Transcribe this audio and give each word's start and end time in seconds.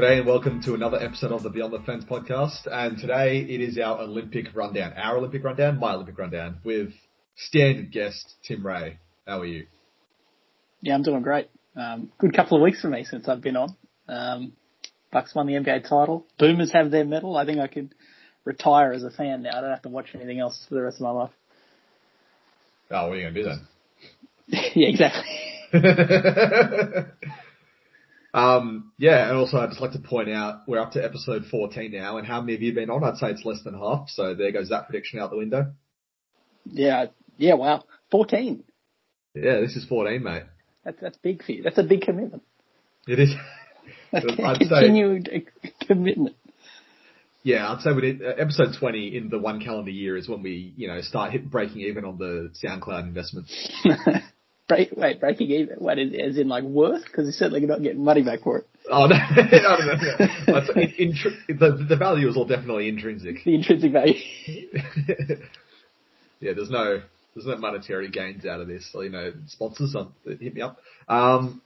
G'day 0.00 0.16
and 0.16 0.26
welcome 0.26 0.62
to 0.62 0.72
another 0.72 0.96
episode 0.98 1.30
of 1.30 1.42
the 1.42 1.50
Beyond 1.50 1.74
the 1.74 1.80
Fence 1.80 2.06
podcast. 2.06 2.66
And 2.66 2.96
today 2.96 3.40
it 3.40 3.60
is 3.60 3.78
our 3.78 4.00
Olympic 4.00 4.46
rundown, 4.56 4.94
our 4.94 5.18
Olympic 5.18 5.44
rundown, 5.44 5.78
my 5.78 5.92
Olympic 5.92 6.16
rundown 6.16 6.56
with 6.64 6.94
standard 7.36 7.92
guest 7.92 8.36
Tim 8.48 8.66
Ray. 8.66 8.98
How 9.26 9.40
are 9.40 9.44
you? 9.44 9.66
Yeah, 10.80 10.94
I'm 10.94 11.02
doing 11.02 11.20
great. 11.20 11.50
Um, 11.76 12.10
good 12.16 12.34
couple 12.34 12.56
of 12.56 12.62
weeks 12.62 12.80
for 12.80 12.88
me 12.88 13.04
since 13.04 13.28
I've 13.28 13.42
been 13.42 13.58
on. 13.58 13.76
Um, 14.08 14.52
Bucks 15.12 15.34
won 15.34 15.46
the 15.46 15.52
NBA 15.52 15.82
title. 15.82 16.24
Boomers 16.38 16.72
have 16.72 16.90
their 16.90 17.04
medal. 17.04 17.36
I 17.36 17.44
think 17.44 17.58
I 17.58 17.66
could 17.66 17.94
retire 18.46 18.94
as 18.94 19.02
a 19.02 19.10
fan 19.10 19.42
now. 19.42 19.50
I 19.50 19.60
don't 19.60 19.68
have 19.68 19.82
to 19.82 19.90
watch 19.90 20.06
anything 20.14 20.40
else 20.40 20.64
for 20.66 20.76
the 20.76 20.82
rest 20.82 20.96
of 20.96 21.02
my 21.02 21.10
life. 21.10 21.32
Oh, 22.90 23.08
what 23.08 23.12
are 23.12 23.16
you 23.16 23.22
going 23.24 23.34
to 23.34 23.42
do 23.42 23.48
then? 23.50 23.66
yeah, 24.74 24.88
exactly. 24.88 25.26
um, 28.32 28.92
yeah, 28.98 29.28
and 29.28 29.36
also 29.36 29.58
I'd 29.58 29.70
just 29.70 29.80
like 29.80 29.92
to 29.92 29.98
point 29.98 30.30
out 30.30 30.62
we're 30.66 30.80
up 30.80 30.92
to 30.92 31.04
episode 31.04 31.44
14 31.50 31.90
now, 31.92 32.18
and 32.18 32.26
how 32.26 32.40
many 32.40 32.52
have 32.52 32.62
you 32.62 32.72
been 32.72 32.90
on? 32.90 33.02
I'd 33.02 33.16
say 33.16 33.30
it's 33.30 33.44
less 33.44 33.62
than 33.62 33.74
half, 33.74 34.08
so 34.08 34.34
there 34.34 34.52
goes 34.52 34.68
that 34.68 34.86
prediction 34.86 35.18
out 35.18 35.30
the 35.30 35.36
window. 35.36 35.72
Yeah, 36.66 37.06
yeah, 37.36 37.54
wow. 37.54 37.84
14. 38.10 38.62
Yeah, 39.34 39.60
this 39.60 39.76
is 39.76 39.84
14, 39.86 40.22
mate. 40.22 40.42
That's, 40.84 41.00
that's 41.00 41.18
big 41.18 41.42
for 41.44 41.52
you. 41.52 41.62
That's 41.62 41.78
a 41.78 41.82
big 41.82 42.02
commitment. 42.02 42.42
It 43.06 43.18
is. 43.18 43.34
I'd 44.12 44.58
continued 44.58 45.28
say, 45.32 45.72
commitment. 45.86 46.36
Yeah, 47.42 47.72
I'd 47.72 47.80
say 47.80 47.92
we 47.92 48.00
did, 48.02 48.22
uh, 48.22 48.34
episode 48.38 48.74
20 48.78 49.16
in 49.16 49.28
the 49.30 49.38
one 49.38 49.60
calendar 49.60 49.90
year 49.90 50.16
is 50.16 50.28
when 50.28 50.42
we, 50.42 50.74
you 50.76 50.88
know, 50.88 51.00
start 51.00 51.32
hit 51.32 51.50
breaking 51.50 51.80
even 51.80 52.04
on 52.04 52.18
the 52.18 52.50
SoundCloud 52.62 53.04
investment. 53.04 53.50
Break, 54.70 54.92
wait, 54.96 55.18
breaking 55.18 55.50
even? 55.50 55.78
What 55.78 55.98
is, 55.98 56.12
as 56.14 56.38
in 56.38 56.46
like 56.46 56.62
worth? 56.62 57.04
Because 57.04 57.24
you're 57.24 57.32
certainly 57.32 57.66
not 57.66 57.82
getting 57.82 58.04
money 58.04 58.22
back 58.22 58.42
for 58.42 58.58
it. 58.58 58.68
Oh 58.88 59.06
no, 59.06 59.16
no, 59.36 59.42
no, 59.42 59.94
no. 60.46 60.58
in, 60.76 61.12
in, 61.48 61.58
the, 61.58 61.86
the 61.88 61.96
value 61.96 62.28
is 62.28 62.36
all 62.36 62.44
definitely 62.44 62.88
intrinsic. 62.88 63.42
The 63.44 63.56
intrinsic 63.56 63.90
value. 63.90 64.14
yeah, 66.38 66.52
there's 66.54 66.70
no, 66.70 67.02
there's 67.34 67.46
no 67.46 67.56
monetary 67.56 68.10
gains 68.10 68.46
out 68.46 68.60
of 68.60 68.68
this. 68.68 68.88
So, 68.92 69.00
you 69.00 69.10
know, 69.10 69.32
sponsors, 69.48 69.96
um, 69.96 70.14
hit 70.24 70.54
me 70.54 70.60
up. 70.60 70.78
Um, 71.08 71.60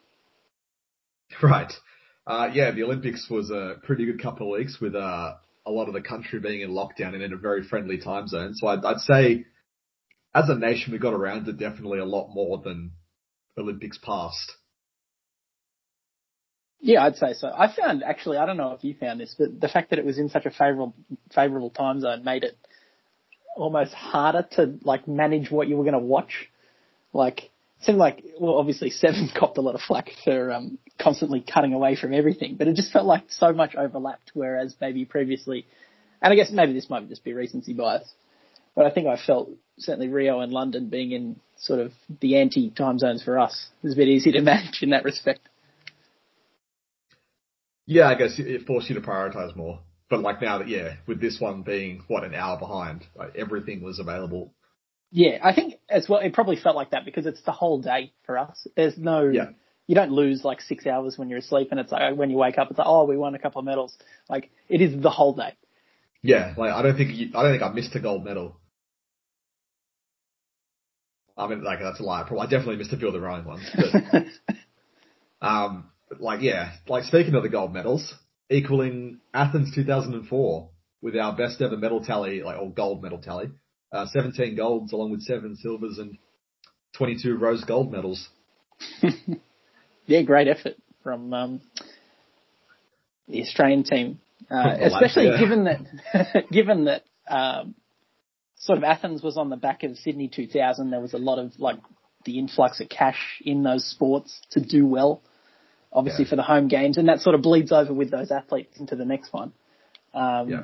right. 1.43 1.75
Uh, 2.27 2.49
yeah, 2.55 2.71
the 2.71 2.85
Olympics 2.85 3.29
was 3.29 3.51
a 3.51 3.75
pretty 3.83 4.07
good 4.07 4.23
couple 4.23 4.51
of 4.51 4.59
weeks 4.59 4.79
with, 4.81 4.95
uh, 4.95 5.35
a 5.67 5.71
lot 5.71 5.89
of 5.89 5.95
the 5.95 6.01
country 6.01 6.41
being 6.41 6.63
in 6.63 6.71
lockdown 6.71 7.13
and 7.13 7.23
in 7.23 7.35
a 7.35 7.37
very 7.37 7.65
friendly 7.65 7.99
time 7.99 8.29
zone. 8.29 8.55
So 8.55 8.67
I'd, 8.67 8.83
I'd 8.83 9.01
say 9.01 9.45
as 10.35 10.49
a 10.49 10.55
nation, 10.55 10.93
we 10.93 10.99
got 10.99 11.15
around 11.15 11.49
it 11.49 11.59
definitely 11.59 12.01
a 12.01 12.05
lot 12.05 12.29
more 12.35 12.59
than 12.59 12.93
Olympics 13.57 13.99
past. 13.99 14.53
Yeah, 16.81 17.05
I'd 17.05 17.17
say 17.17 17.33
so. 17.33 17.49
I 17.49 17.75
found 17.75 18.03
actually, 18.03 18.37
I 18.37 18.45
don't 18.45 18.59
know 18.59 18.73
if 18.73 18.85
you 18.85 18.95
found 18.95 19.21
this, 19.21 19.35
but 19.39 19.59
the 19.59 19.69
fact 19.69 19.91
that 19.91 19.99
it 19.99 20.05
was 20.05 20.19
in 20.19 20.29
such 20.29 20.45
a 20.45 20.51
favorable 20.51 20.95
favorable 21.35 21.71
time 21.71 22.01
zone 22.01 22.25
made 22.25 22.45
it 22.45 22.59
almost 23.57 23.95
harder 23.95 24.47
to 24.53 24.79
like 24.83 25.09
manage 25.09 25.51
what 25.51 25.69
you 25.69 25.77
were 25.77 25.85
going 25.85 25.95
to 25.95 25.99
watch. 25.99 26.51
Like, 27.15 27.45
it 27.45 27.51
seemed 27.87 27.99
like 27.99 28.23
well, 28.39 28.59
obviously 28.59 28.91
Seven 28.91 29.31
copped 29.39 29.57
a 29.57 29.63
lot 29.63 29.77
of 29.77 29.81
flack 29.81 30.11
for 30.25 30.53
um, 30.53 30.79
constantly 31.01 31.41
cutting 31.41 31.73
away 31.73 31.97
from 31.97 32.13
everything, 32.13 32.57
but 32.59 32.69
it 32.69 32.77
just 32.77 32.93
felt 32.93 33.07
like 33.07 33.25
so 33.31 33.53
much 33.53 33.75
overlapped. 33.77 34.33
Whereas 34.35 34.75
maybe 34.79 35.07
previously, 35.07 35.67
and 36.21 36.33
I 36.33 36.37
guess 36.37 36.51
maybe 36.51 36.75
this 36.75 36.91
might 36.91 37.09
just 37.09 37.25
be 37.25 37.33
recency 37.33 37.73
bias, 37.73 38.13
but 38.75 38.87
I 38.87 38.91
think 38.91 39.07
I 39.07 39.17
felt 39.17 39.51
certainly 39.79 40.09
Rio 40.09 40.41
and 40.41 40.53
London 40.53 40.89
being 40.89 41.13
in 41.13 41.37
sort 41.57 41.81
of 41.81 41.93
the 42.21 42.37
anti 42.37 42.71
time 42.71 42.99
zones 42.99 43.23
for 43.23 43.39
us 43.39 43.69
is 43.83 43.95
a 43.95 43.97
bit 43.97 44.09
easy 44.09 44.33
to 44.33 44.41
manage 44.43 44.83
in 44.83 44.91
that 44.91 45.05
respect. 45.05 45.49
Yeah, 47.87 48.09
I 48.09 48.15
guess 48.15 48.39
it 48.39 48.67
forced 48.67 48.89
you 48.89 48.95
to 48.95 49.01
prioritize 49.01 49.55
more. 49.55 49.81
But 50.09 50.21
like 50.21 50.41
now 50.41 50.59
that, 50.59 50.69
yeah, 50.69 50.95
with 51.07 51.21
this 51.21 51.41
one 51.41 51.63
being 51.63 52.03
what 52.09 52.25
an 52.25 52.35
hour 52.35 52.59
behind, 52.59 53.07
like 53.17 53.37
everything 53.37 53.83
was 53.83 53.99
available. 53.99 54.53
Yeah, 55.11 55.39
I 55.43 55.55
think 55.55 55.75
as 55.89 56.09
well, 56.09 56.21
it 56.21 56.33
probably 56.33 56.57
felt 56.57 56.77
like 56.77 56.91
that 56.91 57.05
because 57.05 57.27
it's 57.27 57.43
the 57.43 57.53
whole 57.53 57.81
day 57.81 58.13
for 58.25 58.39
us. 58.39 58.67
There's 58.77 58.99
no, 58.99 59.29
yeah. 59.29 59.51
you 59.87 59.95
don't 59.95 60.11
lose 60.11 60.45
like 60.45 60.61
six 60.61 60.87
hours 60.87 61.17
when 61.17 61.29
you're 61.29 61.39
asleep 61.39 61.69
and 61.71 61.79
it's 61.79 61.93
like 61.93 62.17
when 62.17 62.31
you 62.31 62.37
wake 62.37 62.59
up, 62.59 62.71
it's 62.71 62.79
like, 62.79 62.87
oh, 62.89 63.05
we 63.05 63.17
won 63.17 63.35
a 63.35 63.39
couple 63.39 63.61
of 63.61 63.65
medals. 63.65 63.97
Like 64.29 64.51
it 64.69 64.81
is 64.81 65.01
the 65.01 65.11
whole 65.11 65.35
day. 65.35 65.55
Yeah, 66.23 66.55
like 66.57 66.73
I 66.73 66.83
don't 66.83 66.97
think 66.97 67.15
you, 67.15 67.31
I 67.35 67.43
don't 67.43 67.53
think 67.53 67.63
I 67.63 67.73
missed 67.73 67.95
a 67.95 68.01
gold 68.01 68.25
medal 68.25 68.57
I 71.37 71.49
mean, 71.49 71.63
like 71.63 71.81
that's 71.81 72.01
a 72.01 72.03
lie. 72.03 72.23
I 72.23 72.45
definitely 72.45 72.77
missed 72.77 72.93
a 72.93 72.97
few 72.97 73.09
of 73.09 73.13
the 73.13 73.21
rowing 73.21 73.45
ones. 73.45 73.69
But, 73.75 74.25
um, 75.47 75.91
but 76.09 76.21
like 76.21 76.43
yeah, 76.43 76.73
like 76.89 77.05
speaking 77.05 77.35
of 77.35 77.43
the 77.43 77.49
gold 77.49 77.73
medals, 77.73 78.15
equaling 78.51 79.21
Athens 79.33 79.75
2004 79.75 80.71
with 81.03 81.17
our 81.17 81.37
best 81.37 81.61
ever 81.61 81.77
medal 81.77 82.05
tally, 82.05 82.43
like 82.43 82.59
or 82.59 82.71
gold 82.71 83.03
medal 83.03 83.19
tally, 83.19 83.51
uh, 83.93 84.07
17 84.07 84.57
golds 84.57 84.93
along 84.93 85.11
with 85.11 85.23
seven 85.23 85.57
silvers 85.57 85.99
and 85.99 86.19
22 86.97 87.37
rose 87.37 87.65
gold 87.65 87.93
medals. 87.93 88.29
yeah, 90.07 90.23
great 90.23 90.49
effort 90.49 90.75
from 91.03 91.33
um, 91.33 91.61
the 93.29 93.43
Australian 93.43 93.85
team, 93.85 94.21
uh, 94.51 94.77
especially 94.81 95.37
given 95.39 95.65
that 95.65 96.45
given 96.53 96.85
that 96.85 97.03
um, 97.29 97.75
sort 98.65 98.79
of 98.79 98.85
Athens 98.85 99.23
was 99.23 99.37
on 99.37 99.51
the 99.51 99.57
back 99.57 99.83
of 99.83 99.97
Sydney 99.99 100.29
2000. 100.29 100.91
There 100.91 101.01
was 101.01 101.13
a 101.13 101.19
lot 101.19 101.39
of 101.39 101.53
like 101.59 101.77
the 102.25 102.39
influx 102.39 102.81
of 102.81 102.89
cash 102.89 103.43
in 103.45 103.63
those 103.63 103.85
sports 103.85 104.41
to 104.53 104.61
do 104.61 104.87
well, 104.87 105.23
obviously 105.93 106.25
yeah. 106.25 106.31
for 106.31 106.37
the 106.37 106.43
home 106.43 106.69
games, 106.69 106.97
and 106.97 107.09
that 107.09 107.21
sort 107.21 107.35
of 107.35 107.43
bleeds 107.43 107.73
over 107.73 107.93
with 107.93 108.11
those 108.11 108.31
athletes 108.31 108.79
into 108.81 108.97
the 108.97 109.05
next 109.05 109.33
one. 109.33 109.53
Um, 110.15 110.49
yeah. 110.49 110.63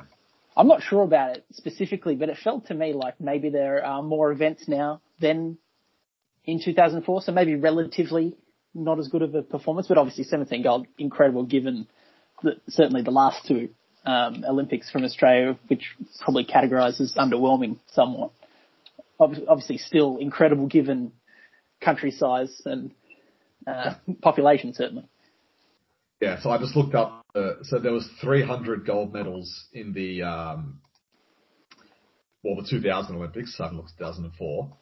I'm 0.57 0.67
not 0.67 0.81
sure 0.81 1.03
about 1.03 1.37
it 1.37 1.45
specifically, 1.53 2.15
but 2.15 2.29
it 2.29 2.37
felt 2.43 2.67
to 2.67 2.73
me 2.73 2.93
like 2.93 3.21
maybe 3.21 3.49
there 3.49 3.85
are 3.85 4.01
more 4.01 4.31
events 4.31 4.67
now 4.67 5.01
than 5.19 5.59
in 6.43 6.59
2004, 6.63 7.21
so 7.21 7.31
maybe 7.31 7.55
relatively 7.55 8.35
not 8.73 8.97
as 8.97 9.09
good 9.09 9.21
of 9.21 9.35
a 9.35 9.43
performance, 9.43 9.87
but 9.87 9.99
obviously 9.99 10.23
17 10.23 10.63
gold, 10.63 10.87
incredible 10.97 11.43
given 11.43 11.87
the, 12.41 12.53
certainly 12.67 13.03
the 13.03 13.11
last 13.11 13.45
two 13.47 13.69
um, 14.05 14.43
Olympics 14.47 14.89
from 14.89 15.03
Australia, 15.03 15.57
which 15.67 15.95
probably 16.19 16.45
categorises 16.45 17.15
underwhelming 17.17 17.79
somewhat. 17.91 18.31
Obviously, 19.19 19.77
still 19.77 20.17
incredible 20.17 20.67
given 20.67 21.11
country 21.79 22.11
size 22.11 22.61
and 22.65 22.91
uh, 23.67 23.93
population, 24.21 24.73
certainly. 24.73 25.07
Yeah, 26.19 26.39
so 26.41 26.49
I 26.49 26.57
just 26.57 26.75
looked 26.75 26.95
up. 26.95 27.23
Uh, 27.33 27.53
so 27.63 27.79
there 27.79 27.91
was 27.91 28.07
300 28.21 28.85
gold 28.85 29.13
medals 29.13 29.67
in 29.73 29.93
the 29.93 30.23
um, 30.23 30.81
well, 32.43 32.55
the 32.55 32.67
2000 32.69 33.15
Olympics. 33.15 33.55
I 33.59 33.63
haven't 33.63 33.77
looked 33.77 33.91
at 33.91 33.97
2004. 33.99 34.77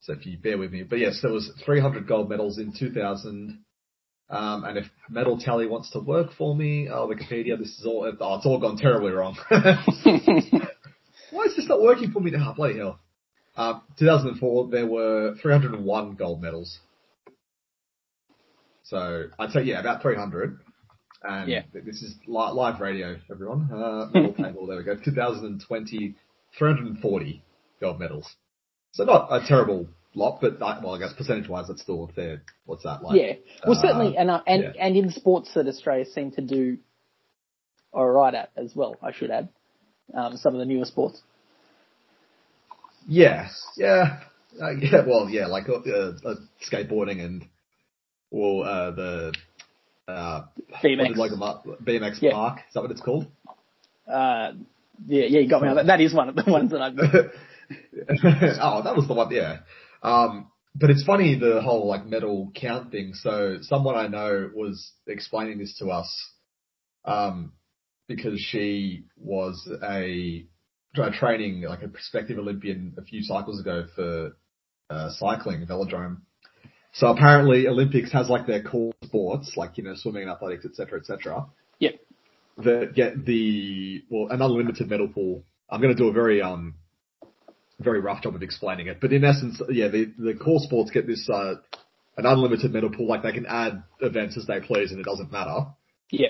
So 0.00 0.12
if 0.12 0.26
you 0.26 0.36
bear 0.38 0.58
with 0.58 0.70
me, 0.70 0.82
but 0.82 0.98
yes, 0.98 1.20
there 1.22 1.32
was 1.32 1.50
300 1.64 2.06
gold 2.06 2.28
medals 2.28 2.58
in 2.58 2.72
2000. 2.78 3.64
Um, 4.30 4.64
and 4.64 4.78
if 4.78 4.86
Medal 5.10 5.38
Tally 5.38 5.66
wants 5.66 5.90
to 5.90 6.00
work 6.00 6.32
for 6.36 6.56
me, 6.56 6.88
oh, 6.88 7.08
Wikipedia, 7.08 7.58
this 7.58 7.78
is 7.78 7.84
all, 7.84 8.10
oh, 8.20 8.36
it's 8.36 8.46
all 8.46 8.58
gone 8.58 8.76
terribly 8.76 9.12
wrong. 9.12 9.36
Why 9.50 11.44
is 11.44 11.56
this 11.56 11.68
not 11.68 11.82
working 11.82 12.10
for 12.10 12.20
me 12.20 12.30
now? 12.30 12.54
Bloody 12.54 12.78
hell. 12.78 12.98
Um, 13.56 13.82
2004, 13.98 14.68
there 14.68 14.86
were 14.86 15.34
301 15.40 16.14
gold 16.14 16.42
medals. 16.42 16.80
So 18.84 19.24
I'd 19.38 19.50
say, 19.50 19.62
yeah, 19.62 19.80
about 19.80 20.02
300. 20.02 20.58
And 21.22 21.48
yeah. 21.48 21.62
this 21.72 22.02
is 22.02 22.16
li- 22.26 22.52
live 22.52 22.80
radio, 22.80 23.16
everyone. 23.30 23.70
Uh, 23.72 24.10
medal 24.12 24.34
table, 24.34 24.66
there 24.66 24.78
we 24.78 24.84
go. 24.84 24.96
2020, 24.96 26.14
340 26.58 27.42
gold 27.80 28.00
medals. 28.00 28.34
So 28.92 29.04
not 29.04 29.28
a 29.30 29.46
terrible 29.46 29.88
lot, 30.14 30.40
but 30.40 30.62
I, 30.62 30.80
well, 30.82 30.94
I 30.94 30.98
guess 30.98 31.12
percentage 31.12 31.48
wise, 31.48 31.68
that's 31.68 31.82
still 31.82 32.04
a 32.04 32.12
fair. 32.12 32.42
What's 32.66 32.84
that 32.84 33.02
like? 33.02 33.20
Yeah, 33.20 33.34
well, 33.66 33.78
uh, 33.78 33.82
certainly, 33.82 34.16
and 34.16 34.30
uh, 34.30 34.42
and 34.46 34.62
yeah. 34.62 34.72
and 34.78 34.96
in 34.96 35.10
sports 35.10 35.52
that 35.54 35.66
Australia 35.66 36.04
seem 36.06 36.32
to 36.32 36.40
do 36.40 36.78
all 37.92 38.08
right 38.08 38.34
at 38.34 38.50
as 38.56 38.74
well. 38.74 38.96
I 39.02 39.12
should 39.12 39.30
add 39.30 39.48
um, 40.12 40.36
some 40.36 40.54
of 40.54 40.58
the 40.58 40.66
newer 40.66 40.84
sports. 40.84 41.20
Yeah, 43.06 43.48
yeah, 43.76 44.20
uh, 44.60 44.70
yeah. 44.70 45.04
Well, 45.06 45.28
yeah, 45.28 45.46
like 45.46 45.68
uh, 45.68 45.74
uh 45.74 46.34
skateboarding 46.70 47.24
and 47.24 47.44
well, 48.30 48.62
uh, 48.62 48.90
the 48.90 49.32
uh, 50.08 50.42
BMX, 50.82 51.16
like 51.16 51.30
BMX 51.84 52.20
yeah. 52.20 52.32
park. 52.32 52.58
Is 52.68 52.74
that 52.74 52.82
what 52.82 52.90
it's 52.90 53.00
called? 53.00 53.26
Uh, 54.08 54.52
yeah, 55.06 55.26
yeah, 55.26 55.40
you 55.40 55.48
got 55.48 55.62
me 55.62 55.68
on 55.68 55.76
that. 55.76 55.86
That 55.86 56.00
is 56.00 56.14
one 56.14 56.28
of 56.28 56.36
the 56.36 56.44
ones 56.50 56.70
that 56.72 56.82
I've. 56.82 56.98
oh, 58.60 58.82
that 58.82 58.96
was 58.96 59.06
the 59.06 59.14
one. 59.14 59.30
Yeah, 59.30 59.58
um, 60.04 60.50
but 60.74 60.90
it's 60.90 61.04
funny 61.04 61.38
the 61.38 61.62
whole 61.62 61.86
like 61.86 62.04
medal 62.06 62.52
count 62.54 62.92
thing. 62.92 63.14
So 63.14 63.58
someone 63.62 63.96
I 63.96 64.08
know 64.08 64.50
was 64.54 64.92
explaining 65.06 65.58
this 65.58 65.76
to 65.78 65.90
us, 65.90 66.32
um, 67.04 67.52
because 68.06 68.40
she 68.40 69.04
was 69.16 69.68
a, 69.82 70.46
training 71.18 71.62
like 71.62 71.82
a 71.82 71.88
prospective 71.88 72.38
Olympian 72.38 72.94
a 72.98 73.02
few 73.02 73.22
cycles 73.22 73.60
ago 73.60 73.84
for 73.96 74.36
uh, 74.90 75.10
cycling 75.10 75.66
velodrome. 75.66 76.18
So 76.92 77.08
apparently 77.08 77.66
Olympics 77.66 78.12
has 78.12 78.28
like 78.28 78.46
their 78.46 78.62
core 78.62 78.92
sports, 79.02 79.54
like 79.56 79.76
you 79.78 79.84
know 79.84 79.94
swimming 79.96 80.22
and 80.22 80.30
athletics, 80.30 80.64
etc., 80.64 81.00
etc. 81.00 81.46
Yep. 81.80 81.94
that 82.58 82.92
get 82.94 83.24
the 83.24 84.02
well 84.08 84.28
an 84.30 84.42
unlimited 84.42 84.88
medal 84.88 85.08
pool. 85.08 85.44
I'm 85.68 85.80
going 85.80 85.94
to 85.94 86.00
do 86.00 86.08
a 86.08 86.12
very 86.12 86.42
um 86.42 86.74
very 87.84 88.00
rough 88.00 88.22
job 88.22 88.34
of 88.34 88.42
explaining 88.42 88.86
it, 88.88 88.98
but 89.00 89.12
in 89.12 89.24
essence, 89.24 89.60
yeah, 89.70 89.88
the 89.88 90.12
the 90.18 90.34
core 90.34 90.60
sports 90.60 90.90
get 90.90 91.06
this 91.06 91.28
uh 91.28 91.54
an 92.16 92.26
unlimited 92.26 92.72
medal 92.72 92.90
pool, 92.90 93.08
like 93.08 93.22
they 93.22 93.32
can 93.32 93.46
add 93.46 93.82
events 94.00 94.36
as 94.36 94.46
they 94.46 94.60
please, 94.60 94.90
and 94.92 95.00
it 95.00 95.04
doesn't 95.04 95.32
matter. 95.32 95.66
Yeah. 96.10 96.28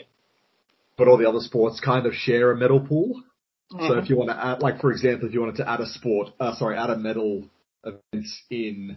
But 0.97 1.09
all 1.09 1.19
the 1.19 1.29
other 1.29 1.41
sports 1.41 1.79
kind 1.81 2.07
of 2.07 2.15
share 2.15 2.51
a 2.53 2.57
medal 2.57 2.81
pool. 2.81 3.23
So 3.71 3.77
Mhm. 3.77 4.03
if 4.03 4.09
you 4.11 4.17
want 4.17 4.31
to 4.31 4.37
add, 4.47 4.63
like 4.63 4.81
for 4.81 4.91
example, 4.93 5.29
if 5.29 5.35
you 5.35 5.41
wanted 5.41 5.57
to 5.57 5.69
add 5.69 5.81
a 5.81 5.87
sport, 5.87 6.29
uh, 6.41 6.55
sorry, 6.55 6.77
add 6.77 6.91
a 6.91 6.97
medal 6.97 7.49
event 7.85 8.27
in 8.51 8.97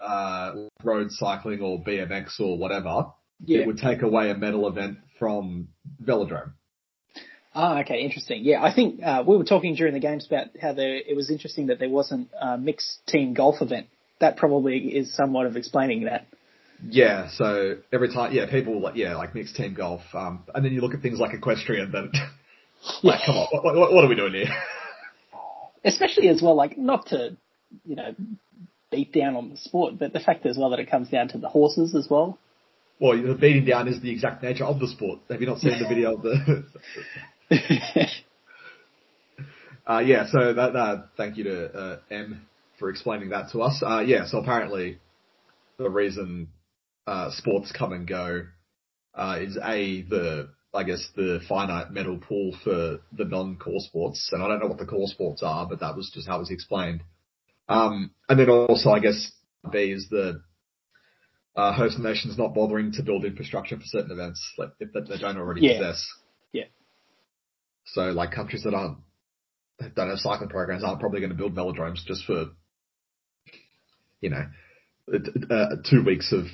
uh, 0.00 0.54
road 0.82 1.10
cycling 1.12 1.60
or 1.60 1.82
BMX 1.84 2.40
or 2.40 2.56
whatever, 2.56 3.06
Yeah. 3.44 3.60
it 3.60 3.66
would 3.66 3.78
take 3.78 4.02
away 4.02 4.30
a 4.30 4.34
medal 4.36 4.66
event 4.66 4.98
from 5.18 5.68
Velodrome. 6.02 6.52
Ah, 7.54 7.80
okay, 7.80 8.02
interesting. 8.02 8.44
Yeah, 8.44 8.62
I 8.62 8.72
think 8.72 9.02
uh, 9.02 9.24
we 9.26 9.36
were 9.36 9.44
talking 9.44 9.74
during 9.74 9.92
the 9.92 10.00
games 10.00 10.26
about 10.26 10.48
how 10.60 10.72
there, 10.72 10.96
it 10.96 11.16
was 11.16 11.30
interesting 11.30 11.66
that 11.66 11.80
there 11.80 11.88
wasn't 11.88 12.28
a 12.40 12.56
mixed 12.56 13.00
team 13.08 13.34
golf 13.34 13.56
event. 13.60 13.88
That 14.20 14.36
probably 14.36 14.78
is 14.78 15.14
somewhat 15.14 15.46
of 15.46 15.56
explaining 15.56 16.04
that. 16.04 16.26
Yeah, 16.88 17.28
so 17.32 17.78
every 17.92 18.12
time, 18.12 18.32
yeah, 18.32 18.48
people 18.48 18.80
like, 18.80 18.94
yeah, 18.96 19.16
like 19.16 19.34
mixed 19.34 19.56
team 19.56 19.74
golf, 19.74 20.02
um, 20.14 20.44
and 20.54 20.64
then 20.64 20.72
you 20.72 20.80
look 20.80 20.94
at 20.94 21.02
things 21.02 21.18
like 21.18 21.34
equestrian, 21.34 21.90
then, 21.90 22.12
like, 23.02 23.20
come 23.26 23.36
on, 23.36 23.48
what, 23.50 23.74
what, 23.74 23.92
what 23.92 24.04
are 24.04 24.08
we 24.08 24.14
doing 24.14 24.32
here? 24.32 24.48
Especially 25.84 26.28
as 26.28 26.40
well, 26.40 26.54
like 26.54 26.78
not 26.78 27.06
to, 27.06 27.36
you 27.84 27.96
know, 27.96 28.14
beat 28.92 29.12
down 29.12 29.34
on 29.34 29.50
the 29.50 29.56
sport, 29.56 29.94
but 29.98 30.12
the 30.12 30.20
fact 30.20 30.46
as 30.46 30.56
well 30.56 30.70
that 30.70 30.78
it 30.78 30.90
comes 30.90 31.08
down 31.08 31.28
to 31.28 31.38
the 31.38 31.48
horses 31.48 31.94
as 31.94 32.08
well. 32.08 32.38
Well, 33.00 33.20
the 33.20 33.34
beating 33.34 33.64
down 33.64 33.88
is 33.88 34.00
the 34.00 34.10
exact 34.10 34.42
nature 34.42 34.64
of 34.64 34.78
the 34.78 34.88
sport. 34.88 35.20
Have 35.30 35.40
you 35.40 35.46
not 35.46 35.58
seen 35.58 35.78
the 35.78 35.88
video 35.88 36.14
of 36.14 36.22
the? 36.22 36.64
uh, 39.86 39.98
yeah, 39.98 40.26
so 40.30 40.52
that, 40.54 40.76
uh, 40.76 41.02
thank 41.16 41.36
you 41.36 41.44
to 41.44 41.72
uh, 41.72 41.98
M 42.10 42.46
for 42.78 42.90
explaining 42.90 43.30
that 43.30 43.50
to 43.52 43.60
us. 43.62 43.82
Uh, 43.84 44.00
yeah, 44.00 44.26
so 44.26 44.38
apparently 44.38 44.98
the 45.78 45.90
reason 45.90 46.48
uh, 47.06 47.30
sports 47.32 47.72
come 47.76 47.92
and 47.92 48.06
go 48.06 48.42
uh, 49.14 49.38
is 49.40 49.56
a 49.56 50.02
the 50.02 50.50
I 50.72 50.84
guess 50.84 51.08
the 51.16 51.40
finite 51.48 51.90
medal 51.90 52.18
pool 52.18 52.56
for 52.62 52.98
the 53.12 53.24
non-core 53.24 53.80
sports, 53.80 54.28
and 54.32 54.40
I 54.42 54.46
don't 54.48 54.60
know 54.60 54.68
what 54.68 54.78
the 54.78 54.86
core 54.86 55.08
sports 55.08 55.42
are, 55.42 55.66
but 55.66 55.80
that 55.80 55.96
was 55.96 56.10
just 56.14 56.28
how 56.28 56.36
it 56.36 56.40
was 56.40 56.50
explained. 56.52 57.02
Um, 57.68 58.12
and 58.28 58.38
then 58.38 58.48
also, 58.48 58.90
I 58.90 59.00
guess 59.00 59.32
B 59.72 59.90
is 59.90 60.08
the 60.08 60.42
uh, 61.56 61.72
host 61.72 61.98
nations 61.98 62.38
not 62.38 62.54
bothering 62.54 62.92
to 62.92 63.02
build 63.02 63.24
infrastructure 63.24 63.76
for 63.76 63.82
certain 63.84 64.12
events 64.12 64.40
like 64.58 64.70
if 64.78 64.92
that 64.92 65.08
they 65.08 65.18
don't 65.18 65.36
already 65.38 65.62
Yeah. 65.62 65.78
possess. 65.78 66.06
So 67.92 68.02
like 68.10 68.32
countries 68.32 68.62
that 68.64 68.74
aren't 68.74 68.98
that 69.78 69.94
don't 69.94 70.10
have 70.10 70.18
cycling 70.18 70.48
programs 70.48 70.84
aren't 70.84 71.00
probably 71.00 71.20
going 71.20 71.30
to 71.30 71.36
build 71.36 71.54
velodromes 71.54 72.04
just 72.04 72.24
for 72.24 72.46
you 74.20 74.30
know 74.30 74.46
uh, 75.12 75.76
two 75.88 76.04
weeks 76.04 76.32
of 76.32 76.44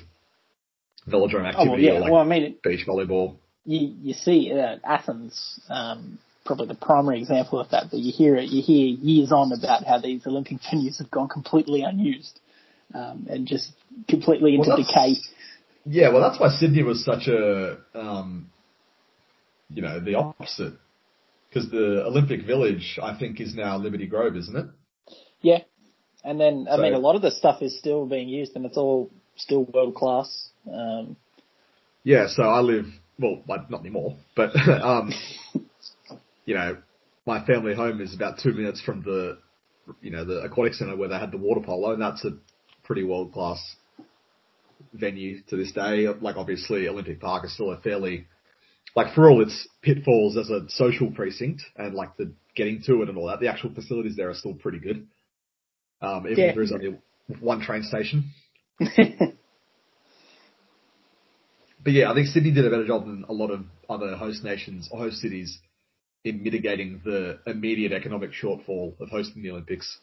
velodrome 1.07 1.43
oh, 1.43 1.59
activity 1.59 1.69
well, 1.69 1.79
yeah. 1.79 1.91
or 1.91 1.99
like 1.99 2.11
well, 2.11 2.21
I 2.21 2.25
mean, 2.25 2.55
beach 2.63 2.85
volleyball. 2.87 3.37
you 3.65 3.93
you 4.01 4.13
see 4.13 4.51
uh, 4.51 4.77
Athens, 4.83 5.59
um, 5.69 6.19
probably 6.45 6.67
the 6.67 6.75
primary 6.75 7.19
example 7.19 7.59
of 7.59 7.69
that. 7.71 7.85
But 7.91 7.99
you 7.99 8.11
hear 8.11 8.35
it, 8.35 8.49
you 8.49 8.61
hear 8.61 8.87
years 8.87 9.31
on 9.31 9.51
about 9.51 9.85
how 9.85 9.99
these 9.99 10.25
Olympic 10.25 10.57
venues 10.61 10.97
have 10.99 11.11
gone 11.11 11.27
completely 11.27 11.83
unused 11.83 12.39
um, 12.93 13.27
and 13.29 13.47
just 13.47 13.71
completely 14.09 14.55
into 14.55 14.69
Well, 14.69 14.77
decay. 14.77 15.15
Yeah, 15.85 16.09
well, 16.09 16.21
that's 16.21 16.39
why 16.39 16.49
Sydney 16.49 16.83
was 16.83 17.05
such 17.05 17.27
a, 17.27 17.77
um, 17.95 18.49
you 19.69 19.81
know, 19.81 20.01
the 20.01 20.15
opposite. 20.15 20.73
Because 21.49 21.69
the 21.71 22.03
Olympic 22.05 22.45
Village, 22.45 22.99
I 23.01 23.17
think, 23.17 23.39
is 23.39 23.55
now 23.55 23.77
Liberty 23.77 24.05
Grove, 24.07 24.35
isn't 24.35 24.55
it? 24.55 24.65
Yeah, 25.41 25.59
and 26.23 26.39
then 26.39 26.67
I 26.69 26.75
So- 26.75 26.81
mean 26.81 26.93
a 26.93 26.99
lot 26.99 27.15
of 27.15 27.21
the 27.21 27.31
stuff 27.31 27.61
is 27.61 27.77
still 27.77 28.05
being 28.05 28.27
used, 28.29 28.55
and 28.55 28.65
it's 28.65 28.77
all 28.77 29.09
still 29.35 29.63
world 29.63 29.95
class. 29.95 30.49
Um, 30.71 31.15
Yeah, 32.03 32.27
so 32.27 32.43
I 32.43 32.59
live, 32.61 32.85
well, 33.19 33.43
not 33.47 33.81
anymore, 33.81 34.15
but, 34.35 34.55
um, 34.81 35.11
you 36.45 36.55
know, 36.55 36.77
my 37.25 37.45
family 37.45 37.75
home 37.75 37.99
is 38.01 38.13
about 38.15 38.39
two 38.39 38.53
minutes 38.53 38.81
from 38.81 39.03
the, 39.03 39.37
you 40.01 40.11
know, 40.11 40.23
the 40.25 40.41
aquatic 40.41 40.73
centre 40.73 40.95
where 40.95 41.09
they 41.09 41.19
had 41.19 41.31
the 41.31 41.37
water 41.37 41.61
polo, 41.61 41.91
and 41.91 42.01
that's 42.01 42.23
a 42.25 42.31
pretty 42.83 43.03
world 43.03 43.33
class 43.33 43.59
venue 44.93 45.41
to 45.49 45.57
this 45.57 45.71
day. 45.73 46.07
Like, 46.07 46.37
obviously, 46.37 46.87
Olympic 46.87 47.19
Park 47.19 47.45
is 47.45 47.53
still 47.53 47.71
a 47.71 47.77
fairly, 47.81 48.27
like, 48.97 49.13
for 49.13 49.29
all 49.29 49.41
its 49.41 49.67
pitfalls 49.83 50.35
as 50.37 50.49
a 50.49 50.61
social 50.69 51.11
precinct 51.11 51.61
and 51.75 51.93
like 51.93 52.17
the 52.17 52.33
getting 52.55 52.81
to 52.87 53.03
it 53.03 53.09
and 53.09 53.17
all 53.17 53.27
that, 53.27 53.39
the 53.39 53.47
actual 53.47 53.71
facilities 53.73 54.15
there 54.17 54.29
are 54.31 54.33
still 54.33 54.55
pretty 54.55 54.79
good. 54.79 55.07
Um, 56.01 56.25
even 56.25 56.37
Yeah. 56.43 56.49
if 56.49 56.55
there 56.55 56.63
is 56.63 56.71
only 56.73 56.97
one 57.39 57.61
train 57.61 57.83
station. 57.83 58.31
But 61.83 61.93
yeah, 61.93 62.11
I 62.11 62.15
think 62.15 62.27
Sydney 62.27 62.51
did 62.51 62.65
a 62.65 62.69
better 62.69 62.85
job 62.87 63.05
than 63.05 63.23
a 63.29 63.33
lot 63.33 63.49
of 63.49 63.61
other 63.89 64.17
host 64.17 64.43
nations 64.43 64.89
or 64.91 64.99
host 64.99 65.17
cities 65.21 65.57
in 66.25 66.43
mitigating 66.43 67.01
the 67.05 67.39
immediate 67.45 67.93
economic 67.93 68.31
shortfall 68.31 68.99
of 68.99 69.07
hosting 69.09 69.41
the 69.41 69.51
Olympics. 69.51 69.97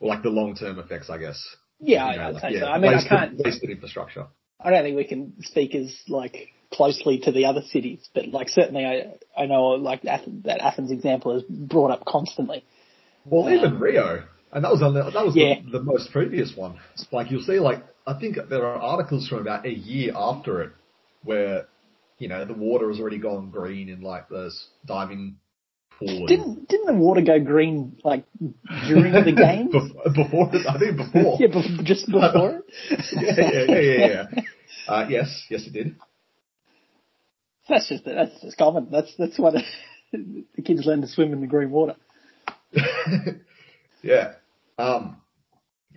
Or 0.00 0.08
like 0.08 0.22
the 0.22 0.30
long-term 0.30 0.78
effects, 0.78 1.10
I 1.10 1.18
guess. 1.18 1.38
yeah, 1.80 2.12
You 2.12 2.16
know, 2.16 2.22
I'd 2.28 2.34
like, 2.34 2.42
say 2.42 2.52
yeah, 2.54 2.60
so. 2.60 2.66
I 2.66 2.78
mean, 2.78 2.94
I 2.94 3.06
can't. 3.06 3.38
Wasted 3.44 3.68
infrastructure. 3.68 4.26
I 4.58 4.70
don't 4.70 4.82
think 4.84 4.96
we 4.96 5.04
can 5.04 5.34
speak 5.42 5.74
as 5.74 5.94
like 6.08 6.48
closely 6.72 7.18
to 7.20 7.32
the 7.32 7.44
other 7.46 7.62
cities, 7.62 8.08
but 8.14 8.28
like 8.28 8.48
certainly 8.48 8.84
I 8.84 9.14
I 9.36 9.46
know 9.46 9.68
like 9.70 10.04
Athens, 10.04 10.44
that 10.44 10.60
Athens 10.60 10.90
example 10.90 11.36
is 11.36 11.42
brought 11.44 11.90
up 11.90 12.04
constantly. 12.04 12.64
Well, 13.24 13.46
Um, 13.46 13.52
even 13.52 13.78
Rio, 13.78 14.24
and 14.52 14.64
that 14.64 14.70
was 14.72 14.82
on 14.82 14.94
the, 14.94 15.02
that 15.04 15.24
was 15.24 15.36
Yeah. 15.36 15.60
the, 15.64 15.78
the 15.78 15.84
most 15.84 16.10
previous 16.12 16.56
one. 16.56 16.78
Like 17.12 17.30
you'll 17.30 17.42
see, 17.42 17.60
like 17.60 17.84
I 18.06 18.14
think 18.14 18.36
there 18.48 18.66
are 18.66 18.76
articles 18.80 19.28
from 19.28 19.38
about 19.38 19.64
a 19.66 19.70
year 19.72 20.12
after 20.16 20.62
it 20.62 20.72
where 21.22 21.66
you 22.18 22.28
know 22.28 22.44
the 22.44 22.54
water 22.54 22.88
has 22.88 22.98
already 23.00 23.18
gone 23.18 23.50
green 23.50 23.88
in 23.88 24.00
like 24.00 24.28
the 24.28 24.50
diving 24.86 25.36
pool. 25.98 26.26
Didn't 26.26 26.68
didn't 26.68 26.86
the 26.86 26.94
water 26.94 27.20
go 27.22 27.38
green 27.38 27.96
like 28.04 28.24
during 28.88 29.12
the 29.12 29.32
games? 29.46 29.72
Bef- 29.74 30.14
before, 30.14 30.50
I 30.68 30.78
think 30.78 30.96
before. 30.96 31.36
yeah, 31.40 31.82
just 31.84 32.06
before 32.10 32.62
yeah, 33.12 33.34
yeah, 33.36 33.64
yeah, 33.68 33.80
yeah, 33.80 34.06
yeah. 34.06 34.42
Uh, 34.88 35.06
yes, 35.08 35.46
yes, 35.48 35.66
it 35.66 35.72
did. 35.72 35.96
That's 37.68 37.88
just 37.88 38.04
that's 38.04 38.40
just 38.40 38.58
common. 38.58 38.88
That's 38.90 39.12
that's 39.18 39.38
why 39.38 39.52
the, 39.52 39.62
the 40.56 40.62
kids 40.62 40.84
learn 40.84 41.00
to 41.02 41.08
swim 41.08 41.32
in 41.32 41.40
the 41.40 41.46
green 41.46 41.70
water. 41.70 41.96
yeah. 44.02 44.32
Um, 44.78 45.18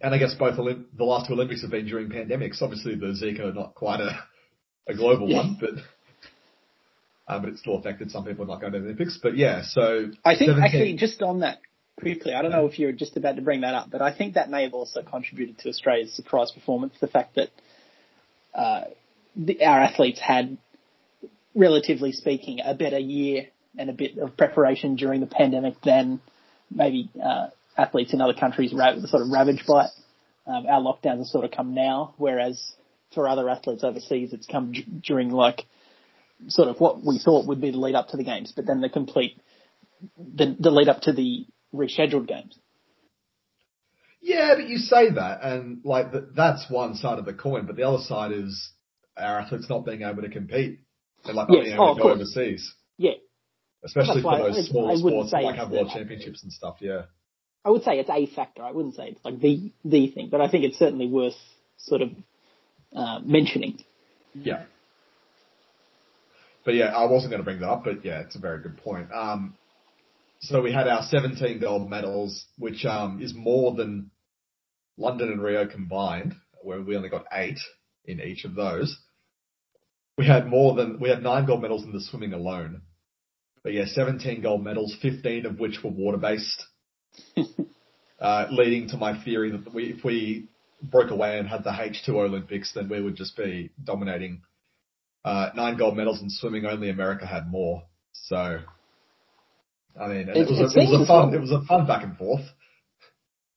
and 0.02 0.14
I 0.14 0.18
guess 0.18 0.36
both 0.36 0.58
Olymp- 0.58 0.86
the 0.96 1.04
last 1.04 1.28
two 1.28 1.34
Olympics 1.34 1.62
have 1.62 1.72
been 1.72 1.88
during 1.88 2.10
pandemics. 2.10 2.62
Obviously, 2.62 2.96
the 2.96 3.08
Zika 3.08 3.54
not 3.56 3.76
quite 3.76 4.02
a, 4.02 4.20
a 4.88 4.94
global 4.94 5.30
Yeah. 5.30 5.38
one, 5.38 5.58
but 5.60 5.72
um, 7.28 7.42
but 7.42 7.50
it 7.50 7.58
still 7.58 7.78
affected 7.78 8.12
some 8.12 8.26
people 8.26 8.46
not 8.46 8.62
going 8.62 8.74
to 8.74 8.80
the 8.80 8.86
Olympics. 8.86 9.20
But 9.22 9.36
yeah, 9.38 9.64
so 9.64 10.12
I 10.24 10.38
think 10.38 10.50
17 10.52 10.64
actually 10.64 10.94
just 10.96 11.22
on 11.22 11.40
that 11.40 11.60
quickly, 12.00 12.34
I 12.34 12.42
don't 12.42 12.52
know 12.52 12.68
if 12.68 12.78
you're 12.78 12.92
just 12.92 13.18
about 13.18 13.38
to 13.38 13.42
bring 13.42 13.62
that 13.62 13.74
up, 13.74 13.90
but 13.90 14.02
I 14.02 14.16
think 14.16 14.36
that 14.36 14.50
may 14.50 14.64
have 14.64 14.74
also 14.74 15.02
contributed 15.02 15.58
to 15.60 15.70
Australia's 15.70 16.14
surprise 16.14 16.52
performance. 16.52 16.94
The 17.00 17.08
fact 17.08 17.36
that 17.36 17.50
uh, 18.54 18.84
the, 19.36 19.64
our 19.66 19.80
athletes 19.82 20.20
had, 20.20 20.58
relatively 21.56 22.12
speaking, 22.12 22.60
a 22.64 22.76
better 22.76 23.00
year 23.00 23.48
and 23.78 23.90
a 23.90 23.94
bit 23.94 24.18
of 24.18 24.38
preparation 24.38 24.96
during 24.96 25.22
the 25.22 25.28
pandemic 25.28 25.82
than 25.82 26.20
maybe 26.70 27.10
uh, 27.24 27.48
athletes 27.78 28.14
in 28.14 28.22
other 28.22 28.34
countries 28.34 28.74
ra- 28.74 29.00
sort 29.06 29.24
of 29.24 29.30
ravaged 29.30 29.66
by 29.68 29.86
it. 29.86 29.92
Um, 30.48 30.68
our 30.68 30.82
lockdowns 30.82 31.18
have 31.18 31.28
sort 31.28 31.46
of 31.46 31.52
come 31.52 31.74
now, 31.74 32.14
whereas 32.18 32.76
for 33.14 33.28
other 33.28 33.50
athletes 33.50 33.84
overseas, 33.84 34.34
it's 34.34 34.46
come 34.46 34.74
d- 34.74 34.86
during 35.02 35.32
like 35.32 35.66
sort 36.48 36.68
of 36.68 36.80
what 36.80 37.04
we 37.04 37.18
thought 37.18 37.48
would 37.48 37.62
be 37.62 37.72
the 37.72 37.78
lead 37.78 37.96
up 37.96 38.10
to 38.10 38.18
the 38.18 38.24
games, 38.24 38.54
but 38.56 38.66
then 38.66 38.82
the 38.82 38.90
complete 38.90 39.40
the, 40.18 40.56
the 40.60 40.70
lead 40.70 40.90
up 40.90 41.02
to 41.02 41.14
the 41.14 41.48
rescheduled 41.74 42.28
games. 42.28 42.60
Yeah, 44.22 44.56
but 44.56 44.68
you 44.68 44.78
say 44.78 45.12
that, 45.12 45.44
and 45.44 45.82
like 45.84 46.08
that's 46.36 46.70
one 46.70 46.96
side 46.96 47.20
of 47.20 47.26
the 47.26 47.34
coin, 47.34 47.66
but 47.66 47.76
the 47.76 47.84
other 47.84 48.04
side 48.04 48.32
is 48.32 48.72
our 49.18 49.40
athletes 49.40 49.70
not 49.70 49.86
being 49.86 50.02
able 50.02 50.24
to 50.24 50.30
compete 50.30 50.80
and 51.26 51.36
like 51.36 51.48
Yes, 51.50 51.76
oh, 51.80 51.92
of 51.92 51.98
go 51.98 52.12
overseas, 52.12 52.74
Yeah, 52.98 53.12
especially 53.84 54.22
for 54.22 54.38
those 54.38 54.58
I- 54.58 54.62
smaller 54.62 54.92
I 54.92 54.96
sports 54.96 55.32
that, 55.32 55.44
like 55.44 55.56
have 55.56 55.72
world 55.72 55.92
championships 55.94 56.44
and 56.44 56.52
stuff. 56.52 56.78
Yeah. 56.80 57.04
I 57.64 57.70
would 57.72 57.84
say 57.84 58.00
it's 58.00 58.10
a 58.10 58.28
factor. 58.28 58.62
I 58.62 58.72
wouldn't 58.72 58.96
say 58.96 59.08
it's 59.10 59.26
like 59.26 59.40
the 59.40 59.72
the 59.84 60.08
thing, 60.12 60.30
but 60.30 60.40
I 60.40 60.50
think 60.50 60.66
it's 60.66 60.78
certainly 60.78 61.08
worth 61.08 61.34
sort 61.78 62.02
of 62.02 62.10
uh, 62.96 63.20
mentioning. 63.24 63.84
Yeah. 64.34 64.66
But 66.64 66.76
yeah, 66.76 66.96
I 66.96 67.06
wasn't 67.06 67.32
going 67.32 67.40
to 67.40 67.44
bring 67.44 67.60
that 67.60 67.70
up, 67.70 67.84
but 67.84 68.04
yeah, 68.04 68.22
it's 68.22 68.36
a 68.36 68.40
very 68.40 68.62
good 68.62 68.78
point. 68.78 69.12
Um, 69.14 69.56
so 70.42 70.62
we 70.62 70.72
had 70.74 70.88
our 70.88 71.04
17 71.04 71.60
gold 71.60 71.90
medals, 71.90 72.46
which 72.58 72.86
um, 72.86 73.22
is 73.22 73.34
more 73.36 73.74
than 73.76 74.12
London 74.98 75.30
and 75.32 75.42
Rio 75.42 75.68
combined, 75.68 76.34
where 76.64 76.82
we 76.82 76.96
only 76.96 77.10
got 77.10 77.26
eight 77.32 77.60
in 78.06 78.20
each 78.20 78.46
of 78.46 78.56
those. 78.56 78.98
We 80.18 80.26
had 80.26 80.48
more 80.48 80.76
than 80.76 81.00
we 81.00 81.10
had 81.10 81.22
nine 81.22 81.46
gold 81.46 81.62
medals 81.62 81.84
in 81.84 81.92
the 81.92 82.02
swimming 82.02 82.34
alone. 82.34 82.82
But 83.64 83.74
yeah, 83.74 83.86
17 83.86 84.42
gold 84.42 84.64
medals, 84.64 84.96
15 85.02 85.46
of 85.46 85.60
which 85.60 85.80
were 85.84 85.90
water 85.90 86.18
based, 86.18 86.64
uh, 88.20 88.46
leading 88.52 88.90
to 88.90 88.98
my 88.98 89.22
theory 89.24 89.52
that 89.52 89.74
we, 89.74 89.86
if 89.86 90.04
we 90.04 90.50
broke 90.84 91.10
away 91.10 91.40
and 91.40 91.48
had 91.48 91.64
the 91.64 91.72
H2 91.72 92.10
Olympics, 92.10 92.74
then 92.74 92.90
we 92.90 93.02
would 93.02 93.16
just 93.16 93.36
be 93.36 93.72
dominating. 93.84 94.42
Uh, 95.24 95.50
nine 95.56 95.78
gold 95.78 95.98
medals 95.98 96.22
in 96.22 96.30
swimming, 96.30 96.66
only 96.66 96.92
America 96.92 97.26
had 97.26 97.50
more. 97.50 97.84
So, 98.14 98.60
I 100.00 100.08
mean, 100.08 100.30
it, 100.30 100.38
it, 100.38 100.50
was, 100.50 100.60
a, 100.60 100.80
it 100.80 100.92
was 100.92 101.02
a 101.02 101.06
fun, 101.08 101.34
it 101.34 101.42
was 101.42 101.52
a 101.52 101.62
fun 101.62 101.88
back 101.88 102.04
and 102.04 102.16
forth. 102.16 102.44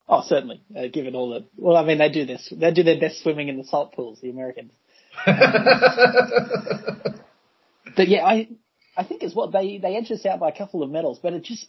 Oh, 0.08 0.22
certainly. 0.26 0.62
Uh, 0.74 0.86
given 0.90 1.14
all 1.14 1.28
the, 1.28 1.44
well, 1.56 1.76
I 1.76 1.84
mean, 1.84 1.98
they 1.98 2.08
do 2.08 2.24
this, 2.24 2.50
they 2.50 2.72
do 2.72 2.82
their 2.82 2.98
best 2.98 3.22
swimming 3.22 3.48
in 3.48 3.58
the 3.58 3.64
salt 3.64 3.92
pools, 3.92 4.20
the 4.22 4.30
Americans. 4.30 4.72
but 7.96 8.08
yeah, 8.08 8.24
I, 8.24 8.48
I 8.96 9.04
think 9.04 9.22
as 9.22 9.34
well, 9.34 9.50
they, 9.50 9.78
they 9.78 9.96
edged 9.96 10.12
us 10.12 10.26
out 10.26 10.40
by 10.40 10.48
a 10.48 10.56
couple 10.56 10.82
of 10.82 10.90
medals, 10.90 11.18
but 11.22 11.32
it 11.32 11.44
just, 11.44 11.66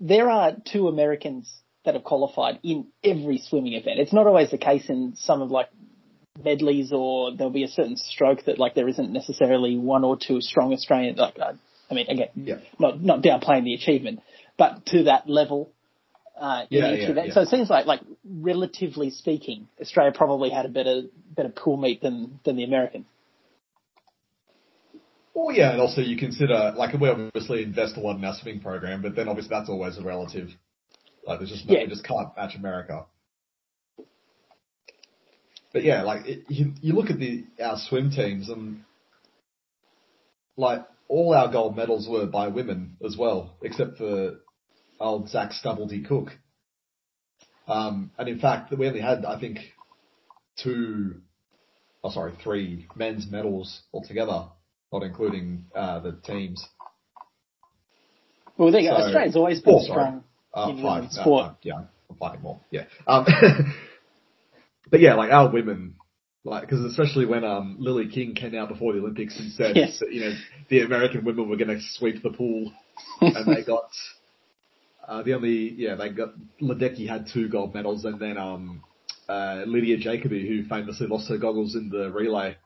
there 0.00 0.28
are 0.30 0.52
two 0.64 0.88
Americans 0.88 1.52
that 1.84 1.94
have 1.94 2.04
qualified 2.04 2.58
in 2.62 2.86
every 3.02 3.38
swimming 3.38 3.74
event. 3.74 4.00
It's 4.00 4.12
not 4.12 4.26
always 4.26 4.50
the 4.50 4.58
case 4.58 4.88
in 4.88 5.14
some 5.16 5.42
of 5.42 5.50
like 5.50 5.68
medleys 6.42 6.92
or 6.92 7.36
there'll 7.36 7.52
be 7.52 7.64
a 7.64 7.68
certain 7.68 7.96
stroke 7.96 8.44
that 8.46 8.58
like 8.58 8.74
there 8.74 8.88
isn't 8.88 9.12
necessarily 9.12 9.76
one 9.76 10.02
or 10.04 10.16
two 10.16 10.40
strong 10.40 10.72
Australian, 10.72 11.16
like, 11.16 11.36
I 11.38 11.94
mean, 11.94 12.06
again, 12.08 12.28
yeah. 12.34 12.56
not, 12.78 13.00
not 13.02 13.22
downplaying 13.22 13.64
the 13.64 13.74
achievement, 13.74 14.20
but 14.56 14.86
to 14.86 15.04
that 15.04 15.28
level, 15.28 15.73
uh, 16.38 16.64
in 16.70 16.78
yeah, 16.78 16.92
each 16.92 17.00
yeah, 17.02 17.10
event. 17.10 17.28
Yeah. 17.28 17.34
So 17.34 17.40
it 17.42 17.48
seems 17.48 17.70
like, 17.70 17.86
like 17.86 18.00
relatively 18.24 19.10
speaking, 19.10 19.68
Australia 19.80 20.12
probably 20.14 20.50
had 20.50 20.66
a 20.66 20.68
better 20.68 21.02
better 21.34 21.50
pool 21.50 21.76
meet 21.76 22.02
than 22.02 22.40
than 22.44 22.56
the 22.56 22.64
Americans. 22.64 23.06
Well, 25.34 25.54
yeah, 25.54 25.72
and 25.72 25.80
also 25.80 26.00
you 26.00 26.16
consider 26.16 26.72
like 26.76 26.98
we 26.98 27.08
obviously 27.08 27.62
invest 27.62 27.96
a 27.96 28.00
lot 28.00 28.16
in 28.16 28.24
our 28.24 28.34
swimming 28.34 28.60
program, 28.60 29.02
but 29.02 29.16
then 29.16 29.28
obviously 29.28 29.50
that's 29.50 29.68
always 29.68 29.98
a 29.98 30.02
relative. 30.02 30.50
Like 31.26 31.40
there's 31.40 31.50
just 31.50 31.68
no, 31.68 31.74
we 31.74 31.86
just 31.86 32.04
can't 32.04 32.28
match 32.36 32.54
America. 32.54 33.06
But 35.72 35.82
yeah, 35.82 36.02
like 36.02 36.26
it, 36.26 36.44
you, 36.48 36.72
you 36.80 36.92
look 36.92 37.10
at 37.10 37.18
the 37.18 37.44
our 37.62 37.78
swim 37.78 38.10
teams 38.10 38.48
and 38.48 38.84
like 40.56 40.82
all 41.08 41.34
our 41.34 41.50
gold 41.50 41.76
medals 41.76 42.08
were 42.08 42.26
by 42.26 42.48
women 42.48 42.96
as 43.04 43.16
well, 43.16 43.56
except 43.60 43.98
for 43.98 44.36
old 45.00 45.28
Zac 45.28 45.50
Stubblety-Cook. 45.52 46.30
Um, 47.66 48.10
and 48.18 48.28
in 48.28 48.38
fact, 48.38 48.72
we 48.76 48.86
only 48.86 49.00
had, 49.00 49.24
I 49.24 49.40
think, 49.40 49.58
two, 50.62 51.20
oh 52.02 52.10
sorry, 52.10 52.32
three 52.42 52.86
men's 52.94 53.30
medals 53.30 53.82
altogether, 53.92 54.48
not 54.92 55.02
including 55.02 55.66
uh, 55.74 56.00
the 56.00 56.12
teams. 56.24 56.66
Well, 58.56 58.70
there 58.70 58.82
you 58.82 58.90
so, 58.90 58.96
go. 58.96 59.02
Australia's 59.02 59.36
always 59.36 59.60
been 59.60 59.80
strong 59.80 60.24
uh, 60.52 60.68
in 60.70 60.82
five, 60.82 61.10
sport. 61.10 61.44
Uh, 61.44 61.48
uh, 61.48 61.54
yeah, 61.62 61.80
I'm 62.10 62.16
fighting 62.16 62.42
more. 62.42 62.60
Yeah. 62.70 62.84
Um, 63.06 63.26
but 64.90 65.00
yeah, 65.00 65.14
like 65.14 65.32
our 65.32 65.50
women, 65.50 65.96
like 66.44 66.62
because 66.62 66.84
especially 66.84 67.26
when 67.26 67.44
um, 67.44 67.76
Lily 67.80 68.08
King 68.08 68.34
came 68.34 68.54
out 68.54 68.68
before 68.68 68.92
the 68.92 69.00
Olympics 69.00 69.38
and 69.38 69.50
said 69.52 69.74
yes. 69.76 69.98
that 69.98 70.12
you 70.12 70.20
know 70.20 70.34
the 70.68 70.80
American 70.82 71.24
women 71.24 71.48
were 71.48 71.56
going 71.56 71.76
to 71.76 71.80
sweep 71.80 72.22
the 72.22 72.30
pool, 72.30 72.72
and 73.20 73.46
they 73.46 73.62
got 73.66 73.88
uh, 75.08 75.22
the 75.22 75.34
only, 75.34 75.72
yeah, 75.74 75.94
they 75.94 76.10
got, 76.10 76.30
Ledecky 76.60 77.08
had 77.08 77.26
two 77.32 77.48
gold 77.48 77.74
medals 77.74 78.04
and 78.04 78.18
then, 78.18 78.38
um, 78.38 78.82
uh, 79.28 79.62
Lydia 79.66 79.96
Jacoby, 79.98 80.46
who 80.46 80.68
famously 80.68 81.06
lost 81.06 81.28
her 81.28 81.38
goggles 81.38 81.74
in 81.74 81.88
the 81.90 82.10
relay, 82.10 82.56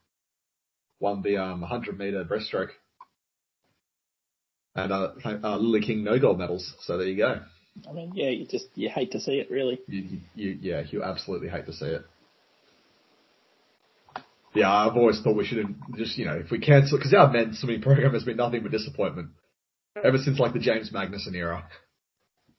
won 1.01 1.23
the, 1.23 1.37
um, 1.37 1.61
100 1.61 1.99
meter 1.99 2.25
breaststroke. 2.25 2.71
And, 4.75 4.93
uh, 4.93 5.11
uh, 5.25 5.57
Lily 5.57 5.81
King, 5.81 6.05
no 6.05 6.19
gold 6.19 6.39
medals. 6.39 6.75
So 6.81 6.97
there 6.99 7.07
you 7.07 7.17
go. 7.17 7.41
I 7.89 7.93
mean, 7.93 8.13
yeah, 8.15 8.31
you 8.31 8.47
just, 8.47 8.67
you 8.75 8.89
hate 8.89 9.13
to 9.13 9.21
see 9.21 9.39
it, 9.39 9.51
really. 9.51 9.81
You, 9.87 10.21
you, 10.35 10.59
yeah, 10.61 10.83
you 10.91 11.03
absolutely 11.03 11.49
hate 11.49 11.67
to 11.67 11.73
see 11.73 11.87
it. 11.87 12.03
Yeah, 14.55 14.73
I've 14.73 14.97
always 14.97 15.21
thought 15.21 15.37
we 15.37 15.45
should 15.45 15.59
have 15.59 15.97
just, 15.97 16.17
you 16.17 16.25
know, 16.25 16.35
if 16.35 16.51
we 16.51 16.59
cancel, 16.59 16.99
because 16.99 17.15
our 17.15 17.31
men's 17.31 17.61
swimming 17.61 17.83
program 17.83 18.15
has 18.15 18.25
been 18.25 18.37
nothing 18.37 18.63
but 18.63 18.73
disappointment 18.73 19.31
ever 20.03 20.19
since 20.19 20.39
like 20.39 20.53
the 20.53 20.59
James 20.59 20.91
Magnussen 20.91 21.35
era. 21.35 21.69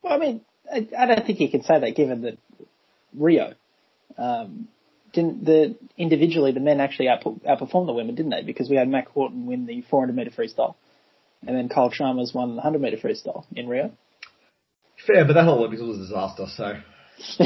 Well, 0.02 0.14
I 0.14 0.18
mean, 0.18 0.42
I, 0.72 0.88
I 0.98 1.06
don't 1.06 1.26
think 1.26 1.40
you 1.40 1.50
can 1.50 1.64
say 1.64 1.80
that 1.80 1.96
given 1.96 2.22
that 2.22 2.38
Rio 3.14 3.54
um, 4.18 4.68
didn't 5.14 5.46
the 5.46 5.76
individually 5.98 6.52
the 6.52 6.60
men 6.60 6.80
actually 6.80 7.08
outperformed 7.08 7.88
the 7.88 7.94
women, 7.94 8.16
didn't 8.16 8.32
they? 8.32 8.44
Because 8.44 8.70
we 8.70 8.76
had 8.76 8.88
Mack 8.88 9.10
Horton 9.10 9.46
win 9.46 9.66
the 9.66 9.82
400 9.90 10.16
meter 10.16 10.32
freestyle, 10.32 10.76
and 11.46 11.56
then 11.56 11.70
Kyle 11.70 11.90
Chalmers 11.90 12.34
won 12.34 12.50
the 12.50 12.56
100 12.56 12.82
meter 12.82 12.98
freestyle 12.98 13.46
in 13.56 13.68
Rio. 13.68 13.92
Fair, 15.08 15.26
but 15.26 15.34
that 15.34 15.46
whole 15.46 15.60
Olympics 15.60 15.82
was 15.82 15.98
a 15.98 16.02
disaster. 16.02 16.46
So, 16.48 17.46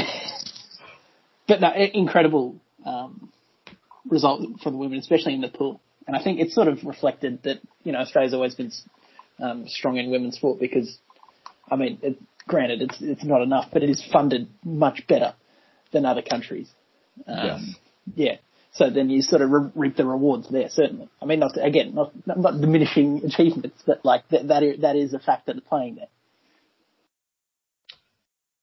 but 1.48 1.60
no, 1.60 1.72
incredible 1.72 2.56
um, 2.84 3.30
result 4.06 4.60
for 4.62 4.70
the 4.70 4.76
women, 4.76 4.98
especially 4.98 5.34
in 5.34 5.40
the 5.40 5.48
pool. 5.48 5.80
And 6.06 6.16
I 6.16 6.22
think 6.22 6.40
it's 6.40 6.54
sort 6.54 6.68
of 6.68 6.84
reflected 6.84 7.42
that 7.44 7.60
you 7.82 7.92
know 7.92 8.00
Australia's 8.00 8.34
always 8.34 8.54
been 8.54 8.72
um, 9.40 9.66
strong 9.68 9.96
in 9.96 10.10
women's 10.10 10.36
sport 10.36 10.60
because, 10.60 10.98
I 11.70 11.76
mean, 11.76 11.98
it, 12.02 12.18
granted, 12.48 12.82
it's 12.82 12.98
it's 13.00 13.24
not 13.24 13.42
enough, 13.42 13.70
but 13.72 13.82
it 13.82 13.90
is 13.90 14.02
funded 14.12 14.48
much 14.64 15.06
better 15.06 15.34
than 15.92 16.04
other 16.04 16.22
countries. 16.22 16.70
Um, 17.26 17.36
yes. 17.46 17.74
Yeah. 18.14 18.36
So 18.72 18.90
then 18.90 19.08
you 19.08 19.22
sort 19.22 19.40
of 19.40 19.50
re- 19.50 19.70
reap 19.76 19.96
the 19.96 20.04
rewards 20.04 20.48
there, 20.50 20.68
certainly. 20.68 21.08
I 21.22 21.26
mean, 21.26 21.38
not 21.38 21.54
to, 21.54 21.62
again, 21.62 21.94
not, 21.94 22.12
not, 22.26 22.40
not 22.40 22.60
diminishing 22.60 23.22
achievements, 23.24 23.80
but 23.86 24.04
like 24.04 24.28
that 24.30 24.48
that 24.48 24.62
is, 24.64 24.80
that 24.80 24.96
is 24.96 25.14
a 25.14 25.20
factor 25.20 25.54
playing 25.68 25.96
there. 25.96 26.08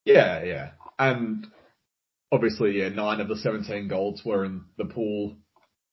Yeah, 0.03 0.43
yeah, 0.43 0.71
and 0.99 1.47
obviously, 2.31 2.79
yeah, 2.79 2.89
nine 2.89 3.21
of 3.21 3.29
the 3.29 3.37
seventeen 3.37 3.87
golds 3.87 4.25
were 4.25 4.43
in 4.43 4.65
the 4.77 4.85
pool. 4.85 5.37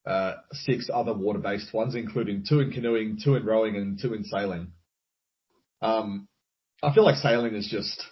Uh, 0.06 0.36
six 0.52 0.88
other 0.92 1.12
water-based 1.12 1.74
ones, 1.74 1.94
including 1.94 2.42
two 2.48 2.60
in 2.60 2.70
canoeing, 2.72 3.18
two 3.22 3.36
in 3.36 3.44
rowing, 3.44 3.76
and 3.76 4.00
two 4.00 4.14
in 4.14 4.24
sailing. 4.24 4.72
Um, 5.82 6.26
I 6.82 6.94
feel 6.94 7.04
like 7.04 7.16
sailing 7.16 7.54
is 7.54 7.68
just 7.68 8.02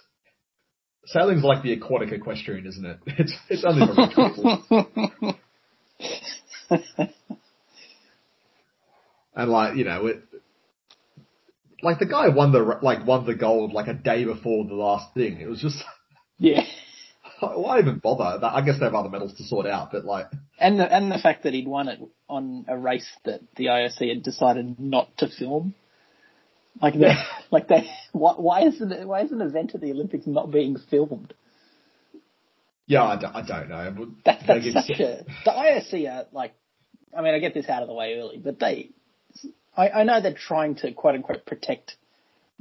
sailing's 1.05 1.43
like 1.43 1.63
the 1.63 1.73
aquatic 1.73 2.11
equestrian, 2.11 2.65
isn't 2.67 2.85
it? 2.85 2.97
It's 3.17 3.33
it's 3.49 3.63
only 3.65 3.87
people. 3.87 4.63
and 9.35 9.49
like 9.49 9.75
you 9.77 9.85
know, 9.85 10.07
it, 10.07 10.21
like 11.81 11.99
the 11.99 12.05
guy 12.05 12.27
won 12.29 12.51
the 12.51 12.79
like 12.81 13.05
won 13.05 13.25
the 13.25 13.35
gold 13.35 13.71
like 13.71 13.87
a 13.87 13.93
day 13.93 14.25
before 14.25 14.65
the 14.65 14.73
last 14.73 15.13
thing. 15.13 15.39
It 15.39 15.47
was 15.47 15.61
just 15.61 15.81
yeah. 16.37 16.65
Why 17.39 17.79
even 17.79 17.99
bother? 17.99 18.43
I 18.43 18.61
guess 18.61 18.79
they 18.79 18.85
have 18.85 18.95
other 18.95 19.09
medals 19.09 19.35
to 19.35 19.43
sort 19.43 19.67
out, 19.67 19.91
but 19.91 20.05
like, 20.05 20.25
and 20.59 20.79
the 20.79 20.91
and 20.91 21.11
the 21.11 21.19
fact 21.19 21.43
that 21.43 21.53
he'd 21.53 21.67
won 21.67 21.87
it 21.87 21.99
on 22.27 22.65
a 22.67 22.75
race 22.75 23.07
that 23.25 23.41
the 23.55 23.65
IOC 23.65 24.09
had 24.09 24.23
decided 24.23 24.79
not 24.79 25.15
to 25.17 25.27
film 25.27 25.75
like 26.81 26.93
they, 26.93 27.13
like 27.51 27.67
they, 27.67 27.89
why, 28.11 28.33
why 28.33 28.61
is 28.63 28.79
an, 28.81 29.07
why 29.07 29.21
is 29.21 29.31
an 29.31 29.41
event 29.41 29.75
at 29.75 29.81
the 29.81 29.91
Olympics 29.91 30.27
not 30.27 30.51
being 30.51 30.77
filmed? 30.89 31.33
Yeah, 32.85 33.03
I 33.03 33.19
don't, 33.19 33.35
I 33.35 33.45
don't 33.45 33.69
know. 33.69 34.07
That, 34.25 34.43
that's 34.47 34.73
such 34.73 34.99
a, 34.99 35.25
the 35.43 35.51
IOC 35.51 36.09
are 36.09 36.25
like, 36.31 36.53
I 37.15 37.21
mean, 37.21 37.33
I 37.33 37.39
get 37.39 37.53
this 37.53 37.67
out 37.67 37.81
of 37.81 37.87
the 37.87 37.93
way 37.93 38.15
early, 38.17 38.37
but 38.37 38.59
they, 38.59 38.91
I, 39.75 39.89
I 39.89 40.03
know 40.03 40.21
they're 40.21 40.33
trying 40.33 40.75
to 40.75 40.93
quote 40.93 41.15
unquote 41.15 41.45
protect 41.45 41.97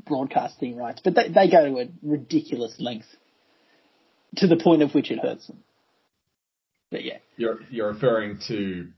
broadcasting 0.04 0.76
rights, 0.76 1.00
but 1.02 1.14
they, 1.14 1.28
they 1.28 1.50
go 1.50 1.64
to 1.64 1.78
a 1.80 1.88
ridiculous 2.02 2.74
length 2.78 3.06
to 4.36 4.46
the 4.46 4.56
point 4.56 4.82
of 4.82 4.94
which 4.94 5.10
it 5.10 5.18
hurts 5.20 5.46
them. 5.46 5.58
But 6.90 7.04
yeah. 7.04 7.18
You're, 7.36 7.60
you're 7.70 7.92
referring 7.92 8.40
to, 8.48 8.88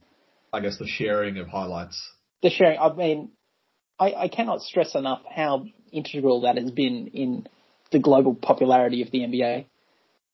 I 0.51 0.61
guess, 0.61 0.77
the 0.77 0.87
sharing 0.87 1.37
of 1.37 1.47
highlights. 1.47 2.01
The 2.41 2.49
sharing, 2.49 2.79
I 2.79 2.93
mean, 2.93 3.31
I, 3.99 4.13
I 4.13 4.27
cannot 4.29 4.61
stress 4.61 4.95
enough 4.95 5.21
how 5.29 5.65
integral 5.91 6.41
that 6.41 6.57
has 6.57 6.71
been 6.71 7.07
in 7.07 7.47
the 7.91 7.99
global 7.99 8.35
popularity 8.35 9.01
of 9.01 9.11
the 9.11 9.19
NBA. 9.19 9.65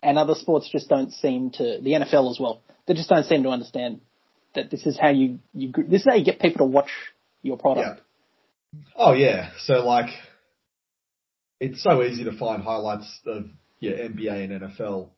And 0.03 0.17
other 0.17 0.35
sports 0.35 0.69
just 0.71 0.87
don't 0.87 1.11
seem 1.11 1.51
to, 1.51 1.79
the 1.81 1.91
NFL 1.91 2.29
as 2.31 2.39
well, 2.39 2.61
they 2.85 2.93
just 2.93 3.09
don't 3.09 3.25
seem 3.25 3.43
to 3.43 3.49
understand 3.49 4.01
that 4.53 4.69
this 4.69 4.85
is 4.85 4.97
how 4.99 5.09
you, 5.09 5.39
you 5.53 5.73
this 5.87 6.01
is 6.01 6.07
how 6.07 6.15
you 6.15 6.23
get 6.23 6.39
people 6.39 6.59
to 6.59 6.71
watch 6.71 6.89
your 7.41 7.57
product. 7.57 8.01
Yeah. 8.73 8.81
Oh 8.95 9.13
yeah. 9.13 9.51
So 9.59 9.85
like, 9.85 10.09
it's 11.59 11.81
so 11.81 12.03
easy 12.03 12.25
to 12.25 12.37
find 12.37 12.61
highlights 12.61 13.19
of 13.25 13.45
yeah, 13.79 13.93
NBA 13.93 14.51
and 14.51 14.61
NFL 14.61 15.09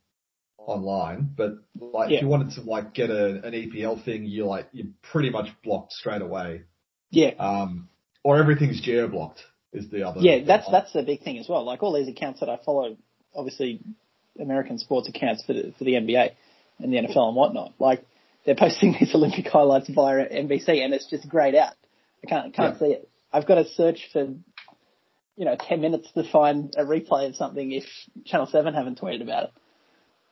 online, 0.57 1.29
but 1.35 1.55
like 1.79 2.09
yeah. 2.09 2.17
if 2.17 2.21
you 2.21 2.27
wanted 2.27 2.51
to 2.55 2.61
like 2.61 2.93
get 2.93 3.09
a, 3.09 3.41
an 3.43 3.53
EPL 3.53 4.03
thing, 4.05 4.25
you 4.25 4.45
like, 4.45 4.67
you're 4.71 4.87
pretty 5.11 5.29
much 5.29 5.47
blocked 5.63 5.91
straight 5.91 6.21
away. 6.21 6.63
Yeah. 7.09 7.31
Um, 7.39 7.89
or 8.27 8.37
everything's 8.39 8.81
geo 8.81 9.07
blocked 9.07 9.39
is 9.71 9.89
the 9.89 10.05
other. 10.05 10.19
Yeah, 10.19 10.39
that's 10.45 10.69
that's 10.69 10.91
the 10.91 11.01
big 11.01 11.21
thing 11.23 11.37
as 11.37 11.47
well. 11.47 11.63
Like 11.63 11.81
all 11.81 11.93
these 11.93 12.09
accounts 12.09 12.41
that 12.41 12.49
I 12.49 12.59
follow, 12.65 12.97
obviously 13.33 13.79
American 14.37 14.79
sports 14.79 15.07
accounts 15.07 15.45
for 15.45 15.53
the 15.53 15.73
for 15.77 15.85
the 15.85 15.93
NBA 15.93 16.31
and 16.79 16.91
the 16.91 16.97
NFL 16.97 17.27
and 17.29 17.37
whatnot. 17.37 17.75
Like 17.79 18.05
they're 18.45 18.53
posting 18.55 18.91
these 18.99 19.15
Olympic 19.15 19.47
highlights 19.47 19.87
via 19.89 20.27
NBC, 20.27 20.83
and 20.83 20.93
it's 20.93 21.09
just 21.09 21.29
grayed 21.29 21.55
out. 21.55 21.71
I 22.21 22.27
can't 22.27 22.53
can't 22.53 22.73
Yeah. 22.73 22.79
see 22.79 22.93
it. 22.95 23.09
I've 23.31 23.47
got 23.47 23.55
to 23.55 23.65
search 23.69 24.09
for 24.11 24.23
you 25.37 25.45
know 25.45 25.55
ten 25.57 25.79
minutes 25.79 26.09
to 26.11 26.29
find 26.29 26.75
a 26.77 26.83
replay 26.83 27.29
of 27.29 27.35
something 27.37 27.71
if 27.71 27.85
Channel 28.25 28.47
Seven 28.47 28.73
haven't 28.73 28.99
tweeted 28.99 29.21
about 29.21 29.43
it. 29.45 29.51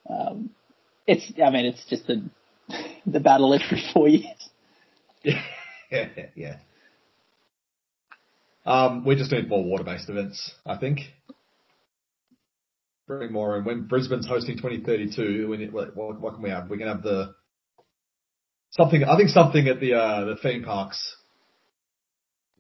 Um, 0.10 0.50
it's 1.08 1.32
I 1.42 1.50
mean 1.50 1.66
it's 1.66 1.86
just 1.90 2.08
the 2.08 2.30
the 3.06 3.22
battle 3.22 3.54
every 3.54 3.82
four 3.94 4.10
years. 4.10 4.50
Yeah, 5.92 6.10
yeah. 6.36 6.56
Um, 8.66 9.06
we 9.06 9.16
just 9.16 9.32
need 9.32 9.48
more 9.48 9.64
water-based 9.64 10.10
events, 10.10 10.52
I 10.66 10.78
think. 10.78 11.00
Bring 13.08 13.32
more, 13.32 13.58
and 13.58 13.66
when 13.66 13.86
Brisbane's 13.88 14.28
hosting 14.28 14.58
2032, 14.58 15.48
we 15.48 15.58
need, 15.58 15.72
what, 15.72 15.96
what, 15.96 16.34
can 16.34 16.42
we 16.42 16.50
have? 16.50 16.70
We 16.70 16.80
can 16.80 16.88
have 16.88 17.04
the 17.04 17.36
something. 18.72 19.04
I 19.04 19.16
think 19.18 19.30
something 19.30 19.68
at 19.68 19.80
the 19.80 19.94
uh, 19.94 20.26
the 20.26 20.36
theme 20.38 20.64
parks. 20.64 21.16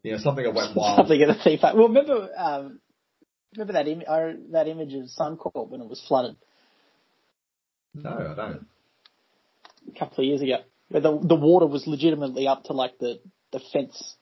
You 0.03 0.11
know, 0.11 0.17
something 0.19 0.45
at 0.45 0.53
Wet 0.53 0.69
Wild. 0.75 0.97
Something 0.97 1.21
at 1.23 1.29
a 1.29 1.43
theme 1.43 1.57
park. 1.59 1.75
Well, 1.75 1.87
remember 1.87 2.29
um, 2.37 2.79
remember 3.55 3.73
that 3.73 3.87
Im- 3.87 4.03
uh, 4.07 4.51
that 4.51 4.67
image 4.67 4.93
of 4.93 5.05
Suncorp 5.17 5.69
when 5.69 5.81
it 5.81 5.89
was 5.89 6.03
flooded 6.07 6.35
No, 7.95 8.09
I 8.11 8.35
don't. 8.35 8.67
a 9.93 9.99
couple 9.99 10.23
of 10.23 10.27
years 10.27 10.41
ago, 10.41 10.57
where 10.89 11.01
the 11.01 11.19
the 11.23 11.35
water 11.35 11.65
was 11.65 11.87
legitimately 11.87 12.47
up 12.47 12.65
to 12.65 12.73
like 12.73 12.97
the 12.99 13.19
the 13.51 13.59
fence, 13.73 14.15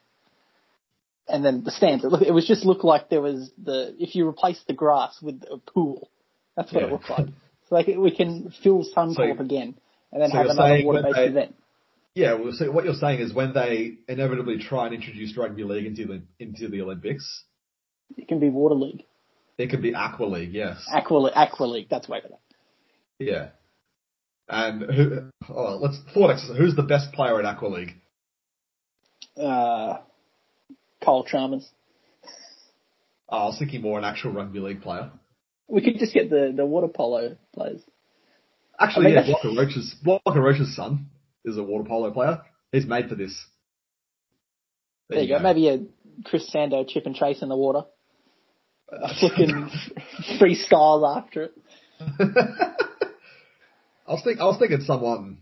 and 1.28 1.44
then 1.44 1.64
the 1.64 1.70
stands. 1.70 2.04
It, 2.04 2.08
look, 2.08 2.22
it 2.22 2.32
was 2.32 2.46
just 2.46 2.64
looked 2.64 2.84
like 2.84 3.08
there 3.08 3.20
was 3.22 3.50
the 3.62 3.94
if 3.98 4.14
you 4.14 4.28
replace 4.28 4.60
the 4.66 4.74
grass 4.74 5.18
with 5.22 5.42
a 5.50 5.58
pool, 5.58 6.10
that's 6.56 6.72
what 6.72 6.82
Yeah. 6.82 6.88
it 6.88 6.92
looked 6.92 7.10
like. 7.10 7.26
So 7.68 7.74
like 7.74 7.86
we 7.86 8.14
can 8.14 8.52
fill 8.62 8.84
Suncorp 8.94 9.36
So- 9.38 9.42
again, 9.42 9.74
and 10.12 10.22
then 10.22 10.30
so 10.30 10.36
have 10.38 10.46
another 10.48 10.84
water 10.84 11.02
based 11.02 11.16
they- 11.16 11.26
event. 11.26 11.54
Yeah, 12.16 12.34
well, 12.34 12.52
so 12.52 12.70
what 12.70 12.84
you're 12.84 12.94
saying 12.94 13.18
is 13.18 13.34
when 13.34 13.54
they 13.54 13.94
inevitably 14.06 14.58
try 14.58 14.86
and 14.86 14.94
introduce 14.94 15.36
rugby 15.36 15.64
league 15.64 15.86
into 15.86 16.06
the 16.06 16.22
into 16.38 16.68
the 16.68 16.80
Olympics, 16.82 17.42
It 18.16 18.28
can 18.28 18.38
be 18.38 18.50
water 18.50 18.76
league, 18.76 19.04
it 19.58 19.70
could 19.70 19.82
be 19.82 19.94
aqua 19.94 20.26
league. 20.26 20.52
Yes. 20.52 20.84
aqua 20.92 21.30
aqua 21.34 21.64
league. 21.64 21.88
That's 21.88 22.08
way 22.08 22.20
better. 22.20 22.36
Yeah. 23.18 23.48
And 24.48 24.82
who? 24.82 25.30
Oh, 25.48 25.76
let's 25.80 25.98
thought. 26.12 26.36
Who's 26.56 26.76
the 26.76 26.82
best 26.82 27.12
player 27.12 27.38
at 27.40 27.46
aqua 27.46 27.66
league? 27.68 27.94
Uh, 29.36 29.98
Kyle 31.02 31.24
Chalmers. 31.24 31.68
Oh, 33.28 33.36
I 33.36 33.44
was 33.46 33.58
thinking 33.58 33.82
more 33.82 33.98
an 33.98 34.04
actual 34.04 34.32
rugby 34.32 34.60
league 34.60 34.82
player. 34.82 35.10
We 35.66 35.82
could 35.82 35.98
just 35.98 36.12
get 36.12 36.30
the 36.30 36.52
the 36.54 36.66
water 36.66 36.88
polo 36.88 37.36
players. 37.54 37.80
Actually, 38.78 39.06
I 39.06 39.20
mean, 39.20 39.26
yeah, 39.26 39.38
Blocker 39.42 39.56
Roach's 39.56 39.94
Blocker 40.02 40.40
Roach's 40.42 40.76
son 40.76 41.10
is 41.44 41.56
a 41.56 41.62
water 41.62 41.84
polo 41.84 42.10
player. 42.10 42.42
He's 42.72 42.86
made 42.86 43.08
for 43.08 43.14
this. 43.14 43.34
There, 45.08 45.20
you 45.22 45.28
go. 45.28 45.38
Maybe 45.38 45.68
a 45.68 45.80
Chris 46.24 46.50
Sandow 46.50 46.84
chip 46.84 47.06
and 47.06 47.14
chase 47.14 47.42
in 47.42 47.48
the 47.48 47.56
water. 47.56 47.82
A 48.90 49.14
flicking 49.14 49.70
freestyle 50.38 51.16
after 51.16 51.44
it. 51.44 51.52
I 54.06 54.12
was 54.12 54.22
think 54.22 54.40
I 54.40 54.44
was 54.44 54.58
thinking 54.58 54.82
someone 54.82 55.38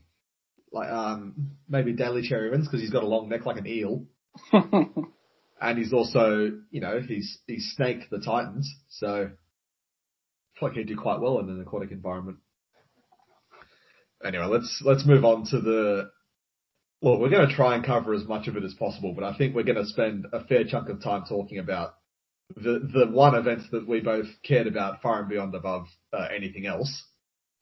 like 0.72 0.90
um 0.90 1.56
maybe 1.68 1.92
Daly 1.92 2.22
Cherry 2.22 2.48
Evans 2.48 2.66
because 2.66 2.80
he's 2.80 2.90
got 2.90 3.02
a 3.02 3.08
long 3.08 3.28
neck 3.28 3.44
like 3.44 3.56
an 3.56 3.66
eel, 3.66 4.04
and 5.62 5.78
he's 5.78 5.92
also 5.92 6.50
you 6.70 6.80
know 6.80 7.00
he's 7.00 7.38
he's 7.46 7.72
Snake 7.76 8.10
the 8.10 8.18
Titans, 8.18 8.70
so 8.88 9.30
I 10.60 10.64
like 10.64 10.74
he'd 10.74 10.88
do 10.88 10.96
quite 10.96 11.20
well 11.20 11.38
in 11.38 11.48
an 11.48 11.60
aquatic 11.60 11.90
environment. 11.90 12.38
Anyway, 14.24 14.44
let's 14.44 14.82
let's 14.84 15.06
move 15.06 15.24
on 15.24 15.46
to 15.46 15.60
the. 15.60 16.10
Well, 17.00 17.18
we're 17.18 17.30
going 17.30 17.48
to 17.48 17.54
try 17.54 17.74
and 17.74 17.84
cover 17.84 18.14
as 18.14 18.24
much 18.28 18.46
of 18.46 18.56
it 18.56 18.62
as 18.62 18.74
possible, 18.74 19.12
but 19.12 19.24
I 19.24 19.36
think 19.36 19.56
we're 19.56 19.64
going 19.64 19.76
to 19.76 19.86
spend 19.86 20.26
a 20.32 20.44
fair 20.44 20.62
chunk 20.64 20.88
of 20.88 21.02
time 21.02 21.24
talking 21.28 21.58
about 21.58 21.94
the 22.54 22.78
the 22.92 23.06
one 23.10 23.34
event 23.34 23.62
that 23.72 23.88
we 23.88 24.00
both 24.00 24.26
cared 24.44 24.68
about 24.68 25.02
far 25.02 25.20
and 25.20 25.28
beyond 25.28 25.54
above 25.54 25.86
uh, 26.12 26.28
anything 26.32 26.66
else 26.66 27.04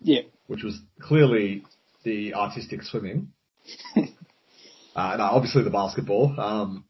yeah. 0.00 0.22
which 0.46 0.62
was 0.62 0.80
clearly 1.00 1.64
the 2.04 2.34
artistic 2.34 2.82
swimming. 2.82 3.28
uh, 3.96 5.16
no, 5.16 5.24
obviously 5.24 5.62
the 5.62 5.70
basketball. 5.70 6.34
Um, 6.38 6.84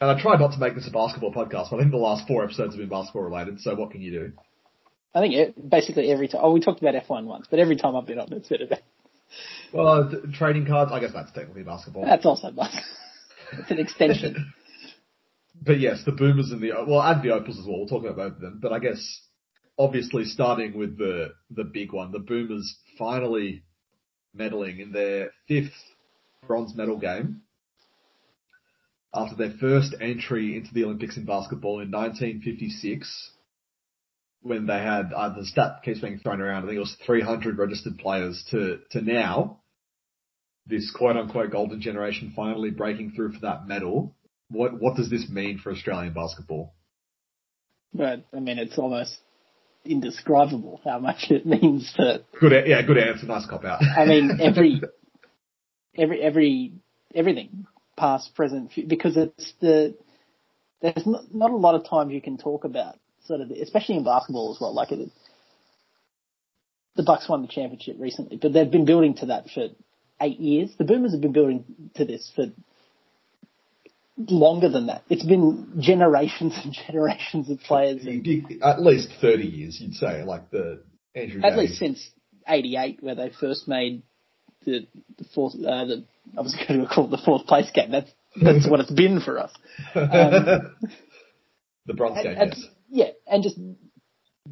and 0.00 0.10
I 0.10 0.20
tried 0.20 0.40
not 0.40 0.52
to 0.52 0.58
make 0.58 0.74
this 0.74 0.86
a 0.86 0.90
basketball 0.90 1.32
podcast, 1.32 1.70
but 1.70 1.76
I 1.76 1.80
think 1.80 1.90
the 1.90 1.96
last 1.96 2.26
four 2.26 2.44
episodes 2.44 2.74
have 2.74 2.78
been 2.78 2.88
basketball 2.88 3.22
related. 3.22 3.60
So 3.60 3.74
what 3.74 3.90
can 3.90 4.02
you 4.02 4.10
do? 4.10 4.32
I 5.14 5.20
think 5.20 5.34
it, 5.34 5.70
basically 5.70 6.10
every 6.10 6.28
time. 6.28 6.42
Oh, 6.44 6.52
we 6.52 6.60
talked 6.60 6.82
about 6.82 6.94
F1 6.94 7.24
once, 7.24 7.46
but 7.50 7.58
every 7.58 7.76
time 7.76 7.96
I've 7.96 8.06
been 8.06 8.18
on, 8.18 8.32
it's 8.32 8.48
been 8.48 8.62
about. 8.62 8.80
Well, 9.72 9.88
uh, 9.88 10.10
trading 10.32 10.66
cards. 10.66 10.92
I 10.92 11.00
guess 11.00 11.12
that's 11.12 11.32
technically 11.32 11.64
basketball. 11.64 12.04
That's 12.04 12.24
also 12.24 12.52
basketball. 12.52 12.84
it's 13.58 13.70
an 13.72 13.80
extension. 13.80 14.54
but 15.66 15.80
yes, 15.80 16.04
the 16.06 16.12
boomers 16.12 16.52
and 16.52 16.60
the 16.60 16.70
well, 16.86 17.02
and 17.02 17.20
the 17.22 17.32
opals 17.32 17.58
as 17.58 17.66
well. 17.66 17.78
We'll 17.78 17.88
talk 17.88 18.04
about 18.04 18.16
both 18.16 18.32
of 18.34 18.40
them. 18.40 18.60
But 18.62 18.72
I 18.72 18.78
guess 18.78 19.20
obviously 19.76 20.24
starting 20.24 20.78
with 20.78 20.96
the 20.96 21.32
the 21.50 21.64
big 21.64 21.92
one, 21.92 22.12
the 22.12 22.20
boomers 22.20 22.76
finally 22.96 23.64
medaling 24.38 24.80
in 24.80 24.92
their 24.92 25.32
fifth 25.48 25.74
bronze 26.46 26.74
medal 26.76 26.98
game 26.98 27.42
after 29.16 29.34
their 29.36 29.56
first 29.58 29.94
entry 30.00 30.56
into 30.56 30.72
the 30.72 30.84
Olympics 30.84 31.16
in 31.16 31.24
basketball 31.24 31.80
in 31.80 31.90
1956. 31.90 33.32
When 34.42 34.66
they 34.66 34.78
had 34.78 35.12
uh, 35.12 35.30
the 35.30 35.44
stat 35.44 35.80
keeps 35.84 36.00
being 36.00 36.18
thrown 36.18 36.40
around, 36.40 36.64
I 36.64 36.66
think 36.66 36.76
it 36.76 36.80
was 36.80 36.96
300 37.04 37.58
registered 37.58 37.98
players 37.98 38.44
to 38.50 38.78
to 38.90 39.00
now 39.00 39.60
this 40.66 40.92
quote 40.92 41.16
unquote 41.16 41.50
golden 41.50 41.80
generation 41.80 42.32
finally 42.36 42.70
breaking 42.70 43.12
through 43.12 43.32
for 43.32 43.40
that 43.40 43.66
medal. 43.66 44.14
What 44.48 44.80
what 44.80 44.94
does 44.94 45.10
this 45.10 45.28
mean 45.28 45.58
for 45.58 45.72
Australian 45.72 46.12
basketball? 46.12 46.74
But 47.92 48.26
I 48.32 48.38
mean, 48.38 48.58
it's 48.58 48.78
almost 48.78 49.16
indescribable 49.84 50.80
how 50.84 50.98
much 50.98 51.30
it 51.30 51.46
means 51.46 51.92
for. 51.96 52.18
Good, 52.38 52.66
yeah, 52.66 52.82
good 52.82 52.98
answer. 52.98 53.26
Nice 53.26 53.46
cop 53.46 53.64
out. 53.64 53.82
I 53.82 54.04
mean, 54.04 54.38
every, 54.40 54.80
every, 55.98 56.22
every, 56.22 56.72
everything, 57.14 57.66
past, 57.96 58.34
present, 58.34 58.72
because 58.86 59.16
it's 59.16 59.52
the. 59.60 59.96
There's 60.82 61.06
not, 61.06 61.34
not 61.34 61.50
a 61.50 61.56
lot 61.56 61.74
of 61.74 61.88
times 61.88 62.12
you 62.12 62.20
can 62.20 62.36
talk 62.36 62.64
about 62.64 62.96
sort 63.24 63.40
of, 63.40 63.48
the, 63.48 63.60
especially 63.62 63.96
in 63.96 64.04
basketball 64.04 64.54
as 64.54 64.60
well. 64.60 64.74
Like 64.74 64.92
it, 64.92 65.10
the 66.96 67.02
Bucks 67.02 67.28
won 67.28 67.42
the 67.42 67.48
championship 67.48 67.96
recently, 67.98 68.36
but 68.36 68.52
they've 68.52 68.70
been 68.70 68.84
building 68.84 69.14
to 69.16 69.26
that 69.26 69.48
for 69.50 69.68
eight 70.20 70.38
years. 70.38 70.72
The 70.76 70.84
Boomers 70.84 71.12
have 71.12 71.20
been 71.20 71.32
building 71.32 71.64
to 71.94 72.04
this 72.04 72.30
for 72.34 72.46
longer 74.16 74.68
than 74.68 74.86
that. 74.86 75.02
It's 75.08 75.24
been 75.24 75.74
generations 75.78 76.54
and 76.62 76.76
generations 76.86 77.50
of 77.50 77.60
players, 77.60 78.04
and 78.04 78.26
At 78.62 78.82
least 78.82 79.10
30 79.20 79.44
years, 79.44 79.80
you'd 79.80 79.94
say, 79.94 80.24
like 80.24 80.50
the 80.50 80.82
Andrew 81.14 81.40
at 81.42 81.56
least 81.56 81.78
since 81.78 82.10
'88, 82.46 83.02
where 83.02 83.14
they 83.14 83.30
first 83.30 83.66
made 83.66 84.02
the, 84.66 84.86
the 85.16 85.24
fourth. 85.34 85.54
Uh, 85.54 85.84
the, 85.86 86.04
I 86.36 86.42
was 86.42 86.54
going 86.68 86.80
to 86.82 86.86
call 86.86 87.06
it 87.06 87.10
the 87.10 87.22
fourth 87.24 87.46
place 87.46 87.70
game. 87.72 87.90
That's 87.90 88.10
that's 88.40 88.68
what 88.68 88.80
it's 88.80 88.90
been 88.90 89.20
for 89.20 89.38
us. 89.38 89.52
the 89.94 90.74
bronze 91.94 92.22
game, 92.22 92.36
and- 92.38 92.54
yes. 92.54 92.66
yeah, 92.90 93.10
and 93.26 93.42
just 93.42 93.58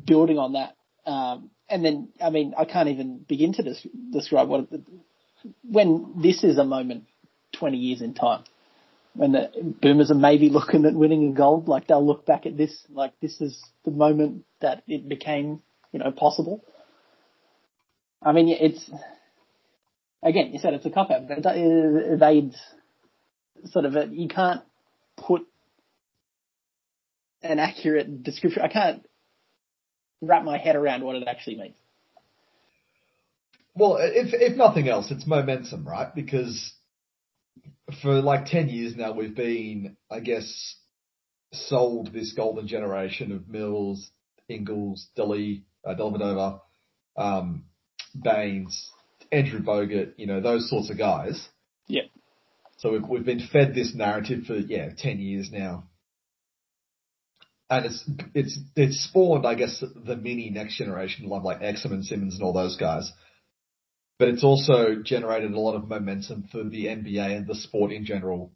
building 0.06 0.38
on 0.38 0.54
that. 0.54 0.76
Um, 1.06 1.50
and 1.68 1.84
then, 1.84 2.08
I 2.22 2.30
mean, 2.30 2.54
I 2.56 2.64
can't 2.64 2.88
even 2.88 3.18
begin 3.18 3.52
to 3.54 3.62
des- 3.62 3.88
describe 4.10 4.48
what 4.48 4.68
it, 4.70 4.80
when 5.62 6.14
this 6.22 6.44
is 6.44 6.58
a 6.58 6.64
moment 6.64 7.04
20 7.52 7.76
years 7.76 8.02
in 8.02 8.14
time. 8.14 8.44
When 9.14 9.32
the 9.32 9.50
boomers 9.80 10.10
are 10.10 10.16
maybe 10.16 10.48
looking 10.48 10.84
at 10.86 10.94
winning 10.94 11.30
a 11.30 11.32
gold, 11.32 11.68
like 11.68 11.86
they'll 11.86 12.04
look 12.04 12.26
back 12.26 12.46
at 12.46 12.56
this, 12.56 12.76
like 12.90 13.12
this 13.20 13.40
is 13.40 13.62
the 13.84 13.92
moment 13.92 14.44
that 14.60 14.82
it 14.88 15.08
became, 15.08 15.62
you 15.92 16.00
know, 16.00 16.10
possible. 16.10 16.64
I 18.20 18.32
mean, 18.32 18.48
it's, 18.48 18.90
again, 20.24 20.52
you 20.52 20.58
said 20.58 20.74
it's 20.74 20.86
a 20.86 20.90
cop 20.90 21.10
out, 21.10 21.28
but 21.28 21.42
they- 21.42 22.16
they'd 22.18 22.54
sort 23.70 23.84
of, 23.84 23.94
a, 23.94 24.06
you 24.10 24.28
can't 24.28 24.62
put 25.16 25.42
an 27.42 27.58
accurate 27.58 28.22
description. 28.22 28.62
I 28.62 28.68
can't 28.68 29.06
wrap 30.20 30.44
my 30.44 30.58
head 30.58 30.76
around 30.76 31.04
what 31.04 31.16
it 31.16 31.28
actually 31.28 31.56
means. 31.56 31.76
Well, 33.76 33.98
if 34.00 34.32
if 34.32 34.56
nothing 34.56 34.88
else, 34.88 35.10
it's 35.10 35.26
momentum, 35.26 35.86
right? 35.86 36.14
Because 36.14 36.72
for 38.02 38.22
like 38.22 38.46
ten 38.46 38.68
years 38.68 38.94
now, 38.96 39.12
we've 39.12 39.34
been, 39.34 39.96
I 40.10 40.20
guess, 40.20 40.76
sold 41.52 42.12
this 42.12 42.32
golden 42.32 42.68
generation 42.68 43.32
of 43.32 43.48
Mills, 43.48 44.10
Ingles, 44.48 45.08
Dilly, 45.16 45.64
uh, 45.84 45.94
Dellavedova, 45.94 46.60
um, 47.16 47.64
Baynes, 48.14 48.90
Andrew 49.32 49.60
Bogut, 49.60 50.14
you 50.16 50.26
know, 50.26 50.40
those 50.40 50.68
sorts 50.70 50.90
of 50.90 50.98
guys. 50.98 51.48
Yeah. 51.86 52.02
So 52.78 52.92
we've 52.92 53.08
we've 53.08 53.24
been 53.24 53.46
fed 53.52 53.74
this 53.74 53.94
narrative 53.94 54.44
for 54.46 54.56
yeah 54.56 54.90
ten 54.96 55.18
years 55.20 55.50
now, 55.52 55.84
and 57.70 57.86
it's 57.86 58.10
it's 58.34 58.58
it's 58.76 59.04
spawned, 59.04 59.46
I 59.46 59.54
guess, 59.54 59.82
the 59.94 60.16
mini 60.16 60.50
next 60.50 60.76
generation, 60.78 61.28
like 61.28 61.42
like 61.44 61.60
Exum 61.60 61.92
and 61.92 62.04
Simmons 62.04 62.34
and 62.34 62.42
all 62.42 62.52
those 62.52 62.76
guys. 62.76 63.10
but 64.18 64.28
it's 64.28 64.44
also 64.44 64.96
generated 65.02 65.52
a 65.52 65.60
lot 65.60 65.74
of 65.74 65.88
momentum 65.88 66.48
for 66.50 66.62
the 66.64 66.86
NBA 66.86 67.36
and 67.36 67.46
the 67.46 67.54
sport 67.54 67.92
in 67.92 68.04
general 68.04 68.52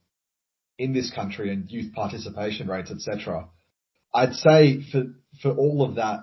in 0.78 0.92
this 0.92 1.10
country 1.10 1.52
and 1.52 1.70
youth 1.70 1.92
participation 1.92 2.68
rates, 2.68 2.90
etc. 2.90 3.48
I'd 4.14 4.34
say 4.34 4.82
for 4.90 5.04
for 5.42 5.50
all 5.50 5.82
of 5.82 5.96
that 5.96 6.20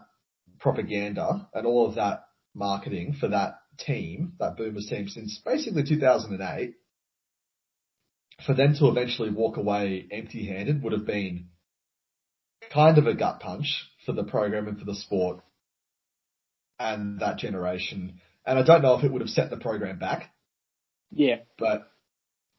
propaganda 0.60 1.47
and 1.53 1.67
all 1.67 1.88
of 1.88 1.95
that 1.95 2.23
marketing 2.53 3.15
for 3.19 3.27
that 3.27 3.60
team, 3.77 4.33
that 4.39 4.57
Boomers 4.57 4.88
team 4.88 5.07
since 5.07 5.39
basically 5.43 5.83
2008, 5.83 6.73
for 8.45 8.53
them 8.53 8.75
to 8.77 8.88
eventually 8.88 9.29
walk 9.29 9.57
away 9.57 10.07
empty-handed 10.11 10.83
would 10.83 10.93
have 10.93 11.05
been 11.05 11.47
kind 12.71 12.97
of 12.97 13.07
a 13.07 13.13
gut 13.13 13.39
punch 13.39 13.89
for 14.05 14.11
the 14.11 14.23
program 14.23 14.67
and 14.67 14.77
for 14.77 14.85
the 14.85 14.95
sport 14.95 15.41
and 16.79 17.19
that 17.19 17.38
generation. 17.38 18.19
And 18.45 18.59
I 18.59 18.63
don't 18.63 18.81
know 18.81 18.97
if 18.97 19.03
it 19.03 19.11
would 19.11 19.21
have 19.21 19.29
set 19.29 19.49
the 19.49 19.57
program 19.57 19.99
back. 19.99 20.31
Yeah. 21.11 21.38
But 21.57 21.89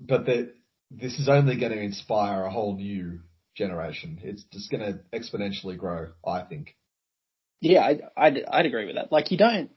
but 0.01 0.27
the, 0.27 0.53
this 0.91 1.19
is 1.19 1.29
only 1.29 1.59
going 1.59 1.73
to 1.73 1.81
inspire 1.81 2.45
a 2.45 2.51
whole 2.51 2.77
new 2.77 3.21
generation. 3.55 4.21
It's 4.23 4.45
just 4.53 4.71
going 4.71 4.83
to 4.83 5.01
exponentially 5.19 5.77
grow, 5.77 6.09
I 6.27 6.43
think. 6.43 6.77
Yeah, 7.61 7.83
I'd, 7.83 8.03
I'd, 8.17 8.45
I'd 8.51 8.67
agree 8.67 8.87
with 8.87 8.97
that. 8.97 9.11
Like, 9.11 9.31
you 9.31 9.39
don't. 9.39 9.71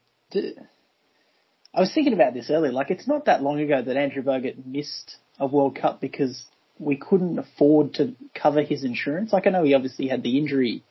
I 1.72 1.80
was 1.80 1.92
thinking 1.94 2.12
about 2.12 2.34
this 2.34 2.50
earlier. 2.50 2.72
Like, 2.72 2.90
it's 2.90 3.06
not 3.06 3.26
that 3.26 3.42
long 3.42 3.60
ago 3.60 3.80
that 3.80 3.96
Andrew 3.96 4.22
Bogut 4.22 4.66
missed 4.66 5.16
a 5.38 5.46
World 5.46 5.76
Cup 5.76 6.00
because 6.00 6.42
we 6.78 6.96
couldn't 6.96 7.38
afford 7.38 7.94
to 7.94 8.14
cover 8.34 8.62
his 8.62 8.84
insurance. 8.84 9.32
Like, 9.32 9.46
I 9.46 9.50
know 9.50 9.62
he 9.62 9.74
obviously 9.74 10.08
had 10.08 10.22
the 10.22 10.38
injury, 10.38 10.82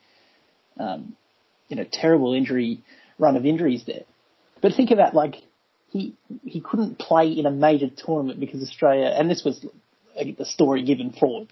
um, 0.78 1.16
you 1.68 1.76
know, 1.76 1.84
terrible 1.90 2.32
injury 2.32 2.82
run 3.18 3.36
of 3.36 3.44
injuries 3.44 3.84
there. 3.86 4.04
But 4.62 4.74
think 4.74 4.90
about 4.90 5.14
like 5.14 5.36
he 5.90 6.14
he 6.44 6.60
couldn't 6.60 6.98
play 6.98 7.28
in 7.32 7.46
a 7.46 7.50
major 7.50 7.88
tournament 7.88 8.40
because 8.40 8.62
Australia, 8.62 9.06
and 9.06 9.30
this 9.30 9.44
was 9.44 9.64
the 10.16 10.44
story 10.44 10.82
given 10.82 11.12
for 11.12 11.46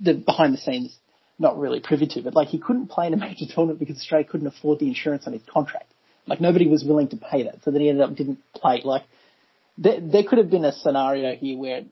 the 0.00 0.14
behind 0.14 0.54
the 0.54 0.58
scenes, 0.58 0.96
not 1.38 1.58
really 1.58 1.80
privy 1.80 2.06
to, 2.06 2.22
but 2.22 2.34
like 2.34 2.48
he 2.48 2.58
couldn't 2.58 2.88
play 2.88 3.06
in 3.06 3.14
a 3.14 3.16
major 3.16 3.46
tournament 3.54 3.78
because 3.78 3.96
Australia 3.96 4.26
couldn't 4.26 4.46
afford 4.46 4.78
the 4.78 4.88
insurance 4.88 5.26
on 5.26 5.32
his 5.32 5.42
contract. 5.52 5.92
Like 6.26 6.40
nobody 6.40 6.66
was 6.66 6.84
willing 6.84 7.08
to 7.08 7.16
pay 7.16 7.44
that, 7.44 7.62
so 7.64 7.70
then 7.70 7.80
he 7.80 7.88
ended 7.88 8.04
up 8.04 8.14
didn't 8.14 8.38
play. 8.54 8.80
Like 8.82 9.04
there, 9.76 10.00
there 10.00 10.22
could 10.24 10.38
have 10.38 10.50
been 10.50 10.64
a 10.64 10.72
scenario 10.72 11.34
here 11.36 11.58
where 11.58 11.82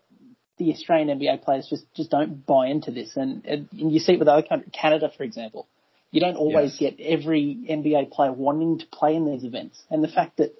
the 0.59 0.73
Australian 0.73 1.18
NBA 1.18 1.42
players 1.42 1.66
just 1.68 1.85
just 1.95 2.11
don't 2.11 2.47
buy 2.47 2.68
into 2.68 2.90
this, 2.90 3.12
and, 3.16 3.45
and 3.45 3.68
you 3.73 4.01
see 4.01 4.12
it 4.12 4.18
with 4.18 4.29
other 4.29 4.47
countries, 4.47 4.71
Canada 4.73 5.11
for 5.14 5.23
example. 5.23 5.66
You 6.11 6.21
don't 6.21 6.37
always 6.37 6.77
yes. 6.79 6.92
get 6.97 7.05
every 7.05 7.59
NBA 7.71 8.11
player 8.11 8.33
wanting 8.33 8.79
to 8.81 8.87
play 8.87 9.14
in 9.14 9.27
these 9.27 9.45
events, 9.45 9.83
and 9.90 10.05
the 10.05 10.09
fact 10.09 10.38
that, 10.38 10.55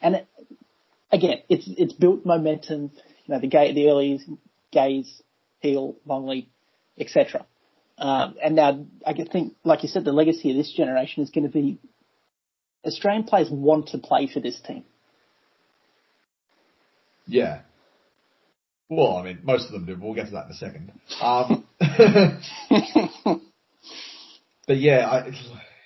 and 0.00 0.16
it, 0.16 0.26
again, 1.12 1.38
it's 1.48 1.68
it's 1.68 1.92
built 1.92 2.24
momentum. 2.24 2.90
You 3.26 3.34
know, 3.34 3.40
the 3.40 3.48
gay, 3.48 3.72
the 3.72 3.88
early 3.88 4.20
Gaze, 4.72 5.22
Heal, 5.60 5.96
Longley, 6.06 6.48
etc. 6.98 7.46
Um, 7.98 8.36
and 8.42 8.56
now 8.56 8.84
I 9.06 9.14
think, 9.14 9.54
like 9.64 9.82
you 9.82 9.88
said, 9.88 10.04
the 10.04 10.12
legacy 10.12 10.50
of 10.50 10.56
this 10.56 10.72
generation 10.72 11.22
is 11.22 11.30
going 11.30 11.44
to 11.44 11.50
be 11.52 11.78
Australian 12.86 13.24
players 13.24 13.48
want 13.50 13.88
to 13.88 13.98
play 13.98 14.28
for 14.32 14.40
this 14.40 14.60
team. 14.60 14.84
Yeah. 17.26 17.60
Well, 18.88 19.16
I 19.16 19.22
mean, 19.24 19.40
most 19.42 19.66
of 19.66 19.72
them 19.72 19.84
do. 19.84 19.96
We'll 20.00 20.14
get 20.14 20.26
to 20.26 20.32
that 20.32 20.46
in 20.46 20.52
a 20.52 20.54
second. 20.54 20.92
Um, 21.20 21.66
but 24.68 24.76
yeah, 24.76 25.06
I, 25.06 25.32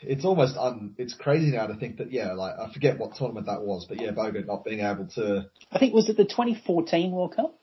it's 0.03 0.25
almost 0.25 0.57
un, 0.59 0.95
it's 0.99 1.15
crazy 1.15 1.51
now 1.51 1.67
to 1.67 1.77
think 1.77 1.97
that 1.97 2.13
yeah, 2.13 2.33
like 2.33 2.59
I 2.59 2.71
forget 2.73 2.99
what 2.99 3.15
tournament 3.15 3.47
that 3.47 3.63
was, 3.63 3.87
but 3.89 4.01
yeah, 4.01 4.11
Bogut 4.11 4.47
not 4.47 4.65
being 4.65 4.81
able 4.81 5.07
to. 5.15 5.49
I 5.73 5.79
think 5.79 5.95
was 5.95 6.11
it 6.11 6.19
the 6.19 6.25
2014 6.25 7.11
World 7.11 7.37
Cup. 7.37 7.59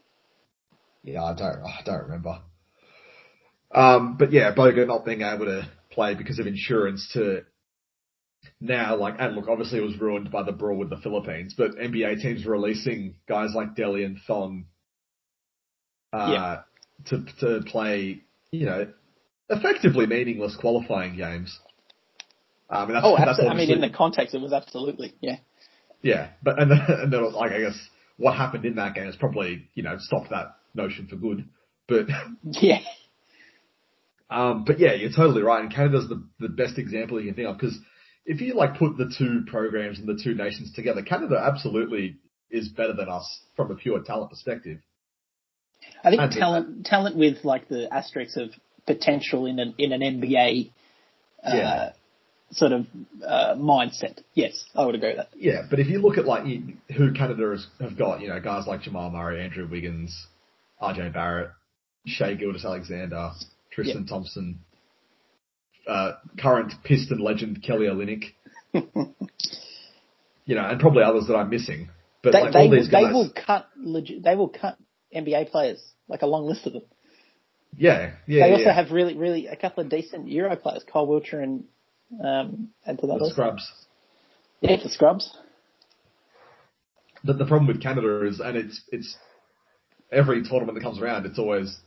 Yeah, 1.04 1.23
I 1.23 1.36
don't, 1.36 1.63
I 1.63 1.82
don't 1.86 2.04
remember. 2.04 2.39
Um, 3.71 4.17
but 4.17 4.32
yeah, 4.32 4.54
Bogut 4.56 4.88
not 4.88 5.06
being 5.06 5.21
able 5.21 5.45
to 5.45 5.69
play 5.91 6.15
because 6.15 6.39
of 6.39 6.47
insurance 6.47 7.12
to 7.13 7.43
now, 8.60 8.95
like, 8.95 9.15
and 9.19 9.36
look, 9.36 9.47
obviously 9.47 9.80
it 9.80 9.84
was 9.84 10.00
ruined 10.00 10.32
by 10.32 10.43
the 10.43 10.52
brawl 10.52 10.78
with 10.78 10.89
the 10.89 10.97
Philippines, 10.97 11.54
but 11.58 11.78
NBA 11.78 12.21
teams 12.21 12.45
releasing 12.45 13.15
guys 13.28 13.52
like 13.56 13.76
Delly 13.76 14.06
and 14.06 14.19
Thon, 14.26 14.65
uh, 16.13 16.30
yeah. 16.32 16.58
to, 17.08 17.26
to 17.39 17.62
play, 17.65 18.23
you 18.52 18.65
know, 18.65 18.88
effectively 19.50 20.06
meaningless 20.08 20.56
qualifying 20.56 21.17
games. 21.17 21.58
Um, 22.69 22.91
that's, 22.91 23.06
oh, 23.06 23.15
that's 23.17 23.39
I 23.39 23.54
mean, 23.54 23.71
in 23.71 23.82
the 23.82 23.89
context, 23.89 24.34
it 24.34 24.41
was 24.41 24.54
absolutely, 24.54 25.13
yeah. 25.21 25.38
Yeah, 26.02 26.30
but, 26.43 26.60
and 26.60 26.71
then, 26.71 26.82
and 26.88 27.13
then, 27.13 27.32
like, 27.32 27.52
I 27.52 27.60
guess 27.60 27.78
what 28.17 28.36
happened 28.36 28.65
in 28.65 28.76
that 28.76 28.95
game 28.95 29.06
has 29.06 29.15
probably, 29.15 29.69
you 29.76 29.84
know, 29.84 29.97
stopped 30.00 30.32
that 30.32 30.56
notion 30.73 31.08
for 31.08 31.15
good. 31.15 31.47
But, 31.88 32.08
yeah. 32.43 32.80
Um, 34.30 34.65
but 34.65 34.80
yeah, 34.80 34.93
you're 34.93 35.12
totally 35.12 35.41
right. 35.41 35.62
And 35.62 35.73
Canada's 35.73 36.10
the, 36.10 36.21
the 36.39 36.50
best 36.50 36.78
example 36.78 37.19
you 37.19 37.28
can 37.28 37.36
think 37.36 37.47
of 37.47 37.58
because 37.58 37.80
if 38.28 38.42
you 38.42 38.54
like 38.54 38.78
put 38.78 38.98
the 38.98 39.12
two 39.18 39.44
programs 39.48 40.00
and 40.00 40.08
the 40.08 40.22
two 40.22 40.36
nations 40.36 40.74
together, 40.74 41.02
Canada 41.02 41.42
absolutely 41.42 42.18
is 42.52 42.68
better 42.68 42.94
than 42.94 43.10
us 43.10 43.42
from 43.56 43.72
a 43.72 43.76
pure 43.76 44.04
talent 44.04 44.30
perspective. 44.30 44.80
I 46.04 46.10
think 46.10 46.22
and 46.22 46.32
talent, 46.32 46.86
talent 46.86 47.16
with 47.16 47.44
like 47.44 47.70
the 47.70 47.92
asterisks 47.92 48.36
of 48.36 48.50
potential 48.86 49.46
in 49.46 49.60
an 49.60 49.74
in 49.78 49.94
an 49.94 50.02
NBA 50.02 50.72
uh, 51.44 51.56
yeah. 51.56 51.92
sort 52.52 52.74
of 52.74 52.86
uh, 53.26 53.56
mindset. 53.56 54.20
Yes, 54.34 54.66
I 54.76 54.86
would 54.86 54.96
agree 54.96 55.10
with 55.10 55.18
that. 55.18 55.30
Yeah, 55.36 55.62
but 55.70 55.80
if 55.80 55.88
you 55.88 56.00
look 56.00 56.18
at 56.18 56.26
like 56.26 56.44
who 56.44 57.13
Canada 57.13 57.52
has 57.52 57.66
have 57.80 57.98
got, 57.98 58.22
you 58.22 58.28
know, 58.28 58.42
guys 58.42 58.68
like 58.68 58.82
Jamal 58.82 59.10
Murray, 59.10 59.42
Andrew 59.42 59.68
Wiggins, 59.70 60.28
RJ 60.82 61.13
Barrett, 61.13 61.52
Shai 62.06 62.34
Gilgeous-Alexander, 62.34 63.32
Tristan 63.72 64.02
yep. 64.02 64.10
Thompson, 64.10 64.60
uh, 65.88 66.13
current 66.39 66.73
Piston 66.84 67.19
legend 67.19 67.63
Kelly 67.63 67.88
Olynyk. 67.88 68.34
you 70.45 70.56
know, 70.56 70.65
and 70.65 70.80
probably 70.80 71.04
others 71.04 71.28
that 71.28 71.36
I'm 71.36 71.50
missing. 71.50 71.89
But 72.23 72.34
they, 72.34 72.41
like 72.41 72.54
they, 72.54 72.60
all 72.60 72.71
these 72.71 72.89
guys, 72.89 73.06
they 73.06 73.13
will 73.13 73.32
cut 73.34 73.67
legit, 73.78 74.23
they 74.23 74.36
will 74.36 74.50
cut 74.50 74.78
NBA 75.15 75.52
players 75.52 75.82
like 76.08 76.21
a 76.21 76.28
long 76.28 76.45
list 76.45 76.65
of 76.65 76.73
them. 76.73 76.84
Yeah, 77.76 78.13
yeah. 78.26 78.47
They 78.47 78.52
also 78.54 78.65
yeah. 78.65 78.73
have 78.73 78.91
really, 78.91 79.15
really 79.15 79.47
a 79.47 79.56
couple 79.56 79.84
of 79.84 79.89
decent 79.89 80.28
Euro 80.30 80.56
players, 80.56 80.84
Kyle 80.91 81.06
Wiltjer 81.06 81.43
and 81.43 81.63
um, 82.23 82.69
and 82.86 82.97
to 83.00 83.08
that 83.08 83.19
the 83.19 83.30
Scrubbs. 83.30 83.69
Yeah, 84.62 84.78
the 84.82 84.89
Scrubbs. 84.89 85.38
But 87.23 87.38
the 87.38 87.45
problem 87.45 87.67
with 87.67 87.82
Canada 87.82 88.26
is, 88.26 88.39
and 88.39 88.58
it's 88.58 88.82
it's 88.91 89.15
every 90.12 90.43
tournament 90.43 90.76
that 90.76 90.84
comes 90.84 91.00
around, 91.00 91.26
it's 91.26 91.39
always 91.39 91.78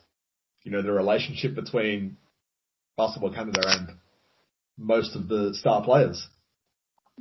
you 0.63 0.71
know 0.71 0.83
the 0.83 0.93
relationship 0.93 1.55
between 1.55 2.17
basketball 2.97 3.33
Canada 3.33 3.63
and 3.65 3.89
most 4.79 5.15
of 5.17 5.29
the 5.29 5.55
star 5.55 5.83
players. 5.83 6.27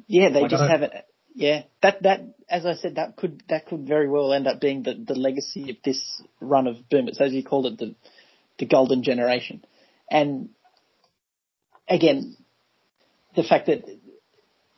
Yeah, 0.08 0.30
they 0.30 0.42
like 0.42 0.52
just 0.52 0.64
have 0.64 0.82
it. 0.82 0.92
Yeah, 1.36 1.64
that 1.82 2.04
that 2.04 2.22
as 2.50 2.66
I 2.66 2.74
said, 2.74 2.96
that 2.96 3.16
could 3.16 3.44
that 3.50 3.68
could 3.68 3.88
very 3.88 4.10
well 4.10 4.34
end 4.34 4.48
up 4.48 4.60
being 4.60 4.84
the 4.84 4.94
the 4.94 5.16
legacy 5.16 5.70
of 5.70 5.78
this 5.84 6.22
run 6.40 6.68
of 6.68 6.90
boomers, 6.90 7.20
as 7.22 7.34
you 7.34 7.44
called 7.44 7.66
it, 7.68 7.78
the 7.78 7.96
the 8.58 8.66
golden 8.66 9.04
generation. 9.04 9.64
And 10.10 10.50
again, 11.88 12.38
the 13.36 13.44
fact 13.44 13.68
that 13.68 13.86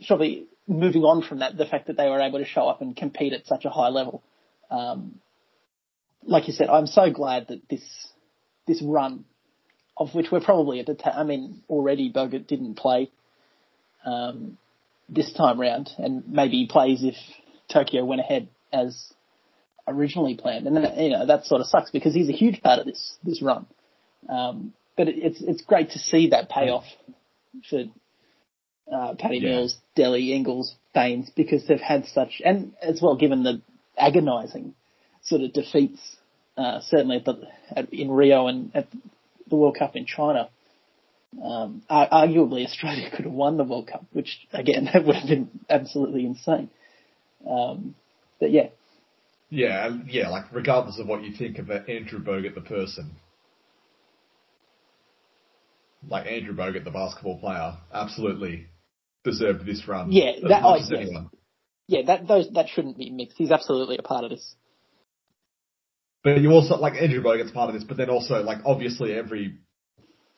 probably 0.08 0.46
moving 0.68 1.04
on 1.04 1.22
from 1.22 1.40
that, 1.40 1.58
the 1.58 1.66
fact 1.66 1.88
that 1.88 1.98
they 1.98 2.10
were 2.10 2.22
able 2.22 2.40
to 2.40 2.46
show 2.46 2.68
up 2.68 2.82
and 2.82 2.96
compete 2.96 3.34
at 3.34 3.46
such 3.46 3.66
a 3.66 3.70
high 3.70 3.90
level. 3.90 4.24
Um, 4.70 5.20
like 6.24 6.48
you 6.48 6.54
said, 6.54 6.70
I'm 6.70 6.88
so 6.88 7.12
glad 7.12 7.48
that 7.48 7.68
this 7.70 7.84
this 8.68 8.82
run, 8.82 9.26
of 10.02 10.16
which 10.16 10.32
we're 10.32 10.42
probably 10.42 10.80
at 10.80 10.86
the 10.88 10.96
ta- 10.96 11.16
I 11.16 11.24
mean, 11.24 11.62
already 11.70 12.12
Bogut 12.12 12.48
didn't 12.48 12.76
play 12.76 13.10
um, 14.06 14.58
this 15.08 15.32
time 15.34 15.60
round, 15.60 15.90
and 15.98 16.28
maybe 16.28 16.58
he 16.58 16.68
plays 16.68 17.04
if 17.04 17.16
Tokyo 17.72 18.04
went 18.04 18.22
ahead 18.22 18.50
as 18.74 19.14
originally 19.88 20.36
planned, 20.36 20.68
and 20.68 20.76
then, 20.76 21.00
you 21.00 21.10
know 21.12 21.26
that 21.26 21.46
sort 21.46 21.62
of 21.62 21.68
sucks 21.68 21.92
because 21.92 22.14
he's 22.14 22.30
a 22.30 22.34
huge 22.34 22.62
part 22.62 22.80
of 22.80 22.86
this 22.86 23.16
this 23.24 23.42
run. 23.42 23.66
Um, 24.28 24.74
but 24.98 25.08
it, 25.08 25.18
it's 25.18 25.42
it's 25.42 25.62
great 25.62 25.92
to 25.92 26.00
see 26.00 26.30
that 26.30 26.50
payoff 26.50 26.86
for 27.70 27.84
uh, 28.92 29.16
Patty 29.18 29.38
yeah. 29.38 29.50
Mills, 29.50 29.78
Delly, 29.98 30.30
Ingles, 30.30 30.76
Baynes 30.94 31.30
because 31.36 31.68
they've 31.68 31.80
had 31.80 32.06
such 32.08 32.42
and 32.44 32.74
as 32.82 33.02
well 33.02 33.16
given 33.16 33.44
the 33.44 33.62
agonising 33.98 34.74
sort 35.24 35.42
of 35.42 35.54
defeats 35.54 36.18
uh, 36.58 36.82
certainly 36.82 37.18
at 37.18 37.26
the, 37.26 37.48
at, 37.76 37.94
in 37.94 38.12
Rio 38.12 38.48
and 38.48 38.72
at 38.76 38.88
the 39.52 39.56
World 39.58 39.78
Cup 39.78 39.96
in 39.96 40.08
China. 40.08 40.50
Um, 41.42 41.84
arguably 41.90 42.66
Australia 42.66 43.10
could 43.10 43.26
have 43.26 43.34
won 43.34 43.58
the 43.58 43.64
World 43.64 43.88
Cup, 43.88 44.06
which 44.12 44.40
again 44.52 44.86
that 44.94 45.06
would 45.06 45.16
have 45.16 45.30
been 45.30 45.50
absolutely 45.70 46.26
insane. 46.26 46.70
Um, 47.48 47.96
but 48.40 48.52
yeah, 48.52 48.70
yeah, 49.50 49.90
yeah. 50.08 50.30
Like 50.30 50.46
regardless 50.52 51.00
of 51.00 51.08
what 51.08 51.24
you 51.24 51.34
think 51.36 51.60
of 51.60 51.70
Andrew 51.70 52.24
Bogut 52.24 52.56
the 52.56 52.62
person, 52.62 53.12
like 56.08 56.26
Andrew 56.26 56.56
Bogut 56.56 56.84
the 56.84 56.92
basketball 56.92 57.40
player, 57.40 57.78
absolutely 57.94 58.68
deserved 59.24 59.66
this 59.66 59.88
run. 59.88 60.12
Yeah, 60.12 60.32
that, 60.48 60.64
oh, 60.64 60.78
yeah. 60.90 61.22
yeah, 61.88 62.02
that 62.08 62.28
those 62.28 62.50
that 62.54 62.70
shouldn't 62.70 62.98
be 62.98 63.10
mixed. 63.10 63.38
He's 63.38 63.52
absolutely 63.52 63.98
a 63.98 64.04
part 64.04 64.24
of 64.24 64.32
this. 64.32 64.56
But 66.24 66.40
you 66.42 66.52
also 66.52 66.78
like 66.78 66.94
Andrew 67.02 67.24
Bogut's 67.24 67.52
part 67.52 67.70
of 67.70 67.76
this, 67.76 67.84
but 67.84 67.98
then 67.98 68.10
also 68.10 68.42
like 68.44 68.60
obviously 68.66 69.14
every 69.14 69.58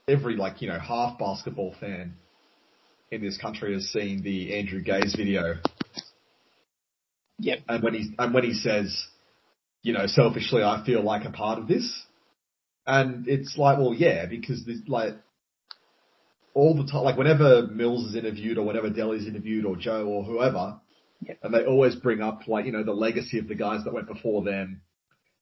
every 0.07 0.35
like 0.35 0.61
you 0.61 0.69
know 0.69 0.79
half 0.79 1.17
basketball 1.19 1.75
fan 1.79 2.15
in 3.11 3.21
this 3.21 3.37
country 3.37 3.73
has 3.73 3.89
seen 3.89 4.23
the 4.23 4.57
Andrew 4.57 4.81
Gaze 4.81 5.13
video. 5.15 5.55
Yep. 7.39 7.59
And 7.67 7.83
when 7.83 7.93
he 7.93 8.15
and 8.17 8.33
when 8.33 8.43
he 8.43 8.53
says, 8.53 9.05
you 9.81 9.93
know, 9.93 10.07
selfishly 10.07 10.63
I 10.63 10.83
feel 10.85 11.03
like 11.03 11.25
a 11.25 11.31
part 11.31 11.59
of 11.59 11.67
this, 11.67 12.05
and 12.87 13.27
it's 13.27 13.57
like, 13.57 13.77
well, 13.77 13.93
yeah, 13.93 14.25
because 14.25 14.65
there's 14.65 14.87
like 14.87 15.13
all 16.53 16.75
the 16.75 16.89
time, 16.89 17.03
like 17.03 17.17
whenever 17.17 17.67
Mills 17.67 18.05
is 18.05 18.15
interviewed 18.15 18.57
or 18.57 18.65
whenever 18.65 18.89
Delly's 18.89 19.27
interviewed 19.27 19.65
or 19.65 19.75
Joe 19.75 20.05
or 20.05 20.23
whoever, 20.23 20.79
Yep. 21.25 21.39
and 21.43 21.53
they 21.53 21.65
always 21.65 21.95
bring 21.95 22.21
up 22.21 22.47
like 22.47 22.65
you 22.65 22.71
know 22.71 22.83
the 22.83 22.93
legacy 22.93 23.39
of 23.39 23.47
the 23.47 23.55
guys 23.55 23.83
that 23.83 23.93
went 23.93 24.07
before 24.07 24.43
them, 24.43 24.81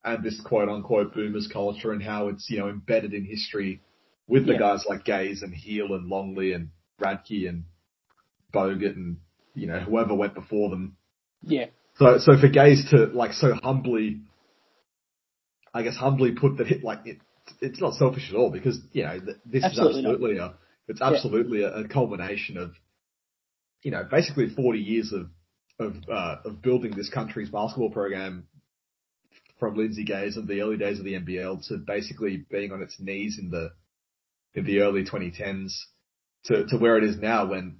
and 0.04 0.22
this 0.24 0.40
quote 0.40 0.68
unquote 0.68 1.14
boomers 1.14 1.48
culture 1.52 1.92
and 1.92 2.02
how 2.02 2.28
it's 2.28 2.48
you 2.50 2.58
know 2.58 2.68
embedded 2.68 3.14
in 3.14 3.24
history 3.24 3.80
with 4.26 4.46
the 4.46 4.52
Yeah. 4.52 4.58
guys 4.58 4.84
like 4.88 5.04
Gaze 5.04 5.42
and 5.42 5.54
Heal 5.54 5.94
and 5.94 6.08
Longley 6.08 6.52
and 6.52 6.70
Radke 7.00 7.48
and 7.48 7.64
Bogut 8.54 8.96
and 8.96 9.18
you 9.54 9.66
know 9.66 9.80
whoever 9.80 10.14
went 10.14 10.34
before 10.34 10.70
them. 10.70 10.96
Yeah. 11.42 11.66
So 11.98 12.18
so 12.18 12.38
for 12.40 12.48
Gaze 12.48 12.88
to 12.90 13.06
like 13.06 13.32
so 13.32 13.54
humbly, 13.62 14.20
I 15.74 15.82
guess 15.82 15.96
humbly 15.96 16.32
put 16.32 16.56
that 16.58 16.68
it 16.70 16.82
like 16.84 17.00
it 17.06 17.18
it's 17.60 17.80
not 17.80 17.94
selfish 17.94 18.30
at 18.30 18.36
all 18.36 18.50
because 18.50 18.78
you 18.92 19.04
know 19.04 19.18
this 19.44 19.64
Absolutely 19.64 20.00
is 20.00 20.04
not. 20.04 20.12
absolutely 20.14 20.38
a 20.38 20.54
it's 20.88 21.00
absolutely 21.02 21.62
a, 21.62 21.72
a 21.74 21.88
culmination 21.88 22.56
of 22.58 22.72
you 23.82 23.90
know 23.90 24.04
basically 24.10 24.48
40 24.48 24.78
years 24.78 25.12
of 25.12 25.28
of 25.78 25.96
uh, 26.10 26.36
of 26.44 26.62
building 26.62 26.92
this 26.96 27.08
country's 27.08 27.50
basketball 27.50 27.90
program 27.90 28.46
from 29.62 29.76
Lindsay 29.76 30.02
Gaze 30.02 30.36
of 30.36 30.48
the 30.48 30.60
early 30.60 30.76
days 30.76 30.98
of 30.98 31.04
the 31.04 31.12
NBL 31.12 31.68
to 31.68 31.76
basically 31.76 32.44
being 32.50 32.72
on 32.72 32.82
its 32.82 32.96
knees 32.98 33.38
in 33.40 33.48
the 33.48 33.70
in 34.54 34.64
the 34.64 34.80
early 34.80 35.04
2010s 35.04 35.72
to 36.46 36.66
to 36.66 36.76
where 36.78 36.98
it 36.98 37.04
is 37.04 37.16
now 37.16 37.46
when 37.46 37.76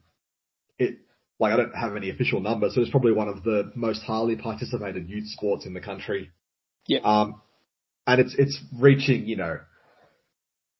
it 0.78 0.98
like 1.40 1.52
I 1.52 1.56
don't 1.56 1.74
have 1.74 1.96
any 1.96 2.08
official 2.08 2.38
numbers, 2.38 2.76
so 2.76 2.82
it's 2.82 2.90
probably 2.92 3.10
one 3.10 3.26
of 3.26 3.42
the 3.42 3.72
most 3.74 4.02
highly 4.04 4.36
participated 4.36 5.10
youth 5.10 5.26
sports 5.26 5.66
in 5.66 5.74
the 5.74 5.80
country. 5.80 6.30
Yeah. 6.86 7.00
Um, 7.00 7.42
and 8.06 8.20
it's 8.20 8.36
it's 8.38 8.60
reaching 8.78 9.26
you 9.26 9.34
know, 9.34 9.58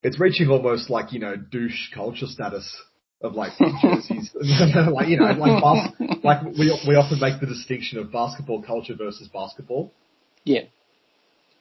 it's 0.03 0.21
reaching 0.21 0.47
almost 0.47 0.89
like 0.89 1.11
you 1.11 1.19
know 1.19 1.35
douche 1.35 1.93
culture 1.93 2.27
status 2.27 2.73
of 3.19 3.33
like 3.33 3.51
jerseys, 3.81 4.31
like 4.35 5.09
you 5.09 5.17
know 5.17 5.33
like 5.33 5.61
bas- 5.61 6.23
like 6.23 6.43
we 6.57 6.79
we 6.87 6.95
often 6.95 7.19
make 7.19 7.41
the 7.41 7.45
distinction 7.47 7.99
of 7.99 8.09
basketball 8.09 8.63
culture 8.63 8.95
versus 8.95 9.27
basketball, 9.33 9.91
Yeah. 10.45 10.61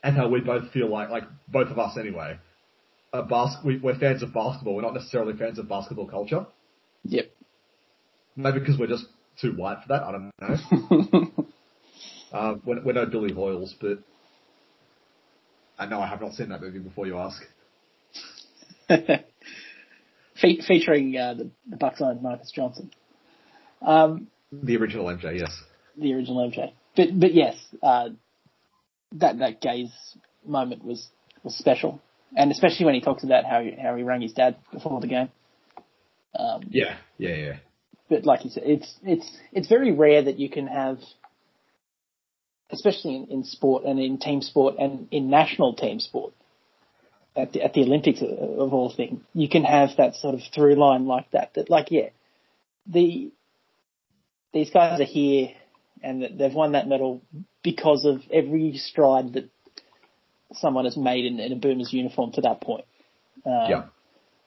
And 0.03 0.17
how 0.17 0.29
we 0.29 0.41
both 0.41 0.71
feel 0.73 0.89
like 0.89 1.11
like 1.11 1.25
both 1.49 1.69
of 1.69 1.79
us 1.79 1.97
anyway. 1.97 2.39
A 3.13 3.23
bas- 3.23 3.57
we, 3.65 3.79
we're 3.79 3.99
fans 3.99 4.23
of 4.23 4.33
basketball. 4.33 4.75
We're 4.75 4.83
not 4.83 4.95
necessarily 4.95 5.35
fans 5.37 5.59
of 5.59 5.69
basketball 5.69 6.07
culture. 6.09 6.47
Yep. 7.05 7.31
Maybe 8.37 8.59
because 8.61 8.79
we're 8.79 8.87
just 8.87 9.05
too 9.41 9.53
white 9.53 9.79
for 9.83 9.89
that. 9.89 10.03
I 10.03 10.13
don't 10.13 10.31
know. 10.41 11.31
Uh, 12.33 12.55
we're, 12.65 12.83
we're 12.83 12.93
no 12.95 13.05
Billy 13.05 13.31
Hoyles, 13.31 13.75
but 13.79 13.99
I 15.79 15.85
know 15.85 16.01
I 16.01 16.07
have 16.07 16.23
not 16.23 16.33
seen 16.33 16.49
that 16.49 16.63
movie 16.63 16.79
before 16.79 17.07
you 17.07 17.19
ask. 17.19 17.43
Fe- 18.89 20.61
featuring 20.67 21.17
uh, 21.17 21.35
the, 21.35 21.51
the 21.69 21.77
Bucks 21.77 22.01
own 22.01 22.23
Marques 22.23 22.51
Johnson. 22.51 22.91
Um, 23.83 24.29
The 24.51 24.77
original 24.79 25.05
MJ, 25.07 25.41
yes. 25.41 25.53
the 25.99 26.15
original 26.15 26.51
MJ. 26.51 26.73
But 26.97 27.09
but 27.21 27.35
yes, 27.35 27.57
uh, 27.83 28.09
that 29.15 29.39
that 29.39 29.61
gaze 29.61 29.93
moment 30.45 30.85
was 30.85 31.09
was 31.43 31.57
special, 31.57 32.01
and 32.37 32.51
especially 32.51 32.87
when 32.87 32.95
he 32.95 33.01
talks 33.01 33.25
about 33.25 33.45
how 33.45 33.61
he, 33.63 33.73
how 33.73 33.97
he 33.97 34.03
rang 34.03 34.21
his 34.21 34.33
dad 34.33 34.57
before 34.73 35.01
the 35.01 35.07
game. 35.07 35.31
Um, 36.39 36.63
Yeah, 36.71 36.97
yeah, 37.19 37.35
yeah. 37.35 37.57
but 38.09 38.25
like 38.25 38.45
you 38.45 38.51
said, 38.51 38.63
it's 38.67 38.99
it's 39.03 39.39
it's 39.53 39.69
very 39.69 39.93
rare 39.93 40.23
that 40.23 40.39
you 40.39 40.49
can 40.49 40.67
have, 40.67 40.99
especially 42.71 43.17
in, 43.17 43.27
in 43.29 43.45
sport 43.45 43.85
and 43.85 43.99
in 44.01 44.19
team 44.19 44.41
sport 44.41 44.77
and 44.79 45.09
in 45.11 45.31
national 45.31 45.75
team 45.75 46.01
sport, 46.01 46.33
at 47.37 47.53
the, 47.53 47.63
at 47.63 47.75
the 47.75 47.83
Olympics 47.83 48.23
of, 48.23 48.29
of 48.31 48.73
all 48.73 48.93
things, 48.95 49.21
you 49.35 49.49
can 49.49 49.65
have 49.65 49.91
that 49.99 50.15
sort 50.17 50.35
of 50.35 50.41
through 50.55 50.75
line 50.75 51.07
like 51.07 51.31
that. 51.33 51.55
That 51.55 51.71
like 51.71 51.91
yeah, 51.91 52.11
the 52.87 53.33
these 54.53 54.71
guys 54.71 55.01
are 55.01 55.05
here 55.05 55.49
and 56.03 56.39
they've 56.39 56.53
won 56.53 56.73
that 56.73 56.89
medal 56.89 57.23
because 57.63 58.05
of 58.05 58.23
every 58.33 58.77
stride 58.77 59.35
that 59.35 59.49
someone 60.55 60.85
has 60.85 60.97
made 60.97 61.25
in, 61.25 61.41
in 61.41 61.53
a 61.53 61.57
Boomers 61.57 61.93
uniform 61.93 62.33
to 62.33 62.41
that 62.43 62.61
point. 62.61 62.85
Um, 63.47 63.67
Yeah. 63.69 63.85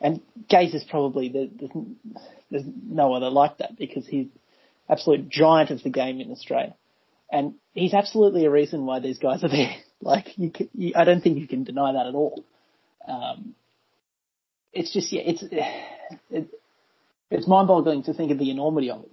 And 0.02 0.22
Gaze 0.50 0.74
is 0.74 0.84
probably 0.84 1.30
the, 1.30 1.50
there's, 1.58 1.72
there's 2.52 2.64
no 2.86 3.14
other 3.14 3.30
like 3.30 3.58
that 3.60 3.78
because 3.78 4.06
he's 4.06 4.28
absolute 4.90 5.30
giant 5.30 5.72
of 5.72 5.82
the 5.84 5.90
game 5.90 6.20
in 6.20 6.32
Australia, 6.32 6.76
and 7.32 7.56
he's 7.74 7.94
absolutely 7.94 8.46
a 8.46 8.52
reason 8.52 8.86
why 8.86 9.00
these 9.00 9.18
guys 9.18 9.44
are 9.44 9.50
there. 9.50 9.76
Like 10.02 10.38
you, 10.38 10.52
can, 10.52 10.70
you 10.76 10.92
I 10.94 11.06
don't 11.06 11.22
think 11.22 11.40
you 11.40 11.48
can 11.48 11.64
deny 11.64 11.94
that 11.94 12.06
at 12.06 12.14
all. 12.14 12.44
Um, 13.08 13.56
it's 14.74 14.92
just 14.94 15.12
yeah, 15.12 15.22
it's 15.26 15.42
it, 16.30 16.50
it's 17.32 17.48
mind-boggling 17.48 18.04
to 18.04 18.14
think 18.14 18.30
of 18.32 18.38
the 18.38 18.52
enormity 18.52 18.92
of 18.92 19.04
it. 19.04 19.12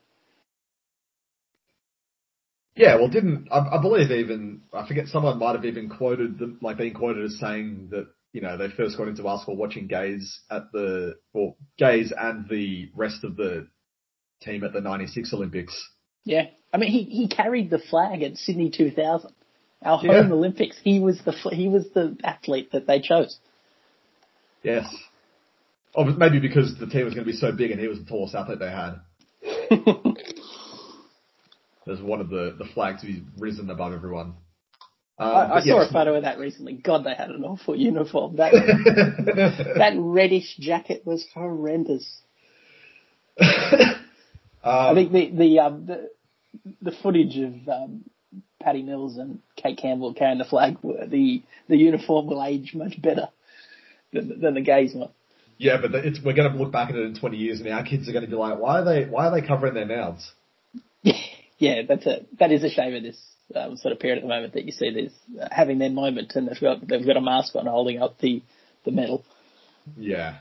Yeah, 2.75 2.97
well, 2.97 3.09
didn't 3.09 3.49
I, 3.51 3.77
I 3.77 3.83
believe 3.83 4.11
even 4.11 4.63
I 4.73 4.87
forget 4.89 5.07
someone 5.09 5.39
might 5.39 5.55
have 5.55 5.65
even 5.65 5.89
quoted 5.91 6.39
them 6.39 6.59
like 6.63 6.79
being 6.79 6.95
quoted 6.95 7.25
as 7.25 7.39
saying 7.39 7.89
that 7.91 8.07
you 8.33 8.41
know 8.41 8.57
they 8.57 8.69
first 8.71 8.97
got 8.97 9.09
into 9.09 9.23
basketball 9.23 9.57
watching 9.57 9.87
Gaze 9.89 10.41
at 10.51 10.73
the 10.73 11.17
well 11.35 11.57
Gaze 11.79 12.13
and 12.17 12.49
the 12.49 12.91
rest 12.95 13.25
of 13.25 13.37
the 13.37 13.69
team 14.41 14.65
at 14.65 14.73
the 14.73 14.81
'96 14.81 15.33
Olympics. 15.35 15.91
Yeah, 16.25 16.47
I 16.73 16.79
mean 16.79 16.91
he 16.91 17.03
he 17.05 17.29
carried 17.29 17.69
the 17.69 17.79
flag 17.79 18.23
at 18.23 18.37
Sydney 18.37 18.71
2000, 18.71 19.31
our 19.85 20.01
Yeah. 20.03 20.23
home 20.23 20.33
Olympics. 20.33 20.79
He 20.83 20.99
was 20.99 21.21
the 21.27 21.33
he 21.53 21.69
was 21.69 21.91
the 21.95 22.17
athlete 22.25 22.73
that 22.73 22.87
they 22.87 23.01
chose. 23.01 23.39
Yes. 24.63 24.87
Oh, 25.95 26.05
maybe 26.05 26.39
because 26.39 26.75
the 26.79 26.87
team 26.87 27.05
was 27.05 27.13
going 27.13 27.27
to 27.27 27.31
be 27.31 27.37
so 27.37 27.53
big 27.53 27.71
and 27.71 27.79
he 27.79 27.87
was 27.89 27.99
the 27.99 28.07
tallest 28.07 28.35
athlete 28.35 28.61
they 28.61 28.71
had. 28.71 28.95
There's 31.87 32.01
one 32.01 32.21
of 32.21 32.29
the, 32.29 32.55
the 32.59 32.65
flags 32.75 33.03
be 33.03 33.25
risen 33.39 33.71
above 33.71 33.93
everyone. 33.93 34.35
Um, 35.19 35.29
I, 35.29 35.55
I 35.57 35.61
saw 35.61 35.81
yes. 35.81 35.91
a 35.91 35.93
photo 35.93 36.15
of 36.15 36.23
that 36.23 36.39
recently. 36.39 36.75
God, 36.75 37.05
they 37.05 37.15
had 37.15 37.31
an 37.31 37.45
awful 37.45 37.77
uniform. 37.77 38.37
That 38.37 38.53
that 39.77 39.95
reddish 39.97 40.57
jacket 40.59 41.03
was 41.05 41.25
horrendous. 41.35 42.07
I 43.41 43.97
um, 44.65 44.95
think 44.95 45.13
the 45.13 45.31
the 45.31 45.59
um, 45.61 45.87
the, 45.87 46.11
the 46.81 46.93
footage 47.03 47.37
of 47.39 47.69
um, 47.69 48.05
Patty 48.61 48.83
Mills 48.83 49.19
and 49.19 49.41
Kate 49.57 49.79
Campbell 49.79 50.15
carrying 50.15 50.39
the 50.39 50.45
flag, 50.45 50.79
were- 50.83 51.07
the 51.07 51.43
the 51.69 51.77
uniform 51.77 52.27
will 52.27 52.43
age 52.43 52.73
much 52.75 53.01
better 53.01 53.29
than, 54.13 54.41
than 54.41 54.55
the 54.55 54.61
Gaze 54.61 54.95
one. 54.95 55.11
yeah, 55.59 55.79
but 55.81 55.95
it's, 55.95 56.21
we're 56.23 56.35
going 56.35 56.51
to 56.51 56.59
look 56.59 56.73
back 56.73 56.91
at 56.91 56.97
it 56.97 57.07
in 57.07 57.15
20 57.15 57.37
years 57.37 57.61
and 57.61 57.69
our 57.69 57.85
kids 57.85 58.09
are 58.09 58.13
going 58.13 58.25
to 58.25 58.31
be 58.31 58.37
like, 58.37 58.59
why 58.59 58.81
are 58.81 58.85
they, 58.85 59.05
why 59.05 59.27
are 59.27 59.41
they 59.41 59.47
covering 59.47 59.75
their 59.75 59.87
mouths? 59.87 60.33
yeah, 61.63 61.83
that's 61.89 62.07
a 62.07 62.17
that 62.41 62.51
is 62.53 62.65
a 62.65 62.71
shame 62.71 62.95
of 62.95 63.03
this 63.05 63.19
um, 63.55 63.77
sort 63.77 63.93
of 63.93 64.01
period 64.01 64.19
at 64.19 64.23
the 64.23 64.29
moment 64.29 64.55
that 64.55 64.65
you 64.65 64.73
see 64.73 64.91
this 64.91 65.13
uh, 65.41 65.49
having 65.51 65.79
their 65.79 65.91
moment 65.91 66.33
and 66.35 66.49
they've 66.49 66.61
got 66.61 66.87
they've 66.87 67.07
got 67.07 67.17
a 67.17 67.21
mask 67.21 67.55
on 67.55 67.67
holding 67.67 68.03
up 68.03 68.19
the 68.19 68.43
the 68.85 68.91
medal. 68.91 69.25
Yeah. 69.97 70.39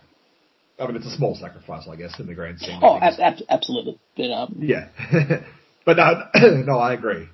I 0.80 0.88
mean, 0.88 0.96
it's 0.96 1.06
a 1.06 1.16
small 1.16 1.36
sacrifice, 1.36 1.88
I 1.88 1.96
guess, 1.96 2.20
in 2.20 2.26
the 2.26 2.34
grand 2.34 2.58
scheme. 2.60 2.78
of 2.78 2.84
Oh, 2.84 3.00
things. 3.00 3.20
ab- 3.20 3.34
ab- 3.38 3.46
absolutely. 3.50 4.00
But 4.18 4.32
um, 4.32 4.56
Yeah. 4.60 4.88
but 5.86 5.98
no, 5.98 6.24
no, 6.66 6.80
I 6.80 6.94
agree. 6.94 7.28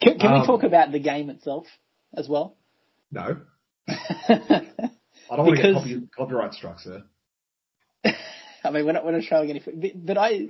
can, 0.00 0.18
can 0.20 0.32
Um, 0.32 0.40
we 0.40 0.46
talk 0.46 0.62
about 0.62 0.92
the 0.92 1.00
game 1.00 1.28
itself 1.30 1.66
as 2.16 2.28
well? 2.28 2.54
No. 3.10 3.38
I 3.88 5.34
don't 5.36 5.46
want 5.46 5.56
to 5.56 5.62
get 5.62 5.74
copy, 5.74 6.08
copyright 6.16 6.52
struck, 6.54 6.78
sir. 6.80 7.02
I 8.64 8.70
mean, 8.70 8.84
we're 8.86 8.92
not, 8.92 9.04
we're 9.04 9.12
not 9.12 9.24
showing 9.24 9.50
any, 9.50 9.92
but 9.94 10.16
I 10.18 10.46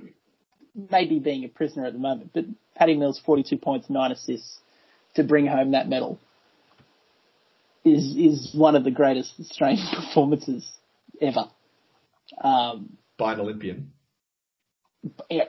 may 0.91 1.05
be 1.05 1.19
being 1.19 1.43
a 1.43 1.47
prisoner 1.47 1.85
at 1.85 1.93
the 1.93 1.99
moment, 1.99 2.31
but 2.33 2.45
Patty 2.75 2.95
Mills 2.95 3.21
42 3.25 3.57
points, 3.57 3.89
9 3.89 4.11
assists 4.11 4.59
to 5.15 5.23
bring 5.23 5.47
home 5.47 5.71
that 5.71 5.87
medal 5.89 6.19
is, 7.83 8.15
is 8.15 8.51
one 8.53 8.75
of 8.75 8.83
the 8.83 8.91
greatest 8.91 9.33
Australian 9.39 9.85
performances 9.95 10.69
ever. 11.21 11.45
Um, 12.41 12.97
By 13.17 13.33
an 13.33 13.39
Olympian. 13.39 13.91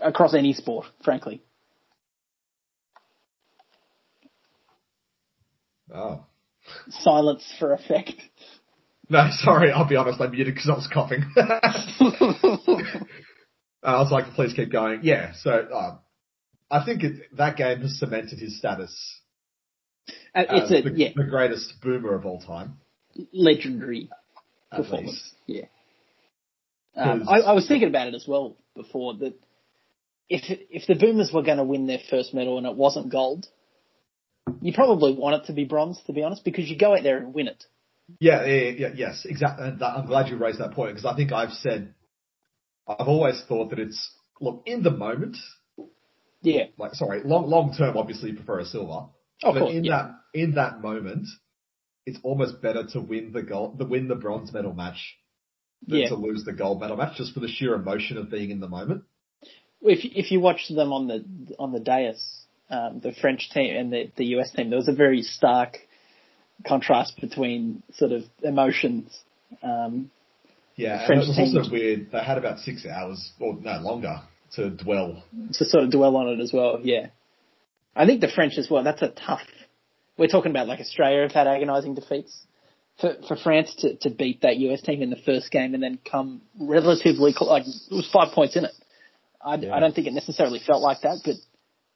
across 0.03 0.35
any 0.35 0.53
sport, 0.53 0.87
frankly. 1.05 1.43
Oh. 5.93 6.25
Silence 6.91 7.45
for 7.59 7.73
effect. 7.73 8.15
No, 9.11 9.29
sorry, 9.31 9.73
I'll 9.73 9.89
be 9.89 9.97
honest, 9.97 10.21
I 10.21 10.27
muted 10.27 10.55
because 10.55 10.69
I 10.69 10.75
was 10.75 10.87
coughing. 10.93 11.25
I 13.83 14.01
was 14.01 14.11
like, 14.11 14.27
please 14.35 14.53
keep 14.55 14.73
going. 14.73 15.01
Yeah, 15.03 15.33
so, 15.35 15.51
uh, 15.51 15.97
I 16.71 16.85
think 16.85 17.03
it, 17.05 17.37
that 17.37 17.57
game 17.57 17.81
has 17.81 17.99
cemented 17.99 18.39
his 18.39 18.59
status 18.59 18.93
Uh, 20.35 20.45
it's 20.49 20.71
a 20.71 20.83
the, 20.89 20.97
yeah 20.97 21.09
the 21.15 21.25
greatest 21.25 21.75
boomer 21.83 22.15
of 22.15 22.27
all 22.27 22.41
time. 22.41 22.79
legendary 23.33 24.11
At 24.71 24.79
performance. 24.79 25.11
least. 25.11 25.35
Yeah. 25.47 25.65
Um, 26.97 27.29
I, 27.29 27.41
I 27.41 27.53
was 27.53 27.67
thinking 27.69 27.89
about 27.89 28.09
it 28.09 28.15
as 28.15 28.27
well 28.27 28.57
before 28.75 29.15
that 29.19 29.35
if 30.29 30.43
if 30.71 30.87
the 30.87 30.95
Boomers 30.95 31.31
were 31.33 31.43
going 31.43 31.59
to 31.59 31.65
win 31.65 31.87
their 31.87 32.01
first 32.11 32.35
medal 32.35 32.59
and 32.59 32.67
it 32.67 32.75
wasn't 32.75 33.11
gold, 33.11 33.47
you 34.61 34.73
probably 34.73 35.15
want 35.15 35.43
it 35.43 35.47
to 35.47 35.53
be 35.53 35.65
bronze, 35.65 36.01
to 36.07 36.13
be 36.13 36.23
honest, 36.23 36.45
because 36.45 36.69
you 36.69 36.77
go 36.77 36.95
out 36.95 37.03
there 37.03 37.19
and 37.19 37.33
win 37.33 37.49
it. 37.49 37.65
Yeah, 38.21 38.45
yeah, 38.45 38.71
yeah, 38.71 38.89
yes, 38.95 39.27
exactly. 39.29 39.67
I'm 39.67 40.07
glad 40.07 40.29
you 40.29 40.37
raised 40.37 40.61
that 40.61 40.73
point 40.73 40.95
because 40.95 41.05
I 41.05 41.15
think 41.15 41.33
I've 41.33 41.53
said, 41.53 41.95
I've 42.89 43.09
always 43.09 43.43
thought 43.49 43.71
that 43.71 43.79
it's 43.79 44.11
look 44.41 44.63
in 44.67 44.83
the 44.83 44.91
moment, 44.91 45.37
Yeah, 46.43 46.65
like 46.79 46.95
sorry, 46.95 47.23
long 47.25 47.49
long 47.49 47.75
term, 47.77 47.97
obviously 47.97 48.31
you 48.31 48.37
prefer 48.37 48.61
a 48.61 48.65
silver, 48.65 49.07
of 49.43 49.55
but 49.55 49.55
course. 49.59 49.75
in 49.75 49.85
yeah. 49.85 49.97
that 50.33 50.41
in 50.41 50.55
that 50.55 50.81
moment, 50.81 51.27
it's 52.07 52.19
almost 52.23 52.63
better 52.63 52.85
to 52.93 53.01
win 53.01 53.33
the 53.33 53.43
gold, 53.43 53.79
the 53.79 53.85
win 53.85 54.09
the 54.09 54.15
bronze 54.15 54.53
medal 54.53 54.73
match 54.73 55.17
than 55.87 56.01
Yeah. 56.01 56.09
to 56.09 56.15
lose 56.17 56.45
the 56.45 56.53
gold 56.53 56.81
medal 56.81 56.97
match, 56.97 57.17
just 57.17 57.35
for 57.35 57.41
the 57.41 57.49
sheer 57.49 57.75
emotion 57.75 58.17
of 58.17 58.31
being 58.31 58.51
in 58.51 58.61
the 58.61 58.69
moment. 58.69 59.05
If 59.83 60.01
if 60.05 60.31
you 60.33 60.41
watch 60.41 60.69
them 60.69 60.93
on 60.93 61.07
the 61.09 61.25
on 61.59 61.73
the 61.73 61.81
dais, 61.81 62.21
um, 62.71 63.01
the 63.01 63.13
French 63.13 63.51
team 63.51 63.77
and 63.77 63.93
the 63.93 64.11
the 64.17 64.25
US 64.37 64.51
team, 64.53 64.71
there 64.71 64.79
was 64.79 64.89
a 64.89 64.93
very 64.95 65.23
stark 65.23 65.79
contrast 66.67 67.21
between 67.21 67.83
sort 67.95 68.13
of 68.13 68.25
emotions. 68.43 69.17
Um, 69.63 70.11
Yeah, 70.79 70.99
and 70.99 71.07
French 71.07 71.25
it 71.25 71.29
was 71.29 71.39
also 71.57 71.71
weird. 71.73 72.11
They 72.13 72.21
had 72.23 72.39
about 72.39 72.61
six 72.61 72.87
hours, 72.87 73.33
or 73.41 73.59
no 73.61 73.81
longer, 73.81 74.23
to 74.55 74.71
dwell. 74.71 75.23
to 75.53 75.65
sort 75.65 75.85
of 75.85 75.91
dwell 75.91 76.17
on 76.17 76.29
it 76.29 76.41
as 76.41 76.53
well. 76.53 76.79
Yeah, 76.83 77.09
I 77.97 78.07
think 78.07 78.21
the 78.21 78.29
French 78.29 78.57
as 78.57 78.71
well. 78.71 78.85
That's 78.85 79.03
a 79.03 79.09
tough. 79.09 79.41
We're 80.17 80.29
talking 80.29 80.51
about 80.53 80.69
like 80.69 80.81
Australia 80.81 81.23
have 81.23 81.33
had 81.33 81.47
agonising 81.47 81.95
defeats. 81.95 82.47
For 83.01 83.15
for 83.29 83.37
France 83.37 83.75
to, 83.79 83.97
to 83.99 84.11
beat 84.11 84.41
that 84.43 84.57
US 84.57 84.81
team 84.83 85.03
in 85.03 85.11
the 85.11 85.23
first 85.25 85.51
game 85.53 85.75
and 85.75 85.83
then 85.83 85.99
come 86.11 86.43
relatively 86.59 87.33
cl- 87.33 87.49
like 87.49 87.63
it 87.63 87.95
was 87.95 88.09
five 88.13 88.33
points 88.35 88.57
in 88.57 88.65
it. 88.65 88.73
I, 89.45 89.55
Yeah. 89.57 89.75
I 89.77 89.79
don't 89.81 89.95
think 89.95 90.09
it 90.09 90.13
necessarily 90.13 90.59
felt 90.59 90.83
like 90.83 91.03
that, 91.03 91.21
but 91.25 91.37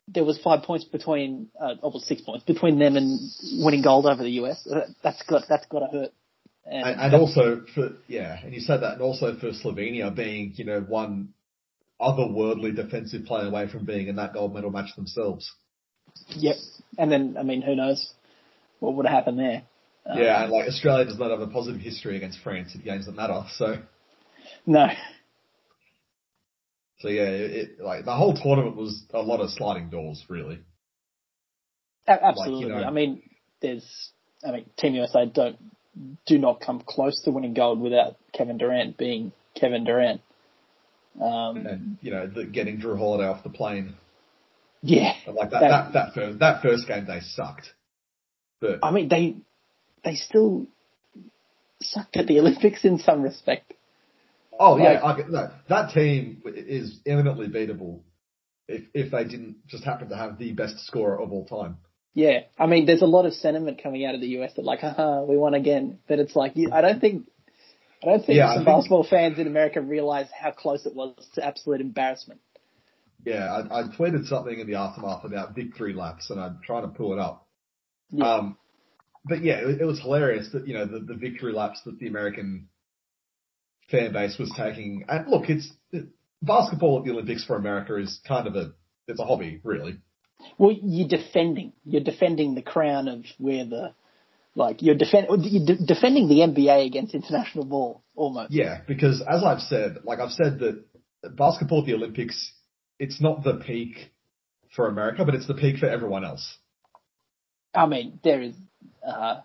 there 0.06 0.24
was 0.24 0.38
five 0.38 0.62
points 0.62 0.84
between, 0.84 1.48
uh, 1.60 1.74
almost 1.82 2.06
six 2.06 2.20
points 2.22 2.44
between 2.44 2.78
them 2.78 2.96
and 2.96 3.18
winning 3.64 3.82
gold 3.82 4.06
over 4.06 4.22
the 4.22 4.30
US. 4.42 4.66
That's 5.02 5.22
got 5.22 5.42
that's 5.48 5.66
got 5.66 5.80
to 5.80 5.86
hurt. 5.86 6.12
And, 6.64 6.84
And, 6.84 7.00
and 7.00 7.14
also 7.14 7.62
for 7.74 7.90
yeah, 8.06 8.38
and 8.42 8.54
you 8.54 8.60
said 8.60 8.82
that, 8.82 8.92
and 8.94 9.02
also 9.02 9.36
for 9.36 9.50
Slovenia 9.50 10.14
being 10.14 10.52
you 10.56 10.64
know 10.64 10.80
one 10.80 11.34
otherworldly 12.00 12.74
defensive 12.74 13.24
play 13.24 13.46
away 13.46 13.68
from 13.68 13.84
being 13.84 14.08
in 14.08 14.16
that 14.16 14.32
gold 14.32 14.54
medal 14.54 14.70
match 14.70 14.94
themselves. 14.96 15.50
yep. 16.36 16.56
And 16.98 17.10
then 17.10 17.36
I 17.38 17.42
mean, 17.42 17.62
who 17.62 17.74
knows 17.74 18.12
what 18.80 18.94
would 18.94 19.06
have 19.06 19.14
happened 19.14 19.38
there? 19.38 19.62
Um, 20.06 20.18
Yeah, 20.18 20.42
and 20.42 20.52
like 20.52 20.68
Australia 20.68 21.04
does 21.04 21.18
not 21.18 21.30
have 21.30 21.40
a 21.40 21.46
positive 21.46 21.80
history 21.80 22.16
against 22.16 22.40
France 22.40 22.74
in 22.74 22.80
games 22.82 23.06
that 23.06 23.14
matter. 23.14 23.44
So 23.56 23.76
No. 24.66 24.86
so 26.98 27.08
yeah, 27.08 27.22
it, 27.28 27.80
like 27.80 28.04
the 28.04 28.14
whole 28.14 28.34
tournament 28.34 28.76
was 28.76 29.02
a 29.12 29.20
lot 29.22 29.40
of 29.40 29.50
sliding 29.50 29.90
doors, 29.90 30.24
really. 30.28 30.60
Absolutely. 32.06 32.68
know- 32.68 32.82
I 32.84 32.90
mean, 32.90 33.22
there's, 33.60 33.86
I 34.46 34.50
mean, 34.52 34.66
Team 34.76 34.94
USA 34.94 35.26
don't, 35.26 35.56
do 36.26 36.38
not 36.38 36.60
come 36.60 36.80
close 36.86 37.20
to 37.22 37.30
winning 37.30 37.54
gold 37.54 37.80
without 37.80 38.16
Kevin 38.32 38.58
Durant 38.58 38.96
being 38.96 39.32
Kevin 39.54 39.84
Durant. 39.84 40.20
Um, 41.20 41.66
And 41.66 41.98
you 42.00 42.10
know, 42.10 42.26
the, 42.26 42.44
getting 42.44 42.80
Jrue 42.80 42.96
Holiday 42.96 43.26
off 43.28 43.42
the 43.42 43.50
plane, 43.50 43.94
yeah. 44.82 45.12
and 45.26 45.34
like 45.36 45.50
that 45.50 45.60
That- 45.60 45.70
that 45.70 45.92
that 45.92 46.14
first 46.14 46.38
that 46.38 46.62
first 46.62 46.88
game 46.88 47.06
they 47.06 47.20
sucked. 47.20 47.72
But 48.60 48.78
I 48.82 48.92
mean, 48.92 49.08
they, 49.08 49.36
they 50.04 50.14
still 50.14 50.66
sucked 51.80 52.16
at 52.16 52.26
the 52.28 52.38
Olympics 52.38 52.84
in 52.84 52.98
some 52.98 53.22
respect. 53.22 53.74
Oh 54.58 54.78
yeah, 54.78 55.02
I, 55.02 55.18
no, 55.28 55.50
that 55.68 55.92
team 55.92 56.42
is 56.46 57.00
eminently 57.04 57.48
beatable 57.48 58.00
if 58.68 58.84
if 58.94 59.10
they 59.10 59.24
didn't 59.24 59.66
just 59.66 59.82
happen 59.84 60.08
to 60.10 60.16
have 60.16 60.38
the 60.38 60.52
best 60.52 60.78
scorer 60.86 61.20
of 61.20 61.32
all 61.32 61.44
time. 61.44 61.78
Yeah. 62.14 62.40
I 62.58 62.66
mean, 62.66 62.86
there's 62.86 63.02
a 63.02 63.06
lot 63.06 63.26
of 63.26 63.32
sentiment 63.34 63.82
coming 63.82 64.04
out 64.04 64.14
of 64.14 64.20
the 64.20 64.28
US 64.38 64.52
that 64.56 64.64
like, 64.64 64.80
haha, 64.80 65.22
we 65.24 65.36
won 65.36 65.54
again. 65.54 65.98
But 66.08 66.18
it's 66.18 66.36
like, 66.36 66.54
I 66.72 66.80
don't 66.80 67.00
think, 67.00 67.26
I 68.02 68.06
don't 68.06 68.24
think 68.24 68.36
Yeah, 68.36 68.54
some 68.54 68.64
basketball 68.64 69.06
fans 69.08 69.38
in 69.38 69.46
America 69.46 69.80
realize 69.80 70.26
how 70.38 70.50
close 70.50 70.86
it 70.86 70.94
was 70.94 71.14
to 71.34 71.44
absolute 71.44 71.80
embarrassment. 71.80 72.40
Yeah, 73.24 73.44
I, 73.70 73.80
I 73.80 73.82
tweeted 73.84 74.26
something 74.26 74.58
in 74.58 74.66
the 74.66 74.74
aftermath 74.74 75.24
about 75.24 75.54
victory 75.54 75.92
laps, 75.92 76.30
and 76.30 76.40
I'm 76.40 76.58
trying 76.64 76.82
to 76.82 76.88
pull 76.88 77.12
it 77.12 77.20
up. 77.20 77.46
Yeah. 78.10 78.34
Um, 78.34 78.56
but 79.24 79.44
yeah, 79.44 79.60
it, 79.60 79.80
it 79.80 79.84
was 79.84 80.00
hilarious 80.00 80.48
that 80.52 80.66
you 80.66 80.74
know 80.74 80.86
the, 80.86 80.98
the 80.98 81.14
victory 81.14 81.52
laps 81.52 81.80
that 81.84 82.00
the 82.00 82.08
American 82.08 82.68
fan 83.90 84.12
base 84.12 84.36
was 84.38 84.52
taking. 84.56 85.04
And 85.08 85.28
look, 85.28 85.48
it's 85.48 85.70
it, 85.92 86.06
basketball 86.42 86.98
at 86.98 87.04
the 87.04 87.12
Olympics 87.12 87.44
for 87.44 87.56
America 87.56 87.96
is 87.96 88.20
kind 88.26 88.48
of 88.48 88.56
a 88.56 88.72
it's 89.06 89.20
a 89.20 89.24
hobby, 89.24 89.60
really. 89.62 89.98
Well, 90.58 90.72
you're 90.82 91.08
defending. 91.08 91.72
You're 91.84 92.02
defending 92.02 92.54
the 92.54 92.62
crown 92.62 93.08
of 93.08 93.24
where 93.38 93.64
the, 93.64 93.94
like, 94.54 94.82
you're, 94.82 94.94
defend, 94.94 95.26
you're 95.44 95.66
de- 95.66 95.86
defending 95.86 96.28
the 96.28 96.40
NBA 96.40 96.86
against 96.86 97.14
international 97.14 97.64
ball, 97.64 98.02
almost. 98.14 98.52
Yeah, 98.52 98.80
because 98.86 99.22
as 99.28 99.42
I've 99.44 99.60
said, 99.60 99.98
like 100.04 100.18
I've 100.18 100.32
said 100.32 100.58
that 100.60 100.84
basketball 101.36 101.80
at 101.80 101.86
the 101.86 101.94
Olympics, 101.94 102.52
it's 102.98 103.20
not 103.20 103.44
the 103.44 103.54
peak 103.54 104.12
for 104.74 104.88
America, 104.88 105.24
but 105.24 105.34
it's 105.34 105.46
the 105.46 105.54
peak 105.54 105.78
for 105.78 105.86
everyone 105.86 106.24
else. 106.24 106.58
I 107.74 107.86
mean, 107.86 108.20
there 108.22 108.42
is, 108.42 108.54
uh, 109.06 109.40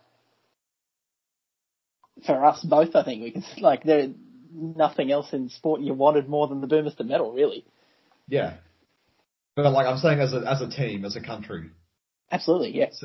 for 2.25 2.45
us 2.45 2.63
both, 2.63 2.95
I 2.95 3.03
think 3.03 3.23
we 3.23 3.31
can, 3.31 3.43
like, 3.59 3.83
there, 3.83 4.09
nothing 4.53 5.11
else 5.11 5.31
in 5.33 5.49
sport 5.49 5.81
you 5.81 5.93
wanted 5.93 6.27
more 6.27 6.47
than 6.47 6.61
the 6.61 6.67
to 6.97 7.03
medal, 7.03 7.31
really. 7.31 7.65
Yeah. 8.27 8.55
But 9.57 9.71
like 9.71 9.87
I'm 9.87 9.97
saying 9.97 10.19
as 10.19 10.33
a, 10.33 10.43
as 10.47 10.61
a 10.61 10.69
team, 10.69 11.03
as 11.03 11.15
a 11.15 11.21
country. 11.21 11.71
Absolutely, 12.31 12.77
yes. 12.77 13.03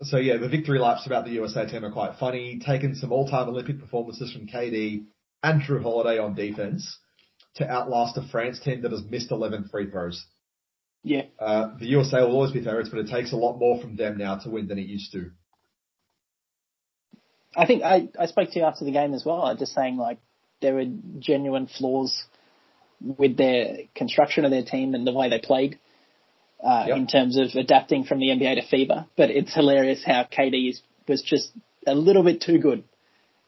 So 0.00 0.16
yeah, 0.16 0.36
the 0.36 0.48
victory 0.48 0.80
laps 0.80 1.06
about 1.06 1.24
the 1.24 1.30
USA 1.30 1.64
team 1.64 1.84
are 1.84 1.92
quite 1.92 2.18
funny, 2.18 2.60
taking 2.66 2.96
some 2.96 3.12
all-time 3.12 3.48
Olympic 3.48 3.78
performances 3.78 4.32
from 4.32 4.48
KD 4.48 5.04
and 5.44 5.62
Jrue 5.62 5.80
Holiday 5.80 6.18
on 6.18 6.34
defense 6.34 6.98
to 7.54 7.70
outlast 7.70 8.16
a 8.16 8.22
France 8.32 8.58
team 8.58 8.82
that 8.82 8.90
has 8.90 9.04
missed 9.04 9.30
11 9.30 9.68
free 9.70 9.88
throws. 9.90 10.26
Yeah. 11.04 11.22
Uh, 11.38 11.78
the 11.78 11.86
USA 11.86 12.22
will 12.22 12.32
always 12.32 12.50
be 12.50 12.64
favourites, 12.64 12.88
but 12.88 12.98
it 12.98 13.08
takes 13.08 13.32
a 13.32 13.36
lot 13.36 13.58
more 13.58 13.80
from 13.80 13.94
them 13.94 14.18
now 14.18 14.38
to 14.38 14.50
win 14.50 14.66
than 14.66 14.80
it 14.80 14.86
used 14.86 15.12
to. 15.12 15.30
I 17.54 17.66
think 17.66 17.84
I, 17.84 18.08
I 18.18 18.26
spoke 18.26 18.50
to 18.50 18.58
you 18.58 18.64
after 18.64 18.84
the 18.84 18.92
game 18.92 19.14
as 19.14 19.24
well, 19.24 19.42
I'm 19.42 19.58
just 19.58 19.74
saying, 19.74 19.98
like, 19.98 20.18
there 20.60 20.74
were 20.74 20.86
genuine 21.20 21.68
flaws 21.68 22.24
with 23.00 23.36
their 23.36 23.76
construction 23.94 24.44
of 24.44 24.50
their 24.50 24.64
team 24.64 24.94
and 24.94 25.06
the 25.06 25.12
way 25.12 25.28
they 25.28 25.38
played. 25.38 25.78
Uh, 26.62 26.84
Yep. 26.88 26.96
in 26.96 27.06
terms 27.06 27.36
of 27.38 27.48
adapting 27.54 28.04
from 28.04 28.18
the 28.20 28.26
NBA 28.28 28.54
to 28.56 28.76
FIBA. 28.76 29.06
But 29.16 29.30
it's 29.30 29.54
hilarious 29.54 30.02
how 30.04 30.24
KD 30.24 30.70
is, 30.70 30.80
was 31.08 31.22
just 31.22 31.50
a 31.86 31.94
little 31.94 32.22
bit 32.22 32.40
too 32.40 32.58
good. 32.58 32.84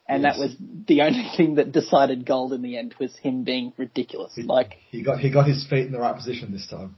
And 0.09 0.23
Yes. 0.23 0.35
that 0.37 0.41
was 0.41 0.57
the 0.87 1.03
only 1.03 1.31
thing 1.37 1.55
that 1.57 1.73
decided 1.73 2.27
gold 2.27 2.53
in 2.53 2.63
the 2.63 2.77
end 2.77 2.95
was 2.99 3.17
him 3.17 3.45
being 3.45 3.73
ridiculous. 3.77 4.33
He, 4.35 4.43
Like, 4.43 4.75
he 4.91 5.03
got 5.03 5.21
he 5.21 5.31
got 5.31 5.47
his 5.47 5.67
feet 5.67 5.87
in 5.87 5.93
the 5.93 5.99
right 6.01 6.15
position 6.15 6.53
this 6.53 6.67
time. 6.67 6.97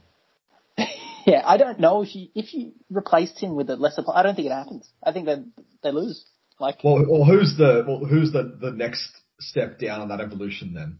yeah, 1.25 1.41
I 1.45 1.57
don't 1.57 1.79
know 1.79 2.01
if 2.03 2.15
you 2.15 2.27
if 2.35 2.53
you 2.53 2.73
replaced 2.89 3.39
him 3.39 3.55
with 3.55 3.69
a 3.69 3.75
lesser 3.75 4.03
player, 4.03 4.17
I 4.17 4.23
don't 4.23 4.35
think 4.35 4.47
it 4.47 4.51
happens. 4.51 4.89
I 5.03 5.11
think 5.13 5.25
they 5.25 5.37
they 5.83 5.91
lose. 5.91 6.25
Like, 6.59 6.83
Well, 6.83 7.05
well, 7.07 7.23
who's 7.23 7.55
the 7.57 7.83
well, 7.87 7.99
who's 8.05 8.31
the 8.31 8.57
the 8.59 8.71
next 8.71 9.09
step 9.39 9.79
down 9.79 10.01
on 10.01 10.09
that 10.09 10.19
evolution 10.21 10.73
then? 10.73 10.99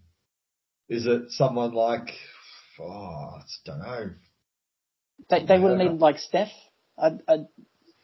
Is 0.87 1.05
it 1.07 1.31
someone 1.31 1.73
like 1.73 2.11
oh, 2.79 2.85
I 2.85 3.41
don't 3.65 3.79
know. 3.79 4.09
They 5.29 5.45
they 5.45 5.59
would 5.59 5.69
have 5.71 5.79
needed 5.79 5.99
like 5.99 6.17
Steph. 6.19 6.49
I, 6.97 7.11
I, 7.27 7.33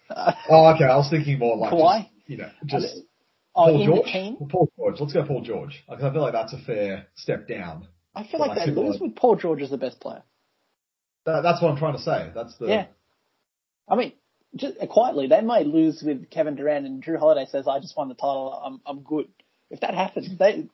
uh, 0.09 0.34
Oh, 0.49 0.68
okay. 0.76 0.86
I 0.86 0.95
was 0.97 1.09
thinking 1.09 1.39
more 1.39 1.57
like 1.57 1.72
Kawhi? 1.72 1.99
just, 2.03 2.09
you 2.28 2.38
know 2.38 2.49
just 2.66 2.88
oh, 3.55 3.66
Paul 3.66 3.86
George. 3.86 4.05
the 4.05 4.11
team, 4.11 4.38
Paul 4.49 4.72
George. 4.78 4.95
Let's 4.99 5.14
go 5.14 5.26
Paul 5.26 5.41
George. 5.41 5.84
Because 5.89 6.03
I 6.03 6.11
feel 6.11 6.22
like 6.22 6.34
that's 6.34 6.53
a 6.53 6.59
fair 6.59 7.07
step 7.16 7.47
down. 7.47 7.88
I 8.16 8.24
feel 8.24 8.39
Well, 8.39 8.49
like 8.49 8.59
I 8.59 8.66
they 8.66 8.72
lose 8.72 8.99
we'll- 8.99 9.09
with 9.09 9.16
Paul 9.16 9.36
George 9.38 9.61
as 9.61 9.70
the 9.72 9.78
best 9.78 9.99
player. 9.99 10.24
That, 11.26 11.41
that's 11.41 11.61
what 11.61 11.72
I'm 11.72 11.78
trying 11.78 11.93
to 11.95 12.01
say. 12.01 12.32
That's 12.36 12.55
the 12.57 12.68
Yeah. 12.68 12.86
I 13.88 13.95
mean, 13.95 14.11
just 14.55 14.76
uh, 14.82 14.88
quietly, 14.88 15.28
they 15.28 15.41
may 15.41 15.64
lose 15.64 16.03
with 16.05 16.30
Kevin 16.30 16.55
Durant 16.55 16.86
and 16.86 17.03
Jrue 17.03 17.18
Holiday 17.18 17.45
says, 17.49 17.68
"I 17.68 17.80
just 17.80 17.95
won 17.97 18.09
the 18.09 18.14
title. 18.16 18.53
I'm 18.53 18.82
I'm 18.86 18.99
good." 19.01 19.28
If 19.70 19.80
that 19.80 19.93
happens, 19.95 20.38
they 20.38 20.68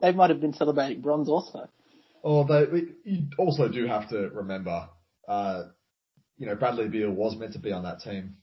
they 0.00 0.12
might 0.12 0.30
have 0.30 0.40
been 0.40 0.52
celebrating 0.52 1.00
bronze 1.00 1.28
also. 1.28 1.68
Although 2.22 2.68
we- 2.72 2.92
you 3.04 3.22
also 3.38 3.68
do 3.68 3.86
have 3.86 4.08
to 4.10 4.28
remember, 4.30 4.88
uh, 5.28 5.64
you 6.38 6.46
know, 6.46 6.54
Bradley 6.54 6.88
Beal 6.88 7.10
was 7.10 7.36
meant 7.36 7.52
to 7.54 7.58
be 7.58 7.72
on 7.72 7.84
that 7.84 8.00
team 8.00 8.36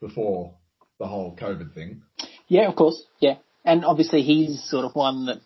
before 0.00 0.54
the 0.98 1.06
whole 1.06 1.36
COVID 1.36 1.72
thing. 1.74 2.02
Yeah, 2.48 2.68
of 2.68 2.76
course. 2.76 3.02
Yeah, 3.20 3.36
and 3.64 3.84
obviously 3.84 4.22
he's 4.22 4.62
sort 4.64 4.84
of 4.84 4.94
one 4.94 5.26
that. 5.26 5.40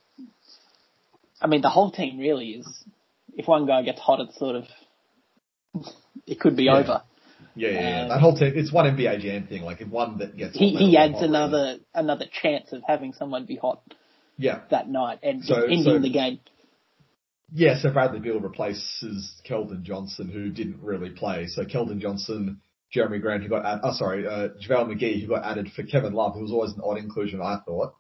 I 1.41 1.47
mean, 1.47 1.61
the 1.61 1.69
whole 1.71 1.91
team 1.91 2.19
really 2.19 2.51
is. 2.53 2.85
If 3.37 3.47
one 3.49 3.67
guy 3.67 3.83
gets 3.83 4.01
hot, 4.01 4.21
it's 4.21 4.39
sort 4.39 4.57
of 4.57 4.65
it 6.27 6.41
could 6.41 6.57
be 6.57 6.65
Yeah. 6.65 6.77
over. 6.79 7.03
Yeah, 7.57 7.69
yeah, 7.69 7.81
yeah. 7.81 8.03
Um, 8.03 8.09
that 8.09 8.21
whole 8.21 8.37
team. 8.37 8.53
It's 8.57 8.73
one 8.73 8.87
NBA 8.87 9.21
Jam 9.21 9.47
thing. 9.47 9.63
Like 9.63 9.81
if 9.81 9.89
one 9.89 10.19
that 10.19 10.37
gets 10.37 10.57
He 10.57 10.73
hot, 10.73 10.81
he 10.83 10.97
adds 10.97 11.21
another 11.21 11.79
another 11.95 12.25
chance 12.43 12.73
of 12.73 12.83
having 12.87 13.13
someone 13.13 13.45
be 13.45 13.57
hot 13.57 13.83
Yeah, 14.39 14.61
that 14.71 14.89
night 14.89 15.19
and 15.23 15.45
So- 15.45 15.63
ending 15.63 15.83
so- 15.85 15.99
the 15.99 16.11
game. 16.11 16.41
Yeah. 17.53 17.79
So 17.81 17.91
Bradley 17.93 18.21
Beal 18.21 18.41
replaces 18.41 19.41
Keldon 19.49 19.83
Johnson, 19.83 20.29
who 20.29 20.51
didn't 20.51 20.81
really 20.83 21.11
play. 21.11 21.47
So 21.47 21.65
Keldon 21.65 21.99
Johnson, 22.01 22.61
Jerami 22.95 23.21
Grant, 23.21 23.43
who 23.43 23.49
got 23.49 23.65
add, 23.67 23.81
oh 23.83 23.93
sorry, 23.93 24.27
uh, 24.27 24.49
JaVale 24.67 24.89
McGee, 24.95 25.21
who 25.21 25.29
got 25.29 25.45
added 25.45 25.69
for 25.75 25.83
Kevin 25.83 26.13
Love, 26.13 26.35
who 26.35 26.43
was 26.43 26.53
always 26.53 26.73
an 26.73 26.81
odd 26.85 26.99
inclusion, 26.99 27.41
I 27.41 27.59
thought. 27.67 27.95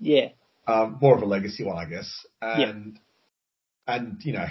Yeah, 0.00 0.28
Um, 0.66 0.98
more 1.00 1.16
of 1.16 1.22
a 1.22 1.26
legacy 1.26 1.64
one, 1.64 1.78
I 1.78 1.88
guess. 1.88 2.26
And 2.42 2.98
and 3.86 4.20
you 4.24 4.32
know, 4.32 4.46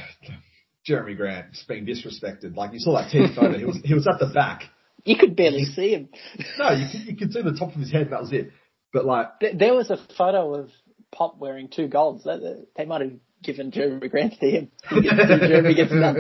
Jerami 0.88 1.16
Grant 1.18 1.52
just 1.54 1.68
being 1.68 1.86
disrespected. 1.86 2.56
Like 2.56 2.74
you 2.74 2.80
saw 2.80 2.94
that 3.00 3.12
team 3.12 3.30
photo, 3.36 3.58
he 3.58 3.66
was 3.66 3.78
he 3.84 3.94
was 3.94 4.08
at 4.08 4.20
the 4.20 4.32
back. 4.34 4.64
you 5.06 5.18
could 5.18 5.36
barely 5.36 5.66
see 5.66 5.92
him. 5.94 6.10
No, 6.58 6.72
you 6.72 6.88
could, 6.92 7.02
you 7.02 7.16
could 7.18 7.34
see 7.34 7.42
the 7.42 7.54
top 7.58 7.74
of 7.74 7.80
his 7.80 7.92
head. 7.92 8.10
That 8.12 8.22
was 8.22 8.32
it. 8.32 8.52
But 8.94 9.06
like, 9.06 9.40
Th- 9.40 9.58
There 9.58 9.74
was 9.74 9.90
a 9.90 9.98
photo 10.18 10.54
of 10.56 10.70
Pop 11.12 11.38
wearing 11.40 11.68
two 11.68 11.88
golds. 11.88 12.24
They 12.24 12.86
might 12.86 13.02
have 13.02 13.12
given 13.44 13.72
Jerami 13.72 14.10
Grant 14.10 14.34
to 14.40 14.50
him. 14.50 14.72
Jeremy 14.90 15.76
gets 15.76 15.92
done. 15.92 16.18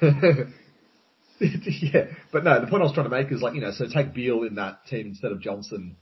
yeah, 1.40 2.06
but 2.32 2.44
no, 2.44 2.60
the 2.60 2.66
point 2.66 2.82
I 2.82 2.86
was 2.86 2.92
trying 2.94 3.08
to 3.08 3.16
make 3.16 3.30
is 3.30 3.40
like, 3.42 3.54
you 3.54 3.60
know, 3.60 3.70
so 3.72 3.86
take 3.92 4.12
Beal 4.14 4.42
in 4.42 4.56
that 4.56 4.86
team 4.86 5.08
instead 5.08 5.32
of 5.32 5.40
Johnson, 5.40 5.96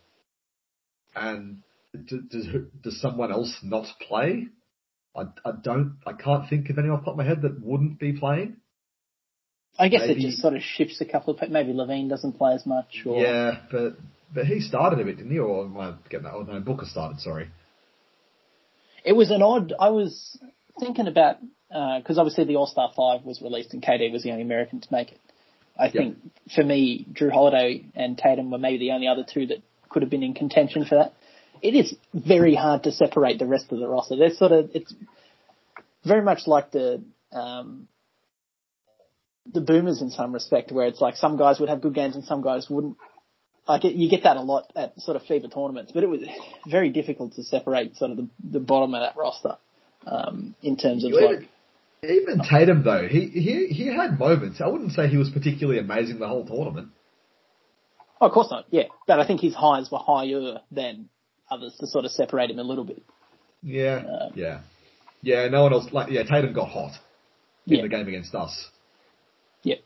and 1.15 1.59
d- 1.93 2.21
does 2.31 2.47
does 2.83 3.01
someone 3.01 3.31
else 3.31 3.55
not 3.63 3.87
play? 4.09 4.47
I, 5.15 5.23
I 5.45 5.53
don't, 5.63 5.99
I 6.07 6.13
can't 6.13 6.49
think 6.49 6.69
of 6.71 6.79
anyone 6.79 6.99
off 6.99 7.05
the 7.05 7.11
top 7.11 7.15
of 7.15 7.19
my 7.19 7.25
head 7.25 7.43
that 7.43 7.63
wouldn't 7.65 7.99
be 7.99 8.13
playing. 8.13 8.57
I 9.79 9.89
guess 9.89 10.03
Maybe- 10.07 10.23
it 10.25 10.27
just 10.27 10.41
sort 10.41 10.55
of 10.55 10.63
shifts 10.63 11.01
a 11.01 11.05
couple 11.05 11.35
of. 11.37 11.51
Maybe 11.51 11.73
LaVine 11.73 12.09
doesn't 12.09 12.39
play 12.39 12.55
as 12.55 12.65
much. 12.65 13.03
Or, 13.05 13.23
Yeah, 13.23 13.61
but 13.71 13.97
but 14.35 14.47
he 14.47 14.61
started 14.61 15.01
a 15.01 15.05
bit, 15.05 15.19
didn't 15.19 15.33
he? 15.33 15.39
Or 15.39 15.65
am 15.67 15.77
I 15.77 15.95
getting 16.09 16.25
that? 16.25 16.33
Oh 16.35 16.43
no, 16.43 16.61
Booker 16.61 16.87
started. 16.87 17.21
Sorry. 17.21 17.49
It 19.07 19.13
was 19.13 19.31
an 19.31 19.41
odd. 19.41 19.73
I 19.79 19.91
was 19.91 20.37
thinking 20.81 21.07
about 21.07 21.37
because 21.69 22.19
obviously 22.19 22.45
the 22.45 22.57
All 22.57 22.67
Star 22.67 22.91
Five 22.95 23.25
was 23.25 23.41
released 23.41 23.73
and 23.73 23.83
KD 23.83 24.13
was 24.13 24.25
the 24.25 24.33
only 24.33 24.43
American 24.43 24.81
to 24.81 24.89
make 24.91 25.13
it. 25.13 25.21
I 25.79 25.91
think 25.91 26.17
for 26.55 26.65
me, 26.65 27.07
Jrue 27.13 27.31
Holiday 27.31 27.85
and 27.95 28.19
Tatum 28.19 28.51
were 28.51 28.59
maybe 28.59 28.79
the 28.79 28.93
only 28.93 29.09
other 29.09 29.25
two 29.31 29.47
that 29.47 29.59
could 29.91 30.03
have 30.03 30.11
been 30.11 30.23
in 30.23 30.35
contention 30.35 30.85
for 30.85 30.97
that. 30.97 31.13
It 31.63 31.75
is 31.75 31.95
very 32.13 32.55
hard 32.55 32.83
to 32.85 32.93
separate 32.93 33.39
the 33.39 33.47
rest 33.47 33.71
of 33.71 33.79
the 33.79 33.87
roster. 33.87 34.17
They're 34.17 34.35
sort 34.35 34.53
of 34.53 34.71
it's 34.75 34.93
very 36.05 36.23
much 36.23 36.47
like 36.47 36.73
the 36.73 37.03
um, 37.33 37.89
the 39.53 39.61
Boomers 39.61 40.03
in 40.03 40.11
some 40.11 40.33
respect, 40.33 40.73
where 40.73 40.89
it's 40.89 41.01
like 41.01 41.15
some 41.17 41.37
guys 41.37 41.61
would 41.61 41.69
have 41.69 41.81
good 41.81 41.95
games 41.95 42.17
and 42.17 42.25
some 42.25 42.43
guys 42.43 42.69
wouldn't. 42.69 42.97
Like 43.69 43.85
it, 43.85 43.95
you 43.95 44.09
get 44.09 44.23
that 44.23 44.37
a 44.37 44.43
lot 44.43 44.71
at 44.77 44.99
sort 45.01 45.17
of 45.17 45.23
FIBA 45.25 45.53
tournaments, 45.53 45.91
but 45.93 46.05
it 46.05 46.09
was 46.09 46.21
very 46.71 46.91
difficult 46.91 47.35
to 47.35 47.43
separate 47.43 47.97
sort 47.97 48.13
of 48.13 48.17
the, 48.19 48.29
the 48.53 48.61
bottom 48.61 48.95
of 48.95 49.01
that 49.03 49.17
roster 49.17 49.57
um, 50.07 50.55
in 50.63 50.77
terms 50.77 51.05
of 51.05 51.11
Even, 51.13 51.25
like 51.35 51.49
even 52.09 52.39
Tatum 52.49 52.85
though, 52.85 53.09
he 53.09 53.27
he 53.27 53.67
he 53.69 53.87
had 53.89 54.19
moments. 54.19 54.61
I 54.61 54.69
wouldn't 54.69 54.93
say 54.93 55.09
he 55.09 55.17
was 55.17 55.31
particularly 55.31 55.81
amazing 55.81 56.21
the 56.21 56.29
whole 56.29 56.47
tournament. 56.47 56.91
Oh, 58.21 58.27
of 58.29 58.33
course 58.33 58.49
not. 58.51 58.67
Yeah, 58.71 58.85
but 59.07 59.19
I 59.19 59.27
think 59.27 59.41
his 59.41 59.55
highs 59.55 59.91
were 59.91 59.99
higher 59.99 60.61
than 60.71 61.09
others 61.51 61.75
to 61.81 61.87
sort 61.89 62.05
of 62.05 62.13
separate 62.13 62.51
him 62.51 62.59
a 62.59 62.63
little 62.63 62.85
bit. 62.85 63.03
Yeah, 63.63 63.97
Uh, 64.09 64.29
yeah, 64.37 64.61
yeah. 65.23 65.49
No 65.49 65.65
one 65.65 65.73
else 65.73 65.93
like 65.93 66.11
yeah. 66.11 66.23
Tatum 66.23 66.53
got 66.53 66.69
hot 66.69 66.93
in 67.67 67.77
Yeah. 67.77 67.83
the 67.83 67.89
game 67.89 68.07
against 68.07 68.33
us, 68.35 68.69
Yeah, 69.65 69.77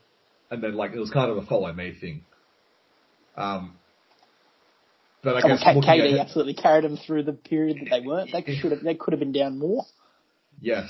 and 0.51 0.61
then 0.61 0.75
like 0.75 0.91
it 0.93 0.99
was 0.99 1.09
kind 1.09 1.31
of 1.31 1.37
a 1.37 1.41
follow 1.47 1.73
me 1.73 1.93
thing. 1.99 2.23
Um, 3.35 3.75
but 5.23 5.37
I 5.37 5.41
oh, 5.43 5.47
guess 5.49 5.63
KD 5.63 6.19
absolutely 6.19 6.55
carried 6.55 6.83
them 6.83 6.97
through 6.97 7.23
the 7.23 7.33
period 7.33 7.77
that 7.81 7.89
they 7.91 8.05
weren't. 8.05 8.31
They 8.31 8.55
should 8.55 8.71
have. 8.71 8.81
They 8.81 8.95
could 8.95 9.13
have 9.13 9.19
been 9.19 9.31
down 9.31 9.59
more. 9.59 9.85
yes. 10.59 10.87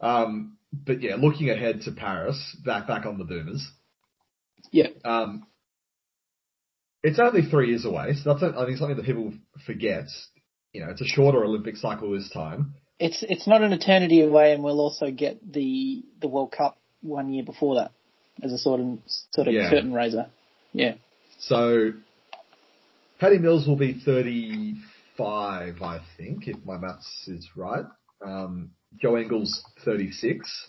Um, 0.00 0.56
but 0.72 1.00
yeah, 1.02 1.14
looking 1.16 1.50
ahead 1.50 1.82
to 1.82 1.92
Paris, 1.92 2.56
back 2.64 2.86
back 2.88 3.06
on 3.06 3.18
the 3.18 3.24
Boomers. 3.24 3.68
Yeah, 4.70 4.88
Um, 5.04 5.46
it's 7.02 7.18
only 7.18 7.42
three 7.42 7.68
years 7.70 7.84
away, 7.84 8.14
so 8.14 8.32
that's 8.32 8.42
I 8.56 8.64
think 8.64 8.78
something 8.78 8.96
that 8.96 9.04
people 9.06 9.32
forget. 9.66 10.04
You 10.72 10.80
know, 10.84 10.90
it's 10.90 11.00
a 11.02 11.06
shorter 11.06 11.44
Olympic 11.44 11.76
cycle 11.76 12.10
this 12.12 12.30
time. 12.30 12.74
it's 12.98 13.22
it's 13.28 13.46
not 13.46 13.62
an 13.62 13.72
eternity 13.72 14.22
away, 14.22 14.52
and 14.54 14.62
we'll 14.64 14.80
also 14.80 15.10
get 15.10 15.52
the 15.52 16.02
the 16.20 16.28
World 16.28 16.52
Cup 16.52 16.78
one 17.02 17.32
year 17.32 17.44
before 17.44 17.74
that 17.76 17.90
as 18.42 18.52
a 18.52 18.58
sort 18.58 18.80
of 18.80 18.98
sort 19.32 19.48
of 19.48 19.54
Yeah. 19.54 19.68
curtain 19.68 19.92
raiser. 19.92 20.26
Yeah, 20.72 20.94
So, 21.46 21.90
Patty 23.18 23.38
Mills 23.38 23.66
will 23.66 23.76
be 23.76 24.00
35, 24.04 25.82
I 25.82 26.00
think, 26.16 26.46
if 26.46 26.56
my 26.64 26.78
maths 26.78 27.24
is 27.26 27.48
right. 27.56 27.84
Um, 28.24 28.70
Joe 29.00 29.16
Ingles, 29.18 29.60
36. 29.84 30.68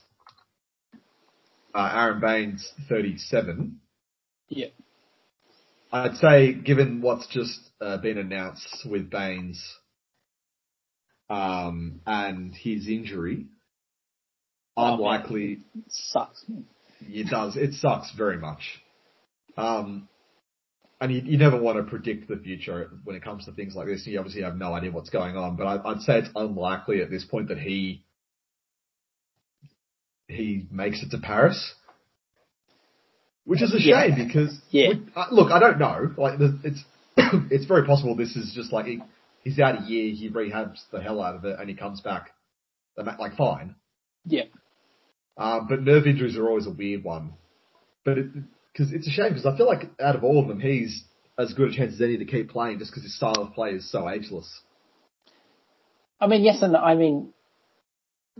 Uh, 1.76 1.92
Aron 1.94 2.20
Baynes, 2.22 2.68
37. 2.90 3.80
yeah, 4.50 4.68
I'd 5.92 6.16
say, 6.18 6.54
given 6.54 7.02
what's 7.02 7.28
just 7.28 7.60
uh, 7.80 7.98
been 7.98 8.18
announced 8.18 8.88
with 8.90 9.12
Baynes 9.12 9.64
um, 11.30 12.02
and 12.08 12.52
his 12.56 12.88
injury, 12.88 13.46
Oh, 14.76 14.96
unlikely 14.96 15.60
sucks. 15.88 16.44
It 17.02 17.30
does. 17.30 17.56
It 17.58 17.74
sucks 17.74 18.12
very 18.18 18.38
much. 18.40 18.82
Um, 19.56 20.10
and 21.04 21.12
you, 21.14 21.22
you 21.26 21.38
never 21.38 21.60
want 21.60 21.78
to 21.78 21.84
predict 21.84 22.30
the 22.30 22.38
future 22.38 22.90
when 23.04 23.16
it 23.16 23.24
comes 23.24 23.44
to 23.46 23.52
things 23.52 23.76
like 23.76 23.88
this. 23.88 24.08
You 24.08 24.18
obviously 24.20 24.44
have 24.44 24.56
no 24.56 24.74
idea 24.74 24.90
what's 24.92 25.10
going 25.10 25.36
on, 25.36 25.58
but 25.58 25.66
I, 25.66 25.90
I'd 25.90 26.02
say 26.02 26.20
it's 26.20 26.30
unlikely 26.36 27.02
at 27.02 27.10
this 27.10 27.26
point 27.26 27.50
that 27.50 27.58
he 27.60 28.04
he 30.28 30.66
makes 30.72 31.04
it 31.04 31.12
to 31.12 31.18
Paris, 31.20 31.74
which 33.46 33.62
is 33.62 33.74
a 33.74 33.82
Yeah. 33.82 34.08
shame 34.08 34.28
because 34.28 34.60
Yeah. 34.72 34.90
we- 34.90 35.12
uh, 35.16 35.28
look, 35.32 35.52
I 35.52 35.60
don't 35.60 35.80
know. 35.80 36.12
Like 36.18 36.40
it's 36.40 36.84
it's 37.52 37.66
very 37.66 37.86
possible 37.86 38.16
this 38.16 38.36
is 38.36 38.54
just 38.56 38.72
like 38.72 38.86
he, 38.86 39.02
he's 39.44 39.60
out 39.60 39.80
a 39.80 39.84
year, 39.84 40.12
he 40.14 40.30
rehabs 40.30 40.80
the 40.92 41.02
hell 41.02 41.22
out 41.22 41.36
of 41.36 41.46
it, 41.46 41.60
and 41.60 41.70
he 41.70 41.76
comes 41.76 42.02
back 42.02 42.32
The 42.96 43.04
like 43.20 43.36
fine. 43.36 43.76
Yeah, 44.26 44.44
Um, 45.38 45.68
but 45.68 45.82
nerve 45.84 46.08
injuries 46.08 46.38
are 46.38 46.48
always 46.48 46.66
a 46.68 46.72
weird 46.72 47.04
one. 47.04 47.34
But 48.06 48.18
because 48.74 48.92
it's 48.92 49.08
a 49.08 49.12
shame 49.12 49.30
because 49.30 49.46
I 49.46 49.56
feel 49.56 49.68
like 49.68 49.90
out 50.02 50.16
of 50.16 50.24
all 50.24 50.42
of 50.42 50.48
them, 50.48 50.60
he's 50.60 51.04
as 51.38 51.54
good 51.54 51.70
a 51.72 51.76
chance 51.76 51.94
as 51.94 52.02
any 52.02 52.18
to 52.18 52.26
keep 52.26 52.50
playing 52.50 52.80
just 52.80 52.92
because 52.92 53.04
his 53.04 53.16
style 53.16 53.36
of 53.40 53.54
play 53.54 53.70
is 53.72 53.90
so 53.90 54.10
ageless. 54.10 54.62
I 56.20 56.28
mean 56.28 56.44
yes 56.44 56.62
and. 56.62 56.76
I 56.76 56.96
mean. 56.96 57.34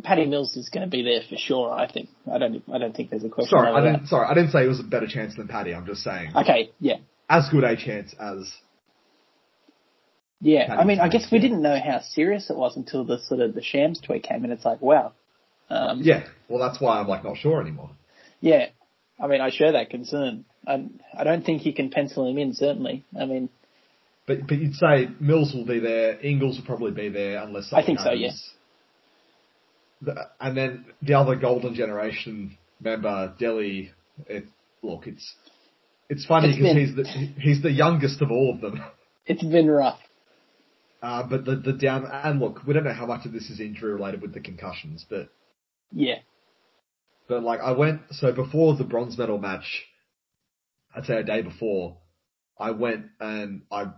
Patty 0.04 0.26
Mills 0.26 0.58
is 0.58 0.70
going 0.70 0.82
to 0.84 0.90
be 0.90 1.04
there 1.04 1.22
for 1.30 1.36
sure. 1.38 1.72
I 1.72 1.88
think. 1.88 2.10
I 2.26 2.40
don't. 2.40 2.64
I 2.74 2.80
don't 2.80 2.96
think 2.96 3.12
there's 3.12 3.24
a 3.24 3.30
question. 3.30 3.56
Sorry, 3.56 3.72
I 3.72 3.80
didn't. 3.80 4.08
Sorry, 4.08 4.26
I 4.28 4.34
didn't 4.34 4.50
say 4.50 4.64
it 4.64 4.68
was 4.68 4.80
a 4.80 4.84
better 4.84 5.06
chance 5.06 5.36
than 5.36 5.48
Patty. 5.48 5.72
I'm 5.76 5.86
just 5.86 6.02
saying 6.02 6.32
Okay. 6.36 6.72
Yeah. 6.80 6.96
as 7.30 7.48
good 7.52 7.64
a 7.64 7.76
chance 7.76 8.12
as. 8.20 8.52
Yeah, 10.42 10.76
I 10.78 10.84
mean, 10.84 11.00
I 11.00 11.10
guess 11.10 11.28
we 11.32 11.38
yeah. 11.38 11.44
didn't 11.44 11.62
know 11.62 11.80
how 11.80 12.02
serious 12.02 12.50
it 12.50 12.58
was 12.58 12.76
until 12.76 13.06
the 13.06 13.20
sort 13.20 13.40
of 13.40 13.54
the 13.54 13.62
Shams 13.62 14.02
tweet 14.02 14.24
came, 14.24 14.44
and 14.44 14.52
it's 14.52 14.66
like, 14.66 14.82
wow. 14.82 15.14
Um, 15.70 16.02
Yeah, 16.02 16.26
well, 16.50 16.60
that's 16.60 16.82
why 16.82 17.00
I'm 17.00 17.08
like 17.08 17.24
not 17.24 17.38
sure 17.38 17.62
anymore. 17.62 17.92
yeah. 18.42 18.70
I 19.24 19.28
mean, 19.28 19.40
I 19.40 19.52
share 19.52 19.72
that 19.72 19.90
concern. 19.90 20.44
I, 20.68 20.86
I 21.18 21.24
don't 21.24 21.46
think 21.46 21.66
you 21.66 21.74
can 21.74 21.90
pencil 21.90 22.30
him 22.30 22.38
in. 22.38 22.54
Certainly. 22.54 23.06
I 23.18 23.26
mean, 23.26 23.48
But 24.28 24.48
but 24.48 24.58
you'd 24.58 24.76
say 24.76 25.08
Mills 25.22 25.54
will 25.54 25.66
be 25.66 25.80
there, 25.80 26.20
Ingles 26.20 26.58
will 26.58 26.66
probably 26.66 26.92
be 26.92 27.08
there 27.08 27.42
unless 27.42 27.72
I 27.72 27.86
think 27.86 28.00
so, 28.00 28.12
yeah. 28.12 28.32
And 30.42 30.58
then 30.58 30.86
the 31.02 31.14
other 31.14 31.38
golden 31.38 31.74
generation 31.74 32.58
member, 32.82 33.34
Delly. 33.40 33.92
It, 34.28 34.44
look, 34.82 35.08
it's 35.08 35.34
it's 36.10 36.26
funny 36.26 36.54
because 36.58 36.76
he's 36.76 36.96
the 36.96 37.04
he's 37.40 37.62
the 37.62 37.72
youngest 37.72 38.22
of 38.22 38.30
all 38.30 38.54
of 38.54 38.60
them. 38.60 38.84
it's 39.26 39.44
been 39.44 39.72
rough. 39.72 40.00
Uh, 41.02 41.24
but 41.24 41.46
the 41.46 41.56
the 41.56 41.72
down 41.72 42.06
and 42.12 42.42
look, 42.42 42.60
we 42.68 42.74
don't 42.74 42.84
know 42.84 42.94
how 42.94 43.06
much 43.06 43.26
of 43.26 43.32
this 43.32 43.50
is 43.50 43.62
injury 43.62 43.94
related 43.94 44.22
with 44.22 44.34
the 44.34 44.42
concussions, 44.42 45.06
but 45.10 45.30
Yeah. 45.94 46.20
But 47.28 47.44
like 47.44 47.60
I 47.62 47.72
went 47.72 48.02
so 48.12 48.32
before 48.32 48.76
the 48.76 48.84
bronze 48.84 49.18
medal 49.18 49.38
match, 49.38 49.84
I'd 50.96 51.06
say 51.06 51.18
a 51.18 51.24
day 51.24 51.42
before, 51.42 51.98
I 52.60 52.72
went 52.72 53.06
and 53.20 53.64
I 53.72 53.92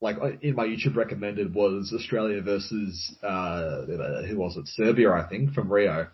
like 0.00 0.16
in 0.42 0.54
my 0.54 0.66
YouTube 0.66 0.96
recommended 0.96 1.54
was 1.54 1.92
Australia 1.94 2.42
versus 2.42 3.16
uh 3.22 3.86
who 4.26 4.36
was 4.36 4.56
it 4.56 4.66
Serbia 4.68 5.12
I 5.12 5.28
think 5.28 5.52
from 5.52 5.72
Rio. 5.72 6.08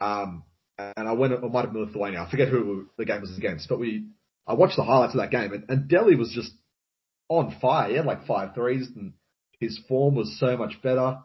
Um, 0.00 0.44
and 0.78 1.08
I 1.08 1.12
went, 1.12 1.32
I 1.32 1.48
might 1.48 1.64
have 1.64 1.72
been 1.72 1.84
Lithuania. 1.84 2.20
I 2.22 2.30
forget 2.30 2.48
who 2.48 2.88
the 2.96 3.04
game 3.04 3.20
was 3.20 3.36
against, 3.36 3.68
but 3.68 3.78
we, 3.78 4.06
I 4.46 4.54
watched 4.54 4.76
the 4.76 4.84
highlights 4.84 5.14
of 5.14 5.20
that 5.20 5.30
game, 5.30 5.52
and, 5.52 5.64
and 5.68 5.90
Delly 5.90 6.18
was 6.18 6.32
just 6.32 6.52
on 7.28 7.56
fire. 7.60 7.90
He 7.90 7.96
had 7.96 8.06
like 8.06 8.26
five 8.26 8.54
threes, 8.54 8.88
and 8.94 9.12
his 9.60 9.78
form 9.88 10.14
was 10.14 10.38
so 10.38 10.56
much 10.56 10.80
better. 10.82 11.18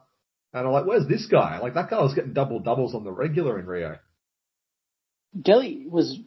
And 0.53 0.65
I'm 0.65 0.73
like, 0.73 0.85
where's 0.85 1.07
this 1.07 1.25
guy? 1.25 1.59
Like 1.59 1.73
that 1.73 1.89
guy 1.89 2.01
was 2.01 2.13
getting 2.13 2.33
double 2.33 2.59
doubles 2.59 2.95
on 2.95 3.03
the 3.03 3.11
regular 3.11 3.59
in 3.59 3.65
Rio. 3.65 3.97
Delly 5.37 5.89
was 5.89 6.17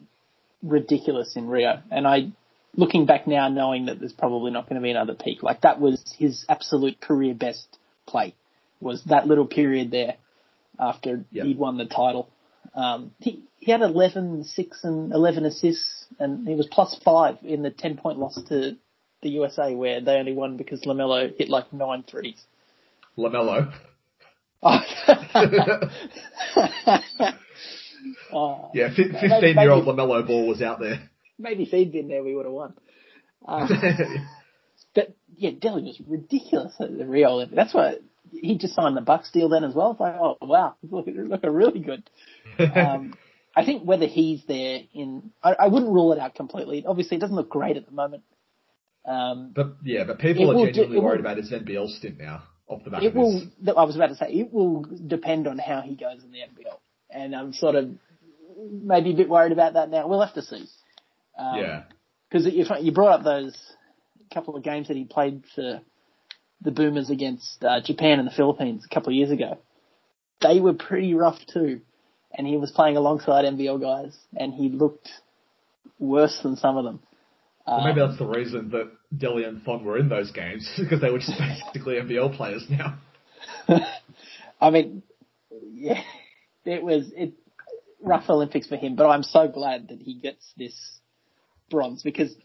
ridiculous 0.61 1.35
in 1.35 1.47
Rio, 1.47 1.81
and 1.89 2.07
I, 2.07 2.31
looking 2.75 3.05
back 3.05 3.27
now, 3.27 3.49
knowing 3.49 3.87
that 3.87 3.99
there's 3.99 4.13
probably 4.13 4.51
not 4.51 4.69
going 4.69 4.79
to 4.79 4.83
be 4.83 4.91
another 4.91 5.15
peak, 5.15 5.43
like 5.43 5.61
that 5.61 5.81
was 5.81 6.01
his 6.17 6.45
absolute 6.47 7.01
career 7.01 7.33
best 7.33 7.77
play, 8.07 8.35
was 8.79 9.03
that 9.05 9.27
little 9.27 9.47
period 9.47 9.91
there 9.91 10.15
after 10.79 11.25
Yep. 11.31 11.45
he'd 11.45 11.57
won 11.57 11.77
the 11.77 11.85
title. 11.85 12.29
Um, 12.73 13.11
he, 13.19 13.43
he 13.57 13.71
had 13.71 13.81
11, 13.81 14.45
6 14.45 14.83
and 14.83 15.11
11 15.11 15.45
assists, 15.45 16.05
and 16.19 16.47
he 16.47 16.55
was 16.55 16.67
plus 16.71 16.97
5 17.03 17.39
in 17.43 17.63
the 17.63 17.71
10 17.71 17.97
point 17.97 18.17
loss 18.17 18.41
to 18.49 18.77
the 19.21 19.29
USA 19.29 19.75
where 19.75 20.01
they 20.01 20.13
only 20.13 20.33
won 20.33 20.57
because 20.57 20.81
LaMelo 20.81 21.35
hit 21.37 21.49
like 21.49 21.71
nine 21.73 22.03
threes. 22.03 22.41
Lamelo. 23.17 23.73
Oh. 24.63 24.79
oh, 28.33 28.71
Yeah, 28.73 28.89
fifteen-year-old 28.95 29.85
Lamelo 29.85 30.25
ball 30.25 30.47
was 30.47 30.61
out 30.61 30.79
there. 30.79 31.09
maybe 31.39 31.63
if 31.63 31.69
he'd 31.69 31.91
been 31.91 32.07
there, 32.07 32.23
we 32.23 32.35
would 32.35 32.45
have 32.45 32.53
won. 32.53 32.73
Um, 33.47 33.69
but 34.95 35.15
yeah, 35.35 35.51
Delly 35.51 35.83
was 35.83 36.01
ridiculous 36.07 36.73
at 36.79 36.95
the 36.97 37.05
Rio. 37.05 37.45
That's 37.45 37.73
why 37.73 37.95
he 38.31 38.57
just 38.57 38.75
signed 38.75 38.95
the 38.95 39.01
Bucks 39.01 39.31
deal 39.31 39.49
then 39.49 39.63
as 39.63 39.73
well. 39.73 39.91
It's 39.91 39.99
like, 39.99 40.15
oh 40.19 40.37
wow, 40.41 40.75
look, 40.89 41.07
look, 41.07 41.29
looking 41.29 41.49
really 41.49 41.79
good. 41.79 42.09
Um, 42.59 43.13
I 43.55 43.65
think 43.65 43.83
whether 43.83 44.05
he's 44.05 44.41
there 44.47 44.79
in, 44.93 45.31
I, 45.43 45.53
I 45.53 45.67
wouldn't 45.67 45.91
rule 45.91 46.13
it 46.13 46.19
out 46.19 46.35
completely. 46.35 46.85
Obviously, 46.87 47.17
it 47.17 47.19
doesn't 47.19 47.35
look 47.35 47.49
great 47.49 47.77
at 47.77 47.85
the 47.85 47.91
moment. 47.91 48.23
Um, 49.05 49.51
but 49.55 49.77
yeah, 49.83 50.03
but 50.05 50.19
people 50.19 50.51
are 50.51 50.55
will 50.55 50.65
do- 50.65 50.71
genuinely 50.71 50.97
will- 50.97 51.05
worried 51.05 51.19
about 51.19 51.37
his 51.37 51.51
NBL 51.51 51.89
stint 51.97 52.19
now. 52.19 52.43
Off 52.71 52.83
the 52.83 52.89
back 52.89 53.03
it 53.03 53.13
will. 53.13 53.43
I 53.75 53.83
was 53.83 53.95
about 53.95 54.07
to 54.07 54.15
say 54.15 54.27
it 54.27 54.53
will 54.53 54.85
depend 55.07 55.47
on 55.47 55.57
how 55.57 55.81
he 55.81 55.95
goes 55.95 56.23
in 56.23 56.31
the 56.31 56.39
NBL, 56.39 56.77
and 57.09 57.35
I'm 57.35 57.53
sort 57.53 57.75
of 57.75 57.89
maybe 58.57 59.11
a 59.11 59.15
bit 59.15 59.29
worried 59.29 59.51
about 59.51 59.73
that 59.73 59.89
now. 59.89 60.07
We'll 60.07 60.21
have 60.21 60.35
to 60.35 60.41
see. 60.41 60.65
Um, 61.37 61.57
yeah. 61.57 61.83
because 62.29 62.45
you 62.45 62.65
you 62.79 62.91
brought 62.91 63.19
up 63.19 63.23
those 63.23 63.57
couple 64.33 64.55
of 64.55 64.63
games 64.63 64.87
that 64.87 64.95
he 64.95 65.03
played 65.03 65.43
for 65.53 65.81
the 66.61 66.71
Boomers 66.71 67.09
against 67.09 67.63
uh, 67.63 67.81
Japan 67.81 68.19
and 68.19 68.27
the 68.27 68.33
Philippines 68.33 68.85
a 68.89 68.93
couple 68.93 69.09
of 69.09 69.15
years 69.15 69.31
ago. 69.31 69.59
They 70.41 70.59
were 70.59 70.73
pretty 70.73 71.13
rough 71.13 71.39
too, 71.53 71.81
and 72.33 72.47
he 72.47 72.57
was 72.57 72.71
playing 72.71 72.97
alongside 72.97 73.45
NBL 73.45 73.81
guys, 73.81 74.17
and 74.35 74.53
he 74.53 74.69
looked 74.69 75.09
worse 75.99 76.39
than 76.41 76.55
some 76.55 76.77
of 76.77 76.85
them. 76.85 77.01
Well, 77.67 77.83
maybe 77.85 78.01
Um, 78.01 78.09
that's 78.09 78.19
the 78.19 78.25
reason 78.27 78.69
that 78.71 78.91
Delly 79.15 79.47
and 79.47 79.61
Thon 79.63 79.83
were 79.85 79.97
in 79.97 80.09
those 80.09 80.31
games 80.31 80.69
because 80.79 81.01
they 81.01 81.09
were 81.11 81.19
just 81.19 81.37
basically 81.37 81.95
NBL 81.95 82.35
players 82.35 82.65
now. 82.69 82.97
I 84.61 84.69
mean, 84.69 85.03
yeah, 85.71 86.01
it 86.65 86.83
was 86.83 87.11
it 87.15 87.33
rough 88.01 88.29
Olympics 88.29 88.67
for 88.67 88.75
him, 88.77 88.95
but 88.95 89.07
I'm 89.07 89.23
so 89.23 89.47
glad 89.47 89.89
that 89.89 89.99
he 90.01 90.15
gets 90.15 90.53
this 90.57 90.75
bronze 91.69 92.03
because 92.03 92.35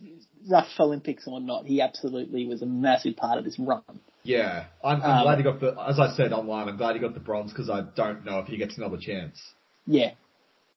rough 0.48 0.68
Olympics 0.78 1.24
or 1.26 1.40
not, 1.40 1.66
he 1.66 1.80
absolutely 1.80 2.46
was 2.46 2.62
a 2.62 2.66
massive 2.66 3.16
part 3.16 3.38
of 3.38 3.44
this 3.44 3.58
run. 3.58 3.82
Yeah, 4.22 4.64
I'm, 4.82 5.02
I'm 5.02 5.10
Um, 5.10 5.22
glad 5.22 5.38
he 5.38 5.44
got 5.44 5.60
the. 5.60 5.76
As 5.86 6.00
I 6.00 6.14
said 6.16 6.32
online, 6.32 6.68
I'm 6.68 6.76
glad 6.76 6.94
he 6.94 7.00
got 7.00 7.14
the 7.14 7.20
bronze 7.20 7.52
because 7.52 7.70
I 7.70 7.82
don't 7.94 8.24
know 8.24 8.40
if 8.40 8.46
he 8.48 8.56
gets 8.56 8.76
another 8.76 8.96
chance. 8.98 9.40
Yeah. 9.86 10.12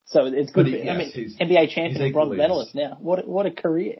So 0.05 0.25
it's 0.25 0.51
good. 0.51 0.67
He- 0.67 0.83
for, 0.83 0.89
I 0.89 0.97
mean, 0.97 1.11
NBA 1.39 1.69
champion, 1.69 2.01
and 2.01 2.13
bronze 2.13 2.35
medalist 2.37 2.75
now. 2.75 2.97
What 2.99 3.27
what 3.27 3.45
a 3.45 3.51
career! 3.51 3.97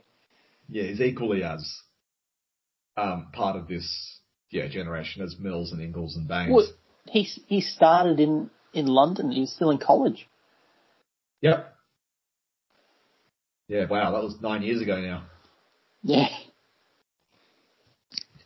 Yeah, 0.69 0.83
he's 0.83 1.01
equally 1.01 1.43
as 1.43 1.67
um, 2.95 3.27
part 3.33 3.55
of 3.55 3.67
this 3.67 4.19
yeah 4.51 4.67
generation 4.67 5.23
as 5.23 5.35
Mills 5.39 5.71
and 5.71 5.81
Ingles 5.81 6.15
and 6.15 6.27
Baynes. 6.27 6.53
Well, 6.53 6.67
he 7.05 7.23
he 7.47 7.61
started 7.61 8.19
in 8.19 8.49
in 8.73 8.85
London. 8.85 9.31
He 9.31 9.41
was 9.41 9.53
still 9.53 9.71
in 9.71 9.79
college. 9.79 10.27
Yep. 11.41 11.75
Yeah, 13.67 13.85
wow, 13.87 14.11
that 14.11 14.23
was 14.23 14.35
nine 14.41 14.63
years 14.63 14.81
ago 14.81 14.99
now. 14.99 15.25
Yeah. 16.03 16.27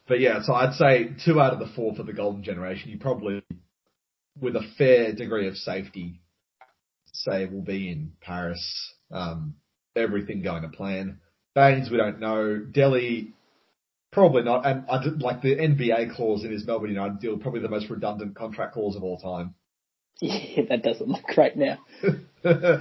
But 0.08 0.20
yeah, 0.20 0.42
so 0.44 0.54
I'd 0.54 0.74
say 0.74 1.12
two 1.24 1.40
out 1.40 1.54
of 1.54 1.60
the 1.60 1.74
four 1.74 1.96
for 1.96 2.04
the 2.04 2.14
golden 2.14 2.44
generation. 2.44 2.92
You 2.92 3.00
probably, 3.00 3.42
with 4.40 4.56
a 4.56 4.68
fair 4.78 5.14
degree 5.14 5.48
of 5.48 5.56
safety, 5.56 6.20
say 7.14 7.46
will 7.46 7.62
be 7.62 7.90
in 7.90 8.12
Paris. 8.20 8.94
Um, 9.12 9.56
everything 9.96 10.42
going 10.42 10.64
to 10.64 10.70
plan. 10.70 11.20
Baynes, 11.56 11.90
we 11.92 11.98
don't 11.98 12.20
know. 12.20 12.60
Delly, 12.72 13.34
probably 14.12 14.44
not. 14.44 14.66
And 14.66 14.86
I 14.90 15.04
did, 15.04 15.22
like 15.22 15.42
the 15.42 15.56
NBA 15.56 16.16
clause 16.16 16.44
in 16.44 16.52
his 16.52 16.66
Melbourne 16.66 16.90
United 16.90 17.20
deal, 17.20 17.38
probably 17.38 17.62
the 17.62 17.70
most 17.70 17.90
redundant 17.90 18.36
contract 18.36 18.74
clause 18.74 18.96
of 18.96 19.04
all 19.04 19.18
time. 19.20 19.56
Yeah, 20.22 20.64
that 20.70 20.84
doesn't 20.84 21.08
look 21.10 21.24
great 21.24 21.56
now. 21.58 21.80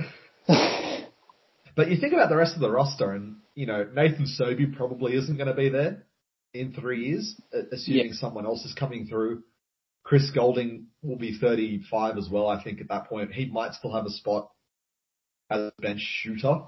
But 1.75 1.91
you 1.91 1.97
think 1.99 2.13
about 2.13 2.29
the 2.29 2.37
rest 2.37 2.55
of 2.55 2.61
the 2.61 2.71
roster, 2.71 3.13
and 3.13 3.37
you 3.55 3.65
know 3.67 3.89
Nathan 3.95 4.27
Sobey 4.27 4.67
probably 4.67 5.15
isn't 5.15 5.37
going 5.37 5.49
to 5.49 5.55
be 5.55 5.71
there 5.71 6.05
in 6.53 6.73
three 6.73 7.07
years, 7.07 7.41
assuming 7.73 8.09
Yeah. 8.09 8.13
someone 8.13 8.45
else 8.45 8.65
is 8.65 8.75
coming 8.75 9.07
through. 9.07 9.43
Chris 10.05 10.31
Goulding 10.33 10.89
will 11.03 11.17
be 11.17 11.39
35 11.39 12.19
as 12.19 12.29
well. 12.31 12.49
I 12.49 12.63
think 12.63 12.81
at 12.81 12.89
that 12.89 13.07
point 13.09 13.33
he 13.33 13.47
might 13.47 13.73
still 13.73 13.95
have 13.95 14.05
a 14.05 14.11
spot 14.11 14.51
as 15.49 15.61
a 15.61 15.73
bench 15.81 16.01
shooter. 16.01 16.61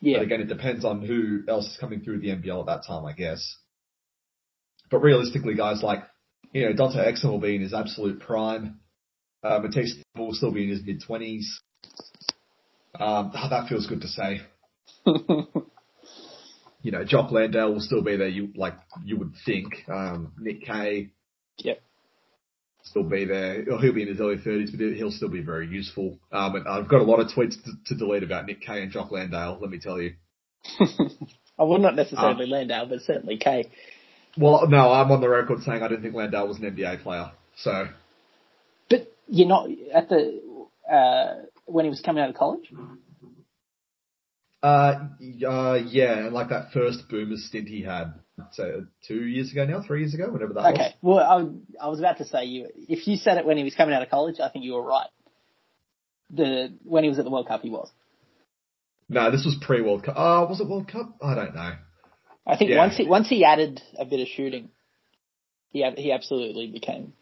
Yeah. 0.00 0.18
But 0.18 0.24
again, 0.24 0.40
it 0.40 0.48
depends 0.48 0.84
on 0.84 1.02
who 1.02 1.42
else 1.48 1.66
is 1.66 1.76
coming 1.80 2.00
through 2.00 2.20
the 2.20 2.28
NBL 2.28 2.60
at 2.60 2.66
that 2.66 2.86
time, 2.86 3.04
I 3.04 3.12
guess. 3.12 3.56
But 4.90 4.98
realistically, 4.98 5.54
guys 5.54 5.82
like 5.82 6.04
you 6.52 6.66
know 6.66 6.72
Dante 6.72 6.98
Exum 6.98 7.30
will 7.30 7.40
be 7.40 7.56
in 7.56 7.62
his 7.62 7.74
absolute 7.74 8.20
prime. 8.20 8.80
Uh, 9.42 9.60
Matisse 9.60 9.94
will 10.16 10.32
still 10.32 10.52
be 10.52 10.64
in 10.64 10.70
his 10.70 10.82
mid 10.84 11.02
20s. 11.02 11.44
Um, 12.98 13.30
oh, 13.34 13.48
that 13.50 13.68
feels 13.68 13.86
good 13.86 14.00
to 14.00 14.08
say 14.08 14.40
you 16.82 16.92
know, 16.92 17.04
Jock 17.04 17.30
Landale 17.32 17.72
will 17.72 17.80
still 17.80 18.02
be 18.02 18.16
there. 18.16 18.28
You 18.28 18.52
like 18.54 18.74
you 19.04 19.18
would 19.18 19.32
think. 19.44 19.66
Um, 19.88 20.32
Nick 20.38 20.64
Kay 20.64 21.10
yep. 21.58 21.80
Still 22.90 23.02
be 23.02 23.24
there. 23.24 23.64
He'll 23.64 23.92
be 23.92 24.02
in 24.02 24.08
his 24.08 24.20
early 24.20 24.38
thirties, 24.38 24.70
but 24.70 24.80
he'll 24.80 25.10
still 25.10 25.28
be 25.28 25.42
very 25.42 25.68
useful. 25.68 26.18
Um, 26.32 26.56
and 26.56 26.68
I've 26.68 26.88
got 26.88 27.00
a 27.00 27.04
lot 27.04 27.20
of 27.20 27.28
tweets 27.28 27.62
to, 27.64 27.72
to 27.86 27.94
delete 27.94 28.22
about 28.22 28.46
Nick 28.46 28.62
Kay 28.62 28.82
and 28.82 28.90
Jock 28.90 29.10
Landale. 29.10 29.58
Let 29.60 29.70
me 29.70 29.78
tell 29.78 30.00
you. 30.00 30.14
I 30.80 31.64
well, 31.64 31.78
not 31.78 31.96
necessarily 31.96 32.44
Um, 32.44 32.50
Landale, 32.50 32.86
but 32.86 33.00
certainly 33.02 33.36
Kay. 33.36 33.70
Well, 34.36 34.68
no, 34.68 34.92
I'm 34.92 35.10
on 35.10 35.20
the 35.20 35.28
record 35.28 35.62
saying 35.62 35.82
I 35.82 35.88
didn't 35.88 36.02
think 36.02 36.14
Landale 36.14 36.46
was 36.46 36.58
an 36.58 36.64
NBA 36.64 37.02
player. 37.02 37.32
So 37.56 37.88
But 38.88 39.12
you're 39.26 39.48
not 39.48 39.68
at 39.92 40.08
the 40.08 40.40
uh, 40.90 41.34
when 41.66 41.84
he 41.84 41.90
was 41.90 42.00
coming 42.00 42.22
out 42.22 42.30
of 42.30 42.36
college. 42.36 42.72
Uh, 44.62 45.08
uh, 45.46 45.78
yeah, 45.86 46.18
and 46.26 46.32
like 46.32 46.48
that 46.48 46.72
first 46.72 47.08
boomer 47.08 47.36
stint 47.36 47.68
he 47.68 47.82
had, 47.82 48.14
so 48.52 48.86
two 49.06 49.24
years 49.24 49.52
ago 49.52 49.64
now, 49.64 49.82
three 49.86 50.00
years 50.00 50.14
ago, 50.14 50.28
whatever 50.30 50.52
that 50.54 50.72
Okay. 50.74 50.94
was. 51.00 51.18
Well, 51.18 51.18
I, 51.80 51.84
I 51.84 51.88
was 51.88 52.00
about 52.00 52.18
to 52.18 52.24
say 52.24 52.44
you. 52.44 52.68
If 52.74 53.06
you 53.06 53.16
said 53.16 53.38
it 53.38 53.46
when 53.46 53.56
he 53.56 53.62
was 53.64 53.76
coming 53.76 53.94
out 53.94 54.02
of 54.02 54.10
college, 54.10 54.40
I 54.40 54.48
think 54.48 54.64
you 54.64 54.74
were 54.74 54.82
right. 54.82 55.08
The 56.30 56.72
when 56.84 57.04
he 57.04 57.08
was 57.08 57.18
at 57.18 57.24
the 57.24 57.30
World 57.30 57.46
Cup, 57.46 57.62
he 57.62 57.70
was. 57.70 57.88
No, 59.08 59.30
this 59.30 59.44
was 59.44 59.56
pre-World 59.60 60.02
Cup. 60.04 60.14
Oh, 60.18 60.46
was 60.46 60.60
it 60.60 60.68
World 60.68 60.88
Cup? 60.88 61.16
I 61.22 61.34
don't 61.34 61.54
know. 61.54 61.72
I 62.46 62.56
think 62.56 62.70
Yeah. 62.70 62.78
once 62.78 62.96
he 62.96 63.06
once 63.06 63.28
he 63.28 63.44
added 63.44 63.80
a 63.98 64.04
bit 64.04 64.20
of 64.20 64.26
shooting, 64.26 64.70
he 65.70 65.88
he 65.96 66.12
absolutely 66.12 66.66
became 66.66 67.12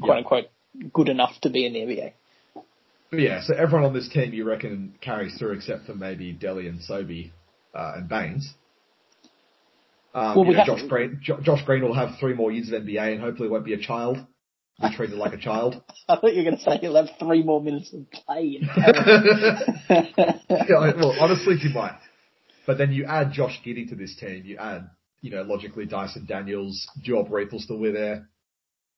quote 0.00 0.08
Yeah. 0.10 0.16
unquote 0.16 0.44
good 0.92 1.08
enough 1.08 1.40
to 1.42 1.50
be 1.50 1.64
in 1.64 1.72
the 1.74 1.80
NBA. 1.80 2.12
But 3.12 3.20
yeah, 3.20 3.42
so 3.42 3.54
everyone 3.54 3.84
on 3.84 3.92
this 3.92 4.08
team 4.08 4.32
you 4.32 4.44
reckon 4.44 4.94
carries 5.02 5.36
through 5.36 5.52
except 5.52 5.84
for 5.84 5.94
maybe 5.94 6.32
Delly 6.34 6.66
and 6.66 6.80
Sobey 6.80 7.30
uh, 7.74 7.92
and 7.96 8.08
Baynes. 8.08 8.54
Um, 10.14 10.34
Well, 10.36 10.46
we 10.46 10.54
know, 10.54 10.64
Josh 10.64 10.82
Green, 10.88 11.20
jo- 11.22 11.40
Josh 11.42 11.62
Green 11.66 11.82
will 11.82 11.92
have 11.92 12.18
three 12.18 12.32
more 12.32 12.50
years 12.50 12.72
of 12.72 12.82
NBA 12.82 13.12
and 13.12 13.20
hopefully 13.20 13.50
won't 13.50 13.66
be 13.66 13.74
a 13.74 13.78
child. 13.78 14.16
Be 14.80 14.94
treated 14.96 15.18
like 15.18 15.34
a 15.34 15.38
child. 15.38 15.82
I 16.08 16.16
thought 16.16 16.32
you 16.32 16.38
were 16.38 16.50
going 16.50 16.56
to 16.56 16.62
say 16.62 16.78
he'll 16.78 16.96
have 16.96 17.10
three 17.18 17.42
more 17.42 17.62
minutes 17.62 17.92
of 17.92 18.10
play. 18.10 18.60
Yeah, 20.48 20.92
well, 20.96 21.14
honestly, 21.20 21.56
he 21.56 21.70
might. 21.72 21.98
But 22.66 22.78
then 22.78 22.92
you 22.92 23.04
add 23.04 23.32
Josh 23.32 23.60
Giddey 23.64 23.88
to 23.90 23.94
this 23.94 24.16
team. 24.16 24.42
You 24.46 24.56
add, 24.56 24.88
you 25.20 25.30
know, 25.30 25.42
logically 25.42 25.84
Dyson 25.84 26.24
Daniels, 26.26 26.86
Duop 27.06 27.30
Reath 27.30 27.52
will 27.52 27.60
still 27.60 27.80
be 27.82 27.90
there. 27.92 28.28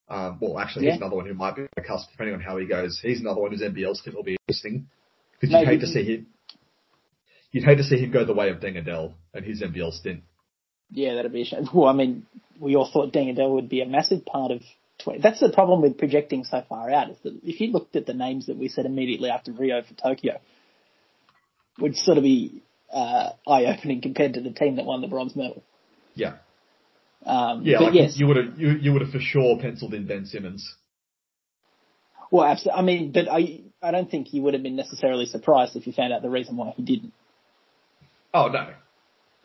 Um, 0.09 0.39
well, 0.41 0.59
actually, 0.59 0.87
Yeah. 0.87 0.93
he's 0.93 1.01
another 1.01 1.17
one 1.17 1.27
who 1.27 1.35
might 1.35 1.57
be 1.57 1.63
on 1.63 1.69
the 1.77 1.83
cusp, 1.83 2.11
depending 2.11 2.35
on 2.35 2.41
how 2.41 2.57
he 2.59 2.67
goes. 2.67 3.01
He's 3.01 3.21
another 3.21 3.41
one 3.41 3.53
whose 3.53 3.63
NBL 3.63 3.95
stint 3.97 4.15
will 4.17 4.23
be 4.23 4.37
interesting 4.47 4.89
because 5.33 5.51
you'd 5.53 5.59
Maybe. 5.61 5.71
hate 5.73 5.81
to 5.81 5.87
see 5.87 6.05
him. 6.05 6.27
You'd 7.53 7.65
hate 7.65 7.77
to 7.77 7.85
see 7.85 7.99
him 7.99 8.11
go 8.11 8.25
the 8.25 8.35
way 8.35 8.51
of 8.51 8.59
Deng 8.61 8.77
Adel 8.77 9.15
and 9.33 9.45
his 9.45 9.63
NBL 9.63 9.93
stint. 9.93 10.23
yeah, 10.91 11.15
that'd 11.15 11.33
be 11.33 11.43
a 11.43 11.45
shame. 11.45 11.69
Well, 11.75 11.89
I 11.89 11.93
mean, 11.95 12.27
we 12.61 12.77
all 12.77 12.89
thought 12.91 13.13
Deng 13.13 13.31
Adel 13.31 13.53
would 13.55 13.69
be 13.69 13.81
a 13.81 13.87
massive 13.87 14.25
part 14.25 14.51
of. 14.51 14.63
20. 15.03 15.21
That's 15.21 15.41
the 15.41 15.51
problem 15.51 15.83
with 15.83 15.99
projecting 15.99 16.45
so 16.45 16.63
far 16.69 16.89
out. 16.91 17.11
Is 17.11 17.17
that 17.25 17.41
if 17.43 17.61
you 17.61 17.73
looked 17.73 17.97
at 17.97 18.07
the 18.07 18.15
names 18.15 18.47
that 18.47 18.57
we 18.57 18.69
said 18.69 18.87
immediately 18.87 19.29
after 19.29 19.51
Rio 19.53 19.83
for 19.83 19.93
Tokyo, 19.95 20.39
would 21.81 21.97
sort 21.97 22.17
of 22.17 22.23
be 22.23 22.63
uh, 22.93 23.31
eye-opening 23.47 24.01
compared 24.03 24.35
to 24.35 24.41
the 24.41 24.53
team 24.53 24.77
that 24.77 24.85
won 24.85 25.01
the 25.01 25.09
bronze 25.09 25.35
medal. 25.35 25.65
Yeah, 26.15 26.35
Um, 27.27 27.63
yeah. 27.65 27.79
Like 27.79 27.95
yes, 27.95 28.19
you 28.19 28.27
would 28.27 28.37
have, 28.37 28.59
you, 28.59 28.71
you 28.71 28.93
would 28.93 29.03
have 29.03 29.11
for 29.11 29.21
sure 29.21 29.59
penciled 29.59 29.95
in 29.95 30.07
Ben 30.07 30.27
Simmons. 30.27 30.75
Well, 32.31 32.45
absolutely. 32.45 32.79
I 32.81 32.83
mean, 32.85 33.13
but 33.13 33.41
you, 33.41 33.65
I 33.83 33.91
don't 33.91 34.11
think 34.11 34.35
you 34.35 34.43
would 34.43 34.55
have 34.55 34.63
been 34.63 34.77
necessarily 34.77 35.27
surprised 35.27 35.77
if 35.77 35.87
you 35.87 35.93
found 35.93 36.13
out 36.13 36.23
the 36.23 36.31
reason 36.31 36.57
why 36.57 36.73
he 36.77 36.83
didn't. 36.83 37.13
Oh 38.33 38.49
no. 38.49 38.71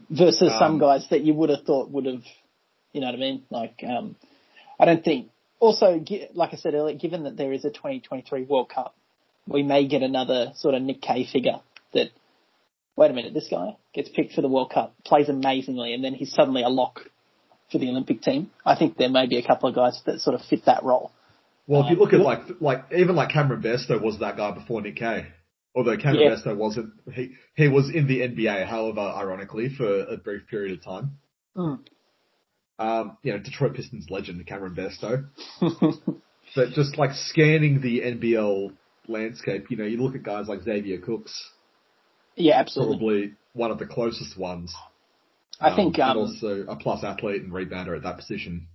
Versus 0.09 0.51
some 0.57 0.73
Um, 0.73 0.79
guys 0.79 1.07
that 1.09 1.21
you 1.21 1.33
would 1.33 1.49
have 1.49 1.63
thought 1.63 1.91
would 1.91 2.05
have, 2.05 2.23
you 2.93 3.01
know 3.01 3.07
what 3.07 3.15
I 3.15 3.19
mean? 3.19 3.43
Like, 3.49 3.83
um, 3.87 4.15
I 4.79 4.85
don't 4.85 5.03
think. 5.03 5.29
Also, 5.59 6.03
like 6.33 6.53
I 6.53 6.55
said 6.55 6.73
earlier, 6.73 6.97
given 6.97 7.23
that 7.23 7.35
there 7.35 7.51
is 7.51 7.65
a 7.65 7.69
2023 7.69 8.43
World 8.43 8.69
Cup, 8.69 8.95
we 9.45 9.61
may 9.61 9.87
get 9.87 10.01
another 10.01 10.53
sort 10.55 10.73
of 10.73 10.81
Nick 10.81 11.01
Kay 11.01 11.25
figure 11.25 11.59
that. 11.93 12.09
Wait 12.95 13.11
a 13.11 13.13
minute, 13.13 13.33
this 13.33 13.47
guy 13.49 13.77
gets 13.93 14.09
picked 14.09 14.33
for 14.33 14.41
the 14.41 14.49
World 14.49 14.71
Cup, 14.71 14.93
plays 15.05 15.29
amazingly, 15.29 15.93
and 15.93 16.03
then 16.03 16.13
he's 16.13 16.33
suddenly 16.33 16.63
a 16.63 16.69
lock 16.69 17.01
for 17.71 17.77
the 17.77 17.89
Olympic 17.89 18.21
team. 18.21 18.51
I 18.65 18.75
think 18.75 18.97
there 18.97 19.09
may 19.09 19.27
be 19.27 19.37
a 19.37 19.45
couple 19.45 19.69
of 19.69 19.75
guys 19.75 20.01
that 20.05 20.19
sort 20.19 20.35
of 20.35 20.41
fit 20.41 20.65
that 20.65 20.83
role. 20.83 21.11
Well, 21.67 21.81
if 21.83 21.91
you 21.91 21.95
Um, 21.97 21.99
look 21.99 22.13
at 22.13 22.19
like 22.21 22.61
like 22.61 22.85
even 22.95 23.15
like 23.15 23.29
Cameron 23.29 23.61
Bairstow 23.61 24.01
was 24.01 24.19
that 24.19 24.37
guy 24.37 24.51
before 24.51 24.81
Nick 24.81 24.95
Kay. 24.95 25.27
Although 25.75 25.97
Cameron 25.97 26.23
Yeah. 26.23 26.35
Bairstow 26.35 26.57
wasn't, 26.57 26.93
he 27.13 27.31
he 27.55 27.67
was 27.67 27.89
in 27.89 28.07
the 28.07 28.21
NBA, 28.21 28.65
however, 28.65 29.01
ironically, 29.01 29.69
for 29.69 30.01
a 30.03 30.17
brief 30.17 30.47
period 30.47 30.79
of 30.79 30.83
time. 30.83 31.17
Mm. 31.55 31.79
Um, 32.79 33.17
you 33.23 33.33
know, 33.33 33.39
Detroit 33.39 33.75
Pistons 33.75 34.07
legend 34.09 34.45
Cameron 34.47 34.75
Bairstow. 34.75 35.27
But 36.55 36.69
just 36.71 36.97
like 36.97 37.11
scanning 37.13 37.81
the 37.81 38.01
NBL 38.01 38.71
landscape, 39.07 39.69
you 39.69 39.77
know, 39.77 39.83
you 39.83 40.01
look 40.01 40.15
at 40.15 40.23
guys 40.23 40.47
like 40.47 40.63
Xavier 40.63 40.97
Cooks, 40.97 41.31
yeah, 42.35 42.59
absolutely. 42.59 42.97
probably 42.97 43.33
one 43.53 43.71
of 43.71 43.77
the 43.79 43.85
closest 43.85 44.37
ones. 44.37 44.73
I 45.59 45.75
think 45.75 45.99
um, 45.99 46.17
also 46.17 46.65
a 46.67 46.75
plus 46.75 47.03
athlete 47.03 47.41
and 47.43 47.51
rebounder 47.51 47.95
at 47.95 48.03
that 48.03 48.17
position. 48.17 48.67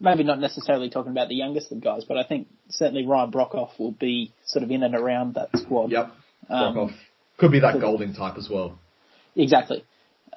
maybe 0.00 0.24
not 0.24 0.40
necessarily 0.40 0.90
talking 0.90 1.12
about 1.12 1.28
the 1.28 1.34
youngest 1.36 1.70
of 1.72 1.80
guys, 1.80 2.04
but 2.08 2.16
I 2.16 2.24
think 2.24 2.48
certainly 2.70 3.06
Ryan 3.06 3.30
Broekhoff 3.30 3.78
will 3.78 3.92
be 3.92 4.32
sort 4.46 4.62
of 4.64 4.70
in 4.70 4.82
and 4.82 4.94
around 4.94 5.34
that 5.34 5.50
squad. 5.56 5.90
Yep, 5.92 6.10
Um, 6.48 6.94
Could 7.36 7.52
be 7.52 7.60
that 7.60 7.72
could- 7.74 7.82
Goulding 7.82 8.14
type 8.14 8.36
as 8.36 8.48
well. 8.50 8.78
Exactly. 9.36 9.84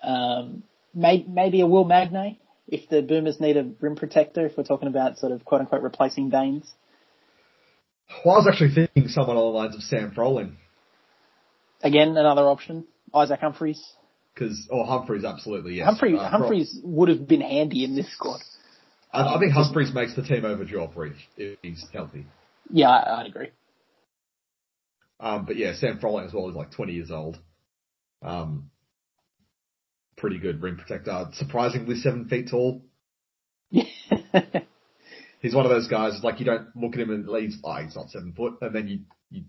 Um, 0.04 0.64
may, 0.94 1.24
maybe 1.28 1.62
a 1.62 1.66
Will 1.66 1.86
Magnay 1.86 2.38
if 2.68 2.88
the 2.90 3.02
Boomers 3.02 3.40
need 3.40 3.58
a 3.58 3.64
rim 3.82 3.96
protector. 3.96 4.46
If 4.46 4.56
we're 4.58 4.64
talking 4.64 4.88
about 4.88 5.18
sort 5.18 5.32
of 5.32 5.44
quote 5.46 5.62
unquote 5.62 5.82
replacing 5.82 6.30
Baynes. 6.30 6.72
Well, 8.24 8.36
I 8.36 8.38
was 8.40 8.48
actually 8.48 8.74
thinking 8.76 9.08
someone 9.10 9.38
on 9.38 9.44
the 9.44 9.50
lines 9.58 9.76
of 9.76 9.82
Sam 9.82 10.12
Froling. 10.12 10.58
Again, 11.82 12.10
another 12.18 12.44
option. 12.44 12.86
Isaac 13.14 13.40
Humphreys. 13.40 13.82
Because, 14.34 14.68
or 14.72 14.86
Humphreys, 14.86 15.24
absolutely, 15.24 15.76
yes. 15.76 15.86
Humphreys, 15.86 16.20
Uh, 16.20 16.30
Humphreys 16.30 16.80
would 16.84 17.10
have 17.10 17.28
been 17.28 17.42
handy 17.42 17.84
in 17.84 17.96
this 17.96 18.12
squad. 18.14 18.42
I, 19.12 19.36
I 19.36 19.40
think 19.40 19.54
Humphreys 19.54 19.94
makes 19.94 20.16
the 20.16 20.24
team 20.24 20.44
over 20.44 20.66
Joffrey 20.66 21.14
if 21.38 21.60
he's 21.62 21.86
healthy. 21.94 22.26
Yeah, 22.72 22.90
I, 22.90 23.22
I'd 23.22 23.28
agree. 23.28 23.50
Um, 25.20 25.46
but 25.46 25.56
yeah, 25.56 25.76
Sam 25.76 26.00
Froling 26.00 26.26
as 26.26 26.34
well 26.34 26.50
is 26.50 26.56
like 26.56 26.72
20 26.72 26.94
years 26.94 27.12
old. 27.12 27.40
Um, 28.24 28.72
pretty 30.18 30.40
good 30.40 30.62
rim 30.62 30.78
protector. 30.78 31.28
Surprisingly 31.34 31.96
seven 31.96 32.28
feet 32.28 32.50
tall. 32.50 32.82
He's 33.72 35.54
one 35.54 35.66
of 35.66 35.72
those 35.72 35.88
guys, 35.88 36.22
like 36.24 36.40
you 36.40 36.46
don't 36.46 36.68
look 36.76 36.94
at 36.94 37.02
him 37.02 37.12
and 37.12 37.28
he's, 37.42 37.58
oh, 37.64 37.76
he's 37.76 37.96
not 37.96 38.10
seven 38.10 38.32
foot. 38.32 38.54
And 38.62 38.74
then 38.74 38.88
you, 38.88 39.00
you 39.30 39.44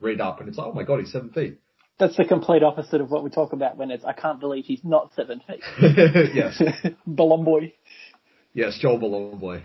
read 0.00 0.20
up 0.20 0.40
and 0.40 0.48
it's 0.48 0.56
like, 0.56 0.66
oh 0.66 0.72
my 0.72 0.82
god, 0.82 1.00
he's 1.00 1.12
seven 1.12 1.30
feet. 1.30 1.58
That's 1.98 2.16
the 2.16 2.24
complete 2.24 2.62
opposite 2.62 3.00
of 3.00 3.10
what 3.10 3.24
we 3.24 3.30
talk 3.30 3.52
about 3.52 3.76
when 3.76 3.90
it's 3.90 4.04
I 4.04 4.12
can't 4.12 4.38
believe 4.38 4.66
he's 4.66 4.84
not 4.84 5.12
seven 5.16 5.40
feet. 5.46 5.62
yes. 6.34 6.62
Bolomboy. 7.08 7.72
Yes, 8.52 8.78
Joel 8.80 8.98
Bolomboy. 8.98 9.62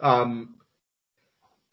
Um, 0.00 0.56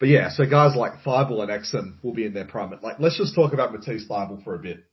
but 0.00 0.08
yeah, 0.08 0.30
so 0.30 0.44
guys 0.48 0.74
like 0.76 1.02
Thybulle 1.04 1.42
and 1.42 1.50
Exum 1.50 2.02
will 2.02 2.14
be 2.14 2.24
in 2.26 2.34
their 2.34 2.46
prime. 2.46 2.72
Like, 2.82 2.98
let's 2.98 3.16
just 3.16 3.34
talk 3.34 3.52
about 3.52 3.72
Matisse 3.72 4.06
Thybulle 4.08 4.42
for 4.42 4.54
a 4.54 4.58
bit. 4.58 4.84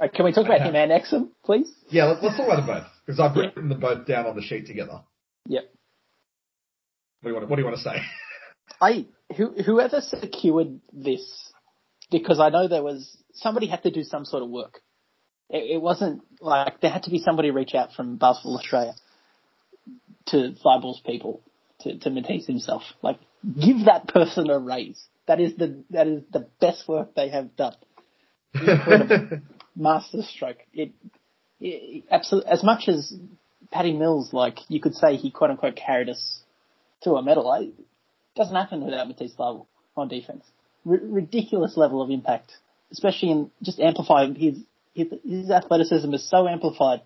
Uh, 0.00 0.08
can 0.14 0.24
we 0.24 0.32
talk 0.32 0.44
about 0.44 0.60
Okay. 0.60 0.68
him 0.68 0.76
and 0.76 0.92
Exum, 0.92 1.30
please? 1.44 1.72
Yeah, 1.88 2.04
let's, 2.04 2.22
let's 2.22 2.36
talk 2.36 2.46
about 2.46 2.56
them 2.56 2.66
both 2.66 2.86
because 3.04 3.18
I've 3.18 3.34
Yeah. 3.36 3.42
written 3.44 3.68
them 3.68 3.80
both 3.80 4.06
down 4.06 4.26
on 4.26 4.36
the 4.36 4.42
sheet 4.42 4.66
together. 4.66 5.00
Yep. 5.46 5.64
What 7.22 7.28
do 7.28 7.28
you 7.30 7.34
want? 7.34 7.48
What 7.50 7.56
do 7.56 7.62
you 7.62 7.66
want 7.66 7.78
to 7.78 7.82
say? 7.82 7.96
I 8.80 9.06
who, 9.36 9.52
whoever 9.62 10.00
secured 10.00 10.80
this, 10.92 11.52
because 12.10 12.38
I 12.40 12.50
know 12.50 12.68
there 12.68 12.82
was 12.82 13.16
somebody 13.36 13.66
had 13.66 13.82
to 13.84 13.90
do 13.90 14.02
some 14.02 14.24
sort 14.24 14.42
of 14.42 14.50
work. 14.50 14.80
It, 15.48 15.76
it 15.76 15.82
wasn't 15.82 16.22
like 16.40 16.80
there 16.80 16.90
had 16.90 17.04
to 17.04 17.10
be 17.10 17.18
somebody 17.18 17.50
reach 17.50 17.74
out 17.74 17.92
from 17.92 18.16
Basketball 18.16 18.58
Australia 18.58 18.94
to 20.26 20.54
Thybulle's 20.64 21.00
people 21.04 21.40
to 21.80 21.98
to 21.98 22.10
Matisse 22.10 22.46
himself. 22.46 22.82
Like, 23.02 23.18
give 23.44 23.84
that 23.86 24.08
person 24.08 24.50
a 24.50 24.58
raise. 24.58 25.02
That 25.26 25.40
is 25.40 25.56
the 25.56 25.84
that 25.90 26.06
is 26.06 26.22
the 26.32 26.48
best 26.60 26.88
work 26.88 27.14
they 27.14 27.28
have 27.30 27.56
done. 27.56 27.74
Masterstroke. 29.76 30.58
It, 30.72 30.92
it 31.60 32.04
absolutely 32.10 32.50
as 32.50 32.62
much 32.64 32.88
as 32.88 33.12
Patty 33.70 33.92
Mills, 33.92 34.32
like 34.32 34.58
you 34.68 34.80
could 34.80 34.94
say, 34.94 35.16
he 35.16 35.30
quote 35.30 35.50
unquote 35.50 35.76
carried 35.76 36.08
us 36.08 36.40
to 37.02 37.14
a 37.14 37.22
medal. 37.22 37.50
I, 37.50 37.70
doesn't 38.36 38.54
happen 38.54 38.84
without 38.84 39.08
Matisse 39.08 39.34
Thybulle 39.34 39.66
on 39.96 40.08
defense. 40.08 40.44
R- 40.88 41.00
ridiculous 41.02 41.76
level 41.76 42.02
of 42.02 42.10
impact, 42.10 42.52
especially 42.92 43.30
in 43.30 43.50
just 43.62 43.80
amplified. 43.80 44.36
His 44.36 44.58
his, 44.94 45.08
his 45.24 45.50
athleticism 45.50 46.12
is 46.14 46.28
so 46.28 46.48
amplified 46.48 47.02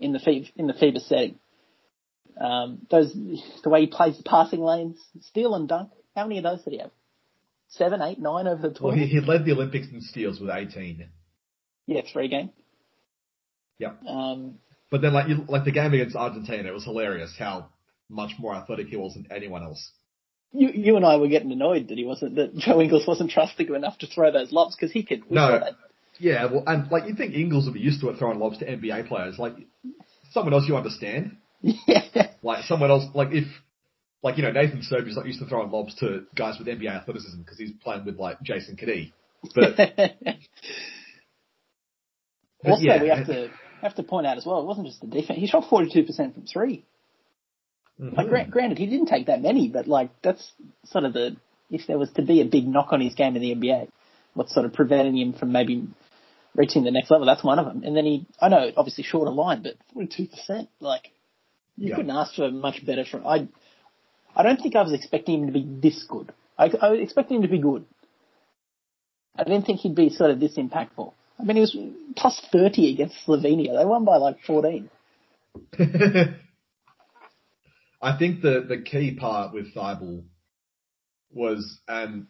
in 0.00 0.12
the 0.12 0.18
FIBA, 0.18 0.50
in 0.56 0.66
the 0.66 0.72
FIBA 0.72 1.00
setting. 1.06 1.38
Um, 2.40 2.86
those 2.90 3.12
the 3.62 3.70
way 3.70 3.82
he 3.82 3.86
plays 3.86 4.16
the 4.16 4.22
passing 4.22 4.60
lanes, 4.60 4.98
steal 5.22 5.54
and 5.54 5.68
dunk. 5.68 5.90
How 6.14 6.24
many 6.26 6.38
of 6.38 6.44
those 6.44 6.62
did 6.62 6.72
he 6.72 6.78
have? 6.78 6.90
Seven, 7.68 8.00
eight, 8.02 8.18
nine 8.18 8.46
over 8.46 8.62
the 8.62 8.68
well, 8.68 8.92
tournament. 8.92 9.08
he, 9.10 9.20
he 9.20 9.26
led 9.26 9.44
the 9.44 9.52
Olympics 9.52 9.88
in 9.92 10.00
steals 10.00 10.38
with 10.40 10.50
18. 10.50 11.08
yeah, 11.86 12.00
three 12.12 12.28
game. 12.28 12.50
Yep. 13.78 14.02
Um, 14.08 14.58
But 14.90 15.02
then, 15.02 15.12
like, 15.12 15.28
you, 15.28 15.44
like 15.48 15.64
the 15.64 15.72
game 15.72 15.92
against 15.92 16.14
Argentina, 16.14 16.68
it 16.68 16.72
was 16.72 16.84
hilarious 16.84 17.34
how 17.38 17.70
much 18.08 18.32
more 18.38 18.54
athletic 18.54 18.86
he 18.88 18.96
was 18.96 19.14
than 19.14 19.26
anyone 19.34 19.62
else. 19.62 19.90
You 20.56 20.70
you 20.74 20.96
and 20.96 21.04
I 21.04 21.16
were 21.16 21.28
getting 21.28 21.52
annoyed 21.52 21.88
that 21.88 21.98
he 21.98 22.04
wasn't 22.04 22.36
that 22.36 22.54
Joe 22.56 22.80
Ingles 22.80 23.06
wasn't 23.06 23.30
trusting 23.30 23.66
him 23.66 23.74
enough 23.74 23.98
to 23.98 24.06
throw 24.06 24.30
those 24.32 24.52
lobs 24.52 24.76
because 24.76 24.92
he 24.92 25.02
could. 25.02 25.30
No. 25.30 25.60
Yeah, 26.18 26.46
well, 26.46 26.64
and 26.66 26.90
like 26.90 27.06
you'd 27.06 27.18
think 27.18 27.34
Ingles 27.34 27.66
would 27.66 27.74
be 27.74 27.80
used 27.80 28.00
to 28.00 28.08
it 28.08 28.18
throwing 28.18 28.38
lobs 28.38 28.58
to 28.58 28.64
NBA 28.64 29.06
players, 29.08 29.38
like 29.38 29.54
someone 30.30 30.54
else 30.54 30.64
you 30.66 30.74
understand, 30.76 31.36
Yeah. 31.60 32.28
like 32.42 32.64
someone 32.64 32.90
else, 32.90 33.04
like 33.14 33.28
if, 33.32 33.44
like 34.22 34.36
you 34.36 34.42
know 34.42 34.50
Nathan 34.52 34.82
Sobey's 34.82 35.16
not 35.16 35.26
used 35.26 35.40
to 35.40 35.46
throwing 35.46 35.70
lobs 35.70 35.94
to 35.96 36.26
guys 36.34 36.58
with 36.58 36.68
NBA 36.68 36.88
athleticism 36.88 37.40
because 37.40 37.58
he's 37.58 37.72
playing 37.82 38.04
with 38.04 38.18
like 38.18 38.40
Jason 38.42 38.76
Cadee. 38.76 39.12
But, 39.54 39.76
but 39.76 40.36
also, 42.64 42.82
yeah, 42.82 43.02
we 43.02 43.08
have 43.08 43.26
to 43.26 43.50
have 43.82 43.94
to 43.96 44.02
point 44.02 44.26
out 44.26 44.36
as 44.38 44.46
well. 44.46 44.60
It 44.60 44.66
wasn't 44.66 44.86
just 44.86 45.00
the 45.00 45.06
defense. 45.06 45.38
He 45.38 45.46
shot 45.46 45.68
forty 45.68 45.90
two 45.92 46.04
percent 46.04 46.34
from 46.34 46.46
three. 46.46 46.84
Like, 47.98 48.26
Mhm. 48.26 48.28
gra- 48.28 48.46
granted, 48.50 48.78
he 48.78 48.86
didn't 48.86 49.06
take 49.06 49.26
that 49.26 49.40
many, 49.40 49.68
but 49.68 49.86
like 49.86 50.10
that's 50.22 50.52
sort 50.84 51.04
of 51.04 51.12
the 51.14 51.36
if 51.70 51.86
there 51.86 51.98
was 51.98 52.10
to 52.12 52.22
be 52.22 52.40
a 52.40 52.44
big 52.44 52.66
knock 52.68 52.92
on 52.92 53.00
his 53.00 53.14
game 53.14 53.34
in 53.36 53.42
the 53.42 53.52
NBA, 53.54 53.88
what's 54.34 54.52
sort 54.54 54.66
of 54.66 54.72
preventing 54.74 55.16
him 55.16 55.32
from 55.32 55.50
maybe 55.50 55.86
reaching 56.54 56.84
the 56.84 56.90
next 56.90 57.10
level? 57.10 57.26
That's 57.26 57.42
one 57.42 57.58
of 57.58 57.64
them. 57.66 57.82
And 57.84 57.96
then 57.96 58.04
he, 58.04 58.26
I 58.40 58.48
know, 58.48 58.70
obviously 58.76 59.02
short 59.04 59.28
of 59.28 59.34
line, 59.34 59.62
but 59.62 59.74
forty 59.92 60.08
two 60.08 60.26
percent, 60.28 60.68
like 60.80 61.10
you 61.78 61.88
Yeah. 61.88 61.96
couldn't 61.96 62.10
ask 62.10 62.34
for 62.34 62.50
much 62.50 62.84
better 62.84 63.04
from. 63.04 63.26
I, 63.26 63.48
I 64.34 64.42
don't 64.42 64.60
think 64.60 64.76
I 64.76 64.82
was 64.82 64.92
expecting 64.92 65.40
him 65.40 65.46
to 65.46 65.52
be 65.52 65.64
this 65.80 66.04
good. 66.04 66.32
I, 66.58 66.70
I 66.80 66.90
was 66.90 67.00
expecting 67.00 67.36
him 67.38 67.42
to 67.42 67.48
be 67.48 67.58
good. 67.58 67.84
I 69.34 69.44
didn't 69.44 69.64
think 69.66 69.80
he'd 69.80 69.94
be 69.94 70.10
sort 70.10 70.30
of 70.30 70.38
this 70.40 70.56
impactful. 70.56 71.12
I 71.38 71.44
mean, 71.44 71.56
he 71.56 71.60
was 71.60 71.76
plus 72.16 72.40
30 72.52 72.92
against 72.92 73.16
Slovenia. 73.26 73.76
They 73.78 73.84
won 73.84 74.04
by 74.04 74.16
like 74.16 74.40
14. 74.46 74.88
I 78.06 78.16
think 78.16 78.40
the 78.40 78.64
the 78.68 78.82
key 78.82 79.16
part 79.16 79.52
with 79.52 79.74
Thybulle 79.74 80.22
was, 81.32 81.80
and 81.88 82.28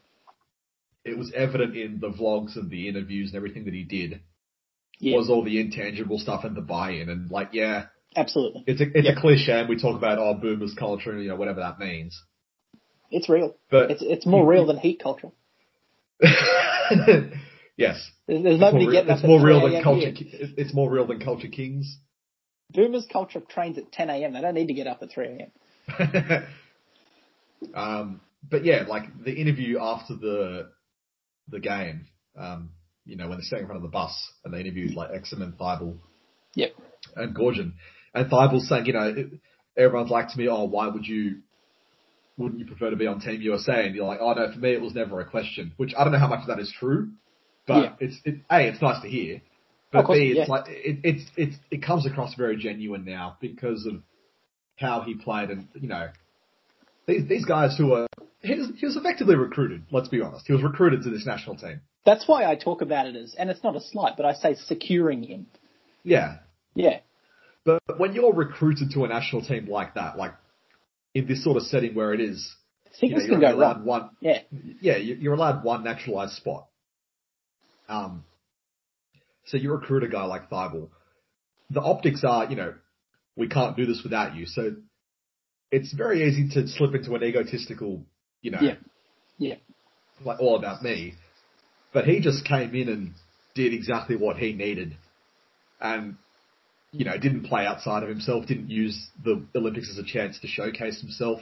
it 1.04 1.18
was 1.18 1.30
evident 1.36 1.76
in 1.76 2.00
the 2.00 2.08
vlogs 2.08 2.56
and 2.56 2.70
the 2.70 2.88
interviews 2.88 3.28
and 3.30 3.36
everything 3.36 3.66
that 3.66 3.74
he 3.74 3.84
did, 3.84 4.22
Yeah, 4.98 5.16
was 5.16 5.28
all 5.28 5.44
the 5.44 5.60
intangible 5.60 6.18
stuff 6.18 6.44
and 6.44 6.56
the 6.56 6.62
buy-in. 6.62 7.10
And 7.10 7.30
like, 7.30 7.50
yeah, 7.52 7.88
absolutely. 8.16 8.64
it's 8.66 8.80
a 8.80 8.84
it's 8.84 9.06
Yeah. 9.06 9.18
a 9.18 9.20
cliche, 9.20 9.52
and 9.60 9.68
we 9.68 9.78
talk 9.78 9.98
about 9.98 10.18
oh 10.18 10.32
boomers 10.40 10.74
culture 10.78 11.12
and 11.12 11.22
you 11.22 11.28
know 11.28 11.36
whatever 11.36 11.60
that 11.60 11.78
means. 11.78 12.18
It's 13.10 13.28
real. 13.28 13.54
But 13.70 13.90
It's 13.90 14.02
it's 14.02 14.24
more 14.24 14.46
real 14.46 14.64
than 14.64 14.78
heat 14.78 14.98
culture. 15.02 15.30
yes, 17.76 18.10
There's, 18.26 18.42
there's 18.42 18.60
nobody 18.60 18.86
real, 18.86 18.92
getting 19.04 19.10
it's 19.10 19.24
more 19.24 19.44
real 19.44 19.60
than 19.68 19.82
culture. 19.82 20.12
It's 20.14 20.72
more 20.72 20.90
real 20.90 21.06
than 21.06 21.20
culture 21.20 21.48
kings. 21.48 21.98
Boomers 22.72 23.06
culture 23.12 23.40
trains 23.40 23.76
at 23.76 23.92
10 23.92 24.08
a.m. 24.08 24.32
They 24.32 24.40
don't 24.40 24.54
need 24.54 24.68
to 24.68 24.74
get 24.74 24.86
up 24.86 25.02
at 25.02 25.10
3 25.10 25.26
a.m. 25.26 25.52
um, 27.74 28.20
but 28.48 28.64
yeah, 28.64 28.84
like 28.88 29.04
the 29.24 29.32
interview 29.32 29.78
after 29.80 30.14
the 30.14 30.70
the 31.48 31.60
game, 31.60 32.06
um, 32.36 32.70
you 33.04 33.16
know, 33.16 33.28
when 33.28 33.38
they're 33.38 33.44
sitting 33.44 33.62
in 33.62 33.66
front 33.66 33.76
of 33.78 33.82
the 33.82 33.88
bus 33.92 34.12
and 34.44 34.52
they 34.52 34.60
interviewed 34.60 34.94
like 34.94 35.10
Exum 35.10 35.42
and 35.42 35.56
Thybulle 35.56 35.96
Yep. 36.54 36.72
and 37.14 37.34
Goorjian, 37.36 37.72
and 38.14 38.30
Thybulle's 38.30 38.68
saying, 38.68 38.86
you 38.86 38.92
know, 38.92 39.08
it, 39.16 39.26
everyone's 39.76 40.10
like 40.10 40.28
to 40.30 40.38
me, 40.38 40.48
oh, 40.48 40.64
why 40.64 40.88
would 40.88 41.06
you, 41.06 41.42
wouldn't 42.36 42.58
you 42.60 42.66
prefer 42.66 42.90
to 42.90 42.96
be 42.96 43.06
on 43.06 43.20
Team 43.20 43.40
USA? 43.42 43.86
And 43.86 43.94
you're 43.94 44.06
like, 44.06 44.18
oh 44.20 44.32
no, 44.32 44.52
for 44.52 44.58
me 44.58 44.72
it 44.72 44.80
was 44.80 44.94
never 44.94 45.20
a 45.20 45.24
question. 45.28 45.72
Which 45.76 45.92
I 45.96 46.02
don't 46.04 46.12
know 46.12 46.18
how 46.18 46.28
much 46.28 46.40
of 46.42 46.48
that 46.48 46.58
is 46.58 46.72
true, 46.78 47.10
but 47.66 47.82
Yeah. 47.82 47.92
it's 48.00 48.16
it, 48.24 48.34
a 48.50 48.66
it's 48.68 48.82
nice 48.82 49.02
to 49.02 49.08
hear. 49.08 49.40
But 49.92 50.06
course, 50.06 50.18
B, 50.18 50.30
it's 50.36 50.48
yeah. 50.48 50.52
like 50.54 50.64
it, 50.68 50.98
it's 51.04 51.24
it's 51.36 51.56
it 51.70 51.82
comes 51.82 52.06
across 52.06 52.34
very 52.34 52.56
genuine 52.56 53.04
now 53.04 53.36
because 53.40 53.86
of 53.86 54.02
how 54.76 55.00
he 55.02 55.14
played, 55.14 55.50
and 55.50 55.68
you 55.74 55.88
know, 55.88 56.08
these 57.06 57.26
these 57.28 57.44
guys 57.44 57.76
who 57.76 57.92
are 57.94 58.06
he 58.40 58.54
was, 58.54 58.70
he 58.76 58.86
was 58.86 58.96
effectively 58.96 59.34
recruited. 59.34 59.84
Let's 59.90 60.08
be 60.08 60.20
honest, 60.20 60.46
he 60.46 60.52
was 60.52 60.62
recruited 60.62 61.02
to 61.02 61.10
this 61.10 61.26
national 61.26 61.56
team. 61.56 61.80
That's 62.04 62.28
why 62.28 62.44
I 62.44 62.54
talk 62.54 62.82
about 62.82 63.06
it 63.06 63.16
as, 63.16 63.34
and 63.34 63.50
it's 63.50 63.64
not 63.64 63.74
a 63.74 63.80
slight, 63.80 64.16
but 64.16 64.24
I 64.26 64.34
say 64.34 64.54
securing 64.54 65.24
him. 65.24 65.46
Yeah, 66.04 66.38
Yeah, 66.74 67.00
but 67.64 67.82
when 67.98 68.12
you're 68.14 68.32
recruited 68.32 68.92
to 68.92 69.04
a 69.04 69.08
national 69.08 69.42
team 69.42 69.66
like 69.68 69.94
that, 69.94 70.16
like 70.16 70.34
in 71.14 71.26
this 71.26 71.42
sort 71.42 71.56
of 71.56 71.64
setting 71.64 71.94
where 71.94 72.14
it 72.14 72.20
is, 72.20 72.54
you 73.00 73.08
know, 73.10 73.16
things 73.16 73.28
you're 73.28 73.40
can 73.40 73.40
go 73.40 73.56
allowed 73.56 73.78
wrong. 73.78 73.86
one 73.86 74.10
Yeah, 74.20 74.42
yeah, 74.80 74.96
you- 74.98 75.16
you're 75.16 75.34
allowed 75.34 75.64
one 75.64 75.82
naturalized 75.82 76.34
spot. 76.34 76.68
Um, 77.88 78.24
so 79.46 79.56
you 79.56 79.72
recruit 79.72 80.04
a 80.04 80.08
guy 80.08 80.24
like 80.24 80.48
Thybulle. 80.50 80.90
The 81.70 81.80
optics 81.80 82.22
are, 82.24 82.44
you 82.46 82.56
know, 82.56 82.74
we 83.36 83.48
can't 83.48 83.76
do 83.76 83.86
this 83.86 84.02
without 84.02 84.34
you. 84.34 84.46
So 84.46 84.76
it's 85.70 85.92
very 85.92 86.24
easy 86.28 86.48
to 86.54 86.68
slip 86.68 86.94
into 86.94 87.14
an 87.14 87.22
egotistical, 87.22 88.04
you 88.42 88.50
know, 88.50 88.60
Yeah. 88.60 88.76
Yeah. 89.38 89.56
like 90.24 90.40
all 90.40 90.56
about 90.56 90.82
me. 90.82 91.14
But 91.92 92.06
he 92.06 92.20
just 92.20 92.44
came 92.44 92.74
in 92.74 92.88
and 92.88 93.14
did 93.54 93.72
exactly 93.72 94.16
what 94.16 94.36
he 94.36 94.52
needed, 94.52 94.96
and 95.80 96.16
you 96.92 97.04
know, 97.04 97.18
didn't 97.18 97.44
play 97.44 97.66
outside 97.66 98.02
of 98.02 98.08
himself. 98.08 98.46
Didn't 98.46 98.70
use 98.70 99.10
the 99.22 99.44
Olympics 99.54 99.90
as 99.90 99.98
a 99.98 100.04
chance 100.04 100.38
to 100.40 100.46
showcase 100.46 101.00
himself 101.00 101.40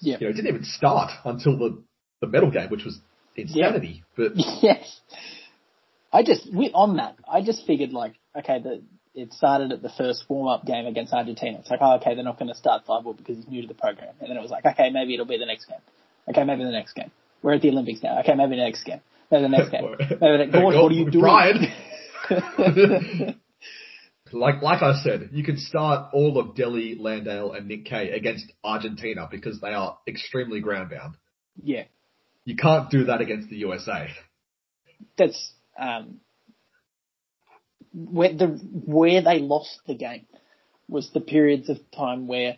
yeah, 0.00 0.16
you 0.20 0.26
know, 0.26 0.32
didn't 0.32 0.48
even 0.48 0.64
start 0.64 1.10
until 1.24 1.58
the, 1.58 1.82
the 2.20 2.26
medal 2.26 2.50
game, 2.50 2.68
which 2.70 2.84
was 2.84 2.98
insanity. 3.36 4.04
But 4.16 4.32
yes. 4.62 5.00
I 6.12 6.22
just 6.22 6.48
on 6.74 6.96
that, 6.96 7.16
I 7.30 7.42
just 7.42 7.66
figured 7.66 7.92
like, 7.92 8.14
okay, 8.36 8.60
the 8.62 8.82
it 9.14 9.32
started 9.32 9.72
at 9.72 9.82
the 9.82 9.90
first 9.90 10.24
warm 10.28 10.48
up 10.48 10.64
game 10.64 10.86
against 10.86 11.12
Argentina. 11.12 11.58
It's 11.58 11.70
like, 11.70 11.80
oh, 11.82 11.96
okay, 11.96 12.14
they're 12.14 12.24
not 12.24 12.38
going 12.38 12.48
to 12.48 12.54
start 12.54 12.86
Thybulle 12.86 13.16
because 13.16 13.36
he's 13.36 13.48
new 13.48 13.62
to 13.62 13.68
the 13.68 13.74
program, 13.74 14.14
and 14.20 14.30
then 14.30 14.36
it 14.36 14.40
was 14.40 14.50
like, 14.50 14.64
okay, 14.64 14.90
maybe 14.90 15.14
it'll 15.14 15.26
be 15.26 15.38
the 15.38 15.46
next 15.46 15.66
game. 15.66 15.78
Okay, 16.28 16.44
maybe 16.44 16.64
the 16.64 16.70
next 16.70 16.92
game. 16.94 17.10
We're 17.42 17.54
at 17.54 17.62
the 17.62 17.70
Olympics 17.70 18.02
now. 18.02 18.20
Okay, 18.20 18.34
maybe 18.34 18.56
the 18.56 18.62
next 18.62 18.84
game. 18.84 19.00
Maybe 19.30 19.42
the 19.42 19.48
next 19.48 19.70
game. 19.70 19.82
Maybe 19.98 20.16
the 20.20 20.46
next. 20.46 20.64
What 20.64 20.74
are 20.74 20.90
you 20.90 21.10
doing? 21.10 21.22
Brian. 21.22 21.72
like 24.32 24.62
like 24.62 24.82
I 24.82 25.00
said, 25.02 25.30
you 25.32 25.44
can 25.44 25.58
start 25.58 26.10
all 26.12 26.38
of 26.38 26.54
Delly, 26.54 26.98
Landale, 26.98 27.52
and 27.52 27.68
Nick 27.68 27.84
Kay 27.84 28.10
against 28.10 28.46
Argentina 28.64 29.28
because 29.30 29.60
they 29.60 29.72
are 29.72 29.98
extremely 30.06 30.60
ground 30.60 30.90
bound. 30.90 31.16
yeah, 31.62 31.84
You 32.44 32.56
can't 32.56 32.90
do 32.90 33.04
that 33.04 33.20
against 33.20 33.50
the 33.50 33.56
USA. 33.56 34.08
that's 35.16 35.52
um, 35.78 36.20
where 37.92 38.32
the 38.32 38.46
where 38.46 39.22
they 39.22 39.38
lost 39.38 39.80
the 39.86 39.94
game 39.94 40.26
was 40.88 41.10
the 41.12 41.20
periods 41.20 41.68
of 41.68 41.78
time 41.96 42.26
where 42.26 42.56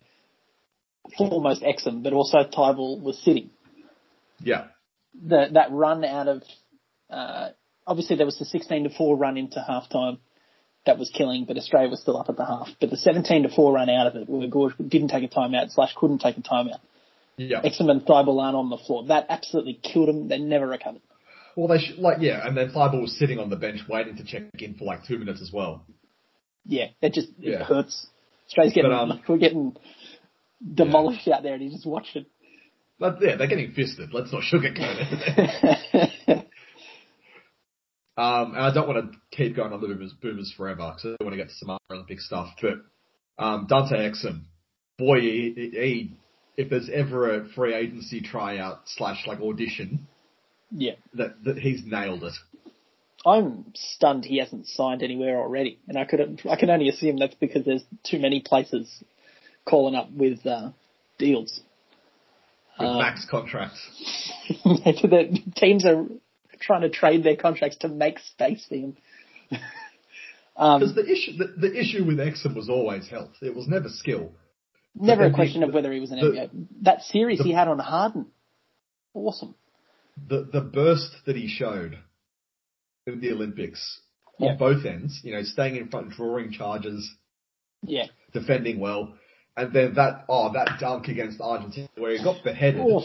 foremost 1.17 1.63
Exum, 1.63 2.03
but 2.03 2.13
also 2.13 2.39
Thybulle 2.43 3.01
was 3.01 3.17
sitting. 3.23 3.49
Yeah, 4.39 4.67
The, 5.13 5.47
that 5.53 5.71
run 5.71 6.03
out 6.03 6.27
of 6.27 6.43
uh, 7.09 7.49
obviously 7.85 8.15
there 8.15 8.25
was 8.25 8.39
the 8.39 8.45
16 8.45 8.85
to 8.85 8.89
four 8.89 9.17
run 9.17 9.37
into 9.37 9.63
halftime 9.67 10.19
that 10.85 10.97
was 10.97 11.11
killing, 11.15 11.45
but 11.45 11.57
Australia 11.57 11.89
was 11.89 12.01
still 12.01 12.17
up 12.17 12.29
at 12.29 12.37
the 12.37 12.45
half. 12.45 12.69
But 12.79 12.89
the 12.89 12.97
17 12.97 13.43
to 13.43 13.49
four 13.49 13.73
run 13.73 13.89
out 13.89 14.07
of 14.07 14.15
it, 14.15 14.29
where 14.29 14.47
Gorge 14.47 14.73
didn't 14.77 15.09
take 15.09 15.23
a 15.23 15.27
timeout 15.27 15.71
slash 15.71 15.93
couldn't 15.95 16.19
take 16.19 16.37
a 16.37 16.41
timeout. 16.41 16.79
yeah. 17.37 17.61
Exum 17.61 17.91
and 17.91 18.01
Thybulle 18.01 18.41
aren't 18.41 18.55
on 18.55 18.69
the 18.69 18.77
floor. 18.77 19.05
That 19.07 19.27
absolutely 19.29 19.79
killed 19.81 20.07
them. 20.07 20.27
They 20.27 20.39
never 20.39 20.67
recovered. 20.67 21.01
Well, 21.55 21.67
they 21.67 21.79
sh- 21.79 21.97
like 21.97 22.17
yeah, 22.21 22.45
and 22.47 22.55
then 22.55 22.71
Thybulle 22.71 23.01
was 23.01 23.17
sitting 23.17 23.39
on 23.39 23.49
the 23.49 23.55
bench 23.55 23.81
waiting 23.89 24.15
to 24.17 24.23
check 24.23 24.43
in 24.59 24.75
for 24.75 24.85
like 24.85 25.05
two 25.05 25.17
minutes 25.17 25.41
as 25.41 25.51
well. 25.51 25.85
Yeah, 26.65 26.87
it 27.01 27.13
just 27.13 27.29
it 27.39 27.51
Yeah. 27.51 27.63
hurts. 27.63 28.07
Australia's 28.47 28.73
getting 28.73 28.91
But, 28.91 28.97
um, 28.99 29.09
like, 29.09 29.27
we're 29.29 29.37
getting 29.37 29.75
demolished 30.73 31.27
out 31.27 31.43
there, 31.43 31.53
and 31.55 31.63
you 31.63 31.69
just 31.71 31.85
watching. 31.85 32.25
But 32.99 33.17
yeah, 33.21 33.35
they're 33.35 33.47
getting 33.47 33.71
fisted. 33.71 34.13
Let's 34.13 34.31
not 34.31 34.43
sugarcoat 34.43 34.75
it. 34.77 36.47
Um, 38.17 38.51
and 38.53 38.59
I 38.63 38.73
don't 38.73 38.87
want 38.87 39.11
to 39.13 39.17
keep 39.35 39.55
going 39.55 39.71
on 39.73 39.81
the 39.81 39.87
boomers, 39.87 40.13
boomers 40.21 40.53
forever 40.55 40.93
because 40.95 41.15
I 41.19 41.23
want 41.23 41.33
to 41.33 41.37
get 41.37 41.47
to 41.47 41.55
some 41.55 41.69
other 41.71 41.79
Olympic 41.91 42.19
stuff. 42.19 42.49
But 42.61 42.73
um, 43.43 43.67
Dante 43.67 43.95
Exum, 43.97 44.41
boy, 44.97 45.21
he, 45.21 45.53
he- 45.55 46.13
if 46.57 46.69
there's 46.69 46.89
ever 46.89 47.33
a 47.41 47.47
free 47.49 47.73
agency 47.73 48.21
tryout 48.21 48.81
slash 48.85 49.25
like 49.25 49.39
audition, 49.39 50.07
yeah, 50.71 50.93
that, 51.13 51.43
that 51.43 51.57
he's 51.57 51.83
nailed 51.85 52.23
it. 52.23 52.33
I'm 53.25 53.65
stunned 53.75 54.25
he 54.25 54.39
hasn't 54.39 54.67
signed 54.67 55.03
anywhere 55.03 55.39
already, 55.39 55.79
and 55.87 55.97
I 55.97 56.05
could 56.05 56.41
I 56.49 56.55
can 56.55 56.69
only 56.69 56.89
assume 56.89 57.17
that's 57.17 57.35
because 57.35 57.63
there's 57.65 57.83
too 58.03 58.17
many 58.19 58.41
places 58.41 59.03
calling 59.65 59.95
up 59.95 60.11
with 60.11 60.45
uh, 60.45 60.71
deals. 61.19 61.61
With 62.79 62.87
Um, 62.89 62.97
max 62.97 63.27
contracts. 63.29 63.79
the 64.65 65.39
teams 65.55 65.85
are 65.85 66.05
trying 66.59 66.81
to 66.81 66.89
trade 66.89 67.23
their 67.23 67.35
contracts 67.35 67.77
to 67.77 67.87
make 67.87 68.19
space 68.19 68.65
for 68.67 68.75
him. 68.75 68.97
Because 69.49 69.61
um, 70.89 70.95
the 70.95 71.05
issue, 71.11 71.37
the, 71.37 71.53
the 71.57 71.79
issue 71.79 72.03
with 72.05 72.17
Exum 72.17 72.55
was 72.55 72.69
always 72.69 73.07
health. 73.07 73.31
It 73.41 73.55
was 73.55 73.67
never 73.67 73.89
skill. 73.89 74.31
never 74.95 75.25
a 75.25 75.29
the- 75.29 75.35
question 75.35 75.61
of 75.63 75.73
whether 75.73 75.91
he 75.91 75.99
was 75.99 76.11
an 76.11 76.19
the- 76.19 76.25
NBA. 76.25 76.49
That 76.83 77.01
series 77.03 77.37
the- 77.37 77.43
he 77.45 77.51
had 77.53 77.67
on 77.67 77.77
Harden, 77.77 78.27
awesome. 79.13 79.53
The 80.27 80.47
the 80.51 80.61
burst 80.61 81.11
that 81.25 81.35
he 81.35 81.47
showed 81.47 81.97
in 83.07 83.19
the 83.21 83.31
Olympics 83.31 84.01
Yeah. 84.37 84.51
on 84.51 84.57
both 84.57 84.85
ends, 84.85 85.19
you 85.23 85.33
know, 85.33 85.43
staying 85.43 85.75
in 85.75 85.87
front, 85.89 86.11
drawing 86.11 86.51
charges, 86.51 87.09
Yeah. 87.83 88.07
defending 88.33 88.79
well, 88.79 89.15
and 89.57 89.73
then 89.73 89.93
that 89.95 90.25
oh 90.29 90.51
that 90.53 90.79
dunk 90.79 91.07
against 91.07 91.41
Argentina 91.41 91.87
where 91.97 92.15
he 92.17 92.23
got 92.23 92.43
beheaded, 92.43 92.85
Oof. 92.85 93.03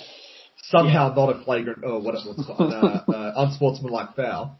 somehow 0.64 1.12
not 1.14 1.30
a 1.34 1.44
flagrant 1.44 1.78
oh 1.84 1.98
what 2.00 2.14
what's 2.26 2.44
called 2.46 2.72
uh, 2.72 3.02
uh, 3.08 3.32
unsportsmanlike 3.36 4.14
foul, 4.16 4.58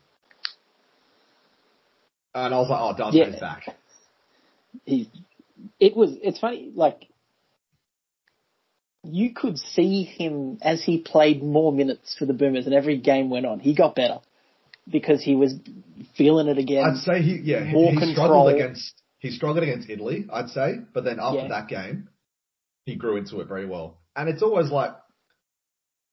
and 2.35 2.55
I 2.55 2.59
was 2.59 2.69
like 2.71 2.81
oh 2.81 2.97
Dante's 2.97 3.35
Yeah. 3.35 3.41
back. 3.41 3.77
he 4.85 5.11
it 5.81 5.97
was 5.97 6.17
it's 6.23 6.39
funny 6.39 6.71
like 6.75 7.09
you 9.15 9.33
could 9.35 9.59
see 9.59 10.05
him 10.05 10.59
as 10.63 10.83
he 10.83 10.99
played 10.99 11.43
more 11.43 11.73
minutes 11.73 12.17
for 12.19 12.27
the 12.27 12.33
Boomers 12.35 12.67
and 12.67 12.75
every 12.75 12.99
game 12.99 13.31
went 13.31 13.47
on. 13.47 13.61
He 13.61 13.75
got 13.75 13.95
better 13.95 14.19
because 14.91 15.23
he 15.23 15.35
was 15.35 15.55
feeling 16.17 16.49
it 16.49 16.59
again. 16.59 16.85
I'd 16.85 16.99
say 16.99 17.23
he 17.23 17.41
yeah 17.43 17.65
he, 17.65 17.73
More 17.73 17.91
he 17.93 17.97
control. 17.99 18.15
struggled 18.15 18.55
against 18.55 19.03
he 19.19 19.31
struggled 19.31 19.63
against 19.63 19.89
Italy 19.91 20.27
I'd 20.33 20.49
say, 20.51 20.75
but 20.95 21.05
then 21.05 21.19
after 21.21 21.43
Yeah. 21.43 21.49
that 21.49 21.69
game 21.69 22.09
he 22.85 22.97
grew 22.97 23.17
into 23.17 23.41
it 23.41 23.49
very 23.49 23.67
well, 23.67 23.99
and 24.15 24.29
it's 24.29 24.43
always 24.43 24.71
like. 24.71 24.93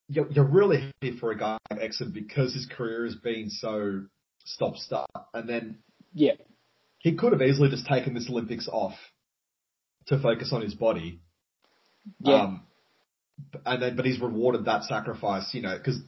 You're, 0.09 0.29
you're 0.31 0.45
really 0.45 0.81
happy 1.01 1.17
for 1.17 1.31
a 1.31 1.37
guy 1.37 1.57
like 1.71 1.79
Exum 1.79 2.13
because 2.13 2.53
his 2.53 2.65
career 2.67 3.05
has 3.05 3.15
been 3.15 3.49
so 3.49 4.01
stop 4.43 4.75
start, 4.75 5.09
and 5.33 5.47
then 5.47 5.77
yeah, 6.13 6.33
he 6.99 7.15
could 7.15 7.31
have 7.31 7.41
easily 7.41 7.69
just 7.69 7.87
taken 7.87 8.13
this 8.13 8.29
Olympics 8.29 8.67
off 8.67 8.93
to 10.07 10.19
focus 10.19 10.51
on 10.51 10.61
his 10.61 10.75
body. 10.75 11.21
yeah, 12.19 12.41
Um, 12.43 12.63
and 13.65 13.81
then, 13.81 13.95
but 13.95 14.05
he's 14.05 14.19
rewarded 14.19 14.65
that 14.65 14.83
sacrifice, 14.83 15.49
you 15.53 15.61
know, 15.61 15.77
because 15.77 15.99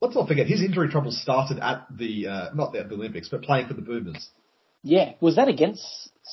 let's 0.00 0.14
not 0.14 0.28
forget 0.28 0.46
his 0.46 0.62
injury 0.62 0.88
trouble 0.88 1.10
started 1.12 1.58
at 1.58 1.86
the 1.96 2.26
uh, 2.28 2.54
not 2.54 2.74
at 2.76 2.88
the 2.88 2.94
Olympics, 2.94 3.28
but 3.28 3.42
playing 3.42 3.66
for 3.68 3.74
the 3.74 3.82
Boomers. 3.82 4.28
yeah. 4.82 5.12
Was 5.20 5.36
that 5.36 5.48
against 5.48 5.84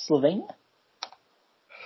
Slovenia? 0.10 0.48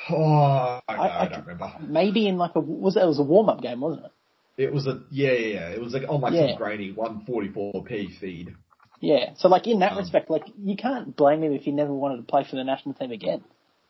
Oh, 0.10 0.24
I, 0.24 0.82
I- 0.88 0.96
I, 0.96 1.26
I 1.26 1.30
don't 1.30 1.42
remember. 1.48 1.72
Maybe 1.82 2.28
in 2.28 2.38
like 2.38 2.56
a 2.56 2.60
was 2.60 2.96
it, 2.98 3.04
it 3.04 3.08
was 3.08 3.20
a 3.20 3.24
warm 3.24 3.50
up 3.50 3.62
game, 3.62 3.80
wasn't 3.82 4.06
it? 4.06 4.12
It 4.56 4.74
was 4.74 4.86
a 4.86 5.02
yeah, 5.10 5.32
yeah, 5.32 5.48
yeah. 5.48 5.70
It 5.70 5.82
was 5.82 5.94
like 5.94 6.04
on 6.10 6.22
like 6.22 6.34
Yeah. 6.34 6.50
some 6.50 6.58
grainy 6.58 6.94
144p 6.94 8.20
feed. 8.20 8.56
Yeah. 9.00 9.34
So 9.38 9.48
like 9.48 9.66
in 9.68 9.80
that 9.80 9.94
Um, 9.94 9.98
respect, 10.00 10.30
like 10.30 10.44
you 10.62 10.76
can't 10.76 11.16
blame 11.16 11.42
him 11.44 11.54
if 11.54 11.64
he 11.64 11.72
never 11.72 11.94
wanted 11.94 12.18
to 12.18 12.24
play 12.24 12.44
for 12.50 12.56
the 12.58 12.64
national 12.64 12.96
team 12.96 13.12
again. 13.12 13.44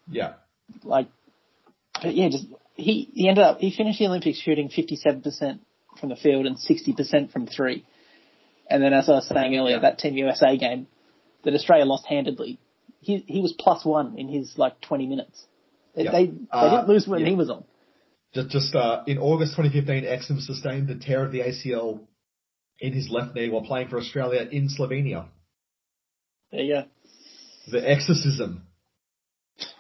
Yeah, 0.10 0.34
Like, 0.84 1.08
but 2.01 2.14
yeah, 2.14 2.28
just 2.30 2.45
he 2.76 3.10
he 3.14 3.28
ended 3.30 3.44
up 3.44 3.60
he 3.60 3.72
finished 3.76 4.00
the 4.00 4.08
Olympics 4.08 4.40
shooting 4.40 4.70
fifty 4.70 4.96
seven 4.96 5.22
percent 5.22 5.62
from 6.00 6.10
the 6.10 6.16
field 6.16 6.46
and 6.46 6.58
sixty 6.60 6.94
percent 6.94 7.32
from 7.32 7.48
three. 7.48 7.86
And 8.70 8.82
then, 8.82 8.94
as 8.94 9.10
I 9.10 9.14
was 9.14 9.28
saying 9.28 9.56
earlier, 9.56 9.80
that 9.80 10.00
Team 10.00 10.16
USA 10.18 10.58
game 10.58 10.88
that 11.44 11.54
Australia 11.54 11.86
lost 11.86 12.06
handedly, 12.08 12.60
he 13.02 13.24
he 13.28 13.42
was 13.42 13.54
plus 13.54 13.86
one 13.86 14.18
in 14.18 14.28
his 14.28 14.54
like 14.58 14.80
twenty 14.82 15.06
minutes. 15.08 15.46
They 15.96 16.06
they, 16.06 16.26
they 16.28 16.34
Uh, 16.52 16.70
didn't 16.70 16.88
lose 16.90 17.08
when 17.08 17.22
yeah. 17.22 17.28
he 17.30 17.36
was 17.36 17.50
on. 17.50 17.64
just 18.34 18.50
just 18.50 18.76
uh, 18.76 19.04
in 19.06 19.18
August 19.20 19.56
2015, 19.56 20.04
Exum 20.06 20.42
sustained 20.42 20.88
the 20.88 20.96
tear 20.96 21.26
of 21.26 21.32
the 21.32 21.42
ACL 21.42 22.00
in 22.80 22.94
his 22.94 23.10
left 23.10 23.36
knee 23.36 23.50
while 23.50 23.64
playing 23.64 23.90
for 23.90 23.98
Australia 24.00 24.48
in 24.52 24.70
Slovenia. 24.70 25.26
There 26.52 26.62
you 26.62 26.74
go. 26.74 26.84
The 27.72 27.88
exorcism. 27.90 28.64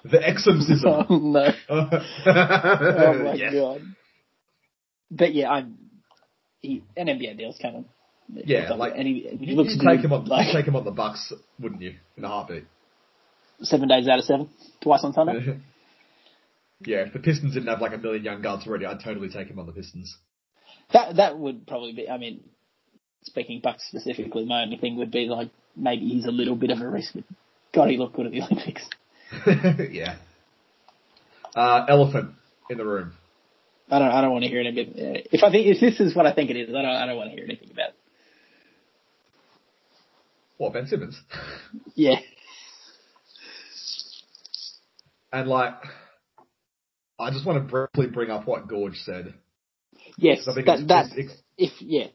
The 0.03 0.27
exorcism. 0.27 0.89
Oh 1.09 1.17
no! 1.17 1.47
oh 1.69 3.23
my 3.23 3.33
yes. 3.35 3.53
god! 3.53 3.81
but 5.11 5.33
yeah, 5.33 5.49
I'm 5.49 5.77
he, 6.59 6.83
an 6.97 7.07
NBA 7.07 7.37
deal's 7.37 7.57
coming. 7.61 7.85
Yeah, 8.29 8.73
like 8.73 8.93
and 8.95 9.07
he, 9.07 9.27
he 9.39 9.51
You, 9.51 9.55
looks 9.55 9.73
you 9.75 9.79
good, 9.79 9.95
take 9.95 10.05
him 10.05 10.13
on, 10.13 10.25
like 10.25 10.51
take 10.53 10.65
him 10.65 10.75
on 10.75 10.85
the 10.85 10.91
Bucks, 10.91 11.31
wouldn't 11.59 11.81
you? 11.81 11.95
In 12.17 12.23
a 12.23 12.27
heartbeat. 12.27 12.65
seven 13.61 13.87
days 13.87 14.07
out 14.07 14.19
of 14.19 14.25
seven, 14.25 14.49
twice 14.81 15.03
on 15.03 15.13
Sunday. 15.13 15.59
yeah, 16.85 16.99
if 17.05 17.13
the 17.13 17.19
Pistons 17.19 17.53
didn't 17.53 17.67
have 17.67 17.81
like 17.81 17.93
a 17.93 17.97
million 17.97 18.23
young 18.23 18.41
guards 18.41 18.65
already, 18.65 18.85
I'd 18.85 19.03
totally 19.03 19.29
take 19.29 19.47
him 19.49 19.59
on 19.59 19.65
the 19.67 19.73
Pistons. 19.73 20.17
That 20.93 21.17
that 21.17 21.37
would 21.37 21.67
probably 21.67 21.93
be. 21.93 22.09
I 22.09 22.17
mean, 22.17 22.43
speaking 23.23 23.59
Bucks 23.61 23.85
specifically, 23.87 24.45
my 24.45 24.63
only 24.63 24.77
thing 24.77 24.97
would 24.97 25.11
be 25.11 25.25
like 25.27 25.49
maybe 25.75 26.07
he's 26.07 26.25
a 26.25 26.31
little 26.31 26.55
bit 26.55 26.71
of 26.71 26.81
a 26.81 26.87
risk. 26.87 27.13
But 27.13 27.25
God, 27.73 27.89
he 27.89 27.97
looked 27.97 28.15
good 28.15 28.25
at 28.27 28.31
the 28.31 28.41
Olympics. 28.41 28.83
yeah. 29.91 30.15
Uh, 31.55 31.85
elephant 31.87 32.31
in 32.69 32.77
the 32.77 32.85
room. 32.85 33.13
I 33.89 33.99
don't. 33.99 34.07
I 34.07 34.21
don't 34.21 34.31
want 34.31 34.43
to 34.43 34.49
hear 34.49 34.59
anything. 34.61 34.93
If 34.95 35.43
I 35.43 35.51
think 35.51 35.67
if 35.67 35.79
this 35.79 35.99
is 35.99 36.15
what 36.15 36.25
I 36.25 36.33
think 36.33 36.49
it 36.49 36.55
is, 36.57 36.69
I 36.69 36.81
don't. 36.81 36.85
I 36.85 37.05
don't 37.05 37.17
want 37.17 37.29
to 37.29 37.35
hear 37.35 37.45
anything 37.45 37.69
about 37.71 37.89
it. 37.89 37.95
What, 40.57 40.73
Ben 40.73 40.87
Simmons? 40.87 41.19
Yeah. 41.95 42.15
and 45.31 45.47
like, 45.47 45.75
I 47.19 47.31
just 47.31 47.45
want 47.45 47.57
to 47.63 47.69
briefly 47.69 48.07
bring 48.11 48.29
up 48.31 48.47
what 48.47 48.67
Gorge 48.67 48.97
said. 48.97 49.33
Yes, 50.17 50.47
I 50.47 50.53
think 50.53 50.65
That 50.67 50.79
it's, 50.79 50.87
that 50.87 51.05
it's, 51.15 51.33
it's, 51.33 51.41
if 51.57 51.81
yeah, 51.81 52.07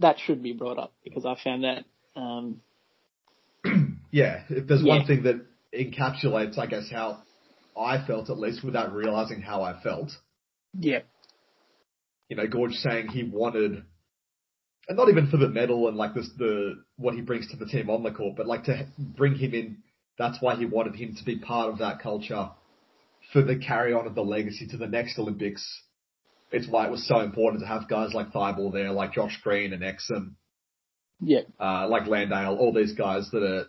that 0.00 0.16
should 0.24 0.42
be 0.42 0.52
brought 0.52 0.78
up 0.78 0.92
because 1.02 1.24
I 1.24 1.36
found 1.42 1.64
that. 1.64 1.84
Um, 2.14 2.60
yeah, 4.10 4.42
if 4.48 4.66
there's 4.66 4.82
Yeah. 4.82 4.98
one 4.98 5.06
thing 5.06 5.22
that 5.24 5.44
encapsulates, 5.76 6.58
I 6.58 6.66
guess, 6.66 6.90
how 6.90 7.22
I 7.76 8.04
felt 8.06 8.30
at 8.30 8.38
least 8.38 8.64
without 8.64 8.92
realizing 8.92 9.40
how 9.42 9.62
I 9.62 9.80
felt. 9.82 10.10
yeah. 10.78 11.00
You 12.28 12.36
know, 12.36 12.46
Gorge 12.48 12.72
saying 12.72 13.08
he 13.08 13.22
wanted, 13.22 13.84
and 14.88 14.96
not 14.96 15.08
even 15.08 15.28
for 15.28 15.36
the 15.36 15.48
medal 15.48 15.86
and 15.88 15.96
like 15.96 16.12
this, 16.14 16.28
the 16.36 16.82
what 16.96 17.14
he 17.14 17.20
brings 17.20 17.48
to 17.50 17.56
the 17.56 17.66
team 17.66 17.88
on 17.88 18.02
the 18.02 18.10
court, 18.10 18.36
but 18.36 18.46
like 18.46 18.64
to 18.64 18.86
bring 18.98 19.36
him 19.36 19.54
in. 19.54 19.78
That's 20.18 20.38
why 20.40 20.56
he 20.56 20.64
wanted 20.66 20.96
him 20.96 21.14
to 21.16 21.24
be 21.24 21.38
part 21.38 21.70
of 21.70 21.78
that 21.78 22.00
culture 22.00 22.48
for 23.32 23.42
the 23.42 23.56
carry 23.56 23.92
on 23.92 24.06
of 24.06 24.14
the 24.14 24.22
legacy 24.24 24.66
to 24.68 24.76
the 24.76 24.86
next 24.88 25.18
Olympics. 25.18 25.64
It's 26.50 26.66
why 26.68 26.86
it 26.86 26.90
was 26.90 27.06
so 27.06 27.20
important 27.20 27.60
to 27.62 27.66
have 27.68 27.88
guys 27.88 28.14
like 28.14 28.32
Thybulle 28.32 28.72
there, 28.72 28.90
like 28.92 29.12
Josh 29.12 29.38
Green 29.42 29.72
and 29.72 29.82
Exum, 29.82 30.34
Yeah. 31.20 31.40
uh, 31.60 31.86
like 31.88 32.06
Landale, 32.06 32.56
all 32.56 32.72
these 32.72 32.94
guys 32.94 33.28
that 33.32 33.42
are, 33.42 33.66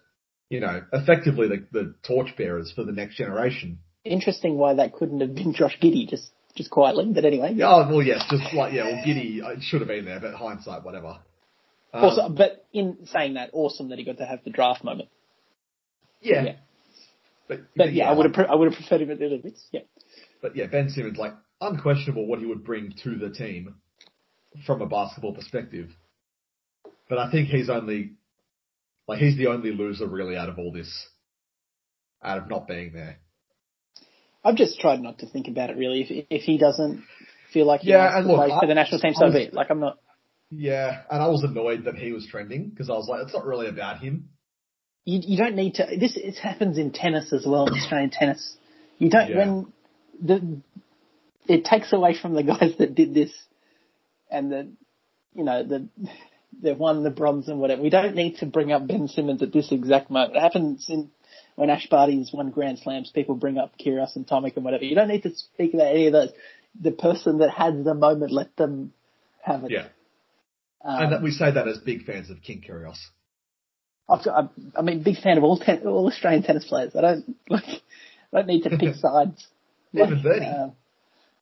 you 0.50 0.60
know, 0.60 0.82
effectively 0.94 1.48
the, 1.48 1.66
the 1.72 1.96
torchbearers 2.04 2.72
for 2.76 2.84
the 2.84 2.92
next 2.92 3.18
generation. 3.18 3.80
Interesting 4.04 4.58
why 4.58 4.76
that 4.76 4.94
couldn't 4.94 5.20
have 5.22 5.36
been 5.36 5.54
Josh 5.54 5.78
Giddey 5.82 6.08
just 6.08 6.32
just 6.56 6.72
quietly, 6.72 7.06
but 7.14 7.24
anyway. 7.24 7.54
Yeah, 7.54 7.68
oh, 7.68 7.88
well, 7.90 8.02
yes, 8.02 8.24
just 8.32 8.54
like, 8.54 8.74
yeah, 8.74 8.86
well, 8.86 9.04
Giddey 9.06 9.44
uh, 9.44 9.60
should 9.62 9.82
have 9.82 9.88
been 9.88 10.06
there, 10.06 10.20
but 10.20 10.34
hindsight, 10.34 10.84
whatever. 10.84 11.20
Um, 11.94 12.04
Also, 12.04 12.30
but 12.30 12.66
in 12.74 13.06
saying 13.06 13.36
that, 13.36 13.52
awesome 13.54 13.90
that 13.90 14.00
he 14.00 14.06
got 14.06 14.18
to 14.18 14.26
have 14.26 14.44
the 14.44 14.50
draft 14.50 14.84
moment. 14.84 15.10
yeah. 16.22 16.44
yeah. 16.44 16.56
But, 17.48 17.60
But 17.76 17.94
yeah, 17.94 18.10
I 18.10 18.14
would 18.14 18.26
have 18.26 18.34
pre- 18.34 18.46
I 18.46 18.56
would 18.56 18.72
have 18.74 18.78
preferred 18.78 19.02
him 19.02 19.12
at 19.12 19.20
the 19.20 19.26
Olympics. 19.26 19.62
Yeah. 19.72 19.82
But 20.42 20.56
yeah, 20.56 20.66
Ben 20.66 20.90
Simmons, 20.90 21.18
like, 21.18 21.34
unquestionable 21.62 22.28
what 22.28 22.40
he 22.40 22.46
would 22.46 22.64
bring 22.66 22.94
to 23.04 23.16
the 23.16 23.30
team 23.30 23.76
from 24.66 24.82
a 24.82 24.86
basketball 24.86 25.34
perspective. 25.34 25.90
But 27.08 27.20
I 27.20 27.32
think 27.32 27.48
he's 27.48 27.70
only, 27.70 28.14
like, 29.08 29.20
he's 29.20 29.38
the 29.38 29.48
only 29.48 29.72
loser 29.72 30.08
really 30.08 30.36
out 30.38 30.50
of 30.50 30.60
all 30.60 30.72
this, 30.72 30.92
out 32.24 32.38
of 32.38 32.50
not 32.50 32.68
being 32.68 32.94
there. 32.94 33.18
I've 34.44 34.56
just 34.56 34.80
tried 34.80 35.02
not 35.02 35.20
to 35.20 35.26
think 35.28 35.48
about 35.48 35.70
it 35.70 35.78
really. 35.78 36.02
If 36.02 36.26
if 36.30 36.42
he 36.44 36.58
doesn't 36.58 37.04
feel 37.54 37.66
like 37.66 37.82
he 37.82 37.90
Yeah, 37.90 38.04
wants 38.06 38.16
and 38.18 38.26
to 38.28 38.32
look, 38.34 38.46
play 38.48 38.56
I- 38.56 38.60
for 38.62 38.68
the 38.68 38.76
national 38.76 39.00
team, 39.02 39.14
so 39.14 39.26
was- 39.26 39.34
be 39.36 39.42
it. 39.44 39.54
Like 39.54 39.70
I'm 39.70 39.80
not. 39.80 39.98
Yeah, 40.50 41.02
and 41.12 41.22
I 41.22 41.28
was 41.28 41.44
annoyed 41.44 41.84
that 41.86 41.96
he 41.96 42.14
was 42.14 42.26
trending 42.26 42.70
because 42.70 42.90
I 42.90 42.94
was 42.94 43.08
like, 43.10 43.22
it's 43.24 43.34
not 43.34 43.46
really 43.46 43.68
about 43.68 44.00
him. 44.00 44.30
You 45.04 45.20
you 45.24 45.38
don't 45.38 45.56
need 45.56 45.76
to. 45.76 45.86
This 46.00 46.16
it 46.16 46.36
happens 46.38 46.78
in 46.78 46.92
tennis 46.92 47.34
as 47.34 47.46
well. 47.46 47.68
In 47.68 47.74
Australian 47.74 48.10
tennis, 48.12 48.56
you 48.98 49.10
don't 49.10 49.30
Yeah. 49.30 49.38
when 49.38 49.74
the 50.22 50.62
it 51.48 51.66
takes 51.66 51.92
away 51.92 52.14
from 52.22 52.34
the 52.34 52.44
guys 52.44 52.74
that 52.78 52.96
did 52.96 53.14
this 53.14 53.32
and 54.32 54.52
the 54.52 54.70
you 55.34 55.44
know 55.44 55.64
the 55.64 55.90
they've 56.62 56.78
won 56.78 57.04
the 57.04 57.10
bronze 57.10 57.48
and 57.48 57.60
whatever. 57.60 57.82
We 57.82 57.90
don't 57.90 58.16
need 58.16 58.38
to 58.38 58.46
bring 58.46 58.72
up 58.72 58.88
Ben 58.88 59.08
Simmons 59.08 59.42
at 59.42 59.54
this 59.54 59.72
exact 59.72 60.10
moment. 60.10 60.36
It 60.36 60.42
happens 60.42 60.88
in 60.90 61.10
when 61.56 61.70
Ash 61.70 61.88
Barty's 61.90 62.32
won 62.34 62.52
Grand 62.52 62.80
Slams. 62.80 63.12
People 63.12 63.36
bring 63.36 63.58
up 63.58 63.74
Kyrgios 63.80 64.16
and 64.16 64.28
Tomic 64.28 64.56
and 64.56 64.66
whatever. 64.66 64.84
You 64.84 64.96
don't 64.96 65.08
need 65.08 65.24
to 65.24 65.36
speak 65.36 65.74
about 65.74 65.88
any 65.88 66.08
of 66.08 66.14
those. 66.14 66.30
The 66.80 66.92
person 66.92 67.40
that 67.40 67.50
had 67.50 67.84
the 67.84 67.96
moment, 67.96 68.32
let 68.32 68.56
them 68.56 68.94
have 69.42 69.64
it. 69.64 69.72
Yeah. 69.72 69.88
Um, 70.84 71.04
and 71.04 71.12
that 71.14 71.24
we 71.24 71.32
say 71.32 71.52
that 71.52 71.68
as 71.68 71.80
big 71.80 72.06
fans 72.06 72.30
of 72.30 72.42
King 72.42 72.64
Kyrgios. 72.68 72.98
I've 74.10 74.24
got, 74.24 74.38
I'm, 74.38 74.50
I'm 74.76 74.88
a 74.90 74.96
big 74.98 75.18
fan 75.18 75.38
of 75.38 75.44
all 75.44 75.58
ten, 75.58 75.86
all 75.86 76.08
Australian 76.08 76.44
tennis 76.44 76.66
players. 76.66 76.96
I 76.96 77.02
don't 77.02 77.36
like, 77.50 77.66
I 77.66 78.38
don't 78.38 78.48
need 78.48 78.64
to 78.64 78.78
pick 78.78 78.96
sides. 79.00 79.48
Even 79.94 80.14
Like, 80.16 80.24
Bernie. 80.24 80.46
um, 80.46 80.72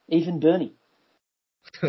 even 0.07 0.39
Bernie. 0.39 0.73
I 1.83 1.87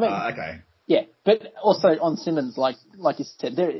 mean, 0.00 0.10
uh, 0.10 0.30
okay. 0.32 0.60
Yeah, 0.92 1.04
but 1.24 1.54
also 1.62 1.88
on 1.88 2.18
Simmons, 2.18 2.58
like 2.58 2.76
like 2.96 3.18
you 3.18 3.24
said, 3.38 3.56
there 3.56 3.72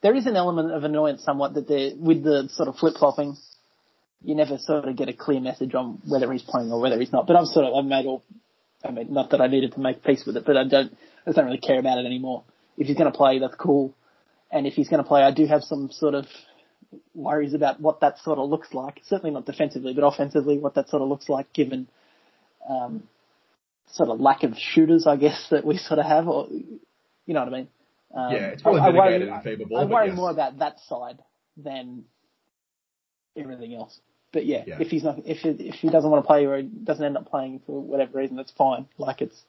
there 0.00 0.14
is 0.14 0.26
an 0.26 0.36
element 0.36 0.72
of 0.72 0.84
annoyance 0.84 1.24
somewhat 1.24 1.54
that 1.54 1.66
there 1.66 1.90
with 1.98 2.22
the 2.22 2.48
sort 2.52 2.68
of 2.68 2.76
flip 2.76 2.94
flopping. 2.96 3.36
You 4.22 4.36
never 4.36 4.56
sort 4.58 4.86
of 4.86 4.96
get 4.96 5.08
a 5.08 5.12
clear 5.12 5.40
message 5.40 5.74
on 5.74 6.00
whether 6.06 6.32
he's 6.32 6.42
playing 6.42 6.70
or 6.70 6.80
whether 6.80 7.00
he's 7.00 7.12
not. 7.12 7.26
But 7.26 7.34
I've 7.34 7.46
sort 7.46 7.66
of 7.66 7.74
I've 7.74 7.84
made 7.84 8.06
all. 8.06 8.22
I 8.84 8.92
mean, 8.92 9.12
not 9.12 9.30
that 9.30 9.40
I 9.40 9.48
needed 9.48 9.72
to 9.72 9.80
make 9.80 10.04
peace 10.04 10.22
with 10.24 10.36
it, 10.36 10.44
but 10.46 10.56
I 10.56 10.68
don't. 10.68 10.96
I 11.26 11.32
don't 11.32 11.46
really 11.46 11.58
care 11.58 11.80
about 11.80 11.98
it 11.98 12.06
anymore. 12.06 12.44
If 12.78 12.86
he's 12.86 12.96
going 12.96 13.10
to 13.10 13.16
play, 13.16 13.40
that's 13.40 13.56
cool. 13.56 13.92
And 14.52 14.68
if 14.68 14.74
he's 14.74 14.88
going 14.88 15.02
to 15.02 15.08
play, 15.08 15.22
I 15.22 15.32
do 15.32 15.46
have 15.46 15.64
some 15.64 15.90
sort 15.90 16.14
of 16.14 16.26
worries 17.12 17.54
about 17.54 17.80
what 17.80 18.00
that 18.02 18.18
sort 18.20 18.38
of 18.38 18.48
looks 18.48 18.72
like. 18.72 19.00
Certainly 19.06 19.32
not 19.32 19.46
defensively, 19.46 19.94
but 19.94 20.04
offensively, 20.06 20.58
what 20.58 20.74
that 20.76 20.88
sort 20.88 21.02
of 21.02 21.08
looks 21.08 21.28
like 21.28 21.52
given 21.52 21.88
um, 22.70 23.02
sort 23.92 24.08
of 24.08 24.20
lack 24.20 24.42
of 24.42 24.54
shooters, 24.56 25.06
I 25.06 25.16
guess, 25.16 25.46
that 25.50 25.64
we 25.64 25.76
sort 25.78 25.98
of 26.00 26.06
have, 26.06 26.28
or 26.28 26.48
you 26.50 27.34
know 27.34 27.40
what 27.44 27.48
I 27.54 27.56
mean? 27.56 27.68
Um, 28.14 28.32
Yeah, 28.32 28.46
it's 28.48 28.62
probably 28.62 28.80
I, 28.80 28.86
I 28.88 28.90
worry, 28.90 29.14
in 29.14 29.68
ball, 29.68 29.78
I 29.78 29.84
worry 29.84 30.08
yes. 30.08 30.16
more 30.16 30.30
about 30.30 30.58
that 30.58 30.78
side 30.88 31.18
than 31.56 32.04
everything 33.36 33.74
else. 33.74 33.98
But 34.32 34.46
yeah, 34.46 34.64
Yeah. 34.66 34.78
if 34.80 34.88
he's 34.88 35.04
not, 35.04 35.18
if 35.24 35.38
he, 35.38 35.50
if 35.50 35.76
he 35.76 35.88
doesn't 35.88 36.10
want 36.10 36.22
to 36.24 36.26
play 36.26 36.44
or 36.46 36.56
he 36.58 36.64
doesn't 36.64 37.04
end 37.04 37.16
up 37.16 37.30
playing 37.30 37.60
for 37.66 37.80
whatever 37.80 38.18
reason, 38.18 38.36
that's 38.36 38.52
fine. 38.52 38.86
Like 38.98 39.22
it's 39.22 39.40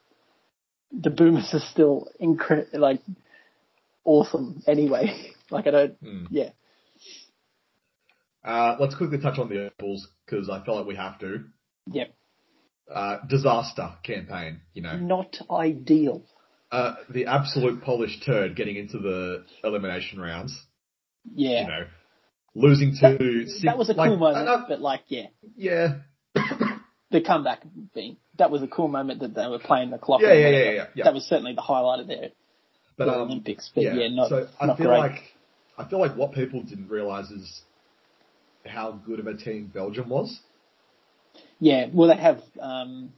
the 0.92 1.10
Boomers 1.10 1.50
are 1.54 1.60
still 1.72 2.08
incre- 2.22 2.74
like 2.74 3.02
awesome 4.06 4.64
anyway. 4.68 5.32
like 5.52 5.68
I 5.68 5.72
don't, 5.72 5.94
Hmm. 5.98 6.26
yeah, 6.30 6.50
Uh, 8.44 8.78
let's 8.80 8.96
quickly 8.96 9.18
touch 9.18 9.38
on 9.40 9.50
the 9.50 9.72
Bulls 9.78 10.08
because 10.26 10.50
I 10.50 10.64
feel 10.64 10.76
like 10.78 10.86
we 10.86 10.96
have 10.96 11.20
to. 11.20 11.44
yep, 11.92 12.14
Uh, 12.94 13.18
disaster 13.28 13.90
campaign, 14.04 14.62
you 14.74 14.82
know. 14.82 14.96
not 14.96 15.38
ideal. 15.52 16.24
Uh, 16.72 16.96
the 17.10 17.26
absolute 17.26 17.82
polished 17.82 18.24
turd 18.26 18.56
getting 18.56 18.78
into 18.78 18.98
the 18.98 19.44
elimination 19.64 20.20
rounds, 20.20 20.58
Yeah, 21.34 21.62
you 21.62 21.68
know. 21.68 21.86
Losing 22.56 22.96
to 23.02 23.46
six, 23.48 23.62
that 23.64 23.78
was 23.78 23.90
a 23.90 23.94
like, 23.94 24.10
cool 24.10 24.18
moment, 24.18 24.48
uh, 24.48 24.66
but 24.68 24.82
like 24.82 25.02
yeah, 25.08 25.28
yeah. 25.56 25.96
the 27.12 27.22
comeback 27.22 27.62
being 27.94 28.18
that 28.38 28.52
was 28.52 28.62
a 28.64 28.68
cool 28.68 28.88
moment 28.88 29.20
that 29.20 29.36
they 29.36 29.48
were 29.48 29.60
playing 29.60 29.92
the 29.92 29.98
clock. 29.98 30.22
Yeah, 30.22 30.34
yeah, 30.34 30.50
yeah, 30.50 30.58
yeah, 30.72 30.86
yeah. 30.96 31.04
That 31.04 31.14
was 31.14 31.24
certainly 31.26 31.54
the 31.54 31.62
highlight 31.62 32.00
of 32.00 32.08
their, 32.08 32.30
But 32.98 33.10
um, 33.10 33.22
Olympics. 33.22 33.70
But 33.74 33.84
yeah, 33.84 34.08
not 34.10 34.30
so 34.30 34.48
I 34.60 34.66
not 34.68 34.78
feel 34.78 34.88
great. 34.88 34.98
like 34.98 35.22
I 35.78 35.88
feel 35.88 36.00
like 36.00 36.16
what 36.16 36.34
people 36.34 36.64
didn't 36.64 36.90
realize 36.90 37.30
is 37.32 37.62
how 38.66 38.92
good 38.92 39.20
of 39.20 39.28
a 39.28 39.36
team 39.36 39.72
Belgium 39.74 40.10
was. 40.10 40.40
Yeah, 41.60 41.88
well 41.93 42.10
they 42.10 42.18
have 42.22 42.41
um, 42.60 43.12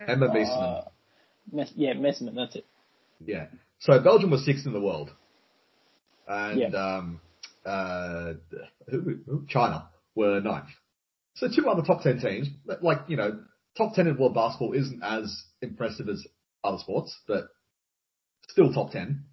Emma 0.00 0.26
uh, 0.26 0.34
Beesman. 0.34 0.84
Mess- 1.52 1.72
yeah, 1.76 1.94
Meesseman. 1.94 2.34
That's 2.34 2.56
it. 2.56 2.66
Yeah. 3.24 3.46
So 3.78 3.98
Belgium 4.00 4.30
was 4.30 4.44
sixth 4.44 4.66
in 4.66 4.72
the 4.72 4.80
world, 4.80 5.10
and 6.28 6.58
Yeah. 6.60 6.68
um, 6.68 7.20
uh, 7.64 8.34
who, 8.88 9.18
who, 9.26 9.46
China 9.48 9.88
were 10.14 10.40
ninth. 10.40 10.68
So 11.34 11.48
two 11.48 11.68
other 11.68 11.82
top 11.82 12.02
ten 12.02 12.20
teams, 12.20 12.48
like 12.82 13.00
you 13.08 13.16
know, 13.16 13.40
top 13.76 13.94
ten 13.94 14.06
in 14.06 14.16
world 14.18 14.34
basketball 14.34 14.72
isn't 14.74 15.02
as 15.02 15.44
impressive 15.62 16.08
as 16.08 16.26
other 16.62 16.78
sports, 16.78 17.18
but 17.26 17.48
still 18.48 18.72
top 18.72 18.92
ten. 18.92 19.24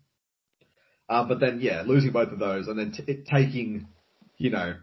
Uh, 1.09 1.25
but 1.25 1.39
then 1.39 1.59
yeah, 1.61 1.83
losing 1.85 2.11
both 2.11 2.31
of 2.31 2.39
those, 2.39 2.67
and 2.67 2.77
then 2.79 2.91
t- 2.91 3.23
taking, 3.29 3.87
you 4.37 4.49
know, 4.49 4.75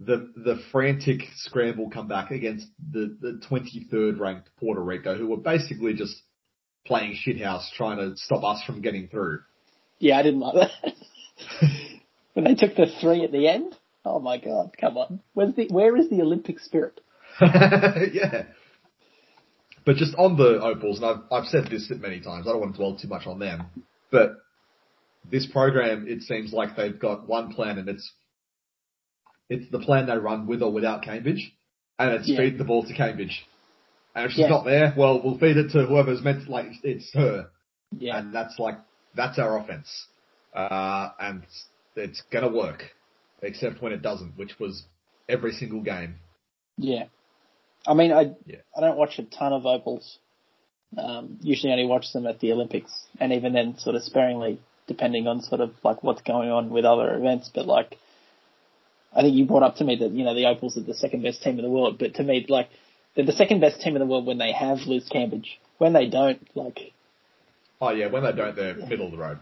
the 0.00 0.32
the 0.36 0.60
frantic 0.72 1.22
scramble 1.36 1.90
comeback 1.90 2.30
against 2.30 2.66
the 2.92 3.16
the 3.20 3.40
23rd 3.48 4.18
ranked 4.18 4.50
Puerto 4.58 4.82
Rico, 4.82 5.16
who 5.16 5.28
were 5.28 5.36
basically 5.36 5.94
just 5.94 6.16
playing 6.86 7.16
shithouse 7.26 7.70
trying 7.76 7.98
to 7.98 8.16
stop 8.16 8.44
us 8.44 8.62
from 8.64 8.82
getting 8.82 9.08
through. 9.08 9.40
Yeah, 9.98 10.18
I 10.18 10.22
didn't 10.22 10.40
like 10.40 10.54
that. 10.54 10.94
when 12.34 12.44
they 12.44 12.54
took 12.54 12.76
the 12.76 12.86
three 13.00 13.24
at 13.24 13.32
the 13.32 13.48
end. 13.48 13.74
Oh 14.04 14.20
my 14.20 14.38
god, 14.38 14.76
come 14.78 14.98
on. 14.98 15.20
Where's 15.32 15.54
the 15.54 15.68
where 15.68 15.96
is 15.96 16.10
the 16.10 16.20
Olympic 16.20 16.60
spirit? 16.60 17.00
yeah. 17.40 18.44
But 19.86 19.96
just 19.96 20.14
on 20.16 20.36
the 20.36 20.60
opals, 20.62 20.98
and 20.98 21.06
I've, 21.06 21.20
I've 21.30 21.48
said 21.48 21.66
this 21.70 21.90
many 21.90 22.20
times, 22.20 22.46
I 22.46 22.52
don't 22.52 22.60
want 22.60 22.72
to 22.72 22.78
dwell 22.78 22.96
too 22.96 23.08
much 23.08 23.26
on 23.26 23.38
them, 23.38 23.66
but 24.10 24.36
this 25.30 25.46
program, 25.46 26.06
it 26.08 26.22
seems 26.22 26.52
like 26.52 26.76
they've 26.76 26.98
got 26.98 27.28
one 27.28 27.52
plan 27.52 27.78
and 27.78 27.88
it's, 27.88 28.10
it's 29.48 29.70
the 29.70 29.78
plan 29.78 30.06
they 30.06 30.16
run 30.16 30.46
with 30.46 30.62
or 30.62 30.72
without 30.72 31.02
Cambage, 31.02 31.52
and 31.98 32.12
it's 32.14 32.28
Yeah. 32.28 32.38
feed 32.38 32.58
the 32.58 32.64
ball 32.64 32.82
to 32.84 32.94
Cambage. 32.94 33.42
And 34.14 34.26
if 34.26 34.32
she's 34.32 34.40
Yeah. 34.40 34.48
not 34.48 34.64
there, 34.64 34.94
well, 34.96 35.20
we'll 35.22 35.38
feed 35.38 35.56
it 35.56 35.70
to 35.72 35.86
whoever's 35.86 36.22
meant 36.22 36.44
to, 36.46 36.50
like, 36.50 36.72
it's 36.82 37.12
her. 37.14 37.50
Yeah. 37.98 38.18
And 38.18 38.32
that's 38.34 38.58
like, 38.58 38.78
that's 39.14 39.38
our 39.38 39.58
offense. 39.58 40.06
Uh, 40.54 41.10
and 41.18 41.42
it's 41.96 42.20
gonna 42.30 42.48
work. 42.48 42.94
Except 43.42 43.82
when 43.82 43.92
it 43.92 44.00
doesn't, 44.02 44.38
which 44.38 44.58
was 44.58 44.84
every 45.28 45.52
single 45.52 45.80
game. 45.80 46.14
Yeah. 46.78 47.04
I 47.86 47.92
mean, 47.94 48.12
I 48.12 48.34
Yeah. 48.46 48.62
I 48.76 48.80
don't 48.80 48.96
watch 48.96 49.18
a 49.18 49.24
ton 49.24 49.52
of 49.52 49.66
opals. 49.66 50.18
Um, 50.96 51.38
usually 51.42 51.72
only 51.72 51.86
watch 51.86 52.12
them 52.12 52.26
at 52.26 52.38
the 52.40 52.52
Olympics, 52.52 53.06
and 53.20 53.32
even 53.32 53.52
then, 53.52 53.76
sort 53.78 53.96
of 53.96 54.02
sparingly, 54.04 54.60
depending 54.86 55.26
on 55.26 55.42
sort 55.42 55.60
of 55.60 55.74
like 55.82 56.02
what's 56.04 56.22
going 56.22 56.50
on 56.50 56.70
with 56.70 56.84
other 56.84 57.14
events. 57.14 57.50
But 57.52 57.66
like, 57.66 57.98
I 59.14 59.22
think 59.22 59.36
you 59.36 59.46
brought 59.46 59.62
up 59.62 59.76
to 59.76 59.84
me 59.84 59.96
that 59.96 60.10
you 60.10 60.24
know 60.24 60.34
the 60.34 60.46
opals 60.46 60.76
are 60.76 60.82
the 60.82 60.94
second 60.94 61.22
best 61.22 61.42
team 61.42 61.58
in 61.58 61.64
the 61.64 61.70
world, 61.70 61.98
but 61.98 62.14
to 62.14 62.22
me, 62.22 62.44
like, 62.48 62.68
they're 63.14 63.24
the 63.24 63.32
second 63.32 63.60
best 63.60 63.80
team 63.80 63.94
in 63.94 64.00
the 64.00 64.06
world 64.06 64.26
when 64.26 64.38
they 64.38 64.52
have 64.52 64.78
Liz 64.86 65.08
Cambage. 65.12 65.46
When 65.78 65.92
they 65.92 66.08
don't, 66.08 66.40
like, 66.56 66.92
Oh 67.80 67.90
yeah, 67.90 68.06
when 68.06 68.22
they 68.24 68.32
don't, 68.32 68.56
they're 68.56 68.74
middle 68.76 69.06
of 69.06 69.12
the 69.12 69.18
road. 69.18 69.38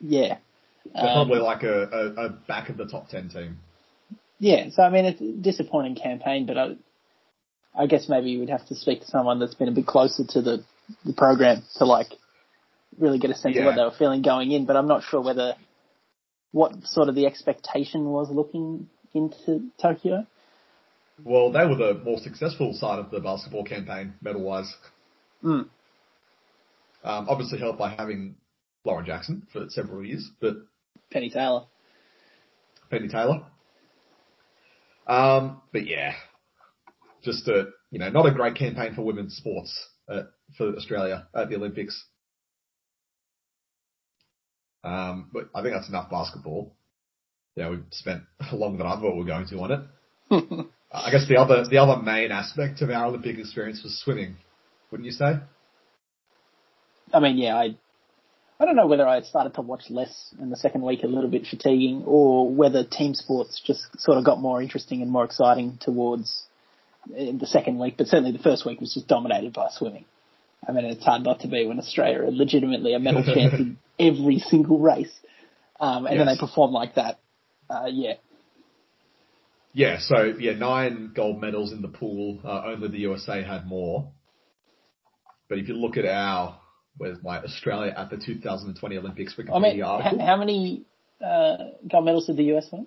yeah. 0.00 0.38
They're 0.94 1.04
Um, 1.06 1.28
probably 1.28 1.38
like 1.40 1.62
a, 1.62 1.82
a, 1.84 2.24
a 2.26 2.28
back 2.30 2.68
of 2.68 2.76
the 2.76 2.86
top 2.86 3.08
ten 3.08 3.28
team. 3.28 3.58
Yeah, 4.38 4.70
so 4.70 4.82
I 4.82 4.90
mean, 4.90 5.04
it's 5.04 5.20
a 5.20 5.32
disappointing 5.32 5.94
campaign, 5.94 6.46
but 6.46 6.58
I, 6.58 6.74
I 7.78 7.86
guess 7.86 8.08
maybe 8.08 8.30
you 8.30 8.40
would 8.40 8.50
have 8.50 8.66
to 8.66 8.74
speak 8.74 9.00
to 9.00 9.06
someone 9.06 9.38
that's 9.38 9.54
been 9.54 9.68
a 9.68 9.72
bit 9.72 9.86
closer 9.86 10.24
to 10.30 10.42
the, 10.42 10.64
the 11.04 11.12
program 11.12 11.62
to 11.76 11.84
like 11.84 12.08
really 12.98 13.18
get 13.18 13.30
a 13.30 13.34
sense 13.34 13.56
of 13.56 13.64
what 13.64 13.76
they 13.76 13.82
were 13.82 13.92
feeling 13.96 14.22
going 14.22 14.50
in. 14.50 14.66
But 14.66 14.76
I'm 14.76 14.88
not 14.88 15.04
sure 15.04 15.20
whether 15.20 15.54
what 16.50 16.84
sort 16.84 17.08
of 17.08 17.14
the 17.14 17.26
expectation 17.26 18.04
was 18.04 18.30
looking 18.30 18.88
into 19.14 19.68
Tokyo. 19.80 20.26
Well, 21.24 21.52
they 21.52 21.66
were 21.66 21.76
the 21.76 22.00
more 22.04 22.18
successful 22.18 22.74
side 22.74 22.98
of 22.98 23.10
the 23.10 23.20
basketball 23.20 23.64
campaign, 23.64 24.14
medal 24.20 24.42
wise. 24.42 24.72
Mm. 25.44 25.68
Um, 27.04 27.28
obviously 27.28 27.58
helped 27.58 27.78
by 27.78 27.94
having 27.94 28.36
Lauren 28.84 29.06
Jackson 29.06 29.46
for 29.52 29.66
several 29.68 30.04
years, 30.04 30.28
but 30.40 30.56
Penny 31.10 31.30
Taylor. 31.30 31.64
Penny 32.90 33.08
Taylor. 33.08 33.44
Um, 35.06 35.62
but 35.72 35.86
yeah, 35.86 36.14
just 37.22 37.46
a 37.48 37.68
you 37.90 37.98
know 37.98 38.10
not 38.10 38.26
a 38.26 38.32
great 38.32 38.54
campaign 38.56 38.94
for 38.94 39.02
women's 39.02 39.36
sports 39.36 39.88
uh, 40.08 40.22
for 40.56 40.74
Australia 40.76 41.26
at 41.34 41.48
the 41.48 41.56
Olympics. 41.56 42.04
Um, 44.84 45.30
but 45.32 45.48
I 45.54 45.62
think 45.62 45.74
that's 45.74 45.88
enough 45.88 46.10
basketball. 46.10 46.74
Yeah, 47.56 47.70
we've 47.70 47.84
spent 47.90 48.22
longer 48.52 48.78
than 48.78 48.86
I 48.86 48.96
thought 48.96 49.14
we 49.14 49.20
were 49.20 49.24
going 49.24 49.46
to 49.48 49.58
on 49.60 49.72
it. 49.72 50.66
I 50.92 51.10
guess 51.10 51.26
the 51.28 51.36
other 51.36 51.64
the 51.68 51.78
other 51.78 52.02
main 52.02 52.30
aspect 52.30 52.82
of 52.82 52.90
our 52.90 53.06
Olympic 53.06 53.38
experience 53.38 53.82
was 53.82 53.98
swimming, 53.98 54.36
wouldn't 54.90 55.06
you 55.06 55.12
say? 55.12 55.38
I 57.12 57.20
mean, 57.20 57.38
yeah, 57.38 57.56
I, 57.56 57.76
I 58.60 58.64
don't 58.64 58.76
know 58.76 58.86
whether 58.86 59.06
I 59.06 59.20
started 59.22 59.54
to 59.54 59.60
watch 59.60 59.84
less 59.90 60.34
in 60.40 60.50
the 60.50 60.56
second 60.56 60.82
week, 60.82 61.02
a 61.02 61.06
little 61.06 61.30
bit 61.30 61.46
fatiguing, 61.46 62.04
or 62.06 62.48
whether 62.48 62.84
team 62.84 63.14
sports 63.14 63.60
just 63.64 63.82
sort 63.98 64.18
of 64.18 64.24
got 64.24 64.40
more 64.40 64.62
interesting 64.62 65.02
and 65.02 65.10
more 65.10 65.24
exciting 65.24 65.78
towards 65.80 66.44
in 67.14 67.38
the 67.38 67.46
second 67.46 67.78
week. 67.78 67.96
But 67.98 68.06
certainly 68.06 68.32
the 68.32 68.42
first 68.42 68.64
week 68.64 68.80
was 68.80 68.94
just 68.94 69.08
dominated 69.08 69.52
by 69.52 69.68
swimming. 69.70 70.04
I 70.66 70.72
mean, 70.72 70.84
it's 70.84 71.04
hard 71.04 71.22
not 71.24 71.40
to 71.40 71.48
be 71.48 71.66
when 71.66 71.78
Australia 71.78 72.22
are 72.22 72.30
legitimately 72.30 72.94
a 72.94 72.98
medal 72.98 73.24
chance 73.24 73.54
in 73.54 73.78
every 73.98 74.38
single 74.38 74.78
race, 74.78 75.12
um, 75.80 76.06
and 76.06 76.20
then 76.20 76.26
they 76.26 76.36
perform 76.38 76.72
like 76.72 76.94
that. 76.94 77.18
Uh, 77.72 77.86
yeah, 77.86 78.14
Yeah, 79.72 79.98
so 80.00 80.34
yeah, 80.38 80.52
nine 80.52 81.12
gold 81.14 81.40
medals 81.40 81.72
in 81.72 81.80
the 81.80 81.88
pool. 81.88 82.40
Uh, 82.44 82.64
only 82.66 82.88
the 82.88 82.98
USA 82.98 83.42
had 83.42 83.66
more. 83.66 84.12
But 85.48 85.58
if 85.58 85.68
you 85.68 85.74
look 85.74 85.96
at 85.96 86.04
our, 86.04 86.60
where's 86.98 87.16
my 87.22 87.38
Australia 87.38 87.94
at 87.96 88.10
the 88.10 88.18
2020 88.18 88.98
Olympics 88.98 89.34
Wikipedia 89.34 89.54
I 89.54 89.58
mean, 89.60 89.82
article 89.82 90.18
h- 90.20 90.26
how 90.26 90.36
many 90.36 90.84
uh, 91.24 91.56
gold 91.90 92.04
medals 92.04 92.26
did 92.26 92.36
the 92.36 92.54
US 92.56 92.66
win? 92.70 92.86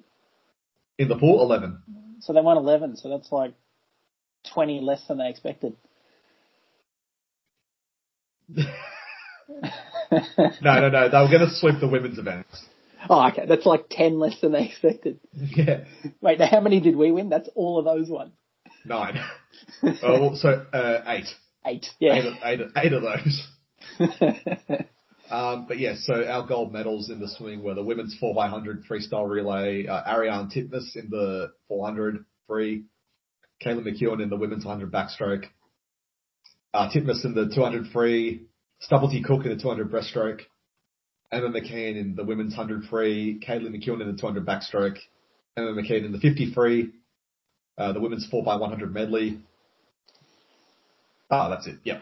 in 0.97 1.07
the 1.07 1.17
pool, 1.17 1.41
11. 1.41 1.79
So 2.21 2.33
they 2.33 2.41
won 2.41 2.57
11, 2.57 2.97
so 2.97 3.09
that's 3.09 3.31
like 3.31 3.53
20 4.53 4.79
less 4.81 5.03
than 5.07 5.17
they 5.17 5.29
expected. 5.29 5.75
No, 10.61 10.79
no, 10.79 10.89
no, 10.89 11.09
they 11.09 11.17
were 11.17 11.27
going 11.27 11.47
to 11.47 11.53
sweep 11.55 11.79
the 11.79 11.87
women's 11.87 12.17
events. 12.17 12.65
Oh, 13.09 13.27
okay. 13.29 13.45
That's 13.47 13.65
like 13.65 13.85
10 13.89 14.19
less 14.19 14.39
than 14.41 14.51
they 14.53 14.65
expected. 14.65 15.19
Yeah, 15.33 15.85
Wait, 16.21 16.39
now 16.39 16.47
how 16.47 16.59
many 16.59 16.79
did 16.79 16.95
we 16.95 17.11
win? 17.11 17.29
That's 17.29 17.49
all 17.55 17.77
of 17.79 17.85
those 17.85 18.09
ones. 18.09 18.31
nine. 18.85 19.19
oh, 20.03 20.35
so 20.35 20.49
uh, 20.73 21.01
eight. 21.07 21.27
Eight. 21.65 21.85
Eight, 21.85 21.87
Yeah. 21.99 22.15
of- 22.17 22.33
eight, 22.43 22.59
eight 22.77 22.93
of 22.93 23.01
those. 23.03 23.47
Um, 25.29 25.65
but 25.67 25.79
yeah, 25.79 25.95
so 25.97 26.23
our 26.23 26.45
gold 26.45 26.71
medals 26.71 27.09
in 27.09 27.19
the 27.19 27.27
swimming 27.27 27.63
were 27.63 27.73
the 27.73 27.83
women's 27.83 28.15
4x100 28.21 28.83
freestyle 28.87 29.27
relay, 29.27 29.87
uh, 29.87 30.03
Ariarne 30.07 30.51
Titmus 30.55 30.95
in 30.95 31.09
the 31.09 31.51
400 31.67 32.23
free, 32.47 32.83
Kaylee 33.65 33.81
McKeown 33.87 34.21
in 34.21 34.29
the 34.29 34.35
women's 34.37 34.65
100 34.65 34.91
backstroke, 34.91 35.45
uh, 36.75 36.89
Titmus 36.91 37.25
in 37.25 37.33
the 37.33 37.49
200 37.55 37.87
free, 37.91 38.43
Stubblety-Cook 38.87 39.45
in 39.45 39.57
the 39.57 39.61
200 39.61 39.91
breaststroke, 39.91 40.41
Emma 41.31 41.49
McKeon 41.49 41.97
in 41.97 42.15
the 42.15 42.23
women's 42.23 42.55
100 42.55 42.85
free, 42.85 43.41
Kaylee 43.45 43.69
McKeown 43.69 44.01
in 44.01 44.11
the 44.11 44.19
200 44.19 44.45
backstroke, 44.45 44.97
Emma 45.57 45.71
McKeon 45.71 46.05
in 46.05 46.11
the 46.11 46.19
50 46.19 46.53
free, 46.53 46.91
uh, 47.77 47.93
the 47.93 47.99
women's 47.99 48.27
4x100 48.31 48.91
medley. 48.91 49.39
Ah, 51.29 51.49
that's 51.49 51.67
it. 51.67 51.77
Yep. 51.83 52.01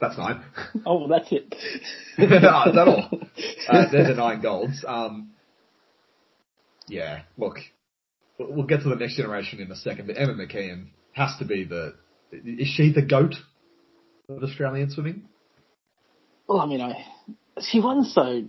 That's 0.00 0.18
nine. 0.18 0.42
oh, 0.86 0.98
well, 0.98 1.08
that's 1.08 1.30
it. 1.30 1.54
no, 2.18 2.24
is 2.66 2.74
that 2.74 2.88
all? 2.88 3.08
Uh, 3.68 3.84
they're 3.92 4.08
the 4.08 4.14
nine 4.14 4.42
golds. 4.42 4.84
Um, 4.86 5.30
yeah, 6.88 7.22
look, 7.38 7.58
we'll 8.36 8.52
we'll 8.52 8.66
get 8.66 8.82
to 8.82 8.88
the 8.88 8.96
next 8.96 9.16
generation 9.16 9.60
in 9.60 9.70
a 9.70 9.76
second, 9.76 10.08
but 10.08 10.18
Emma 10.18 10.34
McKeon 10.34 10.88
has 11.12 11.36
to 11.38 11.44
be 11.44 11.64
the. 11.64 11.94
Is 12.32 12.66
she 12.66 12.92
the 12.92 13.02
goat 13.02 13.34
of 14.28 14.42
Australian 14.42 14.90
swimming? 14.90 15.28
Well, 16.48 16.60
I 16.60 16.66
mean, 16.66 16.80
I, 16.80 17.04
she 17.60 17.80
won 17.80 18.04
so, 18.04 18.44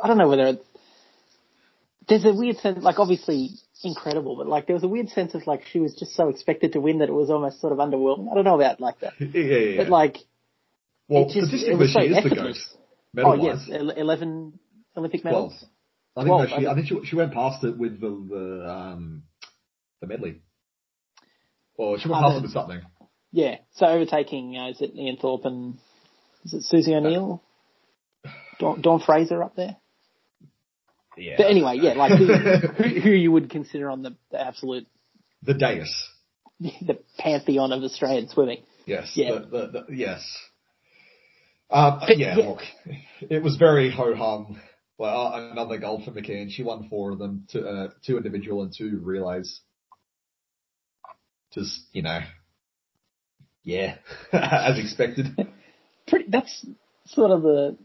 I 0.00 0.06
don't 0.06 0.18
know 0.18 0.28
whether 0.28 0.46
it's, 0.48 0.64
there's 2.08 2.24
a 2.24 2.32
weird 2.32 2.56
sense, 2.56 2.82
like 2.82 2.98
obviously 2.98 3.50
incredible, 3.84 4.36
but 4.36 4.48
like 4.48 4.66
there 4.66 4.74
was 4.74 4.82
a 4.82 4.88
weird 4.88 5.08
sense 5.10 5.34
of 5.34 5.46
like 5.46 5.62
she 5.70 5.78
was 5.78 5.94
just 5.94 6.14
so 6.14 6.28
expected 6.28 6.72
to 6.72 6.80
win 6.80 6.98
that 6.98 7.08
it 7.08 7.12
was 7.12 7.30
almost 7.30 7.60
sort 7.60 7.72
of 7.72 7.78
underwhelming. 7.78 8.30
I 8.30 8.34
don't 8.34 8.44
know 8.44 8.56
about 8.60 8.80
like 8.80 8.98
that. 9.00 9.12
Yeah, 9.20 9.28
yeah, 9.34 9.58
yeah. 9.58 9.76
But 9.76 9.90
like, 9.90 10.16
well, 11.08 11.22
it 11.22 11.26
just, 11.34 11.52
it 11.52 11.60
statistically, 11.68 11.76
was 11.76 11.92
so 11.92 12.00
she 12.00 12.06
is 12.06 12.16
the 12.16 12.28
goat. 12.30 12.38
effortless. 12.38 12.76
Oh 13.18 13.34
yes, 13.34 13.68
11 13.68 14.58
Olympic 14.96 15.24
medals. 15.24 15.64
I 16.16 16.22
think, 16.22 16.26
12, 16.34 16.40
no, 16.50 16.56
she, 16.58 16.66
I 16.66 16.72
I 16.72 16.74
think 16.74 16.86
she, 16.88 17.00
she 17.04 17.16
went 17.16 17.32
past 17.32 17.62
it 17.64 17.78
with 17.78 18.00
the 18.00 18.08
the 18.08 18.70
um 18.70 19.22
the 20.00 20.06
medley. 20.08 20.40
Or 21.76 21.98
she 21.98 22.08
went 22.08 22.24
Oh, 22.24 22.28
past 22.28 22.38
it 22.38 22.42
with 22.42 22.52
something. 22.52 22.82
Yeah, 23.32 23.58
so 23.76 23.86
overtaking, 23.86 24.56
uh, 24.58 24.70
is 24.70 24.80
it 24.80 24.94
Ian 24.96 25.16
Thorpe 25.16 25.44
and, 25.44 25.78
is 26.44 26.54
it 26.54 26.62
Susie 26.64 26.94
O'Neill? 26.94 27.40
Dawn, 28.60 28.80
Dawn 28.80 29.00
Fraser 29.00 29.42
up 29.42 29.56
there? 29.56 29.76
Yeah. 31.16 31.34
But 31.38 31.46
anyway, 31.46 31.78
yeah, 31.82 31.94
like 31.94 32.12
who, 32.12 32.26
who, 32.26 33.00
who 33.00 33.10
you 33.10 33.32
would 33.32 33.50
consider 33.50 33.90
on 33.90 34.02
the, 34.02 34.16
the 34.30 34.40
absolute, 34.40 34.86
the 35.42 35.54
dais. 35.54 35.92
the 36.60 36.98
pantheon 37.18 37.72
of 37.72 37.82
Australian 37.82 38.28
swimming. 38.28 38.62
Yes. 38.86 39.12
Yeah. 39.14 39.32
The, 39.32 39.40
the, 39.40 39.84
the, 39.88 39.96
yes. 39.96 40.24
Um, 41.70 42.00
But, 42.00 42.18
yeah, 42.18 42.36
yeah. 42.36 42.48
look, 42.48 42.60
it 43.20 43.42
was 43.42 43.56
very 43.56 43.90
ho 43.90 44.14
hum. 44.14 44.60
Well, 44.98 45.32
uh, 45.32 45.50
another 45.52 45.78
gold 45.78 46.04
for 46.04 46.10
McKeon. 46.10 46.50
She 46.50 46.62
won 46.62 46.88
four 46.90 47.12
of 47.12 47.18
them, 47.18 47.46
two, 47.50 47.66
uh, 47.66 47.88
two 48.04 48.18
individual 48.18 48.62
and 48.62 48.72
two 48.76 49.00
relays. 49.02 49.60
Just 51.52 51.80
you 51.92 52.02
know, 52.02 52.20
yeah, 53.62 53.96
as 54.32 54.78
expected. 54.78 55.26
Pretty, 56.06 56.26
that's 56.28 56.66
sort 57.06 57.30
of 57.30 57.42
the, 57.42 57.78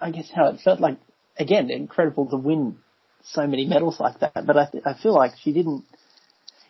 I 0.00 0.10
guess 0.10 0.30
how 0.34 0.46
it 0.48 0.60
felt 0.60 0.80
like, 0.80 0.98
again, 1.38 1.70
incredible 1.70 2.26
to 2.30 2.36
win 2.36 2.78
so 3.24 3.46
many 3.46 3.66
medals 3.66 3.98
like 3.98 4.20
that, 4.20 4.46
but 4.46 4.56
I, 4.56 4.68
I 4.84 4.94
feel 4.94 5.14
like 5.14 5.32
she 5.42 5.52
didn't, 5.52 5.84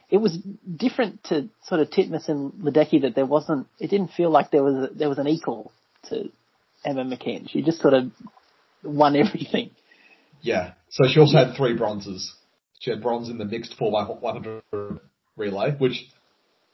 it 0.08 0.18
was 0.18 0.38
different 0.76 1.22
to 1.24 1.48
sort 1.64 1.80
of 1.80 1.90
Titmus 1.90 2.28
and 2.28 2.52
Ledecky 2.52 3.02
that 3.02 3.14
there 3.14 3.26
wasn't, 3.26 3.66
it 3.78 3.90
didn't 3.90 4.12
feel 4.12 4.30
like 4.30 4.50
there 4.50 4.62
was, 4.62 4.90
a, 4.90 4.94
there 4.94 5.08
was 5.08 5.18
an 5.18 5.28
equal 5.28 5.72
to 6.08 6.30
Emma 6.84 7.04
McKeon. 7.04 7.50
She 7.50 7.62
just 7.62 7.80
sort 7.80 7.94
of 7.94 8.12
won 8.82 9.16
everything. 9.16 9.70
Yeah. 10.40 10.72
So 10.90 11.04
she 11.08 11.20
also 11.20 11.36
had 11.36 11.56
three 11.56 11.76
bronzes. 11.76 12.34
She 12.80 12.90
had 12.90 13.02
bronze 13.02 13.28
in 13.28 13.38
the 13.38 13.44
mixed 13.44 13.74
four 13.74 13.90
by 13.90 14.04
one 14.04 14.34
hundred 14.34 14.62
relay, 15.36 15.72
which 15.72 16.06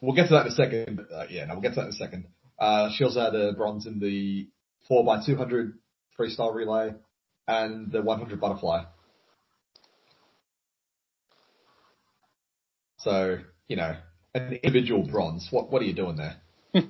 we'll 0.00 0.14
get 0.14 0.28
to 0.28 0.34
that 0.34 0.46
in 0.46 0.52
a 0.52 0.54
second. 0.54 1.00
Uh, 1.12 1.24
yeah, 1.30 1.44
no, 1.46 1.54
we'll 1.54 1.62
get 1.62 1.70
to 1.70 1.76
that 1.76 1.86
in 1.86 1.88
a 1.88 1.92
second. 1.92 2.26
Uh, 2.58 2.90
she 2.94 3.04
also 3.04 3.20
had 3.20 3.34
a 3.34 3.52
bronze 3.54 3.86
in 3.86 3.98
the 3.98 4.48
4x200 4.90 5.72
freestyle 6.18 6.54
relay 6.54 6.94
and 7.48 7.90
the 7.92 8.02
100 8.02 8.40
butterfly. 8.40 8.84
So, 12.98 13.38
you 13.68 13.76
know, 13.76 13.96
an 14.34 14.52
individual 14.62 15.02
bronze. 15.06 15.48
What 15.50 15.70
what 15.72 15.82
are 15.82 15.86
you 15.86 15.94
doing 15.94 16.16
there? 16.16 16.36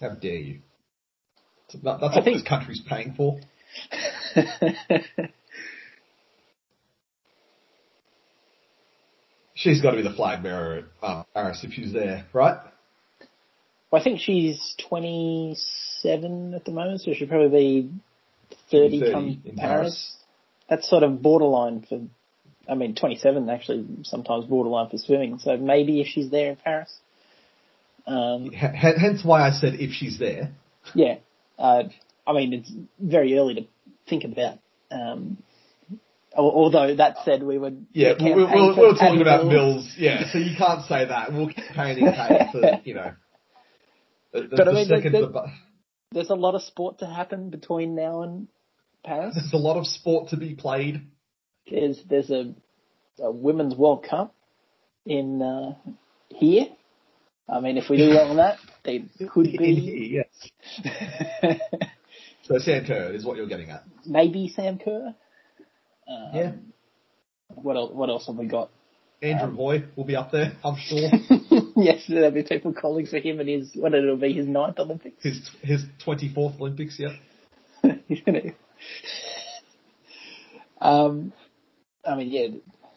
How 0.00 0.10
dare 0.10 0.34
you? 0.36 0.60
That, 1.82 2.00
that's 2.00 2.02
I 2.02 2.16
what 2.16 2.24
think- 2.24 2.38
this 2.38 2.48
country's 2.48 2.80
paying 2.88 3.14
for. 3.14 3.40
She's 9.54 9.80
got 9.80 9.92
to 9.92 9.96
be 9.96 10.02
the 10.02 10.12
flag 10.14 10.42
bearer 10.42 10.78
at 10.78 10.84
uh, 11.02 11.22
Paris 11.34 11.64
if 11.64 11.72
she's 11.72 11.92
there, 11.92 12.26
right? 12.34 12.58
I 13.92 14.02
think 14.02 14.20
she's 14.20 14.74
27 14.88 16.54
at 16.54 16.64
the 16.64 16.72
moment, 16.72 17.00
so 17.00 17.12
she'll 17.14 17.28
probably 17.28 17.82
be 17.82 17.90
30, 18.70 19.00
30 19.00 19.12
come 19.12 19.42
in 19.44 19.56
Paris. 19.56 19.56
Paris. 19.56 20.16
That's 20.68 20.88
sort 20.88 21.04
of 21.04 21.22
borderline 21.22 21.86
for, 21.88 22.00
I 22.68 22.74
mean, 22.74 22.94
27 22.96 23.48
actually 23.48 23.86
sometimes 24.02 24.46
borderline 24.46 24.90
for 24.90 24.98
swimming, 24.98 25.38
so 25.38 25.56
maybe 25.56 26.00
if 26.00 26.08
she's 26.08 26.30
there 26.30 26.50
in 26.50 26.56
Paris. 26.56 26.94
Um, 28.06 28.50
H- 28.52 28.96
hence 28.98 29.24
why 29.24 29.46
I 29.46 29.50
said 29.52 29.74
if 29.74 29.92
she's 29.92 30.18
there. 30.18 30.52
yeah, 30.94 31.16
uh, 31.58 31.84
I 32.26 32.32
mean, 32.32 32.52
it's 32.52 32.72
very 33.00 33.38
early 33.38 33.54
to 33.54 33.66
think 34.08 34.24
about. 34.24 34.58
Um, 34.90 35.38
although 36.36 36.94
that 36.96 37.16
said, 37.24 37.42
we 37.42 37.58
would 37.58 37.86
Yeah, 37.92 38.14
we, 38.20 38.34
we, 38.34 38.42
campaign 38.44 38.68
we, 38.68 38.74
for 38.74 38.80
we 38.80 38.86
were 38.88 38.94
talking 38.94 39.22
about 39.22 39.46
Mills. 39.46 39.74
Mills. 39.74 39.94
Yeah, 39.96 40.30
so 40.30 40.38
you 40.38 40.56
can't 40.56 40.84
say 40.86 41.04
that. 41.06 41.32
We'll 41.32 41.52
campaigning 41.52 42.12
Kate 42.12 42.48
for, 42.52 42.80
you 42.84 42.94
know. 42.94 43.12
The, 44.42 44.48
the, 44.48 44.56
But 44.56 44.68
I 44.68 44.72
mean, 44.72 44.86
second, 44.86 45.12
the- 45.12 45.28
the 45.28 45.46
There's 46.12 46.30
a 46.30 46.34
lot 46.34 46.54
of 46.54 46.62
sport 46.62 46.98
to 47.00 47.06
happen 47.06 47.50
between 47.50 47.94
now 47.94 48.22
and 48.22 48.48
Paris. 49.04 49.34
there's 49.34 49.52
a 49.52 49.56
lot 49.58 49.76
of 49.76 49.86
sport 49.86 50.30
to 50.30 50.36
be 50.36 50.54
played. 50.54 51.02
There's 51.70 52.00
there's 52.08 52.30
a, 52.30 52.54
a 53.18 53.30
women's 53.30 53.74
World 53.74 54.06
Cup 54.08 54.34
in 55.04 55.42
uh, 55.42 55.74
here. 56.28 56.66
I 57.48 57.60
mean, 57.60 57.76
if 57.78 57.88
we 57.88 57.96
do 57.96 58.08
well 58.08 58.30
on 58.30 58.36
that, 58.36 58.58
they 58.84 59.04
could 59.32 59.44
be 59.56 59.74
here, 59.74 60.24
yes. 61.42 61.56
So 62.42 62.58
Sam 62.58 62.84
Kerr 62.86 63.12
is 63.14 63.24
what 63.24 63.36
you're 63.36 63.46
getting 63.48 63.70
at. 63.70 63.82
maybe 64.04 64.48
Sam 64.48 64.78
Kerr. 64.78 65.14
Um, 66.08 66.30
Yeah. 66.34 66.52
What 67.54 67.76
else? 67.76 67.92
What 67.92 68.08
else 68.10 68.26
have 68.26 68.36
we 68.36 68.46
got? 68.46 68.70
Andrew 69.22 69.54
Hoy 69.56 69.84
will 69.96 70.04
be 70.04 70.14
up 70.16 70.30
there, 70.32 70.52
I'm 70.64 70.76
sure. 70.76 71.08
yes, 71.84 72.04
there'll 72.08 72.30
be 72.30 72.42
people 72.42 72.72
calling 72.72 73.06
for 73.06 73.18
him 73.18 73.38
and 73.38 73.48
his 73.48 73.70
what 73.74 73.92
it'll 73.92 74.16
be 74.16 74.32
his 74.32 74.46
ninth 74.46 74.78
Olympics. 74.78 75.22
His 75.22 75.50
his 75.60 75.84
24th 76.04 76.58
Olympics, 76.58 76.98
yeah. 76.98 77.16
Um, 80.80 81.32
I 82.04 82.16
mean, 82.16 82.30
yeah, 82.30 82.46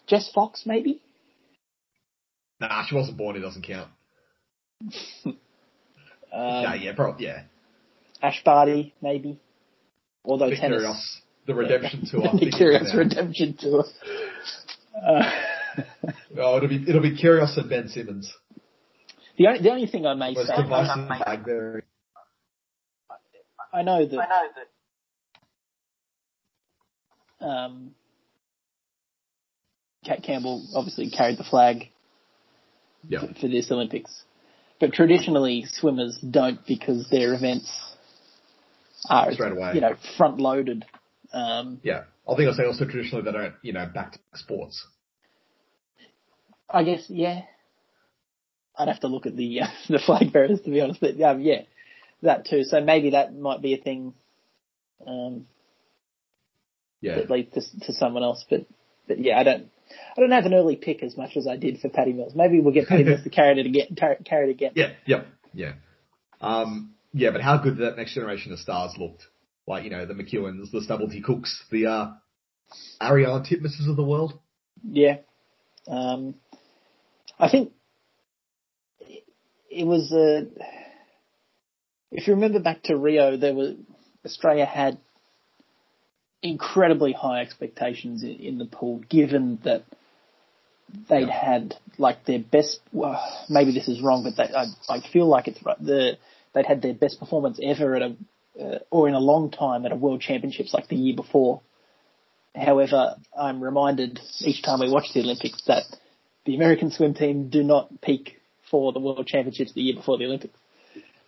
Jess 0.07 0.32
Fox 0.34 0.63
maybe. 0.65 1.01
Nah, 2.61 2.86
she 2.86 2.95
wasn't 2.95 3.17
born. 3.17 3.36
It 3.36 3.39
doesn't 3.41 3.65
count. 3.65 3.89
Um, 6.32 6.61
yeah, 6.61 6.73
yeah, 6.75 6.93
probably, 6.93 7.25
yeah. 7.25 7.41
Ash 8.21 8.43
Barty 8.45 8.93
maybe. 9.01 9.39
Although 10.23 10.51
Vic 10.51 10.59
tennis. 10.59 11.21
The 11.47 11.55
redemption 11.55 12.05
tour. 12.05 12.21
the 12.21 12.51
Curious. 12.55 12.93
Redemption 12.93 13.57
Tour. 13.59 13.84
Uh, 15.03 15.32
Oh, 16.38 16.57
it'll 16.57 16.69
be 16.69 16.84
it'll 16.88 17.01
be 17.01 17.17
Kyrgios 17.17 17.57
and 17.57 17.69
Ben 17.69 17.88
Simmons. 17.88 18.34
The 19.40 19.48
only 19.48 19.62
the 19.62 19.72
only 19.72 19.88
thing 19.88 20.06
I 20.06 20.14
may 20.16 20.34
Was 20.34 20.48
say, 20.48 20.56
devices 20.62 21.08
flag 21.08 21.46
bearing. 21.46 21.84
I 23.74 23.82
know 23.84 24.06
that. 24.06 24.20
Um, 27.46 27.92
Cate 30.04 30.24
Campbell 30.24 30.68
obviously 30.76 31.10
carried 31.10 31.38
the 31.38 31.46
flag 31.46 31.88
Yeah, 33.08 33.22
for 33.40 33.48
this 33.48 33.72
Olympics, 33.72 34.24
but 34.82 34.92
traditionally 34.92 35.66
swimmers 35.72 36.18
don't 36.20 36.60
because 36.68 37.08
their 37.10 37.34
events 37.34 37.72
are 39.10 39.32
Straight 39.32 39.54
away. 39.54 39.72
you 39.76 39.80
know 39.80 39.96
front 40.18 40.40
loaded. 40.42 40.84
Um, 41.32 41.80
yeah. 41.82 42.04
I 42.28 42.36
think 42.36 42.50
I'll 42.50 42.56
say 42.56 42.66
also 42.66 42.84
traditionally 42.84 43.24
they 43.24 43.32
don't, 43.32 43.54
you 43.62 43.72
know, 43.72 43.86
back 43.86 44.12
to 44.14 44.20
sports. 44.34 44.86
I 46.70 46.84
guess 46.84 47.06
yeah. 47.08 47.44
I'd 48.80 48.88
have 48.88 49.01
to 49.01 49.07
look 49.07 49.25
at 49.25 49.36
the 49.36 49.61
uh, 49.61 49.67
the 49.89 49.99
flag 49.99 50.32
bearers 50.34 50.61
to 50.61 50.69
be 50.71 50.82
honest, 50.82 51.01
but 51.01 51.21
um, 51.21 51.41
yeah, 51.41 51.63
that 52.23 52.45
too. 52.45 52.63
So 52.63 52.82
maybe 52.82 53.11
that 53.11 53.36
might 53.38 53.61
be 53.61 53.73
a 53.73 53.77
thing 53.77 54.13
um, 55.05 55.45
Yeah. 57.01 57.15
that 57.15 57.30
leads 57.30 57.53
to, 57.53 57.61
to 57.88 57.93
someone 57.93 58.23
else. 58.23 58.43
But 58.49 58.65
but 59.07 59.19
yeah, 59.19 59.38
I 59.38 59.43
don't 59.43 59.69
I 60.15 60.21
don't 60.21 60.32
have 60.32 60.45
an 60.45 60.53
early 60.53 60.77
pick 60.77 61.03
as 61.03 61.17
much 61.17 61.36
as 61.36 61.45
I 61.47 61.57
did 61.57 61.80
for 61.80 61.89
Patty 61.89 62.13
Mills. 62.13 62.34
Maybe 62.36 62.59
we'll 62.61 62.73
get 62.73 62.88
Patty 62.88 63.03
Mills 63.03 63.23
to 63.23 63.30
carry 63.30 63.59
it 63.59 63.65
again. 63.65 63.95
Carry, 64.25 64.49
it 64.49 64.51
again. 64.51 64.71
Yeah, 64.75 64.91
yeah, 65.05 65.23
yeah. 65.53 65.73
Um, 66.41 66.93
yeah, 67.11 67.32
but 67.32 67.41
how 67.41 67.57
good 67.57 67.77
that 67.77 67.97
next 67.97 68.13
generation 68.13 68.53
of 68.53 68.59
stars 68.59 68.93
looked. 68.97 69.23
Like, 69.67 69.84
you 69.84 69.89
know, 69.89 70.05
the 70.05 70.13
McKeowns, 70.13 70.71
the 70.71 70.80
Stubblety-Cooks, 70.80 71.65
the, 71.71 71.86
uh, 71.88 72.11
Ariarne 73.01 73.45
Titmuses 73.45 73.89
of 73.89 73.95
the 73.95 74.03
world. 74.03 74.39
Yeah. 74.84 75.17
Um, 75.88 76.36
I 77.39 77.49
think 77.49 77.71
it 79.70 79.86
was, 79.86 80.11
uh, 80.11 80.45
if 82.11 82.28
you 82.28 82.34
remember 82.34 82.59
back 82.59 82.84
to 82.84 82.97
Rio, 82.97 83.38
there 83.38 83.53
was, 83.53 83.76
Australia 84.26 84.65
had 84.65 84.97
incredibly 86.41 87.13
high 87.13 87.41
expectations 87.41 88.24
in, 88.24 88.36
in 88.36 88.57
the 88.57 88.65
pool, 88.65 89.01
given 89.09 89.59
that 89.63 89.84
they'd 91.07 91.28
Yeah. 91.28 91.45
had 91.45 91.76
like 91.97 92.26
their 92.26 92.39
best, 92.39 92.80
well, 92.91 93.22
maybe 93.49 93.72
this 93.74 93.88
is 93.88 94.01
wrong, 94.01 94.24
but 94.24 94.36
they, 94.38 94.53
I, 94.53 94.65
I 94.89 95.01
feel 95.01 95.28
like 95.28 95.47
it's 95.47 95.63
right, 95.63 95.78
the, 95.80 96.17
they'd 96.53 96.65
had 96.65 96.82
their 96.82 96.93
best 96.93 97.20
performance 97.20 97.59
ever 97.61 97.95
at 97.95 98.01
a, 98.01 98.15
uh, 98.59 98.80
or 98.89 99.07
in 99.07 99.13
a 99.13 99.20
long 99.20 99.51
time 99.51 99.86
at 99.86 99.91
a 99.91 99.95
world 99.95 100.22
championships 100.22 100.74
like 100.74 100.88
the 100.88 100.95
year 100.95 101.15
before. 101.15 101.61
However, 102.55 103.15
I'm 103.38 103.63
reminded 103.63 104.20
each 104.41 104.63
time 104.63 104.80
we 104.80 104.89
watch 104.89 105.13
the 105.13 105.22
Olympics 105.22 105.61
that 105.67 105.84
the 106.45 106.55
American 106.55 106.89
swim 106.91 107.13
team 107.13 107.49
do 107.49 107.63
not 107.63 108.01
peak 108.01 108.39
for 108.70 108.94
the 108.94 109.00
World 109.00 109.26
Championships 109.28 109.74
the 109.74 109.82
year 109.82 109.96
before 109.96 110.18
the 110.18 110.26
Olympics. 110.26 110.58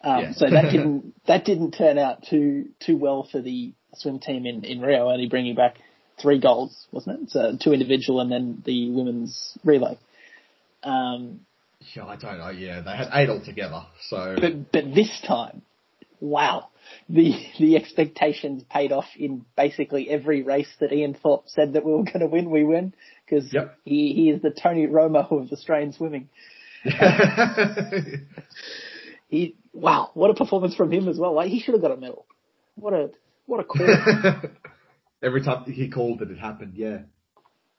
Um, 0.03 0.19
Yeah. 0.19 0.31
So 0.33 0.49
that 0.49 0.71
didn't 0.71 1.13
that 1.27 1.45
didn't 1.45 1.71
turn 1.71 1.97
out 1.97 2.23
too 2.29 2.69
too 2.79 2.97
well 2.97 3.27
for 3.31 3.41
the 3.41 3.73
swim 3.95 4.19
team 4.19 4.45
in, 4.45 4.63
in 4.63 4.81
Rio, 4.81 5.09
only 5.09 5.27
bringing 5.27 5.55
back 5.55 5.77
three 6.21 6.39
golds, 6.39 6.87
wasn't 6.91 7.23
it? 7.23 7.29
So 7.31 7.57
two 7.61 7.73
individual 7.73 8.21
and 8.21 8.31
then 8.31 8.61
the 8.65 8.89
women's 8.91 9.57
relay. 9.63 9.97
Um, 10.83 11.41
Yeah, 11.95 12.05
I 12.05 12.15
don't 12.15 12.37
know. 12.37 12.49
Yeah, 12.49 12.81
they 12.81 12.91
had 12.91 13.09
eight 13.13 13.29
altogether. 13.29 13.85
So, 14.09 14.35
but 14.39 14.71
but 14.71 14.93
this 14.93 15.09
time, 15.27 15.61
wow, 16.19 16.69
the 17.09 17.33
the 17.59 17.75
expectations 17.75 18.63
paid 18.69 18.91
off 18.91 19.05
in 19.17 19.45
basically 19.55 20.09
every 20.09 20.41
race 20.43 20.71
that 20.79 20.91
Ian 20.93 21.13
Thorpe 21.15 21.47
said 21.47 21.73
that 21.73 21.85
we 21.85 21.91
were 21.91 22.03
going 22.03 22.19
to 22.21 22.27
win. 22.27 22.49
We 22.49 22.63
win 22.63 22.93
because 23.25 23.51
Yep. 23.53 23.77
he 23.85 24.13
he 24.13 24.29
is 24.29 24.41
the 24.41 24.51
Tony 24.51 24.87
Romo 24.87 25.29
of 25.31 25.51
Australian 25.51 25.93
swimming. 25.93 26.29
He 29.27 29.55
wow, 29.71 30.11
what 30.13 30.29
a 30.29 30.33
performance 30.33 30.75
from 30.75 30.91
him 30.91 31.07
as 31.07 31.17
well. 31.17 31.33
Like 31.33 31.47
he 31.49 31.61
should 31.61 31.73
have 31.73 31.81
got 31.81 31.91
a 31.91 31.97
medal. 31.97 32.25
What 32.75 32.93
a 32.93 33.11
what 33.45 33.61
a 33.61 33.63
call. 33.63 33.87
Every 35.23 35.41
time 35.41 35.63
he 35.71 35.89
called 35.89 36.21
it, 36.21 36.29
it 36.31 36.37
happened. 36.37 36.73
Yeah. 36.75 36.99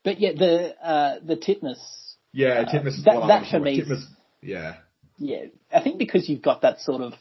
but 0.02 0.18
yeah, 0.18 0.30
the 0.32 0.74
uh, 0.82 1.16
the 1.22 1.36
Titmus. 1.36 1.76
Yeah, 2.32 2.64
Titmus 2.64 2.98
is 2.98 3.04
that- 3.04 3.16
what 3.16 3.26
that 3.26 3.50
for 3.50 3.60
me 3.60 3.82
Titmus, 3.82 4.02
yeah. 4.40 4.76
Yeah, 5.18 5.44
I 5.72 5.82
think 5.82 5.98
because 5.98 6.26
you've 6.28 6.40
got 6.40 6.62
that 6.62 6.80
sort 6.80 7.02
of 7.02 7.12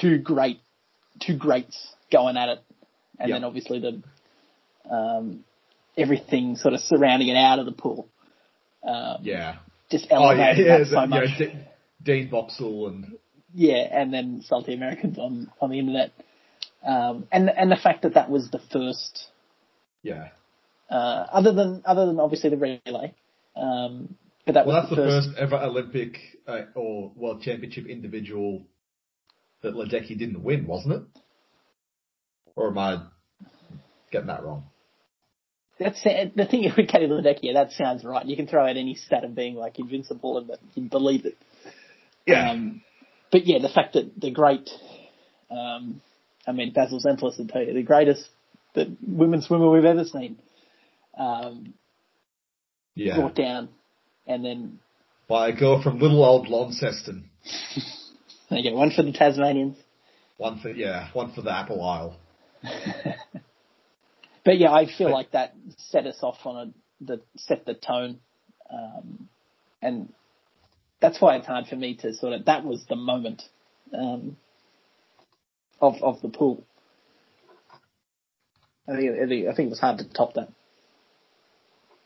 two 0.00 0.18
great 0.18 0.58
two 1.24 1.36
greats 1.36 1.94
going 2.10 2.36
at 2.36 2.48
it, 2.48 2.58
and 3.20 3.28
Yeah. 3.28 3.36
then 3.36 3.44
obviously 3.44 3.78
the 3.78 4.92
um, 4.92 5.44
everything 5.96 6.56
sort 6.56 6.74
of 6.74 6.80
surrounding 6.80 7.28
it 7.28 7.36
out 7.36 7.60
of 7.60 7.66
the 7.66 7.72
pool. 7.72 8.08
Um, 8.82 9.18
Yeah. 9.22 9.58
Just 9.90 10.06
Oh, 10.10 10.30
yeah, 10.32 10.54
yeah. 10.56 10.78
that 10.78 10.86
so 10.88 11.00
the- 11.02 11.06
much. 11.06 11.28
D- 11.38 11.52
Dean 12.02 12.28
Boxall 12.30 12.88
and 12.88 13.18
Yeah, 13.54 13.88
and 13.90 14.12
then 14.12 14.42
salty 14.42 14.74
Americans 14.74 15.18
on 15.18 15.50
on 15.60 15.70
the 15.70 15.78
internet, 15.78 16.12
um, 16.84 17.26
and 17.32 17.48
and 17.50 17.70
the 17.70 17.76
fact 17.76 18.02
that 18.02 18.14
that 18.14 18.30
was 18.30 18.50
the 18.50 18.60
first, 18.72 19.28
yeah. 20.02 20.28
uh, 20.90 21.26
other 21.32 21.52
than 21.52 21.82
other 21.86 22.06
than 22.06 22.20
obviously 22.20 22.50
the 22.50 22.56
relay, 22.58 23.14
um, 23.56 24.14
but 24.44 24.54
that 24.54 24.66
Well, 24.66 24.76
was 24.76 24.84
that's 24.84 24.90
the 24.90 25.02
the 25.02 25.08
first. 25.08 25.28
first 25.28 25.38
ever 25.38 25.56
Olympic 25.56 26.18
uh, 26.46 26.62
or 26.74 27.10
World 27.16 27.42
Championship 27.42 27.86
individual 27.86 28.62
that 29.62 29.74
Ledecky 29.74 30.16
didn't 30.18 30.42
win, 30.44 30.66
wasn't 30.66 30.94
it? 30.94 31.02
Or 32.54 32.68
am 32.68 32.78
I 32.78 33.02
getting 34.12 34.28
that 34.28 34.44
wrong? 34.44 34.66
That's 35.78 36.02
the 36.02 36.46
thing 36.50 36.72
with 36.76 36.88
Katie 36.88 37.06
Ledecky. 37.06 37.40
Yeah, 37.42 37.64
that 37.64 37.72
sounds 37.72 38.02
right. 38.04 38.24
You 38.24 38.36
can 38.36 38.46
throw 38.46 38.64
out 38.64 38.76
any 38.76 38.94
stat 38.94 39.24
of 39.24 39.34
being 39.34 39.54
like 39.56 39.78
invincible, 39.78 40.38
and 40.38 40.50
you'd 40.74 40.90
believe 40.90 41.26
it. 41.26 41.36
Um, 42.34 42.82
but 43.30 43.46
yeah, 43.46 43.58
the 43.60 43.68
fact 43.68 43.92
that 43.92 44.18
the 44.18 44.30
great, 44.30 44.70
um, 45.50 46.00
I 46.46 46.52
mean, 46.52 46.72
Basil 46.72 47.00
Zempilas 47.00 47.38
would 47.38 47.50
tell 47.50 47.62
you 47.62 47.74
the 47.74 47.82
greatest 47.82 48.26
the 48.76 48.96
women 49.06 49.42
swimmer 49.42 49.68
we've 49.70 49.84
ever 49.84 50.04
seen, 50.04 50.38
um, 51.18 51.74
Yeah. 52.94 53.16
brought 53.16 53.34
down, 53.34 53.70
and 54.26 54.44
then 54.44 54.78
By 55.28 55.48
a 55.48 55.52
girl 55.52 55.82
from 55.82 55.98
little 55.98 56.24
old 56.24 56.48
Launceston. 56.48 57.30
there 58.50 58.60
you 58.60 58.70
go, 58.70 58.76
one 58.76 58.90
for 58.92 59.02
the 59.02 59.12
Tasmanians. 59.12 59.76
One 60.36 60.60
for, 60.60 60.68
yeah, 60.70 61.08
one 61.14 61.32
for 61.32 61.42
the 61.42 61.50
Apple 61.50 61.82
Isle. 61.82 62.16
But 64.46 64.58
yeah, 64.58 64.70
I 64.72 64.86
feel 64.86 65.10
like 65.10 65.32
that 65.32 65.54
set 65.76 66.06
us 66.06 66.18
off 66.22 66.38
on 66.46 66.56
a 66.56 67.04
the 67.04 67.20
set 67.36 67.66
the 67.66 67.74
tone, 67.74 68.20
um, 68.72 69.28
and 69.82 70.12
that's 71.00 71.20
why 71.20 71.36
it's 71.36 71.48
hard 71.48 71.66
for 71.66 71.74
me 71.74 71.96
to 71.96 72.14
sort 72.14 72.32
of 72.32 72.44
that 72.46 72.64
was 72.64 72.86
the 72.88 72.94
moment 72.94 73.42
um, 73.92 74.36
of 75.80 75.96
of 76.00 76.22
the 76.22 76.28
pool. 76.28 76.64
I 78.88 78.94
think 78.96 79.10
I 79.20 79.26
think 79.26 79.48
I 79.48 79.54
think 79.54 79.66
it 79.66 79.70
was 79.70 79.80
hard 79.80 79.98
to 79.98 80.08
top 80.08 80.34
that. 80.34 80.48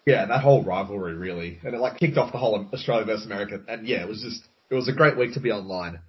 Yeah, 0.07 0.25
that 0.25 0.41
whole 0.41 0.65
rivalry 0.65 1.15
really, 1.15 1.61
and 1.63 1.75
it 1.75 1.79
like 1.79 1.99
kicked 1.99 2.17
off 2.17 2.33
the 2.33 2.39
whole 2.39 2.67
Australia 2.73 3.05
versus 3.05 3.27
America, 3.27 3.61
and 3.69 3.87
yeah, 3.87 4.01
it 4.01 4.09
was 4.09 4.23
just, 4.23 4.43
it 4.71 4.75
was 4.75 4.89
a 4.89 4.95
great 4.95 5.19
week 5.19 5.35
to 5.35 5.41
be 5.41 5.51
online. 5.53 6.01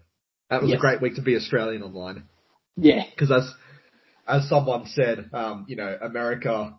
That 0.49 0.62
was 0.62 0.72
Yes. 0.72 0.78
a 0.78 0.80
great 0.80 1.02
week 1.02 1.16
to 1.16 1.22
be 1.22 1.36
Australian 1.36 1.84
online. 1.84 2.24
Yeah, 2.78 3.03
because 3.10 3.32
as 3.32 3.53
as 4.32 4.48
someone 4.49 4.86
said, 4.88 5.30
um, 5.34 5.66
you 5.68 5.76
know, 5.76 5.98
America 6.02 6.74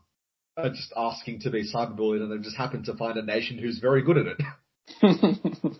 are 0.56 0.68
just 0.70 0.92
asking 0.96 1.40
to 1.40 1.50
be 1.50 1.70
cyberbullied, 1.72 2.22
and 2.22 2.30
they've 2.32 2.42
just 2.42 2.56
happened 2.56 2.84
to 2.86 2.94
find 2.94 3.16
a 3.18 3.22
nation 3.22 3.58
who's 3.58 3.78
very 3.78 4.02
good 4.02 4.18
at 4.18 4.26
it. 4.26 4.40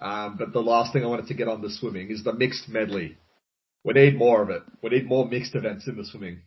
Um, 0.00 0.36
but 0.38 0.54
the 0.54 0.60
last 0.60 0.92
thing 0.94 1.04
I 1.04 1.08
wanted 1.08 1.26
to 1.26 1.34
get 1.34 1.46
on 1.46 1.60
the 1.60 1.68
swimming 1.68 2.10
is 2.10 2.24
the 2.24 2.32
mixed 2.32 2.70
medley. 2.70 3.18
We 3.84 3.92
need 3.92 4.16
more 4.16 4.40
of 4.42 4.48
it. 4.48 4.62
We 4.82 4.88
need 4.88 5.06
more 5.06 5.26
mixed 5.28 5.54
events 5.54 5.86
in 5.88 5.96
the 5.96 6.04
swimming 6.06 6.40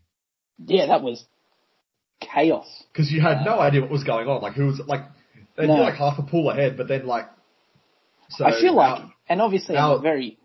yeah, 0.65 0.85
that 0.87 1.01
was 1.03 1.23
chaos. 2.19 2.65
because 2.91 3.11
you 3.11 3.21
had 3.21 3.43
no 3.43 3.59
idea 3.59 3.81
what 3.81 3.89
was 3.89 4.03
going 4.03 4.27
on. 4.27 4.41
Like 4.41 4.53
who 4.53 4.65
was 4.67 4.79
like 4.87 5.01
they'd 5.57 5.67
No. 5.67 5.75
be 5.75 5.81
like 5.81 5.95
half 5.95 6.17
a 6.19 6.23
pool 6.23 6.49
ahead, 6.49 6.77
but 6.77 6.87
then 6.87 7.05
like 7.05 7.27
so 8.29 8.45
I 8.45 8.59
feel 8.59 8.75
like, 8.75 8.99
our- 9.01 9.13
and 9.29 9.41
obviously 9.41 9.75
I'm 9.77 9.91
our- 9.91 9.97
a 9.97 9.99
very 10.01 10.37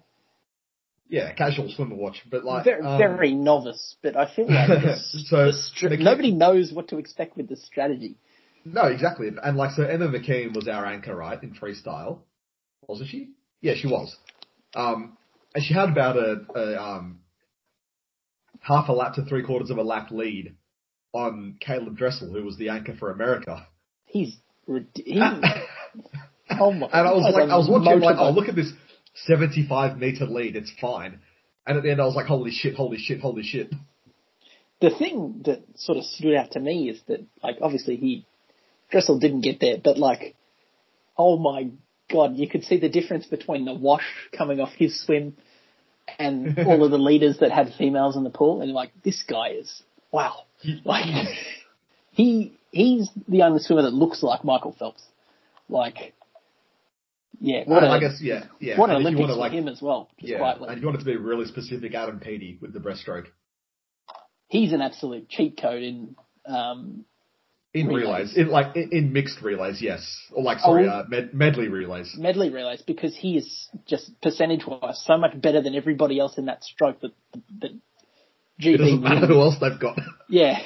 yeah, 1.08 1.32
casual 1.32 1.70
swimmer 1.70 1.94
watch, 1.96 2.22
but 2.30 2.44
like 2.44 2.64
very, 2.64 2.82
um, 2.82 2.98
very 2.98 3.34
novice, 3.34 3.96
but 4.02 4.16
I 4.16 4.32
feel 4.34 4.46
like 4.46 4.68
the, 4.68 4.96
So, 5.26 5.46
the 5.46 5.52
stra- 5.52 5.90
the- 5.90 5.96
nobody 5.96 6.30
knows 6.32 6.72
what 6.72 6.88
to 6.88 6.98
expect 6.98 7.36
with 7.36 7.48
the 7.48 7.56
strategy. 7.56 8.16
No, 8.64 8.82
exactly. 8.84 9.28
And 9.42 9.56
like, 9.56 9.70
so 9.72 9.84
Emma 9.84 10.08
McKeon 10.08 10.54
was 10.54 10.68
our 10.68 10.84
anchor, 10.84 11.14
right, 11.16 11.42
in 11.42 11.54
freestyle. 11.54 12.20
Wasn't 12.86 13.08
she? 13.08 13.30
Yeah, 13.60 13.74
she 13.76 13.86
was. 13.86 14.14
Um, 14.74 15.16
and 15.54 15.64
she 15.64 15.72
had 15.74 15.88
about 15.88 16.16
a, 16.16 16.40
a 16.54 16.82
um, 16.82 17.20
half 18.60 18.88
a 18.88 18.92
lap 18.92 19.14
to 19.14 19.24
three 19.24 19.42
quarters 19.42 19.70
of 19.70 19.78
a 19.78 19.82
lap 19.82 20.10
lead 20.10 20.56
on 21.12 21.56
Caleb 21.60 21.96
Dressel, 21.96 22.32
who 22.32 22.44
was 22.44 22.56
the 22.58 22.68
anchor 22.68 22.94
for 22.98 23.10
America. 23.10 23.66
He's 24.04 24.36
rid- 24.66 24.88
he, 24.94 25.18
and 25.18 25.42
oh 26.60 26.72
my! 26.72 26.86
I 26.88 27.02
was 27.12 27.24
he's 27.26 27.34
like, 27.34 27.48
I 27.48 27.56
was 27.56 27.68
watching, 27.68 28.00
like, 28.00 28.16
oh, 28.18 28.30
look 28.30 28.48
at 28.48 28.56
this 28.56 28.72
75 29.26 29.98
meter 29.98 30.26
lead, 30.26 30.56
it's 30.56 30.72
fine. 30.80 31.20
And 31.66 31.76
at 31.76 31.82
the 31.82 31.90
end 31.90 32.00
I 32.00 32.06
was 32.06 32.14
like, 32.14 32.26
holy 32.26 32.50
shit, 32.50 32.74
holy 32.74 32.98
shit, 32.98 33.20
holy 33.20 33.42
shit. 33.42 33.72
The 34.80 34.90
thing 34.90 35.42
that 35.44 35.64
sort 35.76 35.98
of 35.98 36.04
stood 36.04 36.34
out 36.34 36.52
to 36.52 36.60
me 36.60 36.88
is 36.88 37.00
that, 37.08 37.24
like, 37.42 37.58
obviously 37.60 37.96
he 37.96 38.26
Dressel 38.90 39.18
didn't 39.18 39.42
get 39.42 39.60
there, 39.60 39.76
but 39.82 39.98
like, 39.98 40.34
oh 41.16 41.36
my 41.36 41.70
god, 42.10 42.36
you 42.36 42.48
could 42.48 42.64
see 42.64 42.78
the 42.78 42.88
difference 42.88 43.26
between 43.26 43.64
the 43.64 43.74
wash 43.74 44.06
coming 44.36 44.60
off 44.60 44.72
his 44.72 45.04
swim 45.04 45.36
and 46.18 46.58
all 46.66 46.82
of 46.84 46.90
the 46.90 46.98
leaders 46.98 47.38
that 47.40 47.50
had 47.50 47.74
females 47.76 48.16
in 48.16 48.24
the 48.24 48.30
pool, 48.30 48.62
and 48.62 48.72
like, 48.72 48.92
this 49.02 49.22
guy 49.28 49.50
is 49.50 49.82
wow, 50.10 50.44
like 50.84 51.04
he 52.12 52.54
he's 52.70 53.10
the 53.28 53.42
only 53.42 53.60
swimmer 53.60 53.82
that 53.82 53.92
looks 53.92 54.22
like 54.22 54.44
Michael 54.44 54.74
Phelps, 54.78 55.02
like. 55.68 56.14
Yeah, 57.40 57.62
what 57.66 57.84
And 57.84 57.92
a, 57.92 57.96
I 57.96 58.00
guess, 58.00 58.20
yeah, 58.20 58.44
yeah. 58.60 58.78
what 58.78 58.90
an 58.90 58.96
Olympics 58.96 59.20
wanna, 59.20 59.34
for 59.34 59.38
like, 59.38 59.52
him 59.52 59.68
as 59.68 59.80
well. 59.80 60.10
Yeah, 60.18 60.38
quietly. 60.38 60.68
and 60.70 60.80
you 60.80 60.86
wanted 60.86 60.98
to 61.00 61.04
be 61.04 61.16
really 61.16 61.46
specific, 61.46 61.94
Adam 61.94 62.18
Peaty 62.20 62.58
with 62.60 62.72
the 62.72 62.80
breaststroke. 62.80 63.26
He's 64.48 64.72
an 64.72 64.80
absolute 64.80 65.28
cheat 65.28 65.60
code 65.60 65.82
in 65.82 66.16
um, 66.46 67.04
In 67.74 67.86
Relays. 67.88 68.34
relays, 68.34 68.36
in 68.36 68.48
like 68.48 68.74
in, 68.76 69.12
mixed 69.12 69.42
relays, 69.42 69.80
yes, 69.82 70.00
or 70.32 70.42
like 70.42 70.58
sorry, 70.58 70.88
Oh. 70.88 70.90
uh, 70.90 71.04
med- 71.08 71.34
medley 71.34 71.68
relays. 71.68 72.14
medley 72.18 72.50
relays 72.50 72.82
because 72.82 73.14
he 73.16 73.36
is 73.36 73.68
just 73.86 74.10
percentage 74.22 74.66
wise 74.66 75.00
so 75.04 75.16
much 75.18 75.38
better 75.40 75.60
than 75.62 75.74
everybody 75.74 76.18
else 76.18 76.38
in 76.38 76.46
that 76.46 76.64
stroke 76.64 77.00
that 77.02 77.12
that 77.60 77.70
It 78.58 78.78
doesn't 78.78 79.00
GB 79.00 79.02
matter 79.02 79.26
who 79.26 79.40
else 79.40 79.56
they've 79.60 79.78
got 79.78 79.98
yeah 80.28 80.58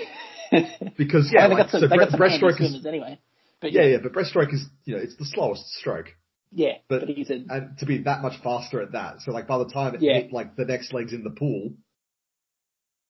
because 0.96 1.30
yeah, 1.32 1.40
yeah 1.42 1.48
they 1.48 1.54
like, 1.54 1.64
got 1.64 1.70
some 1.70 1.80
so 1.80 1.88
they 1.88 1.96
bre- 1.96 2.02
got 2.02 2.10
some 2.12 2.20
breaststroke 2.20 2.60
is 2.60 2.86
anyway 2.86 3.18
but 3.60 3.72
yeah, 3.72 3.82
yeah 3.82 3.88
yeah, 3.88 3.96
but 4.02 4.12
breaststroke 4.12 4.54
is 4.54 4.64
you 4.84 4.94
know 4.96 5.02
it's 5.02 5.16
the 5.16 5.24
slowest 5.26 5.66
stroke, 5.74 6.06
yeah 6.54 6.74
but- 6.88 7.00
but, 7.00 7.08
he's 7.08 7.30
a 7.30 7.34
and 7.48 7.78
to 7.78 7.86
be 7.86 7.98
that 8.02 8.22
much 8.22 8.40
faster 8.42 8.80
at 8.82 8.92
that, 8.92 9.20
so 9.22 9.32
like 9.32 9.46
by 9.46 9.58
the 9.58 9.68
time 9.70 9.94
it 9.94 10.02
Yeah. 10.02 10.14
hit 10.20 10.32
like 10.32 10.56
the 10.56 10.64
next 10.64 10.92
leg's 10.92 11.12
in 11.12 11.24
the 11.24 11.30
pool, 11.30 11.72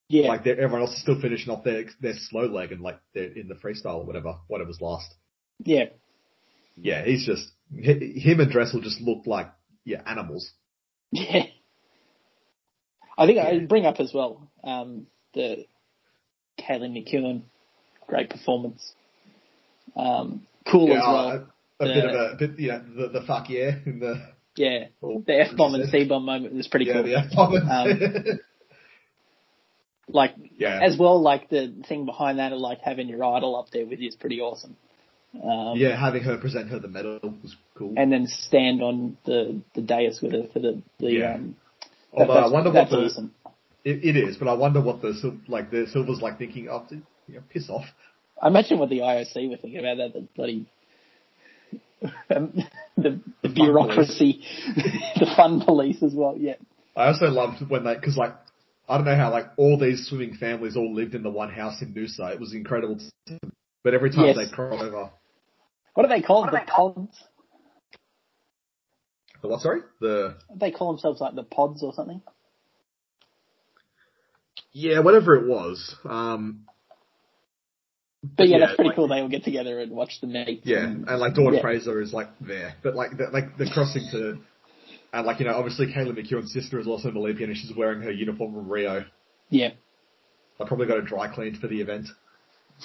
yeah 0.09 0.29
like 0.29 0.47
everyone 0.47 0.81
else 0.81 0.93
is 0.95 1.03
still 1.03 1.21
finishing 1.21 1.53
off 1.53 1.65
their 1.65 1.85
their 2.01 2.15
slow 2.17 2.47
leg 2.47 2.73
and 2.73 2.81
like 2.81 3.01
they're 3.15 3.33
in 3.33 3.49
the 3.49 3.55
freestyle 3.55 3.97
or 4.01 4.05
whatever, 4.05 4.37
whatever's 4.49 4.81
last. 4.81 5.13
yeah 5.65 5.87
Yeah, 6.77 7.05
he's 7.05 7.27
just 7.27 7.51
him 7.75 8.41
and 8.41 8.51
Dressel 8.51 8.81
just 8.81 9.01
look 9.01 9.27
like 9.27 9.51
yeah 9.85 10.03
animals. 10.07 10.51
yeah 11.11 11.45
I 13.19 13.27
think 13.27 13.37
Yeah. 13.37 13.49
I'd 13.49 13.69
bring 13.69 13.87
up 13.87 14.01
as 14.01 14.13
well 14.15 14.49
um, 14.65 15.07
the 15.35 15.67
Kaylee 16.59 16.93
McKeown 16.93 17.43
great 18.07 18.31
performance 18.31 18.93
um, 19.97 20.47
cool 20.71 20.89
Yeah, 20.89 20.95
as 20.97 21.03
well 21.03 21.52
a, 21.91 21.95
bit 21.95 22.05
of 22.05 22.15
a 22.15 22.37
bit, 22.39 22.59
you 22.59 22.69
know, 22.69 22.83
the, 22.97 23.21
the 23.21 23.27
fuck 23.27 23.49
yeah 23.49 23.77
in 23.87 24.01
the 24.01 24.27
yeah 24.57 24.87
oh, 25.03 25.23
the 25.27 25.41
F 25.41 25.57
bomb 25.57 25.75
and 25.75 25.89
C 25.91 26.07
bomb 26.07 26.25
moment 26.25 26.55
was 26.55 26.69
pretty 26.69 26.87
yeah, 26.87 26.93
cool 26.95 27.03
the 27.05 27.17
F-bomb. 27.17 27.55
Um, 27.69 28.41
like 30.09 30.35
yeah, 30.57 30.81
as 30.83 30.99
well, 30.99 31.21
like 31.21 31.49
the 31.49 31.75
thing 31.89 32.07
behind 32.07 32.39
that 32.39 32.53
of 32.53 32.59
like 32.59 32.81
having 32.81 33.09
your 33.09 33.25
idol 33.25 33.57
up 33.57 33.71
there 33.71 33.87
with 33.87 34.01
you 34.01 34.09
is 34.09 34.17
pretty 34.17 34.41
awesome. 34.41 34.77
Um, 35.35 35.75
yeah, 35.77 35.99
having 35.99 36.23
her 36.25 36.37
present 36.37 36.69
her 36.69 36.79
the 36.79 36.89
medal 36.89 37.19
was 37.43 37.57
cool. 37.77 37.95
And 37.97 38.13
then 38.13 38.27
stand 38.27 38.83
on 38.83 39.17
the, 39.25 39.63
the 39.75 39.81
dais 39.81 40.21
with 40.21 40.33
her 40.33 40.47
for 40.53 40.59
the, 40.59 40.83
the 40.99 41.11
Yeah. 41.11 41.35
um, 41.37 41.57
that- 42.17 42.29
Although 42.29 42.33
I 42.35 42.51
wonder 42.51 42.71
what 42.71 42.91
the 42.91 42.97
awesome. 43.07 43.35
it, 43.85 44.05
it 44.05 44.17
is, 44.17 44.37
but 44.37 44.49
I 44.49 44.53
wonder 44.53 44.83
what 44.83 45.01
the 45.01 45.41
like 45.49 45.71
the 45.71 45.87
Silver's 45.91 46.21
like 46.21 46.37
thinking. 46.37 46.69
Oh, 46.69 46.85
you 46.91 47.03
know, 47.29 47.41
piss 47.49 47.71
off. 47.71 47.87
I 48.41 48.49
imagine 48.49 48.79
what 48.79 48.91
the 48.91 48.99
IOC 48.99 49.49
were 49.49 49.57
thinking 49.57 49.79
about 49.79 49.97
that, 49.99 50.13
the 50.13 50.27
bloody, 50.37 50.67
um, 52.35 52.53
the, 52.97 53.21
the 53.43 53.49
fun 53.49 53.55
bureaucracy, 53.55 54.43
the 54.77 55.33
fun 55.37 55.61
police 55.61 56.03
as 56.03 56.15
well, 56.15 56.37
yeah. 56.39 56.55
I 56.97 57.07
also 57.09 57.27
loved 57.27 57.69
when 57.71 57.85
they 57.85 57.95
because 57.95 58.17
like 58.17 58.35
I 58.89 58.97
don't 58.97 59.07
know 59.07 59.17
how 59.17 59.31
like 59.31 59.47
all 59.57 59.79
these 59.79 60.07
swimming 60.09 60.35
families 60.35 60.77
all 60.77 60.95
lived 60.95 61.15
in 61.15 61.23
the 61.23 61.31
one 61.31 61.51
house 61.51 61.81
in 61.81 61.95
Noosa. 61.95 62.33
It 62.35 62.41
was 62.41 62.53
incredible. 62.55 62.99
To, 63.27 63.39
but 63.85 63.95
every 63.95 64.11
time 64.11 64.27
Yes. 64.27 64.37
they 64.37 64.55
cross 64.55 64.83
over, 64.83 65.11
What 65.95 66.03
do 66.03 66.09
they 66.09 66.23
call 66.23 66.43
them? 66.45 66.53
The 66.55 66.71
pods? 66.71 67.25
the 69.41 69.49
what? 69.49 69.61
Sorry, 69.61 69.81
the 70.01 70.37
They 70.55 70.71
call 70.71 70.93
themselves 70.93 71.21
like 71.21 71.35
the 71.35 71.43
pods 71.45 71.83
or 71.83 71.93
something? 71.95 72.21
yeah, 74.73 75.01
whatever 75.01 75.35
it 75.35 75.47
was. 75.47 75.95
Um, 76.05 76.67
But 78.25 78.49
yeah, 78.49 78.57
Yeah, 78.59 78.67
that's 78.67 78.77
pretty 78.77 78.89
like- 78.91 78.97
cool. 78.97 79.09
They 79.09 79.21
all 79.21 79.29
get 79.29 79.45
together 79.45 79.81
and 79.81 79.91
watch 79.93 80.21
the 80.21 80.27
meet. 80.29 80.61
Yeah, 80.65 80.85
and- 80.85 81.09
and 81.09 81.19
like 81.21 81.35
Dawn 81.35 81.55
Yeah. 81.55 81.61
Fraser 81.61 82.01
is 82.01 82.13
like 82.13 82.29
there, 82.41 82.75
but 82.83 82.95
like 82.95 83.17
the, 83.17 83.29
like 83.33 83.57
the 83.59 83.69
crossing 83.73 84.07
to, 84.13 84.39
and 85.13 85.27
like 85.27 85.41
you 85.41 85.47
know 85.47 85.55
obviously 85.55 85.87
Kaylee 85.87 86.17
McKeown's 86.17 86.53
sister 86.53 86.79
is 86.79 86.87
also 86.87 87.09
an 87.09 87.17
Olympian 87.17 87.51
and 87.51 87.59
she's 87.59 87.75
wearing 87.77 88.01
her 88.03 88.11
uniform 88.13 88.55
from 88.55 88.69
Rio. 88.69 89.05
yeah. 89.51 89.71
I 90.61 90.65
probably 90.69 90.87
got 90.87 90.99
a 90.99 91.03
dry 91.03 91.27
cleaned 91.35 91.59
for 91.59 91.67
the 91.67 91.81
event. 91.81 92.07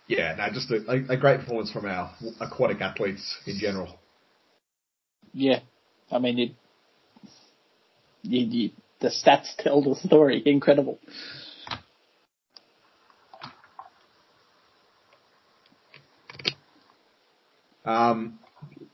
Yeah, 0.07 0.35
no, 0.37 0.47
just 0.53 0.69
a, 0.69 0.75
a, 0.87 1.13
a 1.15 1.17
great 1.17 1.39
performance 1.39 1.71
from 1.71 1.85
our 1.85 2.13
aquatic 2.39 2.79
athletes 2.79 3.37
in 3.47 3.57
general. 3.57 3.97
Yeah, 5.33 5.61
I 6.11 6.19
mean, 6.19 6.37
it, 6.39 6.51
you, 8.21 8.45
you, 8.45 8.69
the 9.01 9.07
stats 9.09 9.47
tell 9.57 9.81
the 9.81 9.95
story. 9.95 10.43
Incredible. 10.45 10.99
Um, 17.85 18.39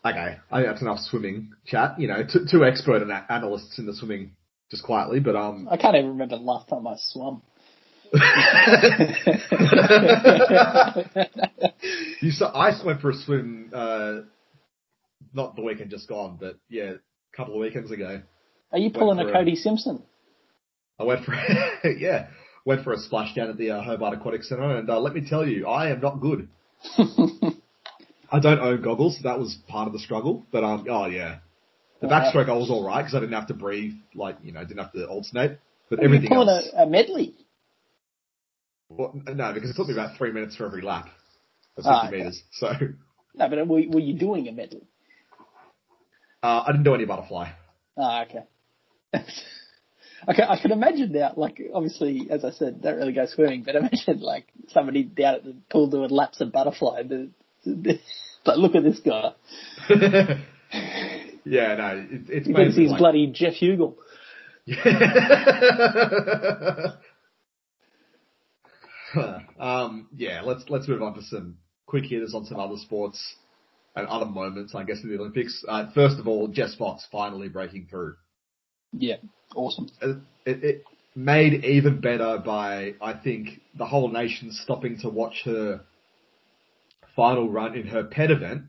okay, 0.06 0.38
I 0.52 0.58
think 0.60 0.68
that's 0.68 0.82
enough 0.82 1.00
swimming 1.00 1.52
chat. 1.66 2.00
You 2.00 2.08
know, 2.08 2.24
two, 2.32 2.46
two 2.50 2.66
expert 2.66 3.02
ana- 3.02 3.26
analysts 3.30 3.80
in 3.80 3.86
the 3.86 3.94
swimming 3.96 4.36
just 4.70 4.84
quietly, 4.84 5.20
but 5.20 5.36
um, 5.36 5.68
I 5.70 5.78
can't 5.78 5.96
even 5.96 6.10
remember 6.12 6.38
the 6.38 6.44
last 6.44 6.70
time 6.70 6.88
I 6.88 6.96
swam. 6.98 7.42
you 12.22 12.32
saw, 12.32 12.52
I 12.52 12.72
went 12.86 13.00
for 13.00 13.12
a 13.12 13.14
swim, 13.14 13.70
uh, 13.74 14.20
not 15.34 15.56
the 15.56 15.62
weekend 15.62 15.92
just 15.92 16.10
gone, 16.10 16.38
but 16.40 16.58
yeah, 16.70 16.92
a 16.92 17.38
couple 17.38 17.54
of 17.54 17.62
weekends 17.62 17.90
ago. 17.92 18.22
Are 18.74 18.78
you 18.78 18.90
pulling 18.90 19.20
a 19.20 19.24
for 19.24 19.30
a- 19.30 19.34
Cody 19.34 19.56
Simpson? 19.56 20.04
I 21.00 21.04
went 21.04 21.26
for, 21.26 21.34
yeah, 21.90 22.28
went 22.66 22.84
for 22.84 22.94
a 22.94 22.98
splash 22.98 23.34
down 23.34 23.50
at 23.50 23.58
the 23.58 23.72
uh, 23.72 23.82
Hobart 23.82 24.14
Aquatic 24.14 24.44
Centre, 24.44 24.78
and 24.78 24.90
uh, 24.90 25.00
let 25.00 25.14
me 25.14 25.26
tell 25.28 25.48
you, 25.48 25.68
I 25.68 25.90
am 25.90 26.02
not 26.02 26.20
good. 26.20 26.50
I 28.32 28.40
don't 28.40 28.60
own 28.60 28.82
goggles, 28.82 29.18
so 29.18 29.24
that 29.24 29.40
was 29.40 29.58
part 29.68 29.88
of 29.88 29.94
the 29.94 29.99
struggle. 29.99 30.45
But 30.52 30.64
um, 30.64 30.86
oh 30.90 31.06
yeah, 31.08 31.40
the 32.02 32.08
backstroke 32.08 32.49
I 32.49 32.53
was 32.53 32.70
all 32.70 32.86
right 32.86 33.02
because 33.02 33.16
I 33.16 33.20
didn't 33.20 33.34
have 33.36 33.48
to 33.48 33.53
breathe, 33.53 33.94
like 34.16 34.38
you 34.44 34.52
know, 34.53 34.62
didn't 34.64 34.80
have 34.80 34.94
to 34.94 35.06
alternate. 35.08 35.60
But 35.90 35.99
everything. 35.99 36.32
You're 36.32 36.40
everything 36.40 36.45
pulling 36.45 36.49
else, 36.49 36.70
a, 36.78 36.84
a 36.84 36.86
medley. 36.88 37.36
well, 38.90 39.14
no, 39.34 39.53
because 39.53 39.70
it 39.70 39.76
took 39.76 39.88
me 39.88 39.94
about 39.94 40.18
three 40.18 40.32
minutes 40.32 40.56
for 40.56 40.66
every 40.66 40.82
lap 40.82 41.08
of 41.78 41.84
50 41.84 41.90
Ah, 41.90 42.08
okay. 42.08 42.18
meters. 42.18 42.41
So 42.53 42.68
No, 43.36 43.49
but 43.49 43.68
were, 43.68 43.82
were 43.90 43.99
you 43.99 44.14
doing 44.18 44.48
a 44.48 44.52
medley? 44.52 44.84
uh, 46.44 46.64
I 46.66 46.72
didn't 46.72 46.84
do 46.86 46.95
any 46.95 47.06
butterfly. 47.06 47.49
Ah, 47.98 48.24
okay. 48.24 48.44
okay, 49.14 50.44
I 50.48 50.58
can 50.62 50.72
imagine 50.72 51.12
now, 51.12 51.34
like, 51.36 51.62
obviously, 51.74 52.28
as 52.30 52.44
I 52.45 52.52
said, 52.52 52.82
don't 52.82 52.98
really 52.98 53.14
go 53.14 53.26
swimming, 53.26 53.64
but 53.64 53.76
imagine, 53.76 54.20
like, 54.22 54.48
somebody 54.70 55.03
down 55.03 55.36
at 55.36 55.44
the 55.44 55.56
pool 55.70 55.88
doing 55.90 56.10
laps 56.10 56.41
of 56.41 56.52
butterfly. 56.52 57.03
like, 58.46 58.58
look 58.58 58.76
at 58.76 58.84
this 58.84 59.00
guy. 59.00 59.32
yeah, 61.46 61.76
no, 61.76 62.06
it, 62.10 62.30
it's 62.30 62.48
He 62.48 62.54
thinks 62.54 62.76
he's 62.76 62.92
like, 62.92 63.00
bloody 63.00 63.28
Geoff 63.28 63.54
Huegill. 63.54 63.96
um, 69.60 70.08
yeah, 70.16 70.42
let's 70.44 70.64
let's 70.70 70.88
move 70.88 71.02
on 71.02 71.16
to 71.16 71.22
some 71.24 71.58
quick 71.86 72.06
hitters 72.06 72.34
on 72.34 72.46
some 72.46 72.60
other 72.60 72.78
sports 72.78 73.36
and 73.96 74.08
other 74.08 74.26
moments, 74.26 74.74
I 74.76 74.84
guess, 74.84 75.04
in 75.04 75.10
the 75.10 75.20
Olympics. 75.20 75.64
Uh, 75.68 75.92
first 75.94 76.20
of 76.20 76.28
all, 76.28 76.48
Jess 76.48 76.76
Fox 76.76 77.06
finally 77.12 77.50
breaking 77.50 77.88
through. 77.90 78.16
Yeah, 78.94 79.18
awesome. 79.56 79.90
Uh, 80.02 80.14
It, 80.46 80.64
it 80.64 80.84
made 81.16 81.66
even 81.66 82.00
better 82.00 82.42
by 82.44 82.94
I 83.02 83.14
think 83.14 83.62
the 83.78 83.86
whole 83.86 84.10
nation 84.10 84.52
stopping 84.52 84.98
to 85.00 85.10
watch 85.10 85.42
her 85.46 85.82
final 87.16 87.50
run 87.50 87.76
in 87.76 87.88
her 87.88 88.04
pet 88.04 88.32
event, 88.32 88.64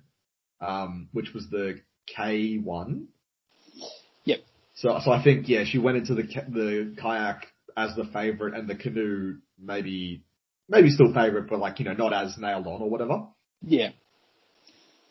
um, 0.60 1.08
which 1.12 1.32
was 1.34 1.48
the 1.50 1.80
K 2.06 2.56
one. 2.56 3.08
Yep. 4.24 4.40
So, 4.74 4.98
so 5.04 5.12
I 5.12 5.22
think 5.22 5.48
yeah, 5.48 5.64
she 5.64 5.78
went 5.78 5.98
into 5.98 6.14
the 6.14 6.22
the 6.22 6.96
kayak 7.00 7.46
as 7.76 7.94
the 7.96 8.04
favorite, 8.12 8.54
and 8.54 8.68
the 8.68 8.74
canoe 8.74 9.38
maybe 9.58 10.22
maybe 10.68 10.90
still 10.90 11.12
favorite, 11.12 11.48
but 11.48 11.58
like 11.58 11.78
you 11.78 11.84
know 11.84 11.94
not 11.94 12.12
as 12.12 12.36
nailed 12.38 12.66
on 12.66 12.82
or 12.82 12.90
whatever. 12.90 13.26
Yeah. 13.62 13.90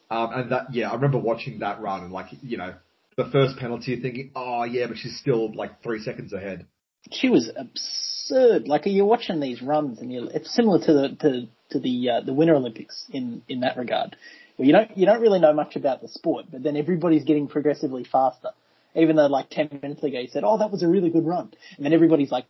Um, 0.10 0.30
and 0.34 0.52
that 0.52 0.74
yeah, 0.74 0.90
I 0.90 0.95
remember 0.95 1.20
watching 1.20 1.60
that 1.60 1.82
run 1.82 2.03
and 2.03 2.12
like 2.12 2.28
you 2.41 2.58
know 2.58 2.74
the 3.18 3.26
first 3.32 3.58
penalty, 3.58 3.99
thinking 4.02 4.32
oh 4.36 4.64
yeah, 4.64 4.88
but 4.88 4.98
she's 4.98 5.18
still 5.18 5.53
like 5.53 5.82
three 5.84 6.02
seconds 6.02 6.34
ahead. 6.34 6.68
She 7.11 7.30
was 7.30 7.49
absurd. 7.56 8.68
Like 8.68 8.84
you're 8.86 9.06
watching 9.06 9.40
these 9.40 9.61
runs, 9.61 9.99
and 9.99 10.11
it's 10.11 10.53
similar 10.53 10.80
to 10.86 10.94
the 10.94 11.10
to 11.22 11.48
to 11.72 11.80
the 11.80 12.10
uh, 12.10 12.22
the 12.22 12.34
Winter 12.34 12.56
Olympics 12.56 13.06
in 13.11 13.41
in 13.48 13.61
that 13.61 13.78
regard, 13.78 14.15
where 14.57 14.65
you 14.68 14.73
don't 14.73 14.95
you 14.98 15.06
don't 15.06 15.22
really 15.22 15.40
know 15.40 15.53
much 15.53 15.76
about 15.76 16.02
the 16.02 16.07
sport, 16.07 16.45
but 16.52 16.64
then 16.64 16.78
everybody's 16.78 17.23
getting 17.23 17.48
progressively 17.48 18.03
faster. 18.03 18.49
Even 18.95 19.15
though 19.15 19.28
like 19.28 19.49
ten 19.49 19.69
minutes 19.82 20.03
ago 20.03 20.19
you 20.19 20.28
said, 20.28 20.44
"Oh, 20.45 20.57
that 20.60 20.72
was 20.72 20.84
a 20.84 20.88
really 20.88 21.10
good 21.10 21.26
run," 21.26 21.52
and 21.78 21.86
then 21.86 21.94
everybody's 21.94 22.32
like 22.32 22.45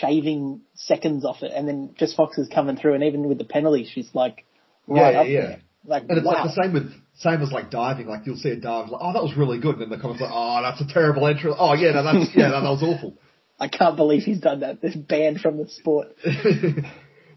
shaving 0.00 0.62
seconds 0.74 1.24
off 1.24 1.42
it, 1.42 1.52
and 1.54 1.68
then 1.68 1.94
just 1.96 2.16
Fox 2.16 2.38
is 2.38 2.48
coming 2.48 2.76
through, 2.76 2.94
and 2.94 3.04
even 3.04 3.28
with 3.28 3.38
the 3.38 3.44
penalties, 3.44 3.88
she's 3.92 4.08
like 4.14 4.44
right 4.86 5.14
Yeah, 5.14 5.22
yeah. 5.22 5.40
there. 5.46 5.60
Like 5.86 6.02
And 6.08 6.18
it's 6.18 6.26
wow. 6.26 6.32
like 6.32 6.54
the 6.54 6.62
same 6.62 6.72
with 6.72 6.92
same 7.18 7.40
as 7.42 7.52
like 7.52 7.70
diving. 7.70 8.08
Like 8.08 8.26
you'll 8.26 8.36
see 8.36 8.50
a 8.50 8.56
dive, 8.56 8.88
like 8.88 9.00
oh 9.02 9.12
that 9.12 9.22
was 9.22 9.36
really 9.36 9.58
good, 9.60 9.74
and 9.76 9.82
then 9.82 9.90
the 9.90 9.98
comments 9.98 10.20
like 10.20 10.32
oh 10.32 10.60
that's 10.62 10.80
a 10.80 10.92
terrible 10.92 11.26
entry. 11.26 11.52
Oh 11.56 11.74
yeah, 11.74 11.92
no 11.92 12.02
that's 12.02 12.34
yeah 12.34 12.48
no, 12.48 12.62
that 12.62 12.70
was 12.70 12.82
awful. 12.82 13.14
I 13.58 13.68
can't 13.68 13.96
believe 13.96 14.22
he's 14.22 14.40
done 14.40 14.60
that. 14.60 14.80
This 14.82 14.94
banned 14.94 15.40
from 15.40 15.56
the 15.58 15.68
sport. 15.68 16.08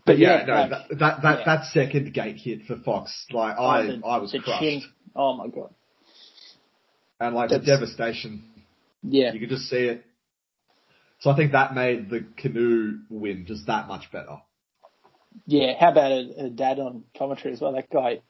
but 0.05 0.17
yeah, 0.17 0.39
yeah, 0.39 0.45
no, 0.45 0.53
like- 0.53 0.69
that 0.69 0.89
that 0.99 1.21
that, 1.21 1.39
yeah. 1.39 1.45
that 1.45 1.65
second 1.67 2.13
gate 2.13 2.37
hit 2.37 2.65
for 2.65 2.77
Fox, 2.77 3.25
like 3.31 3.57
I 3.57 3.83
the, 3.87 4.01
I 4.05 4.17
was 4.17 4.31
crushed, 4.31 4.59
chin. 4.59 4.81
Oh 5.15 5.35
my 5.35 5.47
god. 5.47 5.73
and 7.19 7.35
like 7.35 7.49
the 7.49 7.59
devastation, 7.59 8.43
Yeah. 9.03 9.33
you 9.33 9.39
could 9.39 9.49
just 9.49 9.69
see 9.69 9.77
it. 9.85 10.05
So 11.19 11.29
I 11.29 11.35
think 11.35 11.51
that 11.51 11.73
made 11.75 12.09
the 12.09 12.25
canoe 12.37 12.99
win 13.09 13.45
just 13.45 13.67
that 13.67 13.87
much 13.87 14.09
better. 14.11 14.37
Yeah, 15.45 15.73
how 15.79 15.91
about 15.91 16.11
a, 16.11 16.45
a 16.45 16.49
dad 16.49 16.79
on 16.79 17.03
commentary 17.17 17.53
as 17.53 17.61
well? 17.61 17.73
That 17.73 17.89
guy. 17.89 18.21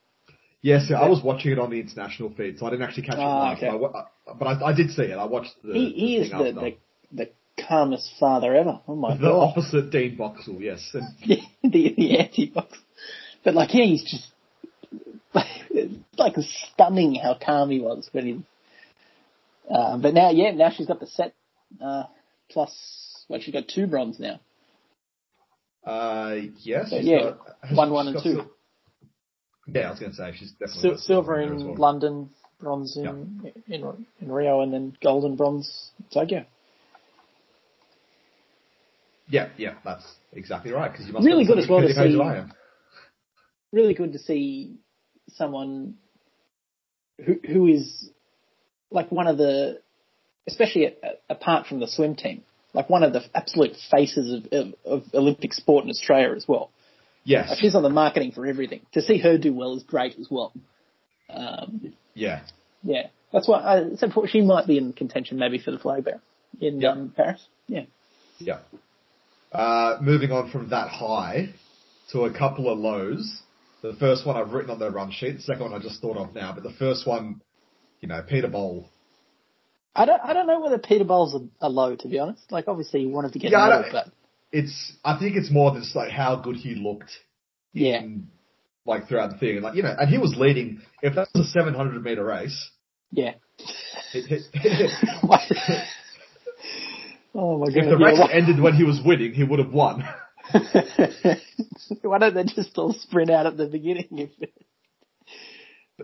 Yes, 0.62 0.92
I 0.92 1.08
was 1.08 1.24
watching 1.24 1.52
it 1.54 1.60
on 1.60 1.70
the 1.70 1.80
international 1.80 2.34
feed, 2.36 2.60
so 2.60 2.66
I 2.66 2.72
didn't 2.72 2.84
actually 2.84 3.04
catch 3.04 3.16
it 3.16 3.22
Ah, 3.22 3.50
live. 3.52 3.58
okay. 3.58 3.70
But, 3.80 3.96
I, 3.96 4.34
but 4.38 4.46
I, 4.48 4.66
I 4.72 4.74
did 4.74 4.92
see 4.92 5.04
it. 5.04 5.18
I 5.18 5.24
watched 5.26 5.56
the. 5.64 5.74
He, 5.74 5.90
he 5.92 6.18
the 6.18 6.24
is 6.26 6.32
the, 6.32 6.38
the 6.52 6.78
the 7.12 7.30
calmest 7.70 8.10
father 8.20 8.54
ever. 8.56 8.82
Oh 8.88 8.96
my 8.96 9.16
the 9.16 9.22
god. 9.30 9.50
opposite 9.52 9.92
Dean 9.92 10.18
Boxall, 10.18 10.62
yes. 10.62 10.82
The 11.24 11.40
the 11.64 12.18
anti 12.20 12.48
box. 12.48 12.78
But 13.46 13.54
like 13.54 13.74
yeah, 13.74 13.86
he's 13.86 14.04
just 14.04 14.28
like 16.18 16.34
stunning 16.74 17.16
how 17.16 17.38
calm 17.44 17.70
he 17.70 17.80
was 17.80 18.10
when 18.12 18.26
he. 18.26 18.44
Uh, 19.74 19.98
but 19.98 20.14
now, 20.16 20.32
yeah, 20.32 20.52
now 20.52 20.72
she's 20.72 20.88
got 20.88 21.00
the 21.00 21.06
set 21.08 21.34
uh, 21.82 22.04
plus. 22.50 22.76
Well, 23.30 23.40
she's 23.40 23.54
got 23.54 23.68
two 23.68 23.86
bronze 23.86 24.20
now. 24.20 24.40
Uh, 25.86 26.36
yes. 26.64 26.90
So, 26.90 26.98
yeah, 26.98 27.32
got- 27.62 27.76
one, 27.76 27.92
one, 27.92 28.08
and 28.08 28.20
sil- 28.20 28.44
two. 28.44 28.50
Yeah, 29.72 29.88
I 29.88 29.92
was 29.92 30.00
going 30.00 30.12
to 30.12 30.18
say 30.18 30.34
she's 30.36 30.52
definitely 30.54 30.82
Sil- 30.82 30.98
silver 30.98 31.40
in 31.40 31.64
well. 31.68 31.76
London, 31.76 32.32
bronze 32.60 32.98
in, 32.98 33.54
in 33.68 34.08
in 34.20 34.32
Rio, 34.32 34.62
and 34.62 34.74
then 34.74 34.98
gold 35.04 35.26
and 35.26 35.38
bronze 35.38 35.92
in 36.00 36.06
Tokyo. 36.12 36.46
Yeah, 39.30 39.50
yeah, 39.58 39.76
that's 39.86 40.06
exactly 40.34 40.72
right. 40.72 40.92
Because 40.92 41.08
you 41.08 41.14
must 41.14 41.26
Really 41.26 41.46
good 41.46 41.60
as 41.60 41.68
well 41.70 41.82
to 41.82 41.94
see- 41.94 42.18
really 43.72 43.94
good 43.94 44.14
to 44.14 44.20
see 44.20 44.76
someone 45.36 45.96
who 47.24 47.36
who 47.48 47.68
is 47.68 48.10
like 48.92 49.12
one 49.12 49.28
of 49.28 49.38
the, 49.38 49.80
especially 50.48 50.86
a, 50.86 50.94
apart 51.30 51.68
from 51.68 51.80
the 51.80 51.88
swim 51.88 52.16
team, 52.16 52.44
like 52.74 52.90
one 52.90 53.04
of 53.04 53.14
the 53.14 53.22
absolute 53.36 53.76
faces 53.92 54.34
of, 54.34 54.52
of, 54.52 54.74
of 54.86 55.04
Olympic 55.14 55.54
sport 55.54 55.84
in 55.84 55.92
Australia 55.92 56.36
as 56.36 56.48
well. 56.48 56.72
Yes. 57.24 57.50
Like 57.50 57.60
she's 57.60 57.76
on 57.76 57.84
the 57.84 57.90
marketing 57.90 58.32
for 58.32 58.48
everything. 58.48 58.82
To 58.94 59.02
see 59.04 59.20
her 59.20 59.38
do 59.38 59.54
well 59.54 59.76
is 59.76 59.84
great 59.84 60.18
as 60.20 60.28
well. 60.32 60.52
Um, 61.30 61.94
Yeah. 62.16 62.42
yeah, 62.82 63.08
that's 63.32 63.48
why 63.48 63.60
I 63.60 63.96
said 63.98 64.12
she 64.30 64.42
might 64.42 64.66
be 64.66 64.80
in 64.80 64.94
contention 64.94 65.38
maybe 65.38 65.60
for 65.60 65.70
the 65.70 65.78
flag 65.78 66.06
bearer 66.06 66.22
in 66.60 66.82
Yep. 66.82 66.92
um, 66.92 67.14
Paris. 67.16 67.46
Yeah. 67.68 67.86
Yeah. 68.40 68.60
Uh, 69.52 69.98
moving 70.02 70.32
on 70.32 70.52
from 70.52 70.70
that 70.70 70.90
high 70.90 71.50
to 72.12 72.22
a 72.26 72.38
couple 72.38 72.72
of 72.72 72.78
lows. 72.78 73.42
The 73.82 73.94
first 74.00 74.26
one 74.26 74.36
I've 74.36 74.52
written 74.52 74.70
on 74.72 74.80
the 74.80 74.92
run 74.92 75.12
sheet. 75.12 75.38
The 75.38 75.42
second 75.42 75.72
one 75.72 75.74
I 75.74 75.80
just 75.80 76.02
thought 76.02 76.18
of 76.18 76.36
now. 76.36 76.54
But 76.54 76.64
the 76.64 76.74
first 76.74 77.08
one, 77.08 77.42
you 78.02 78.08
know, 78.08 78.22
Peter 78.28 78.48
Bol. 78.48 78.90
I 79.96 80.06
don't, 80.06 80.22
I 80.24 80.34
don't 80.34 80.48
know 80.48 80.60
whether 80.60 80.78
Peter 80.78 81.04
Bol's 81.04 81.34
a, 81.34 81.48
are 81.66 81.70
low, 81.70 81.96
to 81.96 82.08
be 82.08 82.20
honest. 82.20 82.52
Like, 82.52 82.68
obviously, 82.68 83.02
he 83.02 83.06
wanted 83.08 83.34
to 83.34 83.40
get 83.40 83.52
Yeah, 83.52 83.80
a 83.80 83.92
but 83.92 84.08
It's, 84.52 84.94
I 85.04 85.18
think 85.18 85.36
it's 85.36 85.52
more 85.52 85.74
just 85.74 85.96
like 85.96 86.12
how 86.12 86.36
good 86.36 86.58
he 86.58 86.76
looked 86.76 87.12
yeah. 87.74 88.00
in, 88.02 88.28
like 88.86 89.08
throughout 89.08 89.32
the 89.32 89.38
thing. 89.38 89.56
And 89.56 89.64
like, 89.64 89.76
you 89.76 89.84
know, 89.84 89.96
and 89.98 90.10
he 90.10 90.18
was 90.18 90.36
leading, 90.38 90.82
if 91.02 91.16
that 91.16 91.30
was 91.34 91.48
a 91.48 91.50
700 91.50 92.04
meter 92.04 92.24
race, 92.24 92.70
Yeah. 93.12 93.34
it, 94.14 94.44
it, 94.54 95.84
oh 97.36 97.58
my 97.60 97.68
god. 97.68 97.78
if 97.78 97.86
the 97.86 97.98
yeah, 98.00 98.06
race 98.06 98.20
why, 98.20 98.32
ended 98.32 98.60
when 98.60 98.74
he 98.74 98.84
was 98.84 99.00
winning, 99.04 99.34
he 99.34 99.44
would 99.44 99.60
have 99.60 99.72
won. 99.72 100.04
why 102.02 102.18
don't 102.18 102.34
they 102.34 102.44
just 102.44 102.78
all 102.78 102.94
sprint 102.94 103.30
out 103.30 103.46
at 103.46 103.58
the 103.58 103.68
beginning? 103.68 104.08
If, 104.12 104.30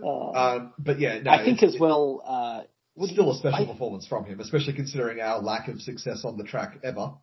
Oh. 0.04 0.34
Um, 0.34 0.74
but 0.78 1.00
yeah, 1.00 1.20
no, 1.20 1.32
I 1.32 1.44
think 1.44 1.64
as 1.64 1.78
well, 1.80 2.22
uh, 2.26 2.64
it's 2.98 3.14
still 3.14 3.32
a 3.32 3.36
special 3.38 3.66
I- 3.70 3.72
performance 3.72 4.06
from 4.08 4.26
him, 4.26 4.40
especially 4.40 4.74
considering 4.74 5.22
our 5.22 5.42
lack 5.42 5.68
of 5.68 5.82
success 5.82 6.24
on 6.26 6.38
the 6.38 6.44
track 6.44 6.80
ever. 6.84 7.14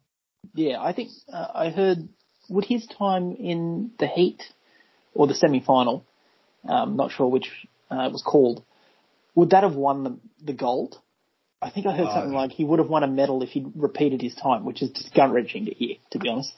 yeah, 0.54 0.80
I 0.80 0.92
think, 0.92 1.10
uh, 1.32 1.48
I 1.54 1.70
heard, 1.70 2.08
would 2.48 2.64
his 2.64 2.86
time 2.98 3.36
in 3.38 3.92
the 3.98 4.06
heat 4.06 4.42
or 5.14 5.26
the 5.26 5.34
semi-final, 5.34 6.04
um, 6.68 6.96
not 6.96 7.12
sure 7.12 7.28
which, 7.28 7.50
uh, 7.90 8.06
it 8.06 8.12
was 8.12 8.22
called, 8.22 8.64
would 9.34 9.50
that 9.50 9.62
have 9.62 9.74
won 9.74 10.04
the, 10.04 10.18
the 10.42 10.52
gold? 10.54 10.98
I 11.62 11.70
think 11.70 11.86
I 11.86 11.92
heard 11.92 12.08
Uh, 12.08 12.14
something 12.14 12.34
like 12.34 12.52
he 12.52 12.64
would 12.64 12.80
have 12.80 12.88
won 12.90 13.02
a 13.04 13.06
medal 13.06 13.42
if 13.42 13.50
he'd 13.50 13.70
repeated 13.76 14.20
his 14.20 14.34
time, 14.34 14.64
which 14.64 14.82
is 14.82 14.90
just 14.90 15.14
gut 15.14 15.30
wrenching 15.32 15.66
to 15.66 15.74
hear, 15.74 15.96
to 16.10 16.18
be 16.18 16.28
honest. 16.28 16.52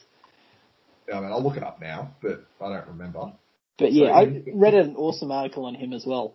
I 1.13 1.19
mean, 1.19 1.31
I'll 1.31 1.43
look 1.43 1.57
it 1.57 1.63
up 1.63 1.79
now, 1.79 2.15
but 2.21 2.43
I 2.59 2.69
don't 2.69 2.87
remember. 2.87 3.33
But 3.77 3.91
yeah, 3.93 4.07
I 4.07 4.41
read 4.53 4.73
an 4.73 4.95
awesome 4.95 5.31
article 5.31 5.65
on 5.65 5.75
him 5.75 5.93
as 5.93 6.05
well. 6.05 6.33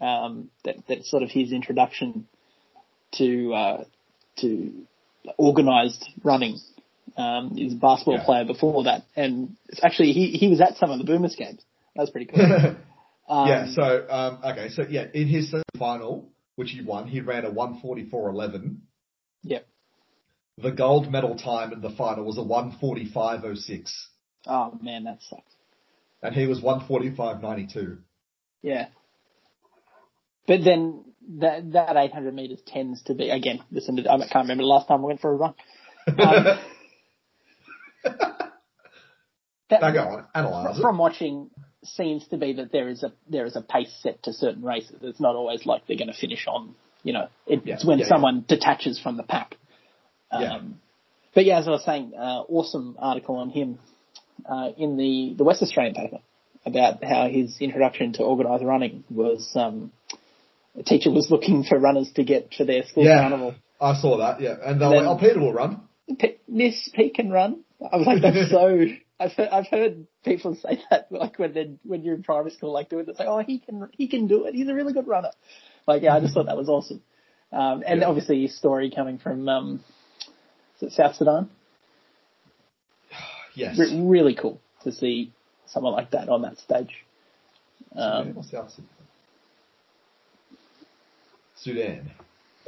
Um, 0.00 0.50
that 0.64 0.76
that's 0.88 1.10
sort 1.10 1.22
of 1.22 1.30
his 1.30 1.52
introduction 1.52 2.26
to 3.12 3.54
uh, 3.54 3.84
to 4.38 4.86
organised 5.38 6.08
running 6.24 6.58
Um, 7.16 7.50
he 7.56 7.64
was 7.64 7.72
a 7.74 7.76
basketball 7.76 8.14
Yeah. 8.18 8.24
player 8.24 8.44
before 8.44 8.84
that, 8.84 9.04
and 9.16 9.56
it's 9.68 9.82
actually 9.82 10.12
he 10.12 10.30
he 10.32 10.48
was 10.48 10.60
at 10.60 10.76
some 10.76 10.90
of 10.90 10.98
the 10.98 11.04
Boomers 11.04 11.36
games. 11.36 11.60
That 11.94 12.02
was 12.02 12.10
pretty 12.10 12.26
cool. 12.26 12.76
Um, 13.28 13.46
yeah, 13.46 13.66
so, 13.66 14.06
um, 14.08 14.38
okay, 14.42 14.70
so 14.70 14.86
yeah, 14.88 15.04
in 15.12 15.28
his 15.28 15.54
final, 15.78 16.30
which 16.58 16.72
he 16.72 16.82
won, 16.82 17.06
he 17.06 17.20
ran 17.20 17.44
a 17.44 17.50
144.11. 17.52 18.78
Yep. 19.44 19.64
The 20.60 20.72
gold 20.72 21.08
medal 21.08 21.38
time 21.38 21.72
in 21.72 21.80
the 21.80 21.90
final 21.90 22.24
was 22.24 22.36
a 22.36 22.40
145.06. 22.40 23.88
Oh 24.48 24.76
man, 24.82 25.04
that 25.04 25.18
sucks. 25.22 25.54
And 26.20 26.34
he 26.34 26.48
was 26.48 26.60
145.92. 26.60 27.98
Yeah. 28.62 28.88
But 30.48 30.64
then 30.64 31.04
that 31.38 31.70
that 31.74 31.96
800 31.96 32.34
meters 32.34 32.60
tends 32.66 33.04
to 33.04 33.14
be 33.14 33.30
again. 33.30 33.60
Listen, 33.70 33.94
to, 33.94 34.10
I 34.10 34.18
can't 34.18 34.34
remember 34.34 34.64
the 34.64 34.68
last 34.68 34.88
time 34.88 35.02
I 35.02 35.06
went 35.06 35.20
for 35.20 35.30
a 35.30 35.36
run. 35.36 35.54
Um, 36.08 36.16
that, 39.70 39.80
now 39.80 39.92
go 39.92 40.00
on, 40.00 40.26
analyze 40.34 40.76
it. 40.76 40.82
from 40.82 40.98
watching 40.98 41.50
seems 41.84 42.26
to 42.28 42.36
be 42.36 42.54
that 42.54 42.72
there 42.72 42.88
is 42.88 43.02
a 43.02 43.12
there 43.28 43.46
is 43.46 43.56
a 43.56 43.60
pace 43.62 43.94
set 44.02 44.22
to 44.24 44.32
certain 44.32 44.62
races. 44.62 44.96
It's 45.02 45.20
not 45.20 45.34
always 45.36 45.64
like 45.66 45.86
they're 45.86 45.96
going 45.96 46.12
to 46.12 46.18
finish 46.18 46.46
on. 46.46 46.74
You 47.04 47.12
know, 47.12 47.28
it, 47.46 47.62
Yeah, 47.64 47.74
it's 47.74 47.84
when 47.84 47.98
yeah, 47.98 48.04
yeah. 48.04 48.08
someone 48.08 48.44
detaches 48.48 48.98
from 48.98 49.16
the 49.16 49.22
pack. 49.22 49.56
Um, 50.30 50.42
Yeah. 50.42 50.58
But 51.34 51.44
yeah, 51.44 51.58
as 51.58 51.68
I 51.68 51.70
was 51.70 51.84
saying, 51.84 52.12
uh, 52.18 52.42
awesome 52.48 52.96
article 52.98 53.36
on 53.36 53.50
him 53.50 53.78
uh, 54.44 54.70
in 54.76 54.96
the 54.96 55.34
the 55.36 55.44
West 55.44 55.62
Australian 55.62 55.94
paper 55.94 56.18
about 56.66 57.02
how 57.04 57.28
his 57.28 57.56
introduction 57.60 58.12
to 58.14 58.22
organised 58.24 58.64
running 58.64 59.04
was. 59.10 59.48
Um, 59.54 59.92
a 60.78 60.82
teacher 60.82 61.10
was 61.10 61.28
looking 61.30 61.64
for 61.64 61.76
runners 61.78 62.10
to 62.14 62.22
get 62.24 62.54
for 62.56 62.64
their 62.64 62.84
school 62.84 63.04
Yeah. 63.04 63.20
carnival. 63.20 63.54
I 63.80 63.94
saw 63.94 64.18
that, 64.18 64.40
yeah. 64.40 64.54
And 64.64 64.80
they're 64.80 64.88
like, 64.88 65.06
oh, 65.06 65.18
Peter 65.18 65.40
will 65.40 65.52
run. 65.52 65.80
Pe- 66.18 66.36
Miss 66.46 66.88
He 66.94 67.10
can 67.10 67.30
run. 67.30 67.64
I 67.80 67.96
was 67.96 68.06
like, 68.06 68.22
that's 68.22 68.50
so. 68.58 68.86
I've 69.20 69.32
heard, 69.32 69.48
I've 69.48 69.66
heard 69.66 70.06
people 70.24 70.54
say 70.54 70.80
that 70.90 71.08
like 71.10 71.38
when 71.38 71.52
they 71.52 71.72
when 71.84 72.02
you're 72.02 72.14
in 72.14 72.22
primary 72.22 72.50
school, 72.52 72.72
like 72.72 72.88
doing 72.88 73.04
it, 73.06 73.08
it's 73.10 73.18
like, 73.18 73.28
oh, 73.28 73.42
he 73.44 73.58
can 73.58 73.88
he 73.92 74.08
can 74.08 74.26
do 74.26 74.44
it. 74.46 74.54
He's 74.54 74.68
a 74.68 74.74
really 74.74 74.92
good 74.92 75.08
runner. 75.08 75.30
Like, 75.86 76.02
yeah, 76.02 76.14
I 76.14 76.20
just 76.20 76.34
thought 76.34 76.46
that 76.46 76.56
was 76.56 76.68
awesome. 76.68 77.02
Um, 77.52 77.82
and 77.86 78.00
Yeah. 78.00 78.06
obviously 78.08 78.42
his 78.42 78.56
story 78.56 78.92
coming 78.94 79.18
from 79.18 79.48
um, 79.48 79.84
South 80.88 81.16
Sudan. 81.16 81.50
Yes. 83.54 83.76
Re- 83.76 84.00
really 84.02 84.36
cool 84.36 84.60
to 84.84 84.92
see 84.92 85.32
someone 85.66 85.92
like 85.92 86.12
that 86.12 86.28
on 86.28 86.42
that 86.42 86.58
stage. 86.58 86.94
Um, 87.96 88.36
South 88.48 88.70
Sudan? 88.70 88.88
Sudan. 91.56 92.10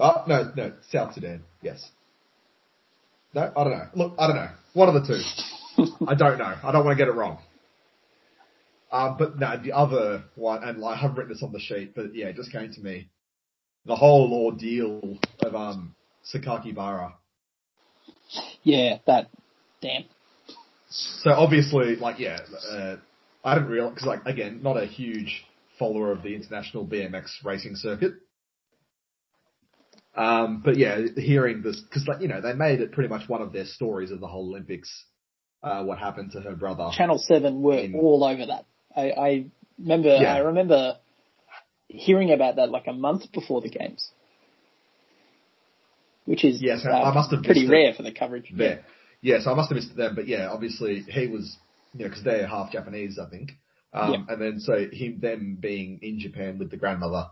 Oh, 0.01 0.24
no, 0.27 0.51
no, 0.56 0.72
South 0.90 1.14
Sudan, 1.14 1.44
yes. 1.62 1.89
No, 3.35 3.52
I 3.56 3.62
don't 3.64 3.72
know. 3.72 3.86
Look, 3.94 4.14
I 4.18 4.27
don't 4.27 4.36
know. 4.36 4.48
One 4.72 4.89
of 4.89 4.94
the 4.94 5.06
two. 5.06 5.22
I 6.07 6.15
don't 6.15 6.39
know. 6.39 6.55
I 6.62 6.73
don't 6.73 6.85
want 6.85 6.98
to 6.98 7.05
get 7.05 7.09
it 7.09 7.15
wrong. 7.15 7.39
Um, 8.93 9.16
but 9.19 9.39
no, 9.39 9.57
the 9.62 9.73
other 9.73 10.24
one, 10.35 10.65
and 10.65 10.85
I 10.85 10.97
haven't 10.97 11.16
written 11.16 11.32
this 11.32 11.43
on 11.43 11.52
the 11.52 11.61
sheet, 11.61 11.94
but 11.94 12.15
yeah, 12.15 12.27
it 12.27 12.36
just 12.36 12.51
came 12.51 12.73
to 12.73 12.81
me. 12.81 13.09
The 13.86 13.97
whole 13.97 14.32
ordeal 14.32 15.19
of 15.40 15.55
um, 15.55 15.94
Sakakibara. 16.32 17.12
yeah, 18.62 18.98
that 19.07 19.31
damn. 19.81 20.05
So 20.89 21.31
obviously, 21.31 21.97
like, 21.97 22.19
yeah, 22.19 22.40
uh, 22.70 22.97
I 23.44 23.55
didn't 23.55 23.70
realize 23.70 23.94
because, 23.94 24.07
like, 24.07 24.27
again, 24.27 24.61
not 24.62 24.77
a 24.77 24.86
huge 24.86 25.44
follower 25.78 26.11
of 26.11 26.23
the 26.23 26.35
international 26.35 26.86
BMX 26.86 27.31
racing 27.44 27.77
circuit. 27.77 28.15
Um, 30.16 30.62
but 30.65 30.77
yeah, 30.77 31.01
hearing 31.16 31.62
this 31.62 31.81
because, 31.81 32.07
like, 32.09 32.20
you 32.20 32.28
know, 32.28 32.40
they 32.40 32.52
made 32.52 32.81
it 32.81 32.93
pretty 32.93 33.09
much 33.09 33.28
one 33.28 33.40
of 33.40 33.52
their 33.52 33.65
stories 33.65 34.11
of 34.11 34.20
the 34.20 34.27
whole 34.27 34.48
Olympics. 34.48 35.05
Uh, 35.62 35.82
what 35.85 35.99
happened 35.99 36.32
to 36.32 36.41
her 36.41 36.55
brother? 36.57 36.89
Channel 36.97 37.19
Seven 37.19 37.61
were 37.62 37.78
In- 37.78 37.95
all 37.95 38.24
over 38.24 38.47
that. 38.47 38.65
I, 38.97 39.11
I 39.11 39.47
remember. 39.78 40.16
Yeah. 40.16 40.35
I 40.35 40.39
remember 40.39 40.97
hearing 41.89 42.32
about 42.32 42.57
that 42.57 42.70
like 42.70 42.87
a 42.87 42.93
month 42.93 43.31
before 43.32 43.61
the 43.61 43.69
games, 43.69 44.11
which 46.24 46.45
is 46.45 46.62
Yes, 46.62 46.87
uh, 46.87 46.91
I 46.91 47.12
must 47.12 47.31
have 47.32 47.43
pretty 47.43 47.62
missed 47.62 47.73
it. 47.73 47.74
rare 47.74 47.93
for 47.95 48.03
the 48.03 48.12
coverage. 48.12 48.51
Yeah, 48.55 48.77
Yes, 49.20 49.47
I 49.47 49.55
must 49.55 49.69
have 49.70 49.77
missed 49.77 49.95
them, 49.97 50.15
but 50.15 50.27
yeah, 50.28 50.49
obviously 50.51 51.01
he 51.01 51.27
was, 51.27 51.57
you 51.93 52.05
know, 52.05 52.09
because 52.09 52.24
they're 52.24 52.47
half 52.47 52.73
Japanese, 52.73 53.19
I 53.19 53.28
think. 53.28 53.51
Um, 53.93 54.27
and 54.31 54.41
then 54.41 54.61
so 54.61 54.87
him, 54.91 55.19
them 55.20 55.59
being 55.61 55.99
in 56.01 56.20
Japan 56.20 56.59
with 56.59 56.70
the 56.70 56.77
grandmother, 56.77 57.27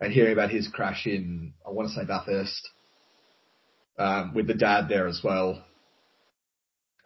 and 0.00 0.12
hearing 0.12 0.32
about 0.32 0.50
his 0.50 0.66
crash 0.66 1.06
in, 1.06 1.52
I 1.66 1.70
want 1.70 1.88
to 1.90 1.94
say 1.94 2.04
Bathurst, 2.06 2.68
um, 3.98 4.32
with 4.34 4.46
the 4.46 4.54
dad 4.54 4.88
there 4.88 5.06
as 5.06 5.20
well, 5.22 5.62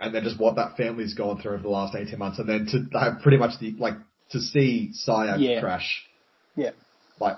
and 0.01 0.15
then 0.15 0.25
just 0.25 0.39
what 0.39 0.57
that 0.57 0.77
family's 0.77 1.15
gone 1.15 1.41
through 1.41 1.55
over 1.55 1.63
the 1.63 1.69
last 1.69 1.95
eighteen 1.95 2.19
months, 2.19 2.39
and 2.39 2.49
then 2.49 2.67
to 2.67 2.99
have 2.99 3.21
pretty 3.23 3.39
much 3.39 3.59
the 3.61 3.75
like 3.79 3.95
to 4.31 4.41
see 4.41 4.91
Saya 4.93 5.37
Yeah. 5.39 5.61
crash, 5.61 6.05
Yeah. 6.57 6.71
like, 7.21 7.37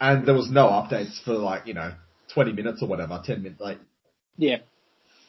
and 0.00 0.26
there 0.26 0.34
was 0.34 0.50
no 0.50 0.66
updates 0.68 1.22
for 1.24 1.34
like 1.34 1.66
you 1.66 1.74
know 1.74 1.92
twenty 2.32 2.52
minutes 2.52 2.82
or 2.82 2.88
whatever, 2.88 3.20
ten 3.24 3.42
minutes, 3.42 3.60
like 3.60 3.78
Yeah. 4.36 4.58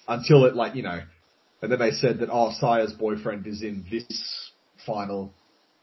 until 0.07 0.45
it 0.45 0.56
like 0.56 0.76
you 0.76 0.84
know, 0.84 1.01
and 1.61 1.72
then 1.72 1.80
they 1.80 1.91
said 1.91 2.19
that 2.19 2.30
oh 2.31 2.51
Saya's 2.60 2.93
boyfriend 2.93 3.47
is 3.47 3.61
in 3.64 3.85
this 3.89 4.51
final, 4.85 5.34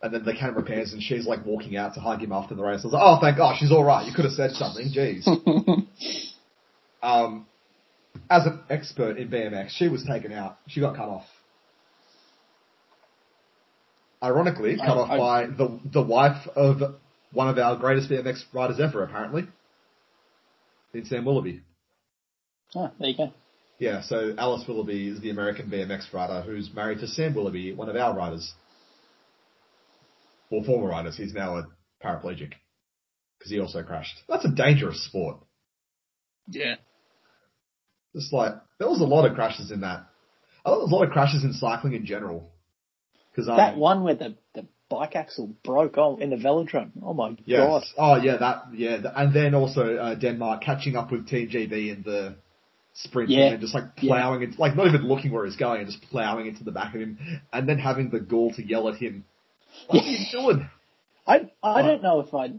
and 0.02 0.12
then 0.14 0.24
the 0.24 0.34
camera 0.34 0.62
pans 0.62 0.92
and 0.92 1.02
she's 1.02 1.26
like 1.26 1.44
walking 1.44 1.76
out 1.76 1.94
to 1.94 2.00
hug 2.00 2.20
him 2.22 2.32
after 2.32 2.54
the 2.54 2.62
race. 2.62 2.80
I 2.82 2.86
was 2.86 2.92
like, 2.94 3.02
oh 3.04 3.18
thank 3.20 3.36
God 3.36 3.56
she's 3.58 3.72
all 3.72 3.84
right. 3.84 4.06
You 4.06 4.14
could 4.14 4.24
have 4.26 4.34
said 4.34 4.52
something. 4.52 4.90
Jeez. 4.94 5.26
um, 7.02 7.46
as 8.30 8.46
an 8.46 8.60
expert 8.70 9.16
in 9.18 9.28
BMX, 9.28 9.70
she 9.70 9.88
was 9.88 10.04
taken 10.04 10.32
out. 10.32 10.58
She 10.68 10.80
got 10.80 10.96
cut 10.96 11.08
off. 11.08 11.26
Ironically, 14.22 14.76
cut 14.76 14.88
I- 14.88 14.90
off 14.90 15.10
I- 15.10 15.18
by 15.18 15.46
the 15.46 15.80
the 15.92 16.02
wife 16.02 16.46
of 16.56 16.96
one 17.32 17.48
of 17.48 17.58
our 17.58 17.76
greatest 17.76 18.08
BMX 18.10 18.44
riders 18.52 18.80
ever, 18.80 19.02
apparently. 19.02 19.46
In 20.94 21.04
Sam 21.04 21.24
Willoughby. 21.26 21.60
Oh, 22.74 22.90
there 22.98 23.08
you 23.10 23.16
go. 23.16 23.32
Yeah, 23.78 24.00
so 24.00 24.32
Alise 24.32 24.66
Willoughby 24.66 25.08
is 25.08 25.20
the 25.20 25.28
American 25.28 25.68
BMX 25.70 26.10
rider 26.14 26.40
who's 26.40 26.72
married 26.72 27.00
to 27.00 27.06
Sam 27.06 27.34
Willoughby, 27.34 27.74
one 27.74 27.90
of 27.90 27.96
our 27.96 28.16
riders. 28.16 28.54
Well, 30.50 30.62
former 30.64 30.88
riders. 30.88 31.16
He's 31.16 31.34
now 31.34 31.58
a 31.58 31.66
paraplegic. 32.02 32.52
Because 33.38 33.50
he 33.50 33.60
also 33.60 33.82
crashed. 33.82 34.16
That's 34.28 34.46
a 34.46 34.50
dangerous 34.50 35.04
sport. 35.04 35.36
Yeah. 36.48 36.76
Just 38.16 38.32
like, 38.32 38.54
there 38.78 38.88
was 38.88 39.00
a 39.00 39.04
lot 39.04 39.26
of 39.28 39.34
crashes 39.34 39.70
in 39.70 39.82
that. 39.82 40.06
I 40.64 40.70
thought 40.70 40.76
there 40.76 40.84
was 40.84 40.92
a 40.92 40.94
lot 40.94 41.04
of 41.04 41.10
crashes 41.10 41.44
in 41.44 41.52
cycling 41.52 41.92
in 41.92 42.06
general. 42.06 42.50
Because 43.30 43.48
um, 43.48 43.58
That 43.58 43.76
one 43.76 44.02
where 44.04 44.14
the, 44.14 44.36
the 44.54 44.66
bike 44.88 45.14
axle 45.14 45.50
broke 45.62 45.98
oh, 45.98 46.16
in 46.16 46.30
the 46.30 46.36
velodrome. 46.36 46.92
Oh 47.02 47.12
my 47.12 47.36
Yes. 47.44 47.60
god. 47.60 47.82
Oh 47.98 48.16
yeah, 48.16 48.38
that 48.38 48.64
yeah, 48.74 48.98
and 49.14 49.34
then 49.34 49.54
also 49.54 49.96
uh, 49.96 50.14
Denmark 50.14 50.62
catching 50.62 50.96
up 50.96 51.12
with 51.12 51.28
Team 51.28 51.48
GB 51.50 51.94
in 51.94 52.02
the 52.04 52.36
sprint 52.94 53.28
Yeah. 53.28 53.48
and 53.52 53.60
just 53.60 53.74
like 53.74 53.94
plowing 53.96 54.42
it, 54.42 54.58
like 54.58 54.74
not 54.74 54.86
even 54.86 55.02
looking 55.06 55.30
where 55.30 55.44
he's 55.44 55.56
going, 55.56 55.82
and 55.82 55.90
just 55.90 56.02
plowing 56.10 56.46
into 56.46 56.64
the 56.64 56.70
back 56.72 56.94
of 56.94 57.00
him, 57.02 57.18
and 57.52 57.68
then 57.68 57.78
having 57.78 58.08
the 58.08 58.20
gall 58.20 58.52
to 58.54 58.66
yell 58.66 58.88
at 58.88 58.96
him. 58.96 59.24
What 59.88 60.04
are 60.04 60.08
you 60.08 60.24
doing? 60.32 60.70
I 61.26 61.50
I 61.62 61.82
don't 61.82 62.02
know 62.02 62.20
if 62.20 62.32
I 62.32 62.52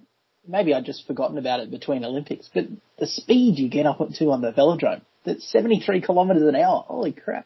maybe 0.48 0.74
I'd 0.74 0.86
just 0.86 1.08
forgotten 1.08 1.38
about 1.40 1.62
it 1.62 1.72
between 1.72 2.06
Olympics, 2.06 2.50
but 2.54 2.66
the 3.00 3.08
speed 3.08 3.58
you 3.58 3.70
get 3.70 3.86
up 3.88 3.98
to 4.20 4.32
on 4.32 4.42
the 4.42 4.52
velodrome, 4.52 5.02
that's 5.28 5.50
73 5.52 6.02
kilometers 6.02 6.44
an 6.44 6.56
hour. 6.56 6.84
Holy 6.88 7.12
crap. 7.12 7.46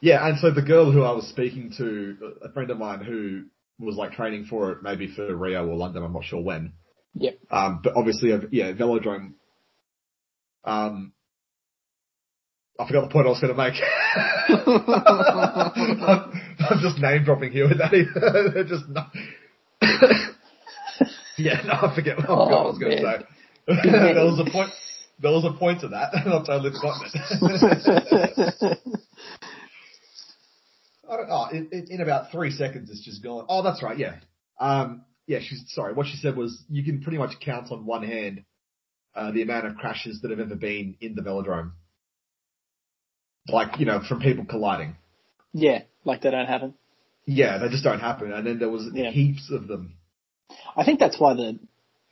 Yeah, 0.00 0.24
and 0.26 0.38
so 0.38 0.52
the 0.52 0.62
girl 0.62 0.92
who 0.92 1.02
I 1.02 1.10
was 1.10 1.26
speaking 1.28 1.72
to, 1.78 2.16
a 2.42 2.52
friend 2.52 2.70
of 2.70 2.78
mine 2.78 3.00
who 3.00 3.46
was 3.84 3.96
like 3.96 4.12
training 4.12 4.44
for 4.48 4.70
it, 4.72 4.78
maybe 4.82 5.12
for 5.12 5.34
Rio 5.34 5.66
or 5.66 5.74
London, 5.76 6.04
I'm 6.04 6.12
not 6.12 6.24
sure 6.24 6.40
when. 6.40 6.74
Yep. 7.14 7.38
Um, 7.50 7.80
but 7.82 7.94
obviously, 7.96 8.30
yeah, 8.52 8.72
velodrome. 8.72 9.32
Um, 10.64 11.12
I 12.78 12.86
forgot 12.86 13.08
the 13.08 13.12
point 13.12 13.26
I 13.26 13.30
was 13.30 13.40
going 13.40 13.56
to 13.56 13.58
make. 13.58 13.74
I'm, 16.06 16.42
I'm 16.70 16.80
just 16.80 16.98
name 17.00 17.24
dropping 17.24 17.50
here 17.50 17.68
with 17.68 17.78
that. 17.78 17.90
They're 18.54 18.64
just 18.64 18.88
not. 18.88 19.10
yeah, 21.38 21.60
no, 21.66 21.72
I 21.72 21.92
forget, 21.94 22.18
what 22.18 22.28
I 22.28 22.62
was 22.62 22.78
going 22.78 22.98
to 22.98 23.02
Oh, 23.70 23.74
say. 23.74 23.90
there 23.90 24.24
was 24.24 24.38
a 24.46 24.50
point. 24.50 24.70
There 25.20 25.32
was 25.32 25.44
a 25.44 25.52
point 25.58 25.80
to 25.80 25.88
that, 25.88 26.14
and 26.24 26.32
I've 26.32 26.46
totally 26.46 26.70
forgotten 26.70 27.10
it. 27.12 28.78
I 31.10 31.16
don't 31.16 31.28
know. 31.28 31.46
In, 31.52 31.68
in, 31.72 31.86
in 31.90 32.00
about 32.00 32.30
three 32.30 32.50
seconds, 32.50 32.90
it's 32.90 33.04
just 33.04 33.22
gone. 33.22 33.46
Oh, 33.48 33.62
that's 33.62 33.82
right. 33.82 33.98
Yeah. 33.98 34.16
Um, 34.60 35.02
yeah. 35.26 35.38
She's 35.40 35.64
sorry. 35.68 35.94
What 35.94 36.06
she 36.06 36.16
said 36.18 36.36
was 36.36 36.62
you 36.68 36.84
can 36.84 37.02
pretty 37.02 37.18
much 37.18 37.40
count 37.40 37.72
on 37.72 37.86
one 37.86 38.02
hand 38.02 38.44
uh, 39.14 39.30
the 39.32 39.42
amount 39.42 39.66
of 39.66 39.76
crashes 39.76 40.20
that 40.22 40.30
have 40.30 40.40
ever 40.40 40.54
been 40.54 40.96
in 41.00 41.14
the 41.14 41.22
velodrome. 41.22 41.72
Like 43.48 43.78
you 43.80 43.86
know, 43.86 44.02
from 44.06 44.20
people 44.20 44.44
colliding. 44.44 44.96
yeah, 45.52 45.82
like 46.04 46.20
they 46.20 46.30
don't 46.30 46.46
happen. 46.46 46.74
Yeah, 47.24 47.58
they 47.58 47.68
just 47.68 47.84
don't 47.84 48.00
happen. 48.00 48.32
And 48.32 48.46
then 48.46 48.58
there 48.58 48.70
was 48.70 48.88
Yeah. 48.92 49.10
heaps 49.10 49.50
of 49.50 49.66
them. 49.68 49.94
I 50.76 50.84
think 50.84 50.98
that's 51.00 51.18
why 51.18 51.34
the 51.34 51.58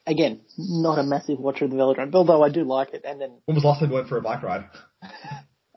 again, 0.07 0.41
not 0.57 0.99
a 0.99 1.03
massive 1.03 1.39
watcher 1.39 1.65
of 1.65 1.71
the 1.71 1.77
velodrome, 1.77 2.15
although 2.15 2.43
I 2.43 2.49
do 2.49 2.65
like 2.65 2.95
it. 2.95 3.03
And 3.05 3.21
then 3.21 3.31
When 3.45 3.55
was 3.55 3.63
the 3.63 3.69
last 3.69 3.81
time 3.81 3.91
you 3.91 3.95
went 3.97 4.09
for 4.09 4.19
a 4.19 4.23
bike 4.23 4.43
ride? 4.43 4.65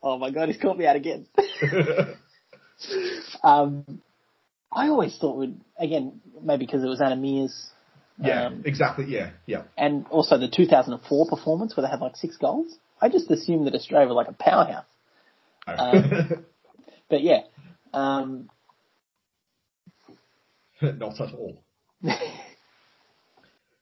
Oh 0.01 0.18
my 0.18 0.31
god, 0.31 0.47
he's 0.47 0.56
caught 0.57 0.77
me 0.77 0.85
out 0.88 0.95
again. 0.95 1.27
um, 3.43 4.01
I 4.72 4.88
always 4.88 5.18
thought 5.18 5.35
would 5.35 5.60
again 5.77 6.22
maybe 6.41 6.65
because 6.65 6.84
it 6.84 6.88
was 6.88 7.01
Anna 7.01 7.18
Meares. 7.18 7.68
yeah, 8.18 8.45
Um, 8.45 8.61
exactly. 8.65 9.03
Yeah, 9.10 9.31
yeah. 9.45 9.64
and 9.77 10.06
also 10.10 10.38
the 10.38 10.47
2004 10.47 11.27
performance 11.27 11.76
where 11.76 11.85
they 11.85 11.89
had 11.91 11.99
like 11.99 12.15
six 12.15 12.38
goals. 12.38 12.77
I 13.01 13.10
just 13.10 13.30
assumed 13.30 13.68
that 13.68 13.76
Australia 13.76 14.07
were 14.07 14.14
like 14.14 14.30
a 14.30 14.34
powerhouse. 14.34 14.85
Um, 15.68 16.45
But 17.10 17.22
yeah, 17.22 17.41
um, 17.93 18.49
Not 20.81 21.19
at 21.19 21.34
all. 21.34 21.61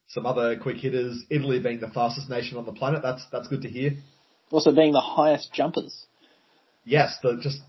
Some 0.08 0.26
other 0.26 0.56
quick 0.58 0.78
hitters. 0.78 1.22
Italy 1.30 1.60
being 1.60 1.80
the 1.80 1.88
fastest 1.88 2.28
nation 2.30 2.56
on 2.58 2.64
the 2.66 2.72
planet. 2.72 3.02
That's 3.02 3.24
that's 3.30 3.48
good 3.48 3.62
to 3.62 3.68
hear. 3.68 3.92
also 4.50 4.72
being 4.74 4.92
the 4.92 5.00
highest 5.00 5.52
jumpers. 5.52 6.06
Yes, 6.84 7.16
the 7.22 7.38
just 7.42 7.60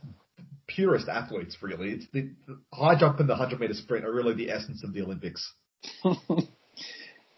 purest 0.67 1.09
athletes. 1.09 1.57
Really, 1.61 1.91
it's 1.91 2.05
the, 2.13 2.29
the 2.47 2.57
high 2.73 2.97
jump 2.97 3.19
and 3.19 3.27
the 3.29 3.35
hundred 3.35 3.59
meter 3.59 3.73
sprint 3.73 4.05
are 4.05 4.13
really 4.13 4.33
the 4.35 4.49
essence 4.51 4.83
of 4.83 4.93
the 4.93 5.01
Olympics. 5.01 5.51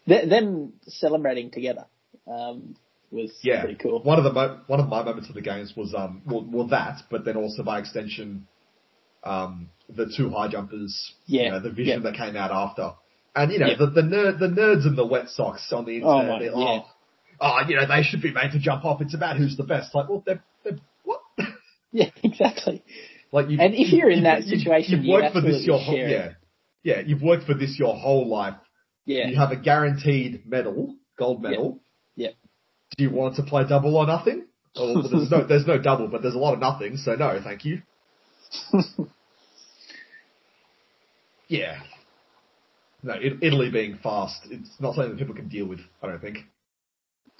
Th- 0.08 0.28
them 0.28 0.74
celebrating 0.86 1.50
together 1.50 1.86
um, 2.26 2.76
was 3.10 3.30
Yeah, 3.42 3.60
pretty 3.62 3.78
cool. 3.80 4.02
One 4.02 4.18
of 4.18 4.24
the 4.24 4.32
mo- 4.32 4.60
one 4.66 4.80
of 4.80 4.88
my 4.88 5.02
moments 5.02 5.28
of 5.28 5.34
the 5.34 5.42
games 5.42 5.74
was 5.76 5.94
um 5.94 6.22
well, 6.26 6.44
well 6.48 6.66
that, 6.68 7.02
but 7.10 7.24
then 7.24 7.36
also 7.36 7.62
by 7.62 7.78
extension, 7.78 8.46
um 9.24 9.70
the 9.88 10.12
two 10.16 10.30
high 10.30 10.48
jumpers. 10.48 11.12
Yeah, 11.26 11.42
you 11.42 11.50
know, 11.50 11.60
the 11.60 11.70
vision 11.70 12.02
yeah. 12.02 12.10
that 12.10 12.16
came 12.18 12.36
out 12.36 12.50
after, 12.50 12.92
and 13.34 13.52
you 13.52 13.58
know 13.58 13.66
Yeah. 13.68 13.76
the 13.78 13.86
the 13.86 14.02
nerd 14.02 14.38
the 14.38 14.48
nerds 14.48 14.86
and 14.86 14.96
the 14.96 15.06
wet 15.06 15.28
socks 15.30 15.72
on 15.72 15.84
the 15.84 16.02
Oh, 16.02 16.20
internet. 16.20 16.28
my- 16.28 16.38
they're, 16.40 16.52
oh, 16.54 16.86
oh, 17.40 17.60
you 17.68 17.76
know 17.76 17.86
they 17.86 18.02
should 18.02 18.22
be 18.22 18.32
made 18.32 18.52
to 18.52 18.58
jump 18.58 18.84
off. 18.84 19.00
It's 19.00 19.14
about 19.14 19.36
who's 19.36 19.56
the 19.56 19.64
best. 19.64 19.94
Like, 19.94 20.08
well, 20.08 20.22
they're, 20.26 20.42
they're 20.64 20.78
what? 21.04 21.20
Yeah, 21.94 22.08
exactly. 22.22 22.82
like 23.32 23.50
you, 23.50 23.58
And 23.60 23.74
if 23.74 23.92
you- 23.92 23.98
you're 23.98 24.10
in 24.10 24.18
you- 24.18 24.24
that 24.24 24.44
you- 24.46 24.56
situation, 24.58 24.96
you've 24.96 25.04
you 25.04 25.12
worked 25.12 25.34
for 25.34 25.40
this 25.42 25.64
your 25.66 25.78
whole 25.78 25.94
yeah, 25.96 26.30
yeah. 26.82 27.00
You've 27.04 27.22
worked 27.22 27.44
for 27.44 27.54
this 27.54 27.78
your 27.78 27.94
whole 27.94 28.26
life. 28.28 28.54
Yeah, 29.04 29.26
You 29.28 29.36
have 29.36 29.50
a 29.50 29.56
guaranteed 29.56 30.46
medal, 30.46 30.94
gold 31.18 31.42
medal. 31.42 31.80
Yeah. 32.16 32.30
Do 32.96 33.04
you 33.04 33.10
want 33.10 33.36
to 33.36 33.42
play 33.42 33.64
double 33.68 33.96
or 33.96 34.06
nothing? 34.06 34.46
Oh, 34.76 34.94
well, 34.94 35.02
there's 35.10 35.30
no 35.30 35.44
there's 35.46 35.66
no 35.66 35.76
double, 35.78 36.08
but 36.08 36.22
there's 36.22 36.34
a 36.34 36.38
lot 36.38 36.54
of 36.54 36.60
nothing. 36.60 36.96
So 36.96 37.14
no, 37.14 37.38
thank 37.42 37.64
you. 37.66 37.82
yeah. 41.48 41.80
No, 43.02 43.14
Italy 43.20 43.70
being 43.70 43.98
fast, 44.02 44.46
it's 44.50 44.70
not 44.78 44.94
something 44.94 45.12
that 45.12 45.18
people 45.18 45.34
can 45.34 45.48
deal 45.48 45.66
with. 45.66 45.80
I 46.02 46.06
don't 46.06 46.20
think. 46.20 46.38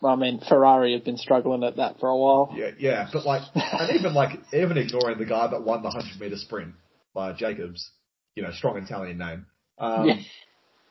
Well, 0.01 0.13
I 0.13 0.17
mean, 0.17 0.41
Ferrari 0.49 0.95
have 0.95 1.05
been 1.05 1.17
struggling 1.17 1.63
at 1.63 1.77
that 1.77 2.01
for 2.01 2.09
a 2.09 2.17
while. 2.17 2.53
Yeah, 2.57 2.71
yeah, 2.79 3.09
but 3.13 3.25
like, 3.25 3.43
and 3.55 3.97
even 3.97 4.15
like, 4.15 4.41
even 4.53 4.77
ignoring 4.77 5.19
the 5.19 5.25
guy 5.25 5.47
that 5.47 5.63
won 5.63 5.83
the 5.85 5.91
hundred 5.91 6.21
meter 6.21 6.37
sprint 6.37 6.75
by 7.15 7.33
Jacobs, 7.33 7.89
you 8.35 8.43
know, 8.43 8.51
strong 8.51 8.77
Italian 8.79 9.19
name. 9.19 9.47
Um, 9.79 10.07
Yeah. 10.09 10.17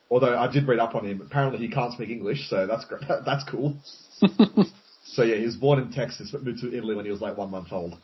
Although 0.09 0.37
I 0.37 0.51
did 0.51 0.67
read 0.67 0.79
up 0.79 0.93
on 0.93 1.05
him, 1.05 1.21
apparently 1.21 1.59
he 1.65 1.69
can't 1.73 1.93
speak 1.93 2.09
English, 2.09 2.49
so 2.49 2.67
that's 2.67 2.83
great. 2.85 3.01
That's 3.25 3.43
cool. 3.49 3.77
So 5.03 5.23
yeah, 5.23 5.35
he 5.35 5.45
was 5.45 5.55
born 5.55 5.79
in 5.79 5.91
Texas, 5.91 6.29
but 6.31 6.43
moved 6.43 6.61
to 6.61 6.73
Italy 6.73 6.95
when 6.95 7.05
he 7.05 7.11
was 7.11 7.21
like 7.21 7.35
one 7.37 7.51
month 7.51 7.69
old, 7.71 7.97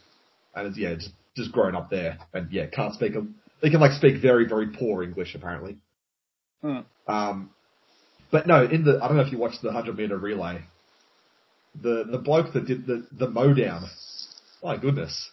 and 0.56 0.76
yeah, 0.76 0.95
just 0.95 1.11
just 1.35 1.52
grown 1.52 1.76
up 1.76 1.89
there, 1.89 2.18
and 2.34 2.52
yeah, 2.52 2.65
can't 2.65 2.94
speak. 2.94 3.14
He 3.61 3.69
can 3.69 3.80
like 3.80 3.94
speak 3.94 4.22
very 4.22 4.48
very 4.48 4.68
poor 4.68 5.03
English 5.03 5.35
apparently. 5.35 5.77
Hmm. 6.61 6.79
Um, 7.07 7.49
but 8.31 8.47
no, 8.47 8.65
in 8.65 8.84
the 8.84 8.99
I 9.01 9.07
don't 9.07 9.17
know 9.17 9.23
if 9.23 9.31
you 9.31 9.38
watched 9.38 9.61
the 9.61 9.71
hundred 9.71 9.97
meter 9.97 10.17
relay, 10.17 10.63
the 11.81 12.03
the 12.09 12.17
bloke 12.17 12.53
that 12.53 12.65
did 12.65 12.85
the 12.85 13.05
the 13.11 13.29
mow 13.29 13.53
down, 13.53 13.85
my 14.63 14.77
goodness, 14.77 15.29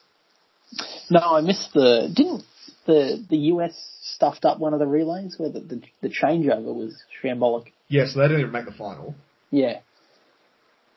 No, 1.10 1.20
I 1.20 1.40
missed 1.40 1.72
the 1.74 2.12
didn't 2.14 2.44
the 2.86 3.24
the 3.28 3.36
US 3.52 3.72
stuffed 4.02 4.44
up 4.44 4.58
one 4.60 4.74
of 4.74 4.78
the 4.78 4.86
relays 4.86 5.34
where 5.38 5.50
the 5.50 5.60
the, 5.60 5.82
the 6.02 6.08
changeover 6.08 6.74
was 6.74 6.94
shambolic. 7.22 7.72
yeah, 7.88 8.06
so 8.06 8.20
they 8.20 8.26
didn't 8.28 8.40
even 8.40 8.52
make 8.52 8.66
the 8.66 8.72
final. 8.72 9.14
Yeah, 9.50 9.80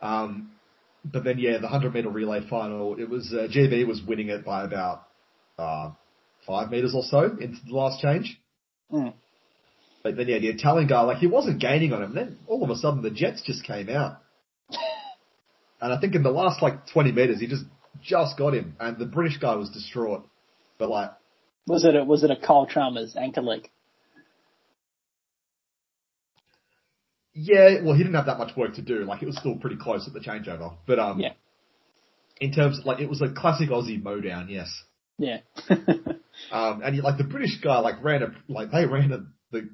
Um, 0.01 0.51
but 1.05 1.23
then 1.23 1.37
yeah, 1.39 1.57
the 1.59 1.67
hundred 1.67 1.93
meter 1.93 2.09
relay 2.09 2.41
final, 2.47 2.95
it 2.99 3.09
was 3.09 3.33
uh, 3.33 3.47
GB 3.47 3.87
was 3.87 4.01
winning 4.01 4.29
it 4.29 4.43
by 4.45 4.63
about 4.63 5.03
uh, 5.57 5.91
five 6.45 6.69
meters 6.69 6.93
or 6.95 7.03
so 7.03 7.23
into 7.39 7.57
the 7.65 7.73
last 7.73 8.01
change. 8.01 8.39
Mm. 8.91 9.13
But 10.11 10.17
then 10.17 10.27
yeah, 10.27 10.39
the 10.39 10.47
Italian 10.49 10.88
guy 10.88 11.01
like 11.01 11.17
he 11.17 11.27
wasn't 11.27 11.59
gaining 11.59 11.93
on 11.93 12.03
him. 12.03 12.15
Then 12.15 12.38
all 12.47 12.63
of 12.63 12.69
a 12.69 12.75
sudden 12.75 13.01
the 13.01 13.11
Jets 13.11 13.41
just 13.45 13.63
came 13.63 13.89
out, 13.89 14.21
and 15.81 15.93
I 15.93 15.99
think 15.99 16.15
in 16.15 16.23
the 16.23 16.31
last 16.31 16.61
like 16.61 16.88
twenty 16.88 17.11
meters 17.11 17.39
he 17.39 17.47
just 17.47 17.63
just 18.01 18.38
got 18.38 18.53
him, 18.53 18.75
and 18.79 18.97
the 18.97 19.05
British 19.05 19.38
guy 19.38 19.55
was 19.55 19.69
distraught. 19.69 20.27
But 20.77 20.89
like 20.89 21.11
was 21.67 21.84
it 21.85 21.95
a, 21.95 22.03
was 22.03 22.23
it 22.23 22.31
a 22.31 22.35
Kyle 22.38 22.65
Chalmers 22.65 23.15
anchor 23.15 23.41
leg? 23.41 23.69
yeah, 27.34 27.81
well 27.84 27.93
he 27.93 27.99
didn't 28.03 28.15
have 28.15 28.25
that 28.25 28.39
much 28.39 28.55
work 28.57 28.75
to 28.75 28.81
do. 28.81 29.03
Like 29.05 29.21
it 29.21 29.27
was 29.27 29.38
still 29.38 29.55
pretty 29.55 29.75
close 29.77 30.07
at 30.07 30.13
the 30.13 30.19
changeover. 30.19 30.73
But 30.88 30.99
um, 30.99 31.19
Yeah. 31.19 31.34
in 32.41 32.51
terms 32.51 32.79
of, 32.79 32.85
like 32.85 32.99
it 32.99 33.07
was 33.09 33.21
a 33.21 33.29
classic 33.31 33.69
Aussie 33.69 34.01
mow 34.01 34.19
down, 34.19 34.49
yes. 34.49 34.69
Yeah, 35.19 35.39
Um, 36.51 36.81
and 36.84 36.93
he, 36.93 37.01
like 37.01 37.17
the 37.17 37.23
British 37.23 37.59
guy, 37.63 37.79
like 37.79 38.03
ran 38.03 38.21
a 38.21 38.31
like 38.47 38.71
they 38.71 38.85
ran 38.85 39.11
a 39.11 39.25
the 39.51 39.69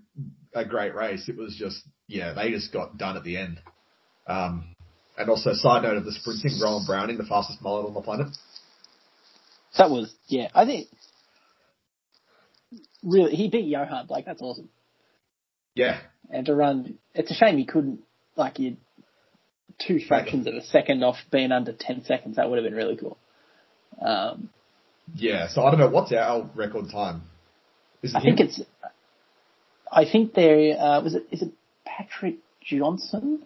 a 0.53 0.65
great 0.65 0.93
race. 0.95 1.27
It 1.27 1.37
was 1.37 1.55
just 1.55 1.81
yeah, 2.07 2.33
they 2.33 2.51
just 2.51 2.71
got 2.71 2.97
done 2.97 3.17
at 3.17 3.23
the 3.23 3.37
end. 3.37 3.59
Um, 4.27 4.75
and 5.17 5.29
also 5.29 5.53
side 5.53 5.83
note 5.83 5.97
of 5.97 6.05
the 6.05 6.11
sprinting, 6.11 6.59
Rohan 6.61 6.85
Browning, 6.85 7.17
the 7.17 7.25
fastest 7.25 7.61
mullet 7.61 7.85
on 7.85 7.93
the 7.93 8.01
planet. 8.01 8.27
that 9.77 9.89
was 9.89 10.13
yeah. 10.27 10.49
I 10.53 10.65
think 10.65 10.87
really 13.03 13.35
he 13.35 13.49
beat 13.49 13.65
Johan. 13.65 14.07
Like 14.09 14.25
that's 14.25 14.41
awesome. 14.41 14.69
Yeah, 15.75 16.01
And 16.29 16.45
to 16.45 16.53
run, 16.53 16.99
it's 17.15 17.31
a 17.31 17.33
shame 17.33 17.57
he 17.57 17.65
couldn't 17.65 18.01
like 18.35 18.59
you 18.59 18.77
two 19.79 19.99
fractions 20.07 20.45
of 20.45 20.53
a 20.53 20.63
second 20.63 21.03
off 21.03 21.17
being 21.31 21.51
under 21.51 21.73
ten 21.73 22.03
seconds. 22.05 22.35
That 22.35 22.49
would 22.49 22.57
have 22.57 22.63
been 22.63 22.77
really 22.77 22.95
cool. 22.95 23.17
Um, 23.99 24.49
yeah. 25.15 25.47
So 25.47 25.63
I 25.63 25.71
don't 25.71 25.79
know 25.79 25.89
what's 25.89 26.13
our 26.13 26.49
record 26.55 26.91
time. 26.91 27.23
I 28.13 28.21
think 28.21 28.39
it's. 28.39 28.61
I 29.93 30.05
think 30.09 30.33
there 30.33 30.77
uh, 30.79 31.01
was 31.01 31.15
it. 31.15 31.27
Is 31.31 31.41
it 31.43 31.51
Patrick 31.85 32.37
Johnson 32.65 33.45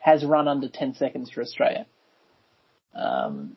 has 0.00 0.24
run 0.24 0.46
under 0.46 0.68
ten 0.68 0.94
seconds 0.94 1.30
for 1.30 1.42
Australia. 1.42 1.84
Um, 2.94 3.56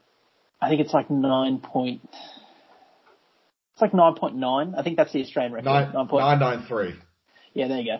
I 0.60 0.68
think 0.70 0.82
it's 0.82 0.94
like 0.94 1.10
nine 1.12 1.60
point. 1.60 2.02
It's 2.04 3.82
like 3.82 3.94
nine 3.94 4.16
point 4.16 4.36
nine. 4.36 4.74
I 4.76 4.82
think 4.84 4.98
that's 4.98 5.14
the 5.14 5.22
Australian 5.22 5.54
record. 5.54 5.66
nine 5.66 5.94
Nine 5.94 6.08
point. 6.08 6.26
nine 6.26 6.40
nine 6.40 6.66
three. 6.68 6.96
Yeah, 7.54 7.68
there 7.68 7.80
you 7.80 7.98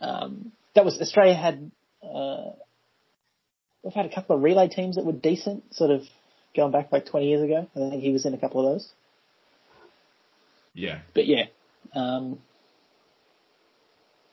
go. 0.00 0.06
Um, 0.06 0.52
that 0.74 0.84
was 0.84 1.00
Australia 1.00 1.34
had. 1.34 1.70
Uh, 2.02 2.50
we've 3.82 3.92
had 3.92 4.06
a 4.06 4.14
couple 4.14 4.36
of 4.36 4.42
relay 4.42 4.68
teams 4.68 4.96
that 4.96 5.04
were 5.04 5.12
decent, 5.12 5.74
sort 5.74 5.90
of 5.90 6.02
going 6.54 6.70
back 6.70 6.92
like 6.92 7.06
twenty 7.06 7.28
years 7.28 7.42
ago. 7.42 7.68
I 7.74 7.90
think 7.90 8.02
he 8.02 8.12
was 8.12 8.24
in 8.24 8.34
a 8.34 8.38
couple 8.38 8.64
of 8.64 8.72
those. 8.74 8.88
Yeah, 10.76 11.00
But 11.14 11.26
yeah, 11.26 11.44
um, 11.94 12.38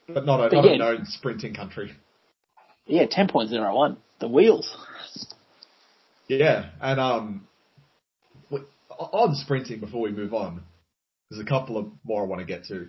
but 0.08 0.26
not 0.26 0.40
a 0.40 0.50
But 0.50 0.56
not 0.56 0.66
yeah. 0.66 0.72
a 0.72 0.78
known 0.78 1.06
sprinting 1.06 1.54
country. 1.54 1.92
yeah, 2.86 3.06
ten 3.10 3.28
point 3.28 3.50
zero 3.50 3.76
one. 3.76 3.98
The 4.20 4.28
wheels. 4.28 4.76
Yeah, 6.28 6.70
and 6.80 7.00
um, 7.00 7.48
on 8.98 9.36
sprinting 9.36 9.80
before 9.80 10.02
we 10.02 10.12
move 10.12 10.34
on, 10.34 10.64
there's 11.30 11.42
a 11.42 11.48
couple 11.50 11.78
of 11.78 11.88
more 12.04 12.24
I 12.24 12.28
want 12.28 12.40
to 12.40 12.46
get 12.46 12.66
to 12.66 12.88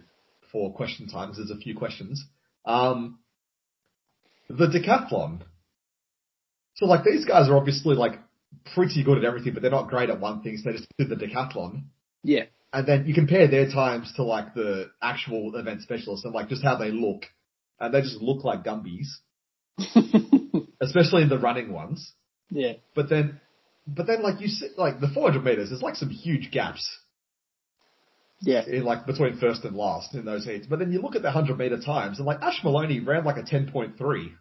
for 0.50 0.72
question 0.72 1.08
times. 1.08 1.36
There's 1.38 1.50
a 1.50 1.56
few 1.56 1.74
questions. 1.74 2.24
Um, 2.64 3.18
the 4.48 4.66
decathlon. 4.66 5.40
So 6.74 6.86
like 6.86 7.04
these 7.04 7.24
guys 7.24 7.48
are 7.48 7.56
obviously 7.56 7.96
like 7.96 8.18
pretty 8.74 9.02
good 9.02 9.18
at 9.18 9.24
everything, 9.24 9.54
but 9.54 9.62
they're 9.62 9.70
not 9.70 9.88
great 9.88 10.10
at 10.10 10.20
one 10.20 10.42
thing, 10.42 10.56
so 10.58 10.70
they 10.70 10.76
just 10.76 10.88
did 10.98 11.08
the 11.08 11.16
decathlon. 11.16 11.84
Yeah, 12.22 12.44
And 12.72 12.86
then 12.86 13.06
you 13.06 13.14
compare 13.14 13.48
their 13.48 13.70
times 13.70 14.12
to 14.16 14.22
like 14.22 14.54
the 14.54 14.90
actual 15.02 15.54
event 15.56 15.82
specialists 15.82 16.24
and 16.24 16.34
like 16.34 16.48
just 16.48 16.62
how 16.64 16.76
they 16.76 16.90
look. 16.90 17.24
And 17.78 17.92
they 17.92 18.00
just 18.00 18.22
look 18.22 18.44
like 18.44 18.64
Gumbies, 18.64 19.08
especially 20.80 21.22
in 21.22 21.28
the 21.28 21.38
running 21.38 21.72
ones. 21.72 22.12
yeah, 22.50 22.74
But 22.94 23.08
then, 23.10 23.40
but 23.86 24.06
then 24.06 24.22
like 24.22 24.40
you 24.40 24.48
see, 24.48 24.68
like 24.76 25.00
the 25.00 25.08
400 25.08 25.44
meters, 25.44 25.70
there's 25.70 25.82
like 25.82 25.96
some 25.96 26.10
huge 26.10 26.50
gaps 26.50 26.88
yeah. 28.42 28.64
in 28.66 28.84
like 28.84 29.06
between 29.06 29.38
first 29.38 29.64
and 29.64 29.76
last 29.76 30.14
in 30.14 30.24
those 30.24 30.44
heats. 30.44 30.66
But 30.66 30.78
then 30.78 30.92
you 30.92 31.00
look 31.00 31.16
at 31.16 31.22
the 31.22 31.28
100 31.28 31.58
meter 31.58 31.80
times 31.80 32.18
and 32.18 32.26
like 32.26 32.42
Ash 32.42 32.60
Moloney 32.62 33.00
ran 33.00 33.24
like 33.24 33.36
a 33.36 33.42
10.3. 33.42 34.32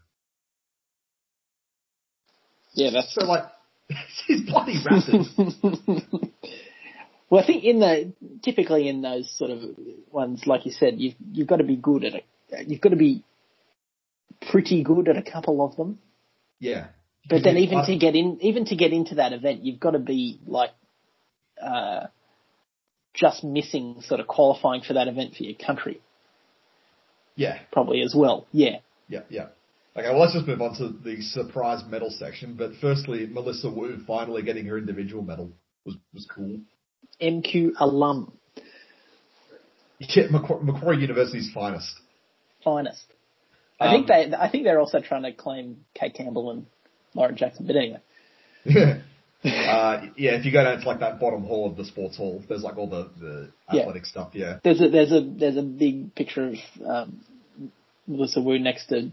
Yeah, 2.74 2.90
that's. 2.94 3.14
So 3.14 3.26
like, 3.26 3.44
he's 4.28 4.42
bloody 4.42 4.78
rapid. 4.90 5.26
well, 7.32 7.42
I 7.42 7.48
think 7.48 7.64
in 7.64 7.80
the 7.80 8.14
typically 8.44 8.90
in 8.90 9.02
those 9.02 9.32
sort 9.38 9.52
of 9.52 9.62
ones, 10.12 10.44
like 10.46 10.66
you 10.66 10.72
said, 10.74 10.96
you've 10.98 11.16
you've 11.32 11.48
got 11.48 11.58
to 11.58 11.64
be 11.64 11.78
good 11.78 12.04
at 12.04 12.14
it. 12.16 12.26
You've 12.68 12.82
got 12.82 12.90
to 12.90 12.98
be 12.98 13.24
pretty 14.52 14.84
good 14.84 15.08
at 15.08 15.16
a 15.16 15.22
couple 15.22 15.66
of 15.66 15.78
them. 15.78 16.00
yeah. 16.60 16.88
But 17.30 17.44
then 17.44 17.58
even 17.58 17.86
to 17.86 17.98
get 17.98 18.16
in, 18.16 18.40
even 18.42 18.66
to 18.66 18.76
get 18.76 18.92
into 18.92 19.16
that 19.16 19.32
event, 19.32 19.64
you've 19.64 19.80
got 19.80 19.92
to 19.92 20.00
be 20.00 20.42
like, 20.46 20.72
uh, 21.64 22.08
just 23.14 23.44
missing 23.44 24.02
sort 24.02 24.20
of 24.20 24.28
qualifying 24.28 24.82
for 24.82 24.94
that 24.94 25.08
event 25.08 25.36
for 25.36 25.44
your 25.44 25.54
country, 25.56 26.02
Yeah, 27.36 27.60
probably 27.72 28.02
as 28.02 28.14
well. 28.16 28.48
Yeah. 28.52 28.80
yeah, 29.08 29.22
yeah. 29.30 29.48
Okay, 29.96 30.10
well, 30.10 30.20
let's 30.20 30.34
just 30.34 30.48
move 30.48 30.62
on 30.62 30.76
to 30.78 30.90
the 30.90 31.22
surprise 31.22 31.84
medal 31.88 32.10
section. 32.10 32.56
But 32.56 32.72
firstly, 32.82 33.28
Melissa 33.28 33.70
Wu 33.70 34.00
finally 34.08 34.42
getting 34.42 34.66
her 34.66 34.78
individual 34.78 35.22
medal 35.22 35.52
was 35.86 35.96
was 36.14 36.26
cool. 36.34 36.60
MQ 37.22 37.74
alum, 37.80 38.32
Yeah, 40.00 40.28
Macqu- 40.28 40.64
Macquarie 40.64 41.00
University's 41.00 41.52
finest. 41.54 41.94
finest. 42.64 43.06
I 43.80 43.88
Um, 43.88 43.94
think 43.94 44.08
they, 44.08 44.36
I 44.38 44.50
think 44.50 44.64
they're 44.64 44.80
also 44.80 45.00
trying 45.00 45.24
to 45.24 45.32
claim 45.32 45.86
Kate 45.94 46.14
Campbell 46.14 46.52
and 46.52 46.66
Lauren 47.14 47.36
Jackson. 47.36 47.66
But 47.68 47.76
anyway, 47.76 48.00
uh, 49.44 50.06
yeah, 50.16 50.32
if 50.38 50.46
you 50.46 50.52
go 50.52 50.64
down 50.64 50.80
to 50.82 50.88
like 50.88 51.00
that 51.00 51.20
bottom 51.20 51.44
hall 51.44 51.68
of 51.70 51.76
the 51.78 51.86
sports 51.86 52.18
hall, 52.18 52.44
there's 52.48 52.62
like 52.64 52.78
all 52.78 52.88
the, 52.88 53.10
the 53.20 53.50
Yeah. 53.72 53.82
athletic 53.82 54.06
stuff. 54.06 54.30
Yeah. 54.34 54.60
there's 54.64 54.82
a 54.82 54.90
there's 54.90 55.12
a 55.12 55.22
there's 55.22 55.58
a 55.58 55.64
big 55.64 56.14
picture 56.16 56.50
of 56.50 56.56
um, 56.86 57.22
Melissa 58.08 58.42
Wu 58.42 58.60
next 58.60 58.88
to 58.88 59.12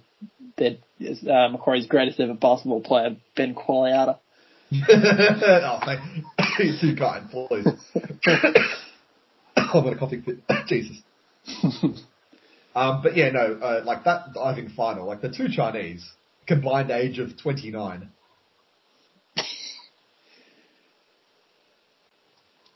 their, 0.57 0.77
uh, 1.01 1.49
Macquarie's 1.51 1.87
greatest 1.87 2.19
ever 2.21 2.35
basketball 2.35 2.81
player, 2.81 3.17
Ben 3.37 3.55
Qualiata. 3.55 4.19
oh, 4.73 5.81
thank 5.85 6.01
Too 6.59 6.97
kind, 6.99 7.31
please. 7.31 7.67
I've 9.57 9.73
got 9.73 9.93
a 9.93 9.97
coughing 9.97 10.23
fit. 10.23 10.39
Jesus. 10.67 11.03
Um, 12.75 13.01
but 13.03 13.17
yeah, 13.17 13.31
no, 13.31 13.59
uh, 13.61 13.83
like 13.85 14.05
that 14.05 14.35
diving 14.35 14.69
final, 14.69 15.07
like 15.07 15.21
the 15.21 15.31
two 15.31 15.49
Chinese, 15.49 16.09
combined 16.47 16.91
age 16.91 17.19
of 17.19 17.31
29. 17.43 18.11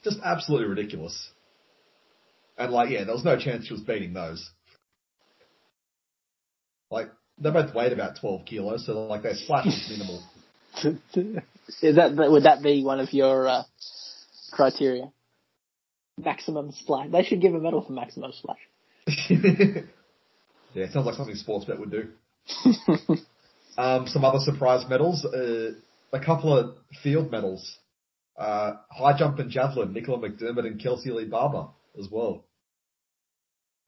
Just 0.02 0.18
absolutely 0.24 0.68
ridiculous. 0.68 1.30
And 2.58 2.72
like, 2.72 2.90
yeah, 2.90 3.04
there 3.04 3.14
was 3.14 3.24
no 3.24 3.38
chance 3.38 3.66
she 3.66 3.74
was 3.74 3.82
beating 3.82 4.12
those. 4.12 4.50
Like, 6.90 7.08
they 7.38 7.50
both 7.50 7.74
weighed 7.74 7.92
about 7.92 8.18
12 8.20 8.44
kilos, 8.44 8.86
so 8.86 9.06
like 9.06 9.22
their 9.22 9.34
splash 9.34 9.66
was 9.66 9.88
minimal. 9.90 10.22
Is 10.84 11.96
that 11.96 12.14
would 12.16 12.44
that 12.44 12.62
be 12.62 12.84
one 12.84 13.00
of 13.00 13.12
your 13.12 13.48
uh, 13.48 13.62
criteria? 14.52 15.10
Maximum 16.18 16.72
splash. 16.72 17.10
They 17.10 17.22
should 17.24 17.40
give 17.40 17.54
a 17.54 17.58
medal 17.58 17.82
for 17.84 17.92
maximum 17.92 18.32
splash. 18.32 18.58
yeah, 19.30 20.84
it 20.84 20.92
sounds 20.92 21.06
like 21.06 21.14
something 21.14 21.34
Sportsbet 21.36 21.78
would 21.78 21.90
do. 21.90 22.08
Um, 23.76 24.06
some 24.06 24.24
other 24.24 24.38
surprise 24.40 24.84
medals, 24.88 25.24
uh, 25.24 25.72
a 26.12 26.20
couple 26.20 26.56
of 26.56 26.76
field 27.02 27.30
medals. 27.30 27.78
Uh, 28.36 28.72
high 28.90 29.16
jump 29.16 29.38
and 29.38 29.50
javelin, 29.50 29.92
Nicola 29.92 30.18
McDermott 30.18 30.66
and 30.66 30.82
Kelsey 30.82 31.10
Lee 31.10 31.24
Barber 31.24 31.68
as 31.98 32.08
well. 32.10 32.44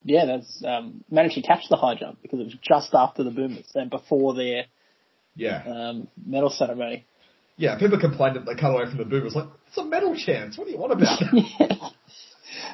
Yeah, 0.03 0.27
that's 0.27 0.63
um, 0.67 1.03
managed 1.11 1.35
to 1.37 1.43
catch 1.43 1.65
the 1.71 1.77
high 1.77 1.95
jump 1.95 2.21
because 2.23 2.41
it 2.41 2.45
was 2.45 2.57
just 2.63 2.95
after 2.95 3.25
the 3.25 3.31
Boomers 3.31 3.71
and 3.75 3.91
before 3.91 4.35
their 4.35 4.67
Yeah. 5.37 5.63
um, 5.67 6.09
medal 6.25 6.51
ceremony. 6.51 7.07
Yeah, 7.57 7.79
people 7.79 7.99
complained 8.01 8.37
that 8.37 8.47
they 8.47 8.55
cut 8.55 8.71
away 8.73 8.87
from 8.87 8.99
the 8.99 9.05
boomers. 9.05 9.35
Like, 9.35 9.47
it's 9.69 9.79
a 9.79 9.85
medal 9.85 10.17
chance. 10.17 10.59
What 10.59 10.65
do 10.67 10.71
you 10.73 10.79
want 10.79 10.93
about? 10.93 11.19
It? 11.21 11.79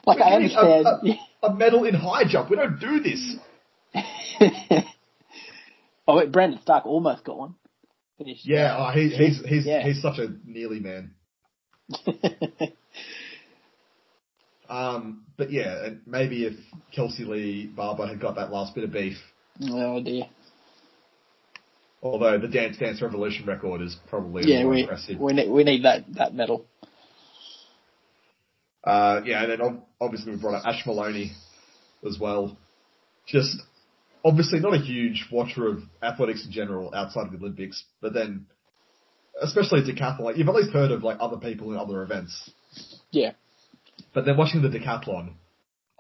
Like 0.07 0.20
I 0.20 0.39
need 0.39 0.53
a- 0.53 0.59
understand. 0.59 1.19
A, 1.43 1.47
a 1.47 1.55
medal 1.55 1.85
in 1.85 1.95
high 1.95 2.24
jump. 2.27 2.51
We 2.51 2.57
don't 2.57 2.78
do 2.78 3.01
this. 3.01 3.37
oh, 6.07 6.16
wait, 6.16 6.31
Brandon 6.32 6.61
Starc 6.66 6.87
almost 6.87 7.24
got 7.24 7.39
one. 7.39 7.55
Finished. 8.19 8.47
Yeah, 8.47 8.77
oh, 8.78 8.91
he, 8.93 9.09
he's 9.09 9.43
he's 9.47 9.66
Yeah. 9.66 9.82
he's 9.82 10.01
such 10.03 10.19
a 10.19 10.28
nearly 10.45 10.81
man. 10.81 11.15
Um, 14.69 15.24
but 15.37 15.51
yeah, 15.51 15.89
maybe 16.07 16.45
if 16.47 16.55
Kelsey 16.95 17.24
Lee 17.24 17.66
Barber 17.66 18.07
had 18.07 18.20
got 18.20 18.37
that 18.37 18.53
last 18.53 18.73
bit 18.73 18.85
of 18.85 18.93
beef, 18.93 19.16
oh 19.69 20.01
dear. 20.01 20.24
Although 22.03 22.39
the 22.39 22.49
Dance 22.49 22.79
Dance 22.79 23.03
Revolution 23.03 23.45
record 23.47 23.83
is 23.83 23.97
probably 24.09 24.43
Yeah, 24.47 24.63
more 24.63 24.73
we 24.73 24.83
impressive. 24.83 25.19
we 25.19 25.33
need 25.35 25.51
we 25.51 25.65
need 25.65 25.85
that 25.85 26.05
that 26.15 26.35
medal. 26.35 26.65
Uh, 28.83 29.21
yeah, 29.25 29.43
and 29.43 29.51
then 29.53 29.83
obviously 30.01 30.33
we 30.33 30.39
brought 30.41 30.55
up 30.55 30.67
Ash 30.67 30.85
Moloney 30.87 31.33
as 32.07 32.19
well. 32.19 32.57
Just 33.27 33.57
obviously 34.25 34.61
not 34.61 34.73
a 34.75 34.79
huge 34.79 35.27
watcher 35.31 35.69
of 35.69 35.83
athletics 36.03 36.45
in 36.47 36.53
general 36.53 36.91
outside 36.95 37.27
of 37.27 37.33
the 37.33 37.39
Olympics, 37.39 37.85
but 38.01 38.15
then 38.15 38.47
especially 39.43 39.83
decathlon, 39.83 40.21
like 40.21 40.37
you've 40.39 40.49
at 40.49 40.55
least 40.55 40.71
heard 40.71 40.91
of 40.91 41.03
like 41.03 41.19
other 41.21 41.37
people 41.37 41.71
in 41.73 41.79
other 41.79 42.03
events. 42.03 42.51
Yeah. 43.11 43.33
But 44.15 44.25
then 44.25 44.37
watching 44.39 44.63
the 44.63 44.69
decathlon, 44.69 45.35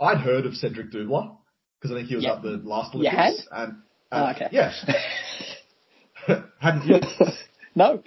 I'd 0.00 0.18
heard 0.18 0.46
of 0.46 0.54
Cedric 0.54 0.90
Dubler 0.90 1.36
because 1.78 1.92
I 1.94 1.98
think 1.98 2.08
he 2.08 2.14
was 2.16 2.24
Yeah. 2.24 2.34
at 2.36 2.42
the 2.42 2.60
last 2.64 2.94
You 2.94 3.00
Olympics. 3.00 3.46
And, 3.52 3.72
and 3.72 3.82
Oh, 4.12 4.30
okay. 4.30 4.48
yeah, 4.50 4.72
hadn't 6.60 6.86
you? 6.86 7.00
no. 7.74 8.02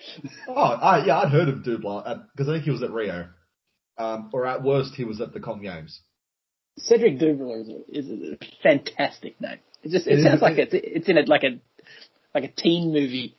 Oh, 0.48 0.54
I, 0.54 1.06
yeah, 1.06 1.20
I'd 1.20 1.30
heard 1.32 1.50
of 1.50 1.60
Dubler 1.60 2.26
because 2.32 2.50
I 2.50 2.54
think 2.54 2.64
he 2.66 2.72
was 2.72 2.84
at 2.84 2.92
Rio, 2.92 3.28
um, 3.98 4.30
or 4.34 4.46
at 4.46 4.64
worst 4.64 4.94
he 4.96 5.04
was 5.04 5.22
at 5.22 5.34
the 5.34 5.40
Com 5.40 5.62
Games. 5.62 6.00
Cedric 6.78 7.20
Dubler 7.20 7.62
is 7.62 7.70
a, 7.70 7.82
is 7.88 8.34
a 8.34 8.38
fantastic 8.64 9.40
name. 9.40 9.60
It 9.84 9.92
just 9.92 10.08
it, 10.08 10.14
It 10.14 10.20
is. 10.20 10.26
sounds 10.26 10.42
like 10.42 10.58
it's 10.58 10.74
it's 10.74 11.08
in 11.10 11.18
a 11.18 11.22
like 11.22 11.44
a 11.44 11.60
like 12.34 12.44
a 12.46 12.48
teen 12.52 12.92
movie. 12.94 13.36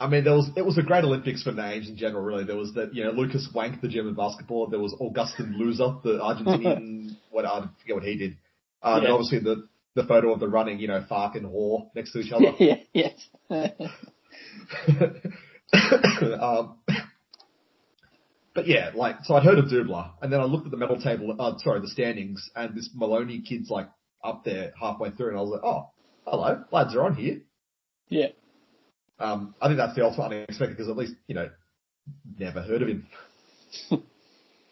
I 0.00 0.08
mean, 0.08 0.24
there 0.24 0.34
was 0.34 0.50
it 0.56 0.64
was 0.64 0.76
a 0.78 0.82
great 0.82 1.04
Olympics 1.04 1.42
for 1.42 1.52
names 1.52 1.88
in 1.88 1.96
general. 1.96 2.22
Really, 2.22 2.44
there 2.44 2.56
was 2.56 2.72
that 2.74 2.94
you 2.94 3.04
know 3.04 3.10
Lukas 3.12 3.48
Wank, 3.54 3.80
the 3.80 3.88
German 3.88 4.14
basketball. 4.14 4.66
There 4.68 4.80
was 4.80 4.94
Agustín 5.00 5.56
Loser, 5.58 5.96
the 6.02 6.18
Argentinian. 6.20 7.16
what 7.30 7.44
I 7.44 7.60
forget 7.80 7.96
what 7.96 8.04
he 8.04 8.16
did. 8.16 8.36
Uh, 8.82 8.94
And 8.96 9.04
Yeah. 9.04 9.10
obviously 9.12 9.38
the 9.40 9.68
the 9.94 10.04
photo 10.04 10.32
of 10.32 10.40
the 10.40 10.48
running, 10.48 10.78
you 10.80 10.88
know, 10.88 11.04
Fark 11.08 11.36
and 11.36 11.46
Hoare 11.46 11.86
next 11.94 12.12
to 12.12 12.18
each 12.18 12.32
other. 12.32 12.52
yeah. 12.58 12.76
Yes. 12.92 13.28
um, 16.40 16.78
but 18.54 18.66
yeah, 18.66 18.90
like 18.94 19.16
so 19.24 19.34
I'd 19.34 19.42
heard 19.42 19.58
of 19.58 19.66
Dubler, 19.66 20.10
and 20.22 20.32
then 20.32 20.40
I 20.40 20.44
looked 20.44 20.66
at 20.66 20.70
the 20.70 20.76
medal 20.76 21.00
table. 21.00 21.36
Uh, 21.38 21.58
sorry, 21.58 21.80
the 21.80 21.88
standings, 21.88 22.48
and 22.54 22.76
this 22.76 22.90
Moloney 22.94 23.40
kid's 23.40 23.70
like 23.70 23.88
up 24.22 24.44
there 24.44 24.72
halfway 24.80 25.10
through, 25.10 25.30
and 25.30 25.38
I 25.38 25.40
was 25.42 25.50
like, 25.50 25.64
oh, 25.64 25.90
hello, 26.26 26.64
lads 26.70 26.94
are 26.94 27.04
on 27.04 27.14
here. 27.14 27.40
yeah. 28.08 28.28
Um, 29.18 29.54
I 29.60 29.68
think 29.68 29.78
that's 29.78 29.94
the 29.94 30.04
ultimate 30.04 30.26
unexpected 30.26 30.76
because 30.76 30.88
at 30.90 30.96
least, 30.96 31.14
you 31.28 31.36
know, 31.36 31.48
never 32.38 32.62
heard 32.62 32.82
of 32.82 32.88
him. 32.88 33.06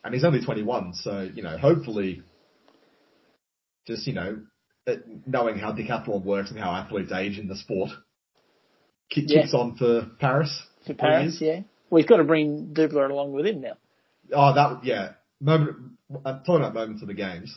and 0.04 0.14
he's 0.14 0.24
only 0.24 0.44
21, 0.44 0.94
so, 0.94 1.30
you 1.32 1.42
know, 1.42 1.56
hopefully 1.56 2.22
just, 3.86 4.06
you 4.06 4.14
know, 4.14 4.40
knowing 5.26 5.58
how 5.58 5.72
decathlon 5.72 6.24
works 6.24 6.50
and 6.50 6.58
how 6.58 6.72
athletes 6.72 7.12
age 7.12 7.38
in 7.38 7.46
the 7.46 7.56
sport 7.56 7.90
ki- 9.12 9.24
Yeah. 9.28 9.42
kicks 9.42 9.54
on 9.54 9.76
for 9.76 10.10
Paris. 10.18 10.62
For 10.86 10.94
Paris, 10.94 11.38
yeah. 11.40 11.60
Well, 11.90 12.00
he's 12.02 12.08
got 12.08 12.16
to 12.16 12.24
bring 12.24 12.72
Dubler 12.74 13.08
along 13.10 13.32
with 13.32 13.46
him 13.46 13.60
now. 13.60 13.76
Oh, 14.34 14.54
that, 14.54 14.84
yeah. 14.84 15.12
Moment, 15.40 15.76
I'm 16.24 16.38
talking 16.40 16.56
about 16.64 16.74
moments 16.74 17.02
of 17.02 17.08
the 17.08 17.14
games. 17.14 17.56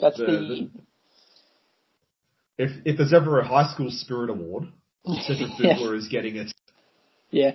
That's 0.00 0.16
The- 0.16 0.26
the, 0.26 0.32
the- 0.32 0.70
If, 2.58 2.70
if 2.84 2.96
there's 2.98 3.12
ever 3.12 3.40
a 3.40 3.46
high 3.46 3.72
school 3.72 3.90
spirit 3.90 4.30
award, 4.30 4.64
Cedric 5.26 5.50
Yeah. 5.58 5.74
Dubler 5.76 5.96
is 5.96 6.08
getting 6.08 6.36
it. 6.36 6.52
yeah. 7.30 7.52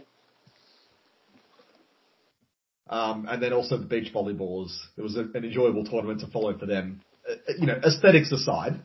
Um, 2.89 3.27
and 3.29 3.43
then 3.43 3.51
also 3.51 3.77
the 3.77 3.85
beach 3.85 4.13
volleyballers. 4.13 4.73
It 4.97 5.01
was 5.01 5.17
a, 5.17 5.21
an 5.21 5.43
enjoyable 5.43 5.83
tournament 5.83 6.21
to 6.21 6.27
follow 6.27 6.57
for 6.57 6.65
them. 6.65 7.01
Uh, 7.29 7.33
you 7.59 7.65
know, 7.67 7.75
aesthetics 7.83 8.31
aside, 8.31 8.79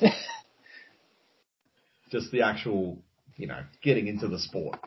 just 2.10 2.30
the 2.32 2.42
actual, 2.42 2.98
you 3.36 3.46
know, 3.46 3.60
getting 3.82 4.06
into 4.06 4.28
the 4.28 4.38
sport. 4.38 4.78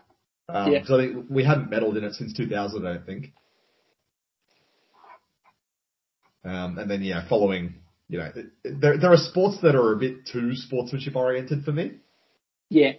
Um, 0.49 0.72
Yeah. 0.72 0.84
So 0.85 0.99
I 0.99 1.07
think 1.07 1.26
we 1.30 1.43
hadn't 1.43 1.69
medaled 1.69 1.98
in 1.98 2.03
it 2.03 2.14
since 2.14 2.34
2000, 2.34 2.85
I 2.85 2.93
don't 2.93 3.06
think. 3.06 3.34
Um, 6.43 6.77
and 6.80 6.89
then 6.89 7.02
yeah, 7.03 7.27
following, 7.27 7.76
you 8.10 8.18
know, 8.18 8.31
there 8.64 8.98
there 8.98 9.14
are 9.14 9.18
sports 9.18 9.60
that 9.61 9.76
are 9.76 9.93
a 9.93 9.98
bit 9.98 10.26
too 10.26 10.56
sportsmanship 10.56 11.15
oriented 11.15 11.64
for 11.64 11.72
me. 11.72 11.93
Yeah. 12.69 12.93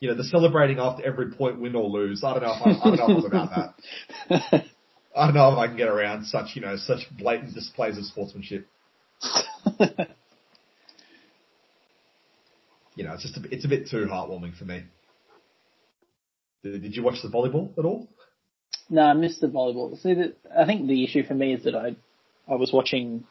You 0.00 0.10
know, 0.10 0.16
the 0.16 0.24
celebrating 0.24 0.78
after 0.78 1.04
every 1.04 1.30
point, 1.32 1.60
win 1.60 1.74
or 1.74 1.88
lose. 1.88 2.22
I 2.22 2.34
don't 2.34 2.42
know 2.42 2.54
if 2.54 2.66
I, 2.66 2.70
I 2.70 2.96
don't 2.96 3.08
know 3.08 3.18
if 3.18 3.24
I'm 3.24 3.30
about 3.30 3.74
that. 4.28 4.64
I 5.16 5.26
don't 5.26 5.34
know 5.34 5.52
if 5.52 5.58
I 5.58 5.68
can 5.68 5.76
get 5.76 5.88
around 5.88 6.26
such, 6.26 6.56
you 6.56 6.62
know, 6.62 6.76
such 6.76 7.00
blatant 7.16 7.54
displays 7.54 7.96
of 7.96 8.04
sportsmanship. 8.04 8.66
You 12.94 13.04
know, 13.04 13.14
it's 13.14 13.22
just 13.22 13.36
a, 13.36 13.40
bit- 13.40 13.52
it's 13.52 13.64
a 13.64 13.68
bit 13.68 13.88
too 13.88 14.06
heartwarming 14.10 14.56
for 14.56 14.64
me. 14.64 14.84
Did, 16.62 16.82
did 16.82 16.96
you 16.96 17.02
watch 17.02 17.22
the 17.22 17.28
volleyball 17.28 17.76
at 17.78 17.84
all? 17.84 18.08
no, 18.90 19.02
I 19.02 19.12
missed 19.14 19.40
the 19.40 19.48
volleyball. 19.48 20.00
See, 20.00 20.14
the, 20.14 20.34
I 20.56 20.66
think 20.66 20.86
the 20.86 21.04
issue 21.04 21.24
for 21.24 21.34
me 21.34 21.54
is 21.54 21.64
that 21.64 21.74
I, 21.74 21.96
I 22.50 22.56
was 22.56 22.72
watching 22.72 23.24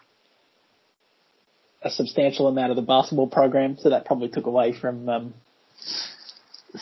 a 1.81 1.90
substantial 1.90 2.48
amount 2.48 2.72
of 2.72 2.76
the 2.76 2.81
basketball 2.81 3.27
program, 3.27 3.77
so 3.77 3.90
that 3.90 4.06
probably 4.06 4.30
took 4.30 4.45
away 4.45 4.73
from 4.80 5.07
um, 5.10 5.34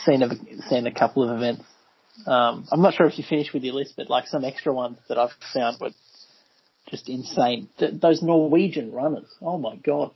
seen 0.06 0.22
a, 0.22 0.30
seen 0.70 0.88
a 0.88 0.94
couple 0.94 1.30
of 1.30 1.36
events. 1.38 1.64
Um, 2.26 2.68
I'm 2.72 2.82
not 2.82 2.94
sure 2.94 3.08
if 3.08 3.18
you 3.18 3.24
finished 3.28 3.53
with 3.53 3.64
your 3.64 3.74
list, 3.74 3.94
but 3.98 4.10
like 4.10 4.28
some 4.28 4.45
extra 4.45 4.74
ones 4.74 4.98
that 5.10 5.18
I've 5.18 5.32
found 5.53 5.78
were 5.80 5.91
just 6.90 7.10
insane. 7.10 7.70
Th- 7.78 7.94
those 7.99 8.22
Norwegian 8.22 8.91
runners, 8.91 9.28
oh 9.41 9.58
my 9.58 9.76
god! 9.76 10.12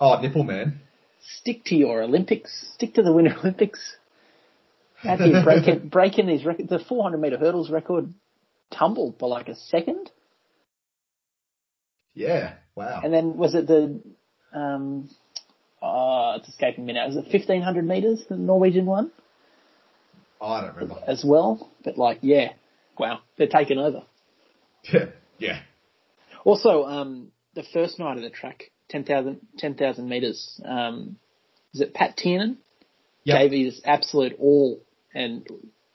Oh, 0.00 0.20
nipple 0.20 0.44
man. 0.44 0.80
Stick 1.20 1.64
to 1.66 1.74
your 1.74 2.02
Olympics. 2.02 2.50
Stick 2.74 2.94
to 2.94 3.02
the 3.02 3.12
Winter 3.12 3.36
Olympics. 3.40 3.96
How 4.96 5.16
do 5.16 5.28
you 5.28 5.42
break 5.44 5.66
it? 5.68 5.90
Breaking 5.90 6.26
these 6.26 6.44
records. 6.44 6.68
The 6.68 6.78
400 6.78 7.18
meter 7.18 7.38
hurdles 7.38 7.70
record 7.70 8.12
tumbled 8.70 9.18
by 9.18 9.26
like 9.26 9.48
a 9.48 9.54
second. 9.56 10.10
Yeah. 12.14 12.54
Wow. 12.74 13.00
And 13.04 13.12
then 13.12 13.36
was 13.36 13.54
it 13.54 13.66
the 13.66 14.00
um, 14.52 15.08
uh, 15.82 16.38
it's 16.38 16.48
escaping 16.48 16.84
me 16.86 16.94
now. 16.94 17.06
Was 17.06 17.16
it 17.16 17.26
1500 17.32 17.86
meters, 17.86 18.24
the 18.28 18.36
Norwegian 18.36 18.86
one? 18.86 19.12
Oh, 20.40 20.48
I 20.48 20.60
don't 20.62 20.74
remember. 20.76 21.02
As 21.06 21.24
well. 21.24 21.70
But 21.84 21.98
like, 21.98 22.18
yeah. 22.22 22.52
Wow. 22.98 23.20
They're 23.36 23.46
taking 23.48 23.78
over. 23.78 24.02
Yeah. 24.92 25.06
Yeah. 25.38 25.60
Also, 26.44 26.84
um, 26.84 27.32
the 27.54 27.64
first 27.74 27.98
night 27.98 28.16
of 28.16 28.22
the 28.22 28.30
track, 28.30 28.70
10,000 28.90 29.40
10, 29.58 30.08
meters, 30.08 30.60
um, 30.64 31.16
is 31.74 31.80
it 31.80 31.94
Pat 31.94 32.16
Tiernan? 32.16 32.58
Yep. 33.24 33.38
Gave 33.38 33.52
his 33.52 33.80
absolute 33.84 34.36
all. 34.38 34.80
And, 35.14 35.46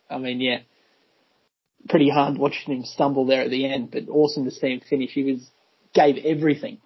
I 0.10 0.18
mean, 0.18 0.40
yeah, 0.40 0.60
pretty 1.90 2.10
hard 2.10 2.38
watching 2.38 2.76
him 2.78 2.86
stumble 2.86 3.26
there 3.26 3.42
at 3.42 3.50
the 3.50 3.66
end, 3.66 3.92
but 3.92 4.10
awesome 4.10 4.46
to 4.46 4.52
see 4.52 4.74
him 4.74 4.82
finish. 4.88 5.12
He 5.12 5.24
was, 5.24 5.50
gave 5.94 6.24
everything. 6.24 6.80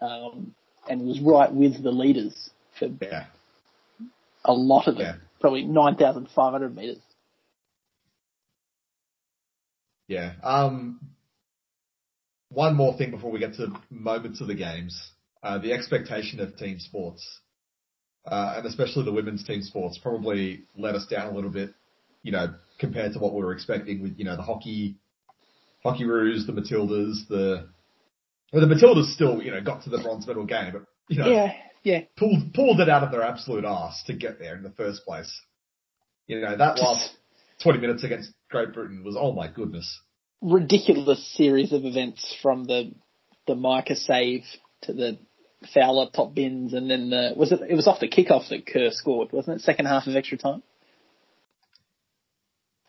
Um, 0.00 0.54
and 0.88 1.02
was 1.02 1.20
right 1.20 1.52
with 1.52 1.82
the 1.82 1.90
leaders 1.90 2.50
for 2.78 2.88
Yeah. 3.00 3.26
a 4.44 4.52
lot 4.52 4.88
of 4.88 4.96
it. 4.96 5.00
Yeah. 5.00 5.14
Probably 5.40 5.64
9,500 5.64 6.74
meters. 6.74 6.98
Yeah. 10.08 10.32
Um, 10.42 11.00
one 12.50 12.76
more 12.76 12.96
thing 12.96 13.10
before 13.10 13.30
we 13.30 13.40
get 13.40 13.54
to 13.54 13.72
moments 13.90 14.40
of 14.40 14.46
the 14.46 14.54
games. 14.54 15.10
Uh, 15.46 15.58
the 15.58 15.72
expectation 15.72 16.40
of 16.40 16.56
team 16.56 16.80
sports, 16.80 17.24
uh, 18.26 18.54
and 18.56 18.66
especially 18.66 19.04
the 19.04 19.12
women's 19.12 19.44
team 19.44 19.62
sports 19.62 19.96
probably 19.96 20.64
let 20.76 20.96
us 20.96 21.06
down 21.06 21.28
a 21.28 21.32
little 21.32 21.50
bit, 21.50 21.70
you 22.24 22.32
know, 22.32 22.52
compared 22.80 23.12
to 23.12 23.20
what 23.20 23.32
we 23.32 23.38
were 23.38 23.52
expecting 23.52 24.02
with, 24.02 24.18
you 24.18 24.24
know, 24.24 24.34
the 24.34 24.42
hockey, 24.42 24.96
hockey 25.84 26.04
roos, 26.04 26.48
the 26.48 26.52
Matildas, 26.52 27.28
the, 27.28 27.68
well, 28.52 28.66
the 28.66 28.74
Matildas 28.74 29.14
still, 29.14 29.40
you 29.40 29.52
know, 29.52 29.60
got 29.60 29.84
to 29.84 29.90
the 29.90 29.98
bronze 29.98 30.26
medal 30.26 30.44
game, 30.44 30.72
but, 30.72 30.82
you 31.06 31.20
know, 31.22 31.30
Yeah, 31.30 31.52
yeah. 31.84 32.00
pulled, 32.16 32.52
pulled 32.52 32.80
it 32.80 32.88
out 32.88 33.04
of 33.04 33.12
their 33.12 33.22
absolute 33.22 33.64
ass 33.64 34.02
to 34.08 34.14
get 34.14 34.40
there 34.40 34.56
in 34.56 34.64
the 34.64 34.72
first 34.72 35.04
place. 35.04 35.32
You 36.26 36.40
know, 36.40 36.56
that 36.56 36.80
last 36.80 37.10
20 37.62 37.78
minutes 37.78 38.02
against 38.02 38.32
Great 38.50 38.74
Britain 38.74 39.04
was, 39.04 39.16
oh 39.16 39.30
my 39.30 39.46
goodness. 39.46 40.00
ridiculous 40.42 41.24
series 41.36 41.72
of 41.72 41.84
events 41.84 42.34
from 42.42 42.64
the 42.64 42.92
the 43.46 43.54
Micah 43.54 43.94
save 43.94 44.42
to 44.82 44.92
the 44.92 45.18
Fowler 45.72 46.08
top 46.14 46.34
bins, 46.34 46.74
and 46.74 46.90
then 46.90 47.10
the 47.10 47.32
was 47.36 47.50
it 47.50 47.60
it 47.68 47.74
was 47.74 47.86
off 47.86 48.00
the 48.00 48.08
kickoff 48.08 48.48
that 48.50 48.66
Kerr 48.66 48.90
scored, 48.90 49.32
wasn't 49.32 49.56
it? 49.56 49.64
Second 49.64 49.86
half 49.86 50.06
of 50.06 50.14
extra 50.14 50.38
time. 50.38 50.62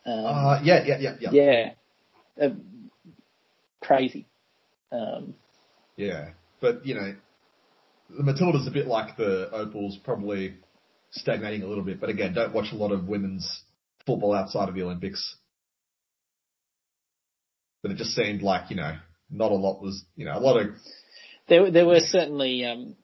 Um, 0.04 0.24
Uh, 0.24 0.60
yeah, 0.62 0.84
yeah, 0.84 0.98
yeah, 1.00 1.16
yeah. 1.20 1.30
yeah, 1.32 2.44
uh, 2.46 2.50
crazy. 3.80 4.26
Um, 4.92 5.34
Yeah, 5.96 6.30
but 6.60 6.84
you 6.86 6.94
know, 6.94 7.14
the 8.10 8.22
Matilda's 8.22 8.66
a 8.66 8.70
bit 8.70 8.86
like 8.86 9.16
the 9.16 9.50
Opals, 9.50 9.98
probably 10.04 10.56
stagnating 11.10 11.62
a 11.62 11.66
little 11.66 11.84
bit. 11.84 12.00
But 12.00 12.10
again, 12.10 12.34
don't 12.34 12.54
watch 12.54 12.72
a 12.72 12.76
lot 12.76 12.92
of 12.92 13.08
women's 13.08 13.62
football 14.06 14.34
outside 14.34 14.68
of 14.68 14.74
the 14.74 14.82
Olympics. 14.82 15.36
But 17.82 17.92
it 17.92 17.96
just 17.96 18.10
seemed 18.10 18.42
like 18.42 18.70
you 18.70 18.76
know, 18.76 18.96
not 19.30 19.52
a 19.52 19.54
lot 19.54 19.82
was 19.82 20.04
you 20.16 20.24
know 20.24 20.36
a 20.36 20.40
lot 20.40 20.60
of 20.60 20.68
there 21.48 21.70
there 21.70 21.86
were 21.86 22.00
certainly 22.00 22.64
um, 22.64 22.96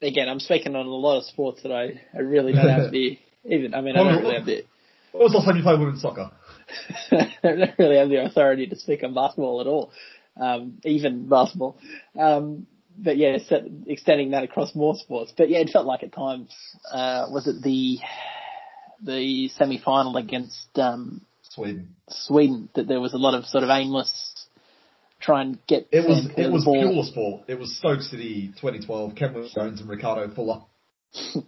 again 0.00 0.28
I'm 0.28 0.40
speaking 0.40 0.76
on 0.76 0.86
a 0.86 0.88
lot 0.88 1.18
of 1.18 1.24
sports 1.24 1.62
that 1.62 1.72
I, 1.72 2.00
I 2.16 2.20
really 2.20 2.52
don't 2.52 2.68
have 2.68 2.90
the 2.92 3.18
even 3.44 3.74
I 3.74 3.80
mean 3.80 3.96
I 3.96 4.04
don't 4.04 4.22
really 4.22 4.34
have 4.36 4.46
the 4.46 4.64
What 5.12 5.24
was 5.24 5.32
the 5.32 5.38
last 5.38 5.46
time 5.46 5.56
you 5.56 5.62
played 5.62 5.80
women's 5.80 6.02
soccer? 6.02 6.30
I 7.10 7.28
don't 7.42 7.78
really 7.78 7.96
have 7.96 8.08
the 8.08 8.24
authority 8.24 8.66
to 8.66 8.76
speak 8.76 9.02
on 9.04 9.14
basketball 9.14 9.60
at 9.60 9.66
all, 9.66 9.92
um, 10.40 10.78
even 10.84 11.28
basketball. 11.28 11.78
Um, 12.18 12.66
but 12.96 13.16
yeah, 13.16 13.38
so 13.46 13.56
extending 13.86 14.30
that 14.30 14.44
across 14.44 14.74
more 14.74 14.94
sports. 14.96 15.32
But 15.36 15.48
yeah, 15.48 15.58
it 15.58 15.70
felt 15.70 15.86
like 15.86 16.02
at 16.02 16.12
times, 16.12 16.54
uh, 16.90 17.26
was 17.30 17.46
it 17.46 17.62
the 17.62 17.98
the 19.02 19.48
semi 19.48 19.78
final 19.78 20.16
against 20.16 20.78
um, 20.78 21.22
Sweden. 21.42 21.94
Sweden 22.08 22.68
that 22.74 22.88
there 22.88 23.00
was 23.00 23.12
a 23.12 23.18
lot 23.18 23.34
of 23.34 23.44
sort 23.44 23.64
of 23.64 23.70
aimless 23.70 24.31
try 25.22 25.42
and 25.42 25.58
get 25.66 25.86
It 25.90 26.06
was 26.06 26.28
it 26.36 26.50
was 26.50 26.64
ball. 26.64 26.92
pure 26.92 27.04
sport. 27.04 27.44
It 27.48 27.58
was 27.58 27.76
Stoke 27.78 28.00
City 28.00 28.48
2012, 28.60 29.14
Kenwyne 29.14 29.54
Jones 29.54 29.80
and 29.80 29.88
Ricardo 29.88 30.34
Fuller. 30.34 30.62
so 31.12 31.44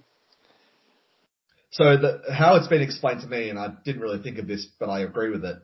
the, 1.96 2.22
how 2.32 2.56
it's 2.56 2.68
been 2.68 2.82
explained 2.82 3.20
to 3.22 3.26
me, 3.26 3.50
and 3.50 3.58
I 3.58 3.68
didn't 3.84 4.00
really 4.00 4.22
think 4.22 4.38
of 4.38 4.46
this, 4.46 4.66
but 4.78 4.88
I 4.88 5.00
agree 5.00 5.30
with 5.30 5.44
it. 5.44 5.56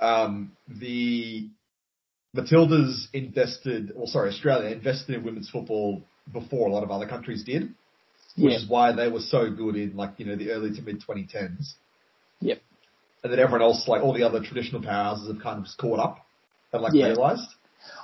Um, 0.00 0.52
the 0.68 1.48
Matildas 2.36 3.06
invested, 3.12 3.92
or 3.96 4.06
sorry, 4.06 4.30
Australia 4.30 4.70
invested 4.70 5.14
in 5.14 5.24
women's 5.24 5.48
football 5.48 6.02
before 6.32 6.68
a 6.68 6.72
lot 6.72 6.82
of 6.82 6.90
other 6.90 7.06
countries 7.06 7.44
did, 7.44 7.74
which 8.36 8.54
is 8.54 8.68
why 8.68 8.92
they 8.92 9.08
were 9.08 9.20
so 9.20 9.50
good 9.50 9.76
in 9.76 9.96
like 9.96 10.14
you 10.18 10.26
know 10.26 10.36
the 10.36 10.50
early 10.50 10.74
to 10.74 10.82
mid 10.82 11.02
2010s. 11.02 11.74
Yep. 12.40 12.60
And 13.22 13.32
then 13.32 13.40
everyone 13.40 13.62
else, 13.62 13.88
like 13.88 14.02
all 14.02 14.12
the 14.12 14.24
other 14.24 14.42
traditional 14.42 14.82
powers, 14.82 15.26
have 15.26 15.40
kind 15.40 15.58
of 15.58 15.64
just 15.64 15.78
caught 15.78 15.98
up 15.98 16.26
and 16.74 16.82
like 16.82 16.92
Yeah. 16.94 17.06
realised. 17.06 17.48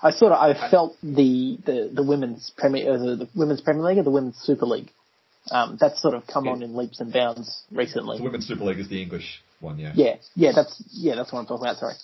I 0.03 0.11
sort 0.13 0.33
of 0.33 0.39
I 0.39 0.71
felt 0.71 0.97
the 1.03 1.59
the, 1.65 1.91
the 1.93 2.03
women's 2.03 2.51
premier 2.57 2.93
uh, 2.95 2.99
the, 2.99 3.17
the 3.17 3.29
women's 3.35 3.61
Premier 3.61 3.83
League 3.85 3.99
or 3.99 4.03
the 4.03 4.11
women's 4.11 4.37
Super 4.39 4.67
League. 4.67 4.91
Um, 5.51 5.77
that's 5.81 6.01
sort 6.01 6.15
of 6.15 6.27
come 6.27 6.45
Yeah. 6.47 6.53
on 6.53 6.63
in 6.63 6.77
leaps 6.77 7.01
and 7.01 7.13
bounds 7.13 7.63
recently. 7.71 8.19
The 8.19 8.25
Women's 8.25 8.47
Super 8.47 8.65
League 8.65 8.79
is 8.79 8.89
the 8.89 9.03
English 9.03 9.43
one, 9.61 9.79
yeah. 9.79 9.93
Yeah, 9.95 10.17
yeah, 10.37 10.53
that's 10.55 10.83
yeah, 10.93 11.15
that's 11.17 11.33
what 11.33 11.41
I'm 11.41 11.47
talking 11.47 11.65
about. 11.67 11.77
Sorry. 11.79 11.95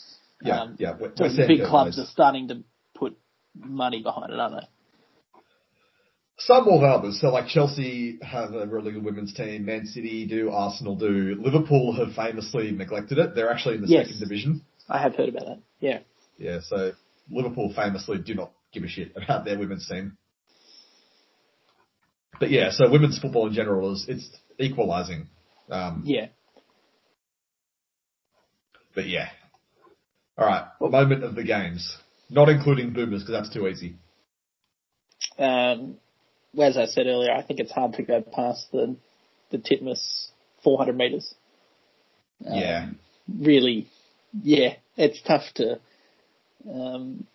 Yeah, 0.43 0.61
Um, 0.63 0.77
yeah. 0.79 0.93
Where, 0.95 1.11
So 1.17 1.25
where 1.25 1.31
Sam 1.31 1.47
big 1.49 1.65
clubs 1.65 1.97
plays. 1.97 2.07
are 2.07 2.11
starting 2.11 2.49
to 2.49 2.63
put 2.95 3.17
money 3.55 4.03
behind 4.03 4.33
it, 4.33 4.39
aren't 4.41 4.57
they? 4.61 4.67
Some 6.39 6.65
more 6.67 6.81
than 6.83 6.91
others. 6.91 7.19
So 7.21 7.29
like 7.31 7.47
Chelsea 7.47 8.19
have 8.21 8.53
a 8.55 8.67
really 8.67 8.93
good 8.93 9.05
women's 9.05 9.33
team, 9.33 9.65
Man 9.65 9.87
City 9.87 10.27
do, 10.27 10.51
Arsenal 10.51 10.95
do. 10.95 11.35
Liverpool 11.43 11.95
have 11.95 12.15
famously 12.15 12.73
neglected 12.73 13.17
it. 13.19 13.35
They're 13.35 13.51
actually 13.51 13.77
in 13.77 13.81
the 13.83 13.89
Yes. 13.89 14.07
second 14.09 14.21
division. 14.21 14.63
I 14.89 14.99
have 14.99 15.15
heard 15.15 15.31
about 15.31 15.47
that. 15.47 15.59
Yeah. 15.81 16.01
Yeah, 16.39 16.61
so 16.63 16.93
Liverpool 17.31 17.73
famously 17.75 18.19
do 18.19 18.35
not 18.35 18.53
give 18.73 18.85
a 18.85 18.89
shit 18.89 19.13
about 19.17 19.45
their 19.45 19.59
women's 19.59 19.89
team. 19.89 20.17
But 22.39 22.51
yeah, 22.51 22.71
so 22.71 22.91
women's 22.91 23.19
football 23.19 23.47
in 23.47 23.55
general 23.55 23.95
is 23.95 24.05
it's 24.09 24.29
equalising. 24.59 25.29
Um, 25.71 26.03
Yeah. 26.05 26.27
But 28.95 29.09
yeah. 29.09 29.29
All 30.39 30.47
right, 30.47 30.67
moment 30.81 31.25
of 31.25 31.35
the 31.35 31.45
games, 31.45 31.97
not 32.29 32.49
including 32.51 32.93
boomers 32.93 33.23
because 33.23 33.33
that's 33.43 33.55
too 33.55 33.67
easy. 33.67 33.97
Um, 35.39 35.97
well, 36.53 36.69
as 36.69 36.77
I 36.77 36.87
said 36.87 37.07
earlier, 37.07 37.33
I 37.33 37.43
think 37.43 37.61
it's 37.61 37.73
hard 37.73 37.95
to 37.95 38.03
go 38.03 38.21
past 38.21 38.67
the 38.71 38.97
the 39.51 39.59
Titmus 39.59 40.29
400 40.63 40.97
meters. 40.97 41.35
Um, 42.47 42.55
yeah, 42.55 42.89
Really, 43.41 43.89
yeah, 44.43 44.75
it's 44.97 45.21
tough 45.23 45.43
to, 45.57 45.81
um, 46.71 47.27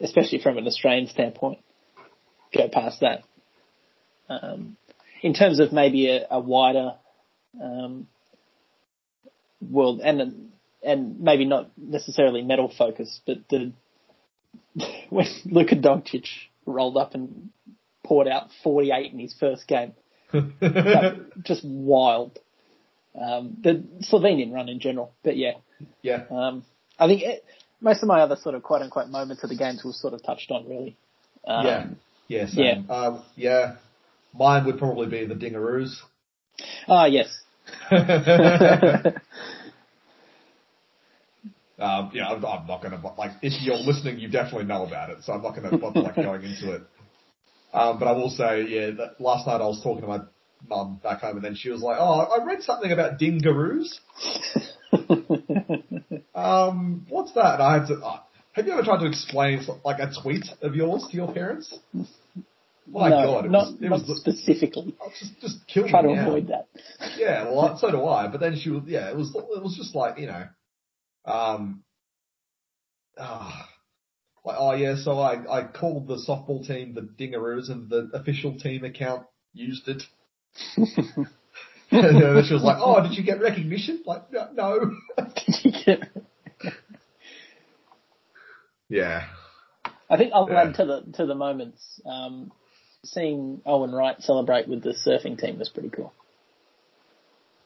especially 0.00 0.40
from 0.40 0.58
an 0.58 0.66
Australian 0.66 1.08
standpoint, 1.08 1.58
go 2.54 2.68
past 2.68 3.00
that. 3.00 3.22
Um, 4.28 4.76
in 5.22 5.34
terms 5.34 5.58
of 5.58 5.72
maybe 5.72 6.10
a, 6.10 6.26
a 6.30 6.40
wider 6.40 6.94
um, 7.60 8.06
world 9.60 10.00
and 10.00 10.50
and 10.82 11.20
maybe 11.20 11.44
not 11.44 11.70
necessarily 11.76 12.42
medal 12.42 12.72
focus, 12.76 13.20
but 13.26 13.38
the 13.48 13.72
when 15.10 15.26
Luka 15.46 15.74
Doncic 15.74 16.26
rolled 16.66 16.96
up 16.96 17.14
and 17.14 17.50
poured 18.04 18.28
out 18.28 18.48
48 18.62 19.12
in 19.12 19.18
his 19.18 19.34
first 19.38 19.66
game, 19.66 19.92
just 21.42 21.64
wild. 21.64 22.38
Um, 23.20 23.56
the 23.60 23.84
Slovenian 24.02 24.52
run 24.52 24.68
in 24.68 24.78
general, 24.78 25.12
but 25.24 25.36
yeah, 25.36 25.54
yeah, 26.02 26.24
um, 26.30 26.64
I 26.98 27.06
think 27.08 27.22
it, 27.22 27.44
most 27.80 28.02
of 28.02 28.08
my 28.08 28.20
other 28.20 28.36
sort 28.36 28.54
of 28.54 28.62
quote 28.62 28.82
unquote 28.82 29.08
moments 29.08 29.42
of 29.42 29.50
the 29.50 29.56
games 29.56 29.82
were 29.84 29.92
sort 29.92 30.14
of 30.14 30.22
touched 30.22 30.50
on 30.50 30.68
really. 30.68 30.96
Um, 31.46 31.66
yeah, 31.66 31.86
yeah, 32.28 32.46
same. 32.46 32.86
yeah. 32.88 32.94
Um, 32.94 33.22
yeah. 33.36 33.76
Mine 34.34 34.66
would 34.66 34.78
probably 34.78 35.08
be 35.08 35.26
the 35.26 35.34
Dingaroos. 35.34 35.96
Ah, 36.86 37.06
yes. 37.06 37.28
Um, 41.80 42.10
yeah, 42.12 42.26
I'm, 42.26 42.44
I'm 42.44 42.66
not 42.66 42.82
going 42.82 43.00
to 43.00 43.08
like 43.16 43.32
if 43.40 43.62
you're 43.62 43.76
listening, 43.76 44.18
you 44.18 44.28
definitely 44.28 44.64
know 44.64 44.84
about 44.84 45.10
it, 45.10 45.18
so 45.22 45.32
I'm 45.32 45.42
not 45.42 45.54
going 45.54 45.70
to 45.70 45.78
bother 45.78 46.00
like 46.00 46.16
going 46.16 46.42
into 46.42 46.74
it. 46.74 46.82
Um, 47.72 48.00
but 48.00 48.08
I 48.08 48.12
will 48.12 48.30
say, 48.30 48.64
yeah, 48.66 48.90
that 48.96 49.20
last 49.20 49.46
night 49.46 49.60
I 49.60 49.66
was 49.66 49.80
talking 49.80 50.02
to 50.02 50.08
my 50.08 50.20
mum 50.68 51.00
back 51.02 51.20
home, 51.20 51.36
and 51.36 51.44
then 51.44 51.54
she 51.54 51.70
was 51.70 51.80
like, 51.80 51.98
"Oh, 52.00 52.20
I 52.20 52.44
read 52.44 52.62
something 52.62 52.90
about 52.90 53.20
dingaroos. 53.20 53.94
Um, 56.34 57.06
what's 57.08 57.32
that?" 57.32 57.60
I 57.60 57.78
had 57.78 57.88
to. 57.88 57.94
Uh, 57.94 58.20
have 58.52 58.66
you 58.66 58.72
ever 58.72 58.82
tried 58.82 59.00
to 59.00 59.06
explain 59.06 59.60
like 59.84 59.98
a 60.00 60.10
tweet 60.22 60.44
of 60.62 60.74
yours 60.74 61.06
to 61.10 61.16
your 61.16 61.32
parents? 61.32 61.74
My 62.90 63.10
no, 63.10 63.26
God, 63.26 63.44
it 63.44 63.50
not, 63.50 63.66
was, 63.66 63.74
it 63.80 63.88
not 63.88 64.08
was 64.08 64.20
specifically. 64.20 64.94
oh, 65.00 65.10
just 65.18 65.40
just 65.40 65.66
killed 65.66 65.90
Try 65.90 66.02
to 66.02 66.14
now. 66.14 66.28
avoid 66.28 66.48
that. 66.48 66.68
Yeah, 67.18 67.44
well, 67.44 67.76
so 67.78 67.90
do 67.90 68.04
I. 68.06 68.28
But 68.28 68.40
then 68.40 68.56
she 68.56 68.70
was, 68.70 68.84
yeah, 68.86 69.10
it 69.10 69.16
was, 69.16 69.28
it 69.34 69.62
was 69.62 69.76
just 69.76 69.94
like, 69.94 70.18
you 70.18 70.26
know, 70.26 70.46
um, 71.26 71.84
ah, 73.18 73.68
like, 74.44 74.56
oh 74.58 74.74
yeah, 74.74 74.96
so 74.96 75.18
I, 75.20 75.60
I 75.60 75.64
called 75.66 76.08
the 76.08 76.16
softball 76.26 76.66
team 76.66 76.94
the 76.94 77.02
Dingaroos 77.02 77.70
and 77.70 77.90
the 77.90 78.10
official 78.14 78.58
team 78.58 78.84
account 78.84 79.26
used 79.52 79.88
it. 79.88 80.02
and 81.90 82.20
then 82.22 82.44
she 82.46 82.54
was 82.54 82.62
like, 82.62 82.76
oh, 82.80 83.02
did 83.02 83.16
you 83.16 83.22
get 83.24 83.40
recognition? 83.40 84.02
Like, 84.04 84.30
no. 84.32 84.48
no. 84.54 84.92
yeah. 88.88 89.24
I 90.10 90.16
think 90.16 90.32
I'll 90.34 90.48
Yeah. 90.50 90.62
add 90.62 90.74
to 90.76 90.84
the 90.84 91.02
to 91.14 91.26
the 91.26 91.34
moments. 91.34 92.00
Um, 92.06 92.52
seeing 93.04 93.60
Owen 93.64 93.92
Wright 93.92 94.20
celebrate 94.20 94.68
with 94.68 94.82
the 94.82 94.90
surfing 94.90 95.38
team 95.38 95.58
was 95.58 95.68
pretty 95.68 95.90
cool. 95.90 96.12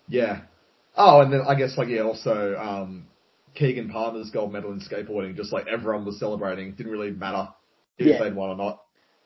Yeah. 0.09 0.43
Oh, 0.97 1.21
and 1.21 1.33
then 1.33 1.41
I 1.49 1.55
guess 1.55 1.79
like, 1.79 1.89
yeah, 1.89 2.03
also, 2.03 2.55
um, 2.57 3.07
Keegan 3.55 3.89
Palmer's 3.89 4.31
gold 4.31 4.53
medal 4.53 4.73
in 4.73 4.81
skateboarding, 4.81 5.37
just 5.37 5.53
like 5.53 5.67
everyone 5.67 6.05
was 6.05 6.19
celebrating. 6.19 6.69
It 6.69 6.77
didn't 6.77 6.93
really 6.93 7.11
matter 7.13 7.49
if 7.99 8.07
Yeah. 8.07 8.19
they'd 8.23 8.35
won 8.35 8.51
or 8.51 8.57
not. 8.57 8.83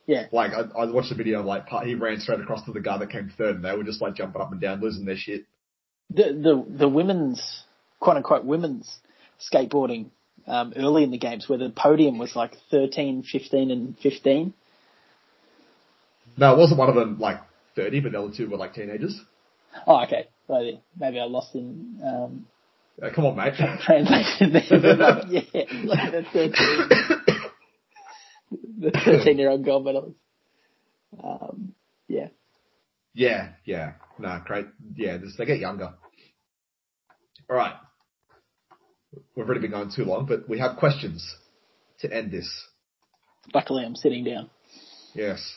Yeah, 0.07 0.27
Like 0.31 0.53
I, 0.53 0.61
I 0.79 0.91
watched 0.91 1.11
a 1.11 1.17
video 1.17 1.41
of 1.41 1.47
like 1.47 1.67
he 1.85 1.97
ran 1.97 2.21
straight 2.21 2.41
across 2.41 2.65
to 2.67 2.73
the 2.73 2.81
guy 2.81 2.97
that 2.99 3.11
came 3.11 3.33
third, 3.37 3.57
and 3.57 3.65
they 3.65 3.77
were 3.77 3.83
just 3.83 4.01
like 4.01 4.15
jumping 4.15 4.41
up 4.41 4.53
and 4.53 4.61
down, 4.61 4.81
losing 4.81 5.05
their 5.05 5.17
shit. 5.17 5.45
the 6.11 6.25
the 6.25 6.79
the 6.79 6.89
women's 6.89 7.65
quote 7.99 8.17
unquote 8.17 8.45
women's 8.45 9.01
skateboarding 9.53 10.07
um, 10.47 10.73
early 10.77 11.03
in 11.03 11.11
the 11.11 11.19
games 11.19 11.49
where 11.49 11.59
the 11.59 11.71
podium 11.71 12.19
was 12.19 12.37
like 12.37 12.53
13, 12.71 13.25
15 13.25 13.71
and 13.71 13.99
15. 13.99 14.55
No, 16.37 16.55
it 16.55 16.59
wasn't 16.59 16.79
one 16.79 16.89
of 16.89 16.95
them 16.95 17.19
like 17.19 17.39
thirty, 17.75 18.01
but 18.01 18.13
the 18.13 18.21
other 18.21 18.33
two 18.33 18.49
were 18.49 18.57
like 18.57 18.75
teenagers. 18.75 19.21
Oh, 19.87 20.05
okay. 20.05 20.29
Maybe, 20.49 20.81
maybe 20.99 21.19
I 21.19 21.25
lost 21.25 21.55
in 21.55 22.01
um, 22.05 22.47
come 23.15 23.27
on, 23.27 23.37
mate. 23.37 23.55
translation 23.85 24.53
there. 24.53 24.97
Like, 24.97 25.25
yeah, 25.29 25.63
like 25.85 26.13
the 26.13 26.25
13, 26.33 26.53
the 28.51 28.91
13 29.05 29.39
year 29.39 29.51
old 29.51 29.65
gold 29.65 29.85
medalist. 29.85 30.17
Um, 31.23 31.75
yeah. 32.09 32.29
yeah, 33.15 33.51
yeah, 33.65 33.93
no, 34.19 34.41
great. 34.45 34.67
Yeah, 34.95 35.17
this, 35.19 35.35
they 35.37 35.45
get 35.45 35.59
younger. 35.59 35.95
All 37.49 37.57
right, 37.57 37.75
we've 39.35 39.47
already 39.47 39.61
been 39.61 39.71
going 39.71 39.93
too 39.95 40.05
long, 40.05 40.27
but 40.27 40.49
we 40.49 40.59
have 40.59 40.77
questions 40.77 41.27
to 42.01 42.13
end 42.13 42.33
this. 42.33 42.51
Luckily, 43.55 43.85
I'm 43.85 43.95
sitting 43.95 44.25
down. 44.25 44.51
Yes. 45.15 45.57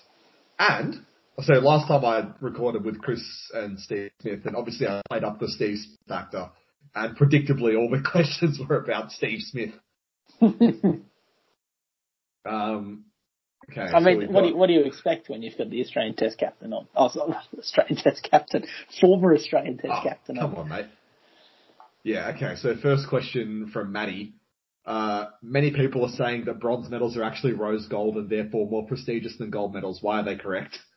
And, 0.57 0.95
I 1.37 1.43
so 1.43 1.53
last 1.55 1.87
time 1.87 2.05
I 2.05 2.29
recorded 2.41 2.83
with 2.83 3.01
Chris 3.01 3.21
and 3.53 3.79
Steve 3.79 4.11
Smith, 4.21 4.45
and 4.45 4.55
obviously 4.55 4.87
I 4.87 5.01
played 5.09 5.23
up 5.23 5.39
the 5.39 5.49
Steve 5.49 5.77
Smith 5.77 5.99
factor, 6.07 6.49
and 6.95 7.17
predictably 7.17 7.77
all 7.77 7.89
the 7.89 8.01
questions 8.11 8.59
were 8.59 8.77
about 8.77 9.11
Steve 9.11 9.39
Smith. 9.41 9.73
Um, 12.49 13.05
okay. 13.69 13.81
I 13.81 13.99
so 13.99 14.05
mean, 14.05 14.33
what 14.33 14.41
do, 14.41 14.47
you, 14.49 14.55
what 14.57 14.67
do 14.67 14.73
you 14.73 14.81
expect 14.81 15.29
when 15.29 15.43
you've 15.43 15.57
got 15.57 15.69
the 15.69 15.81
Australian 15.81 16.15
Test 16.15 16.37
captain 16.37 16.73
on? 16.73 16.87
Oh, 16.95 17.09
sorry, 17.09 17.35
Australian 17.57 17.95
Test 18.03 18.27
captain, 18.29 18.65
former 18.99 19.33
Australian 19.35 19.77
Test 19.77 19.93
Oh, 19.93 20.03
captain 20.03 20.35
Come 20.37 20.55
on. 20.55 20.59
on, 20.61 20.69
mate. 20.69 20.85
Yeah, 22.03 22.31
okay. 22.35 22.55
So 22.55 22.75
first 22.81 23.07
question 23.09 23.69
from 23.71 23.91
Maddie. 23.91 24.33
Uh, 24.85 25.25
many 25.43 25.71
people 25.71 26.03
are 26.05 26.11
saying 26.15 26.45
that 26.45 26.59
bronze 26.59 26.89
medals 26.89 27.15
are 27.17 27.23
actually 27.23 27.53
rose 27.53 27.87
gold 27.87 28.15
and 28.15 28.29
therefore 28.29 28.67
more 28.67 28.87
prestigious 28.87 29.37
than 29.37 29.51
gold 29.51 29.73
medals. 29.73 29.99
Why 30.01 30.21
are 30.21 30.23
they 30.23 30.35
correct? 30.35 30.79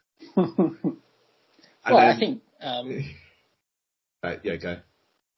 Well, 1.90 1.98
I 1.98 2.18
think. 2.18 2.42
Um, 2.60 3.04
Uh, 4.24 4.36
yeah, 4.44 4.54
go. 4.54 4.76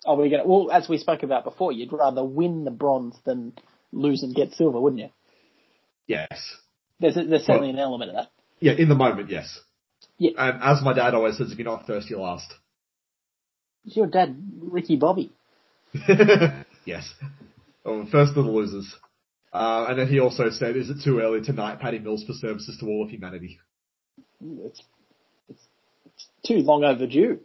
are 0.05 0.15
we 0.15 0.28
going? 0.28 0.47
Well, 0.47 0.70
as 0.70 0.91
we 0.91 0.99
spoke 0.99 1.23
about 1.23 1.45
before, 1.45 1.73
you'd 1.73 1.91
rather 1.91 2.23
win 2.23 2.65
the 2.66 2.70
bronze 2.70 3.16
than 3.24 3.55
lose 3.93 4.23
and 4.23 4.35
get 4.35 4.53
silver, 4.53 4.78
wouldn't 4.78 5.01
you? 5.01 5.09
Yes. 6.06 6.56
There's 7.01 7.16
a, 7.16 7.24
there's 7.24 7.44
certainly 7.44 7.70
an 7.70 7.78
element 7.78 8.10
of 8.10 8.16
that. 8.16 8.31
Yeah, 8.60 8.72
in 8.72 8.89
the 8.89 8.94
moment, 8.94 9.31
yes. 9.31 9.60
Yeah. 10.18 10.32
And 10.39 10.62
as 10.62 10.82
my 10.82 10.93
dad 10.93 11.14
always 11.14 11.39
says, 11.39 11.51
if 11.52 11.59
you're 11.59 11.64
not 11.66 11.86
first, 11.86 12.09
you're 12.09 12.20
last. 12.20 12.52
Is 13.85 13.97
your 13.97 14.06
dad 14.06 14.36
Ricky 14.60 14.97
Bobby? 14.97 15.32
yes. 16.85 17.12
Oh, 17.85 18.06
first 18.06 18.36
of 18.36 18.44
the 18.44 18.51
losers. 18.51 18.94
Uh, 19.52 19.86
and 19.89 19.98
then 19.98 20.09
he 20.09 20.18
also 20.18 20.51
said, 20.51 20.76
is 20.76 20.90
it 20.90 20.98
too 21.05 21.20
early 21.20 21.40
tonight, 21.40 21.81
Patty 21.81 21.98
Mills 21.98 22.24
for 22.24 22.32
services 22.32 22.76
to 22.81 22.86
all 22.86 23.05
of 23.05 23.10
humanity? 23.10 23.60
It's 24.40 24.82
it's, 25.48 25.62
it's 26.06 26.28
too 26.47 26.56
long 26.56 26.85
overdue. 26.85 27.40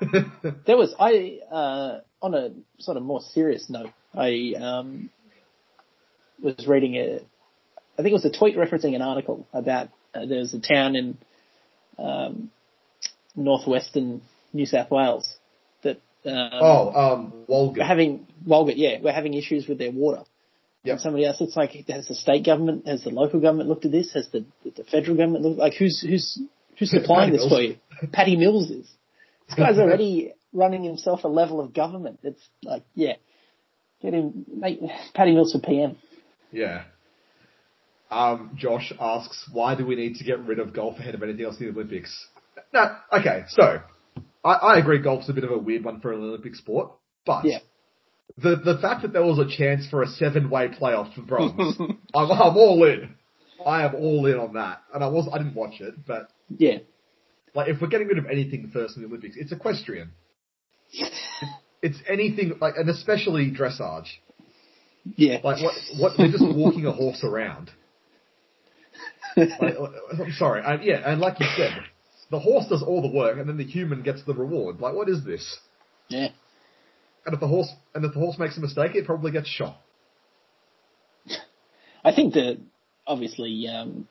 There 0.66 0.76
was 0.76 0.94
I 0.98 1.38
uh, 1.50 2.00
on 2.20 2.34
a 2.34 2.50
sort 2.78 2.96
of 2.96 3.02
more 3.02 3.20
serious 3.20 3.68
note. 3.68 3.92
I 4.14 4.54
um, 4.60 5.10
was 6.40 6.66
reading 6.66 6.96
a, 6.96 7.20
I 7.98 8.02
think 8.02 8.12
it 8.12 8.14
was 8.14 8.24
a 8.24 8.30
tweet 8.30 8.56
referencing 8.56 8.94
an 8.94 9.02
article 9.02 9.46
about 9.52 9.88
uh, 10.14 10.26
there's 10.26 10.54
a 10.54 10.60
town 10.60 10.96
in 10.96 11.18
um, 11.98 12.50
northwestern 13.36 14.22
New 14.52 14.66
South 14.66 14.90
Wales 14.90 15.36
that 15.82 15.96
um, 16.24 16.50
oh, 16.52 16.92
um, 16.92 17.32
we're 17.48 17.56
Walgett. 17.56 17.86
having 17.86 18.26
Walgett, 18.46 18.74
yeah, 18.76 18.98
we're 19.02 19.12
having 19.12 19.34
issues 19.34 19.66
with 19.66 19.78
their 19.78 19.90
water. 19.90 20.22
Yep. 20.84 20.92
And 20.94 21.00
somebody 21.00 21.24
else, 21.26 21.40
it's 21.40 21.56
like, 21.56 21.72
has 21.88 22.08
the 22.08 22.14
state 22.14 22.44
government, 22.44 22.88
has 22.88 23.04
the 23.04 23.10
local 23.10 23.40
government 23.40 23.68
looked 23.68 23.84
at 23.84 23.92
this? 23.92 24.12
Has 24.14 24.28
the 24.30 24.44
the 24.64 24.84
federal 24.84 25.16
government 25.16 25.44
looked? 25.44 25.58
Like, 25.58 25.74
who's 25.74 26.00
who's 26.00 26.40
who's 26.78 26.90
supplying 27.02 27.32
this 27.32 27.42
Mills. 27.42 27.52
for 27.52 27.62
you? 27.62 27.76
Patty 28.12 28.36
Mills 28.36 28.70
is. 28.70 28.90
This 29.48 29.56
guy's 29.56 29.78
already 29.78 30.32
running 30.52 30.82
himself 30.82 31.24
a 31.24 31.28
level 31.28 31.60
of 31.60 31.72
government. 31.72 32.18
It's 32.24 32.42
like, 32.64 32.82
yeah, 32.94 33.14
get 34.02 34.12
him, 34.12 34.44
make 34.52 34.80
Patty 35.14 35.32
Mills 35.32 35.52
for 35.52 35.60
PM. 35.60 35.96
Yeah. 36.50 36.84
Um, 38.12 38.50
Josh 38.56 38.92
asks, 39.00 39.48
why 39.52 39.74
do 39.74 39.86
we 39.86 39.96
need 39.96 40.16
to 40.16 40.24
get 40.24 40.38
rid 40.40 40.58
of 40.58 40.74
golf 40.74 40.98
ahead 40.98 41.14
of 41.14 41.22
anything 41.22 41.44
else 41.46 41.58
in 41.58 41.66
the 41.66 41.72
Olympics? 41.72 42.26
No, 42.74 42.94
okay, 43.12 43.44
so, 43.48 43.80
I, 44.44 44.50
I 44.52 44.78
agree 44.78 44.98
golf's 45.00 45.28
a 45.28 45.32
bit 45.32 45.44
of 45.44 45.50
a 45.50 45.58
weird 45.58 45.82
one 45.84 46.00
for 46.00 46.12
an 46.12 46.20
Olympic 46.20 46.54
sport, 46.54 46.90
but 47.24 47.44
Yeah. 47.46 47.58
the, 48.36 48.56
the 48.56 48.78
fact 48.82 49.02
that 49.02 49.12
there 49.14 49.24
was 49.24 49.38
a 49.38 49.48
chance 49.48 49.86
for 49.88 50.02
a 50.02 50.06
seven-way 50.06 50.68
playoff 50.68 51.14
for 51.14 51.22
bronze, 51.22 51.76
I'm, 52.14 52.30
I'm 52.30 52.56
all 52.56 52.84
in. 52.84 53.14
I 53.64 53.84
am 53.84 53.94
all 53.94 54.26
in 54.26 54.36
on 54.38 54.54
that. 54.54 54.82
And 54.92 55.02
I 55.02 55.06
was, 55.08 55.28
I 55.32 55.38
didn't 55.38 55.54
watch 55.54 55.80
it, 55.80 55.94
but 56.06 56.28
Yeah, 56.58 56.78
like, 57.54 57.68
if 57.68 57.80
we're 57.80 57.88
getting 57.88 58.08
rid 58.08 58.18
of 58.18 58.26
anything 58.26 58.70
first 58.74 58.96
in 58.96 59.02
the 59.02 59.08
Olympics, 59.08 59.36
it's 59.38 59.52
equestrian. 59.52 60.12
It's 61.84 61.98
anything, 62.08 62.52
like, 62.60 62.74
and 62.76 62.88
especially 62.88 63.50
dressage. 63.50 64.06
yeah, 65.16 65.38
Like, 65.42 65.60
what, 65.60 65.74
what, 65.98 66.12
they're 66.16 66.30
just 66.30 66.44
walking 66.46 66.86
a 66.86 66.92
horse 66.92 67.24
around. 67.24 67.72
Like, 69.36 69.76
I'm 70.18 70.32
sorry. 70.32 70.62
And 70.64 70.82
yeah, 70.84 71.10
and 71.10 71.20
like 71.20 71.40
you 71.40 71.46
said, 71.56 71.72
the 72.30 72.38
horse 72.38 72.66
does 72.68 72.82
all 72.82 73.02
the 73.02 73.08
work, 73.16 73.38
and 73.38 73.48
then 73.48 73.56
the 73.56 73.64
human 73.64 74.02
gets 74.02 74.22
the 74.24 74.34
reward. 74.34 74.80
Like, 74.80 74.94
what 74.94 75.08
is 75.08 75.24
this? 75.24 75.58
yeah. 76.08 76.28
And 77.24 77.34
if 77.34 77.40
the 77.40 77.46
horse 77.46 77.68
and 77.94 78.04
if 78.04 78.14
the 78.14 78.18
horse 78.18 78.38
makes 78.38 78.56
a 78.56 78.60
mistake, 78.60 78.94
it 78.94 79.06
probably 79.06 79.30
gets 79.30 79.48
shot. 79.48 79.76
I 82.04 82.12
think 82.12 82.34
that 82.34 82.58
obviously 83.06 83.68
um, 83.68 84.08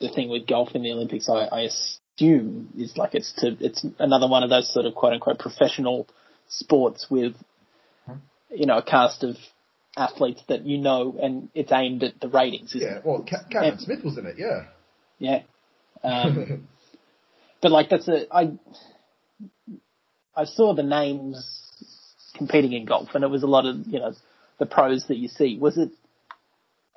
the 0.00 0.10
thing 0.10 0.28
with 0.28 0.46
golf 0.46 0.74
in 0.74 0.82
the 0.82 0.92
Olympics, 0.92 1.28
I, 1.30 1.44
I 1.44 1.60
assume, 1.62 2.68
is 2.76 2.96
like 2.96 3.14
it's 3.14 3.32
to 3.38 3.56
it's 3.58 3.86
another 3.98 4.28
one 4.28 4.42
of 4.42 4.50
those 4.50 4.72
sort 4.72 4.84
of 4.84 4.94
quote 4.94 5.14
unquote 5.14 5.38
professional 5.38 6.06
sports 6.48 7.06
with 7.08 7.34
you 8.50 8.66
know 8.66 8.78
a 8.78 8.82
cast 8.82 9.24
of 9.24 9.36
athletes 9.96 10.42
that 10.48 10.64
you 10.66 10.78
know, 10.78 11.16
and 11.22 11.48
it's 11.54 11.72
aimed 11.72 12.02
at 12.02 12.20
the 12.20 12.28
ratings. 12.28 12.74
Isn't 12.74 12.80
Yeah. 12.88 12.96
it? 12.98 13.04
Well, 13.04 13.24
Ca- 13.28 13.44
Cameron. 13.50 13.78
Smith 13.78 14.04
was 14.04 14.18
in 14.18 14.26
it. 14.26 14.36
Yeah. 14.38 14.64
Yeah. 15.18 15.42
Um, 16.02 16.68
but 17.60 17.70
like 17.72 17.90
that's 17.90 18.08
a 18.08 18.26
I 18.34 18.52
I 20.34 20.44
saw 20.44 20.74
the 20.74 20.82
names 20.82 21.58
competing 22.36 22.72
in 22.72 22.86
golf, 22.86 23.08
and 23.14 23.22
it 23.22 23.30
was 23.30 23.42
a 23.42 23.46
lot 23.46 23.66
of 23.66 23.86
you 23.86 23.98
know 24.00 24.14
the 24.58 24.66
pros 24.66 25.06
that 25.08 25.16
you 25.18 25.28
see. 25.28 25.58
Was 25.58 25.76
it? 25.78 25.90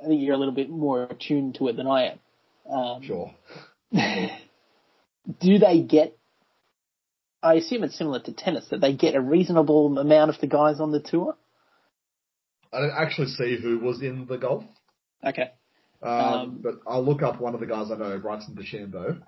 I 0.04 0.08
think 0.08 0.22
you're 0.22 0.36
a 0.36 0.38
little 0.38 0.54
bit 0.54 0.70
more 0.70 1.04
attuned 1.04 1.56
to 1.56 1.68
it 1.70 1.78
than 1.78 1.88
I 1.88 2.12
am. 2.12 2.20
Um, 2.70 3.02
sure. 3.04 3.34
do 5.40 5.60
they 5.60 5.82
get? 5.82 6.18
I 7.44 7.56
assume 7.56 7.84
it's 7.84 7.98
similar 7.98 8.20
to 8.22 8.34
tennis 8.34 8.66
that 8.72 8.82
they 8.82 8.94
get 8.94 9.16
a 9.16 9.22
reasonable 9.22 9.98
amount 10.00 10.32
of 10.34 10.40
the 10.42 10.48
guys 10.48 10.80
on 10.80 10.92
the 10.92 11.00
tour. 11.00 11.36
I 12.76 12.82
didn't 12.82 12.98
actually 12.98 13.28
see 13.28 13.58
who 13.62 13.80
was 13.80 14.02
in 14.02 14.26
the 14.28 14.38
golf, 14.38 14.64
Okay. 15.26 15.52
um, 16.04 16.10
Um, 16.12 16.60
but 16.62 16.76
I'll 16.88 17.04
look 17.06 17.22
up 17.24 17.40
one 17.40 17.54
of 17.54 17.60
the 17.62 17.66
guys 17.68 17.90
I 17.92 17.96
know, 17.96 18.18
Bryson 18.20 18.56
DeChambeau. 18.56 19.22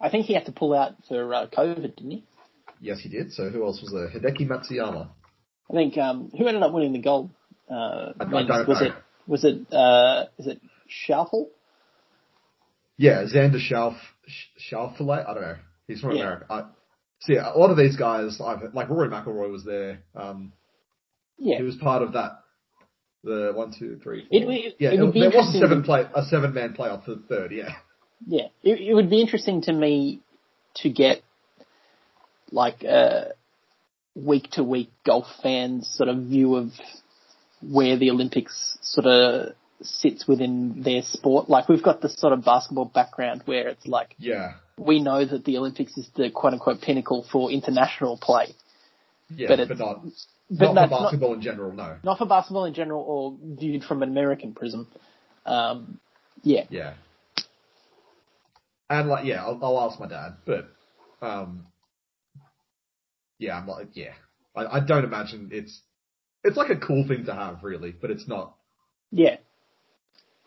I 0.00 0.08
think 0.10 0.26
he 0.26 0.34
had 0.34 0.46
to 0.46 0.52
pull 0.52 0.74
out 0.74 0.94
for 1.08 1.34
uh, 1.34 1.46
COVID, 1.48 1.96
didn't 1.96 2.10
he? 2.10 2.24
Yes, 2.80 3.00
he 3.00 3.08
did. 3.08 3.32
So 3.32 3.50
who 3.50 3.64
else 3.64 3.82
was 3.82 3.92
there? 3.92 4.08
Hideki 4.08 4.46
Matsuyama. 4.48 5.08
I 5.70 5.72
think 5.74 5.98
um, 5.98 6.30
who 6.36 6.46
ended 6.46 6.62
up 6.62 6.72
winning 6.72 6.92
the 6.92 7.00
gold? 7.00 7.30
Uh, 7.70 8.12
I- 8.18 8.24
was 8.24 8.80
know. 8.80 8.86
it 8.86 8.92
was 9.26 9.44
it 9.44 9.72
uh, 9.72 10.24
is 10.38 10.46
it 10.46 10.60
Shuffle? 10.88 11.50
Yeah, 12.96 13.24
Xander 13.24 13.60
Schauffele. 13.60 15.26
I 15.28 15.34
don't 15.34 15.42
know. 15.42 15.56
He's 15.86 16.00
from 16.00 16.12
Yeah. 16.16 16.22
America. 16.22 16.46
I, 16.50 16.60
so 17.20 17.32
yeah, 17.32 17.52
a 17.52 17.58
lot 17.58 17.70
of 17.70 17.76
these 17.76 17.96
guys, 17.96 18.40
I've, 18.40 18.72
like 18.74 18.88
Rory 18.88 19.08
McIlroy 19.08 19.50
was 19.50 19.64
there. 19.64 20.00
Um, 20.14 20.52
Yeah, 21.38 21.58
he 21.58 21.62
was 21.62 21.76
part 21.76 22.02
of 22.02 22.12
that. 22.12 22.40
The 23.24 23.52
one, 23.54 23.72
two, 23.76 23.98
three. 24.02 24.26
It- 24.30 24.48
it- 24.48 24.76
yeah, 24.78 24.90
it 24.92 25.00
would 25.00 25.12
be 25.12 25.20
there 25.20 25.30
was 25.30 25.54
a 25.54 25.58
seven 25.58 25.82
play, 25.82 26.04
a 26.14 26.24
seven 26.24 26.54
man 26.54 26.74
playoff 26.74 27.04
for 27.04 27.14
the 27.16 27.22
third. 27.28 27.52
Yeah, 27.52 27.74
yeah. 28.26 28.46
It, 28.62 28.80
it 28.80 28.94
would 28.94 29.10
be 29.10 29.20
interesting 29.20 29.62
to 29.62 29.72
me 29.72 30.20
to 30.76 30.88
get 30.90 31.22
like 32.50 32.82
a 32.84 33.32
week 34.14 34.50
to 34.52 34.62
week 34.64 34.90
golf 35.04 35.26
fans 35.42 35.88
sort 35.96 36.08
of 36.08 36.16
view 36.24 36.56
of 36.56 36.70
where 37.60 37.96
the 37.96 38.10
Olympics 38.10 38.78
sort 38.82 39.06
of 39.06 39.52
sits 39.82 40.26
within 40.26 40.82
their 40.82 41.02
sport. 41.02 41.48
Like 41.48 41.68
we've 41.68 41.82
got 41.82 42.00
this 42.00 42.14
sort 42.18 42.32
of 42.32 42.44
basketball 42.44 42.86
background 42.86 43.42
where 43.44 43.68
it's 43.68 43.86
like 43.86 44.14
yeah, 44.18 44.54
we 44.76 45.00
know 45.00 45.24
that 45.24 45.44
the 45.44 45.58
Olympics 45.58 45.96
is 45.98 46.08
the 46.16 46.30
quote 46.30 46.52
unquote 46.54 46.80
pinnacle 46.80 47.26
for 47.30 47.50
international 47.50 48.16
play. 48.16 48.54
yeah, 49.34 49.48
But 49.48 49.68
but, 49.68 49.78
not 49.78 50.02
But 50.50 50.72
not 50.72 50.88
for 50.88 50.90
not, 50.90 51.02
basketball 51.02 51.34
in 51.34 51.42
general. 51.42 51.72
No. 51.72 51.96
not 52.02 52.18
for 52.18 52.26
basketball 52.26 52.64
in 52.64 52.74
general 52.74 53.02
or 53.02 53.36
viewed 53.58 53.84
from 53.84 54.02
an 54.02 54.08
American 54.08 54.54
prism. 54.54 54.88
Um, 55.44 56.00
yeah, 56.42 56.64
Yeah. 56.70 56.94
And 58.90 59.08
like, 59.08 59.26
yeah, 59.26 59.44
I'll, 59.44 59.58
I'll 59.62 59.90
ask 59.90 60.00
my 60.00 60.08
dad, 60.08 60.36
but, 60.46 60.70
um, 61.20 61.66
yeah, 63.38 63.58
I'm 63.58 63.66
like, 63.66 63.88
yeah, 63.92 64.12
I, 64.56 64.78
I 64.78 64.80
don't 64.80 65.04
imagine 65.04 65.50
it's, 65.52 65.82
it's 66.42 66.56
like 66.56 66.70
a 66.70 66.76
cool 66.76 67.06
thing 67.06 67.26
to 67.26 67.34
have, 67.34 67.62
really, 67.62 67.90
but 67.92 68.10
it's 68.10 68.26
not. 68.26 68.56
yeah. 69.10 69.36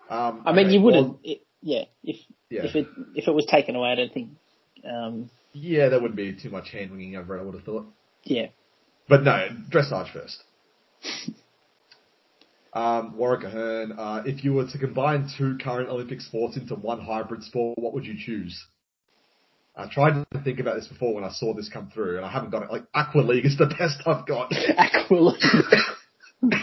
Um, 0.09 0.41
I 0.45 0.51
mean, 0.51 0.65
okay, 0.65 0.73
you 0.73 0.81
wouldn't. 0.81 1.07
well, 1.07 1.19
it, 1.23 1.41
yeah, 1.61 1.83
if 2.03 2.17
yeah, 2.49 2.63
if 2.63 2.75
it 2.75 2.87
if 3.15 3.27
it 3.29 3.31
was 3.31 3.45
taken 3.45 3.77
away, 3.77 3.91
I 3.91 3.95
don't 3.95 4.13
think. 4.13 4.31
Um, 4.83 5.29
yeah, 5.53 5.87
there 5.87 6.01
wouldn't 6.01 6.17
be 6.17 6.33
too 6.33 6.49
much 6.49 6.69
hand 6.71 6.91
wringing 6.91 7.15
over 7.15 7.37
it. 7.37 7.39
I 7.39 7.43
would 7.43 7.55
have 7.55 7.63
thought, 7.63 7.85
yeah, 8.25 8.47
but 9.11 9.23
no, 9.23 9.49
dressage 9.69 10.11
first. 10.13 10.43
Um, 12.73 13.17
Warwick 13.17 13.43
Ahern, 13.43 13.91
uh, 13.99 14.23
if 14.25 14.45
you 14.45 14.53
were 14.53 14.65
to 14.65 14.77
combine 14.77 15.29
two 15.37 15.57
current 15.61 15.89
Olympic 15.89 16.21
sports 16.21 16.55
into 16.55 16.73
one 16.75 17.01
hybrid 17.01 17.43
sport, 17.43 17.77
what 17.77 17.93
would 17.93 18.05
you 18.05 18.15
choose? 18.17 18.65
I 19.75 19.89
tried 19.89 20.23
to 20.31 20.39
think 20.41 20.61
about 20.61 20.75
this 20.75 20.87
before 20.87 21.13
when 21.13 21.25
I 21.25 21.31
saw 21.31 21.53
this 21.53 21.67
come 21.67 21.91
through, 21.93 22.15
and 22.15 22.25
I 22.25 22.31
haven't 22.31 22.51
got 22.51 22.63
it. 22.63 22.71
Like 22.71 22.85
Aqua 22.93 23.19
League 23.23 23.45
is 23.45 23.57
the 23.57 23.65
best 23.77 24.01
I've 24.05 24.25
got. 24.25 24.53
Aqua 24.77 25.15
League. 25.15 26.53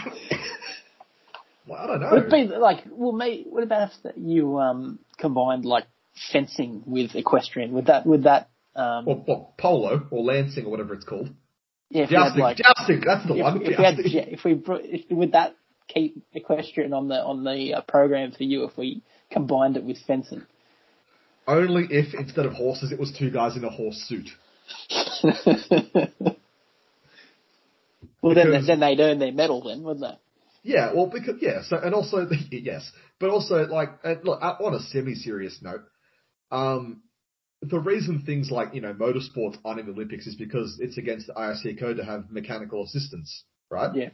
Well, 1.67 1.79
I 1.79 1.85
don't 1.85 2.01
know. 2.01 2.09
would 2.09 2.23
it 2.23 2.31
be 2.31 2.55
like 2.57 2.85
well, 2.89 3.11
mate? 3.11 3.45
What 3.47 3.61
about 3.61 3.91
if 4.03 4.13
you 4.17 4.57
um 4.57 4.97
combined 5.19 5.63
like 5.63 5.85
fencing 6.31 6.81
with 6.87 7.13
equestrian? 7.13 7.71
Would 7.73 7.85
that 7.85 8.07
would 8.07 8.23
that 8.23 8.49
um 8.75 9.07
or, 9.07 9.23
or 9.27 9.49
polo 9.59 10.07
or 10.09 10.23
lancing 10.23 10.65
or 10.65 10.71
whatever 10.71 10.95
it's 10.95 11.05
called. 11.05 11.29
Yeah? 11.89 12.03
If 12.03 12.09
Jousting, 12.09 12.41
like 12.41 12.57
jousting. 12.57 13.01
That's 13.05 13.27
the 13.27 13.35
if, 13.35 13.41
one. 13.41 13.61
if 13.61 13.77
we 13.77 13.83
had 13.83 13.95
if 13.99 14.43
we 14.43 14.61
if 14.83 15.11
would 15.11 15.31
that 15.33 15.55
keep 15.87 16.23
equestrian 16.33 16.93
on 16.93 17.07
the 17.07 17.15
on 17.15 17.43
the 17.43 17.73
uh, 17.75 17.81
program 17.81 18.31
for 18.31 18.43
you 18.43 18.63
if 18.65 18.77
we 18.77 19.01
combined 19.31 19.77
it 19.77 19.83
with 19.83 19.97
fencing? 20.05 20.45
Only 21.47 21.87
if 21.89 22.13
instead 22.13 22.45
of 22.45 22.53
horses, 22.53 22.91
it 22.91 22.99
was 22.99 23.11
two 23.17 23.31
guys 23.31 23.55
in 23.57 23.63
a 23.63 23.69
horse 23.69 23.95
suit. 24.07 24.29
well, 28.21 28.35
then 28.35 28.47
Because- 28.47 28.67
then 28.67 28.79
they'd 28.79 28.99
earn 28.99 29.19
their 29.19 29.31
medal, 29.31 29.63
then, 29.63 29.81
wouldn't 29.83 30.01
they? 30.01 30.17
Yeah, 30.61 30.91
well, 30.93 31.07
because 31.07 31.35
yeah, 31.41 31.63
so 31.63 31.77
and 31.77 31.95
also 31.95 32.27
yes, 32.51 32.91
but 33.19 33.29
also 33.29 33.65
like 33.65 33.89
look 34.23 34.39
uh, 34.41 34.55
on 34.59 34.75
a 34.75 34.79
semi-serious 34.79 35.59
note, 35.61 35.83
um, 36.51 37.01
the 37.61 37.79
reason 37.79 38.23
things 38.25 38.49
like 38.51 38.73
you 38.73 38.81
know 38.81 38.93
motorsports 38.93 39.57
aren't 39.65 39.79
in 39.79 39.85
the 39.85 39.91
Olympics 39.91 40.27
is 40.27 40.35
because 40.35 40.77
it's 40.79 40.97
against 40.97 41.27
the 41.27 41.33
IRC 41.33 41.79
code 41.79 41.97
to 41.97 42.05
have 42.05 42.31
mechanical 42.31 42.83
assistance, 42.83 43.43
right? 43.69 43.93
Yeah. 43.95 44.09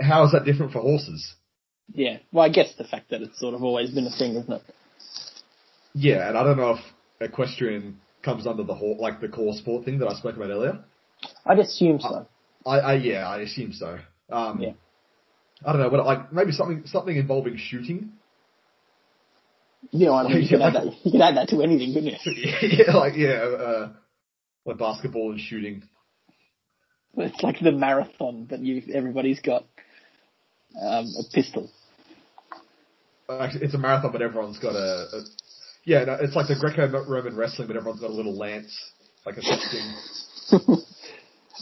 How 0.00 0.24
is 0.24 0.32
that 0.32 0.44
different 0.44 0.72
for 0.72 0.80
horses? 0.80 1.34
Yeah. 1.92 2.18
Well, 2.32 2.44
I 2.44 2.48
guess 2.48 2.74
the 2.76 2.84
fact 2.84 3.10
that 3.10 3.22
it's 3.22 3.38
sort 3.38 3.54
of 3.54 3.62
always 3.62 3.90
been 3.90 4.06
a 4.06 4.16
thing, 4.16 4.34
isn't 4.36 4.52
it? 4.52 4.62
Yeah, 5.92 6.28
and 6.28 6.36
I 6.36 6.42
don't 6.42 6.56
know 6.56 6.72
if 6.72 6.80
equestrian 7.20 8.00
comes 8.22 8.46
under 8.46 8.64
the 8.64 8.74
whole 8.74 8.96
like 8.98 9.20
the 9.20 9.28
core 9.28 9.54
sport 9.54 9.84
thing 9.84 9.98
that 9.98 10.08
I 10.08 10.14
spoke 10.14 10.36
about 10.36 10.50
earlier. 10.50 10.82
I'd 11.44 11.58
assume 11.58 12.00
so. 12.00 12.26
I, 12.66 12.78
I 12.78 12.94
yeah, 12.94 13.28
I 13.28 13.40
assume 13.40 13.72
so. 13.72 13.98
Um, 14.30 14.60
Yeah. 14.60 14.72
I 15.64 15.72
don't 15.72 15.80
know, 15.80 15.90
but 15.90 16.04
like 16.04 16.32
maybe 16.32 16.52
something 16.52 16.82
something 16.86 17.16
involving 17.16 17.56
shooting. 17.56 18.12
You 19.90 20.06
know, 20.06 20.14
I 20.14 20.28
mean, 20.28 20.42
you 20.42 20.48
could 20.48 20.60
add 20.60 20.74
that. 20.74 20.86
You 21.04 21.12
could 21.12 21.20
add 21.20 21.36
that 21.36 21.48
to 21.48 21.62
anything, 21.62 21.92
couldn't 21.92 22.08
you? 22.08 22.78
yeah, 22.86 22.96
like 22.96 23.14
yeah, 23.16 23.28
uh, 23.28 23.92
like 24.64 24.78
basketball 24.78 25.32
and 25.32 25.40
shooting. 25.40 25.82
It's 27.16 27.42
like 27.42 27.60
the 27.60 27.72
marathon, 27.72 28.46
but 28.48 28.60
you 28.60 28.82
everybody's 28.92 29.40
got 29.40 29.64
um, 30.80 31.06
a 31.18 31.22
pistol. 31.32 31.70
Actually, 33.28 33.64
it's 33.64 33.74
a 33.74 33.78
marathon, 33.78 34.12
but 34.12 34.22
everyone's 34.22 34.58
got 34.58 34.74
a. 34.74 35.08
a 35.12 35.20
yeah, 35.84 36.04
no, 36.04 36.14
it's 36.14 36.34
like 36.34 36.48
the 36.48 36.56
Greco-Roman 36.56 37.36
wrestling, 37.36 37.68
but 37.68 37.76
everyone's 37.76 38.00
got 38.00 38.10
a 38.10 38.14
little 38.14 38.36
lance, 38.36 38.74
like 39.26 39.36
a 39.36 39.42
thing. 39.42 39.94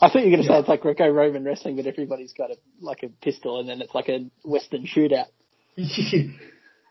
I 0.01 0.09
thought 0.09 0.25
you 0.25 0.31
were 0.31 0.37
going 0.37 0.43
to 0.43 0.49
say 0.49 0.59
it's 0.59 0.69
like 0.69 0.81
Greco-Roman 0.81 1.45
wrestling, 1.45 1.77
but 1.77 1.87
everybody's 1.87 2.33
got 2.33 2.51
a 2.51 2.57
like 2.81 3.03
a 3.03 3.09
pistol, 3.09 3.61
and 3.61 3.69
then 3.69 3.83
it's 3.83 3.95
like 3.95 4.09
a 4.09 4.31
Western 4.45 4.87
shootout. 4.87 5.27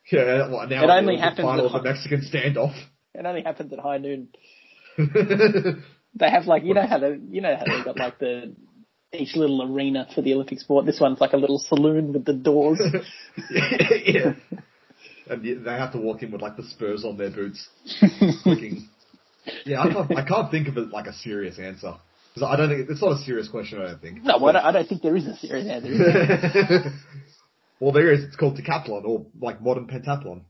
yeah, 0.11 0.49
well, 0.49 0.67
now 0.67 0.83
It 0.83 0.89
only 0.89 1.15
the 1.15 1.21
happens 1.21 1.45
final 1.45 1.69
at 1.69 1.75
of 1.75 1.83
the 1.83 1.89
Mexican 1.89 2.21
standoff. 2.21 2.75
It 3.13 3.25
only 3.25 3.43
happens 3.43 3.71
at 3.73 3.79
high 3.79 3.97
noon. 3.97 4.29
They 6.13 6.29
have 6.29 6.45
like 6.45 6.63
you 6.65 6.73
know 6.73 6.85
how 6.85 6.99
they 6.99 7.17
you 7.29 7.41
know 7.41 7.55
how 7.55 7.63
they 7.63 7.83
got 7.83 7.97
like 7.97 8.19
the 8.19 8.53
each 9.13 9.35
little 9.35 9.63
arena 9.63 10.07
for 10.13 10.21
the 10.21 10.33
Olympic 10.33 10.59
sport. 10.59 10.85
This 10.85 10.99
one's 10.99 11.21
like 11.21 11.33
a 11.33 11.37
little 11.37 11.59
saloon 11.59 12.13
with 12.13 12.25
the 12.25 12.33
doors. 12.33 12.81
yeah. 14.05 14.33
And 15.29 15.65
they 15.65 15.71
have 15.71 15.93
to 15.93 15.99
walk 15.99 16.23
in 16.23 16.31
with 16.31 16.41
like 16.41 16.57
the 16.57 16.63
spurs 16.63 17.05
on 17.05 17.17
their 17.17 17.29
boots, 17.31 17.69
clicking. 18.43 18.89
Yeah, 19.65 19.81
I 19.81 19.93
can't. 19.93 20.17
I 20.17 20.25
can't 20.25 20.51
think 20.51 20.67
of 20.67 20.77
it 20.77 20.89
like 20.89 21.07
a 21.07 21.13
serious 21.13 21.57
answer 21.57 21.93
because 22.33 22.49
I 22.49 22.55
don't 22.57 22.69
think 22.69 22.89
it's 22.89 23.01
not 23.01 23.13
a 23.13 23.23
serious 23.23 23.47
question. 23.47 23.81
I 23.81 23.87
don't 23.87 24.01
think. 24.01 24.23
no, 24.23 24.35
I 24.35 24.51
don't, 24.51 24.65
I 24.65 24.71
don't 24.71 24.87
think 24.89 25.01
there 25.01 25.15
is 25.15 25.27
a 25.27 25.37
serious 25.37 25.67
answer. 25.67 26.91
Well, 27.81 27.91
there 27.91 28.13
is. 28.13 28.23
It's 28.23 28.35
called 28.35 28.57
decathlon 28.57 29.05
or 29.05 29.25
like 29.41 29.61
modern 29.61 29.87
pentathlon. 29.87 30.41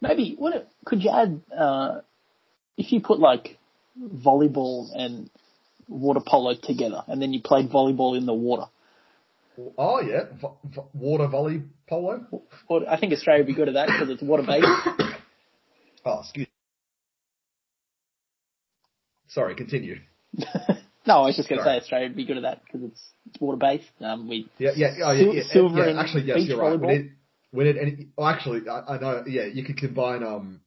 Maybe 0.00 0.34
what 0.36 0.68
could 0.84 1.02
you 1.02 1.10
add 1.10 1.40
uh, 1.56 2.00
if 2.76 2.92
you 2.92 3.00
put 3.00 3.20
like 3.20 3.56
volleyball 3.98 4.88
and 4.94 5.30
water 5.88 6.20
polo 6.26 6.54
together, 6.60 7.04
and 7.06 7.22
then 7.22 7.32
you 7.32 7.40
played 7.40 7.70
volleyball 7.70 8.18
in 8.18 8.26
the 8.26 8.34
water. 8.34 8.64
Oh 9.78 10.00
yeah, 10.00 10.24
v- 10.40 10.70
v- 10.74 10.80
water 10.92 11.28
volley 11.28 11.62
polo. 11.88 12.26
Or 12.66 12.90
I 12.90 12.98
think 12.98 13.12
Australia 13.12 13.44
would 13.44 13.46
be 13.46 13.54
good 13.54 13.68
at 13.68 13.74
that 13.74 13.86
because 13.86 14.10
it's 14.10 14.22
water 14.22 14.42
based. 14.42 14.66
Oh, 16.04 16.18
excuse. 16.18 16.48
Me. 16.48 16.52
Sorry, 19.28 19.54
continue. 19.54 20.00
no, 21.06 21.22
I 21.22 21.26
was 21.26 21.36
just 21.36 21.48
going 21.48 21.58
to 21.58 21.64
say 21.64 21.76
Australia 21.78 22.08
would 22.08 22.16
be 22.16 22.24
good 22.24 22.36
at 22.36 22.42
that 22.42 22.62
because 22.64 22.82
it's, 22.84 23.00
it's 23.28 23.40
water 23.40 23.56
based. 23.56 23.90
Um, 24.00 24.28
we 24.28 24.48
Yeah, 24.58 24.70
yeah, 24.76 24.94
oh, 25.04 25.12
yeah, 25.12 25.32
yeah, 25.32 25.42
silver 25.50 25.78
yeah, 25.78 25.88
and 25.90 25.98
Actually, 25.98 26.24
yes, 26.24 26.40
you're 26.46 26.58
right. 26.58 26.78
We 26.78 26.86
volleyball? 26.86 26.90
need, 26.90 27.12
we 27.52 27.64
need 27.64 27.76
any. 27.76 28.08
Oh, 28.16 28.26
actually, 28.26 28.68
I, 28.68 28.94
I 28.94 28.98
know. 28.98 29.24
Yeah, 29.26 29.44
you 29.46 29.64
could 29.64 29.76
combine. 29.76 30.22
Um, 30.22 30.60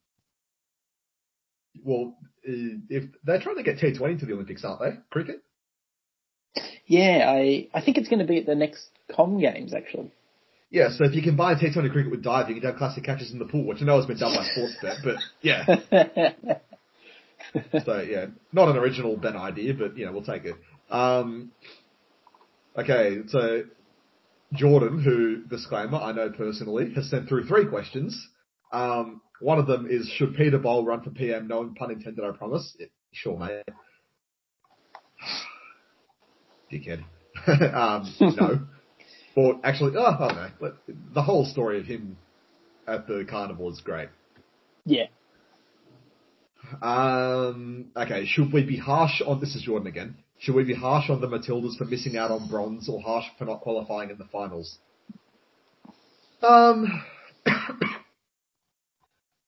well, 1.83 2.15
uh, 2.47 2.79
if 2.89 3.03
they're 3.23 3.41
trying 3.41 3.57
to 3.57 3.63
get 3.63 3.77
T20 3.77 4.19
to 4.19 4.25
the 4.25 4.33
Olympics, 4.33 4.63
aren't 4.63 4.81
they? 4.81 4.99
Cricket. 5.09 5.41
yeah, 6.85 7.25
I 7.27 7.67
I 7.73 7.81
think 7.81 7.97
it's 7.97 8.09
going 8.09 8.19
to 8.19 8.25
be 8.25 8.39
at 8.39 8.45
the 8.45 8.55
next 8.55 8.89
Com 9.15 9.39
Games 9.39 9.73
actually. 9.73 10.11
Yeah, 10.71 10.89
so 10.89 11.05
if 11.05 11.13
you 11.13 11.21
combine 11.21 11.55
T20 11.57 11.91
cricket 11.91 12.11
with 12.11 12.23
diving, 12.23 12.55
you'd 12.55 12.65
have 12.65 12.75
classic 12.75 13.03
catches 13.03 13.31
in 13.31 13.39
the 13.39 13.45
pool, 13.45 13.65
which 13.65 13.81
I 13.81 13.85
know 13.85 13.97
has 13.97 14.07
been 14.07 14.17
done 14.17 14.35
by 14.35 14.43
Sportsbet, 14.43 15.03
but 15.03 15.15
yeah. 15.41 16.57
So 17.85 18.01
yeah, 18.01 18.27
not 18.51 18.69
an 18.69 18.77
original 18.77 19.17
Ben 19.17 19.35
idea, 19.35 19.73
but 19.73 19.97
you 19.97 20.05
know, 20.05 20.11
we'll 20.11 20.23
take 20.23 20.45
it. 20.45 20.55
Um, 20.89 21.51
okay, 22.77 23.19
so 23.27 23.63
Jordan, 24.53 25.01
who 25.01 25.43
disclaimer 25.43 25.97
I 25.97 26.11
know 26.11 26.29
personally, 26.31 26.93
has 26.95 27.09
sent 27.09 27.27
through 27.27 27.45
three 27.45 27.65
questions. 27.67 28.27
Um, 28.71 29.21
one 29.39 29.59
of 29.59 29.67
them 29.67 29.87
is 29.89 30.07
should 30.15 30.35
Peter 30.35 30.57
Bol 30.57 30.85
run 30.85 31.01
for 31.01 31.09
PM? 31.11 31.47
No 31.47 31.71
pun 31.77 31.91
intended, 31.91 32.23
I 32.23 32.31
promise. 32.35 32.75
Yeah, 32.79 32.87
sure, 33.11 33.37
mate. 33.37 33.63
Dickhead. 36.71 37.03
um, 37.73 38.13
no. 38.19 38.59
Or 39.35 39.59
actually, 39.63 39.93
oh, 39.97 40.03
I 40.03 40.33
know. 40.33 40.49
But 40.59 40.77
The 41.13 41.21
whole 41.21 41.45
story 41.45 41.79
of 41.79 41.85
him 41.85 42.17
at 42.87 43.07
the 43.07 43.25
carnival 43.29 43.71
is 43.71 43.81
great. 43.81 44.09
yeah, 44.85 45.05
Um, 46.81 47.87
okay, 47.95 48.25
should 48.25 48.51
we 48.53 48.63
be 48.63 48.77
harsh 48.77 49.21
on, 49.25 49.39
this 49.39 49.55
is 49.55 49.63
Jordan 49.63 49.87
again, 49.87 50.15
should 50.39 50.55
we 50.55 50.63
be 50.63 50.75
harsh 50.75 51.09
on 51.09 51.21
the 51.21 51.27
Matildas 51.27 51.77
for 51.77 51.85
missing 51.85 52.17
out 52.17 52.31
on 52.31 52.49
bronze 52.49 52.89
or 52.89 53.01
harsh 53.01 53.25
for 53.37 53.45
not 53.45 53.61
qualifying 53.61 54.09
in 54.09 54.17
the 54.17 54.25
finals? 54.25 54.77
Um, 56.41 57.03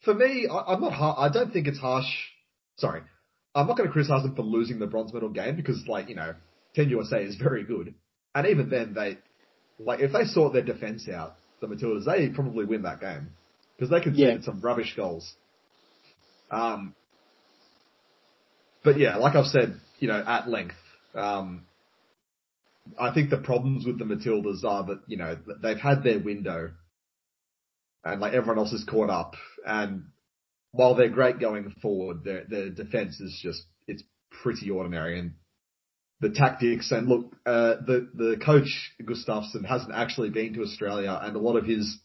for 0.03 0.13
me, 0.13 0.47
I, 0.49 0.73
I'm 0.73 0.81
not 0.81 0.93
har- 0.93 1.15
I 1.17 1.29
don't 1.29 1.51
think 1.51 1.67
it's 1.67 1.79
harsh. 1.79 2.05
Sorry. 2.77 3.01
I'm 3.53 3.67
not 3.67 3.77
going 3.77 3.89
to 3.89 3.93
criticize 3.93 4.23
them 4.23 4.35
for 4.35 4.43
losing 4.43 4.79
the 4.79 4.87
bronze 4.87 5.13
medal 5.13 5.29
game 5.29 5.55
because, 5.55 5.83
like, 5.87 6.09
you 6.09 6.15
know, 6.15 6.35
Team 6.75 6.89
USA 6.89 7.23
is 7.23 7.35
very 7.35 7.63
good. 7.63 7.95
And 8.35 8.47
even 8.47 8.69
then, 8.69 8.93
they, 8.93 9.17
like, 9.79 9.99
if 9.99 10.13
they 10.13 10.25
sort 10.25 10.53
their 10.53 10.61
defense 10.63 11.09
out, 11.09 11.35
the 11.59 11.67
Matildas, 11.67 12.05
they 12.05 12.29
probably 12.29 12.65
win 12.65 12.83
that 12.83 13.01
game. 13.01 13.29
Because 13.75 13.89
they 13.89 13.99
conceded 13.99 14.39
Yeah. 14.39 14.45
some 14.45 14.61
rubbish 14.61 14.93
goals. 14.95 15.33
Um, 16.51 16.93
but 18.83 18.99
yeah, 18.99 19.17
like 19.17 19.35
I've 19.35 19.45
said, 19.45 19.79
you 19.99 20.07
know, 20.07 20.23
at 20.25 20.47
length, 20.49 20.75
um, 21.15 21.63
I 22.99 23.13
think 23.13 23.29
the 23.29 23.37
problems 23.37 23.85
with 23.85 23.99
the 23.99 24.05
Matildas 24.05 24.63
are 24.63 24.85
that, 24.85 25.01
you 25.07 25.17
know, 25.17 25.37
they've 25.61 25.79
had 25.79 26.03
their 26.03 26.19
window 26.19 26.71
and 28.03 28.21
like 28.21 28.33
everyone 28.33 28.57
else 28.59 28.71
is 28.73 28.85
caught 28.85 29.09
up 29.09 29.33
and 29.65 30.03
while 30.71 30.95
they're 30.95 31.09
great 31.09 31.39
going 31.39 31.73
forward, 31.81 32.23
their, 32.23 32.43
their 32.47 32.69
defense 32.69 33.19
is 33.19 33.37
just, 33.41 33.63
it's 33.87 34.03
pretty 34.43 34.69
ordinary 34.69 35.19
and 35.19 35.33
the 36.21 36.29
tactics 36.29 36.91
and 36.91 37.07
look, 37.07 37.35
uh, 37.45 37.75
the, 37.85 38.09
the 38.13 38.37
coach 38.43 38.91
Gustavsson 39.01 39.65
hasn't 39.65 39.93
actually 39.93 40.29
been 40.29 40.53
to 40.53 40.61
Australia 40.61 41.17
and 41.21 41.35
a 41.35 41.39
lot 41.39 41.57
of 41.57 41.65
his, 41.65 41.99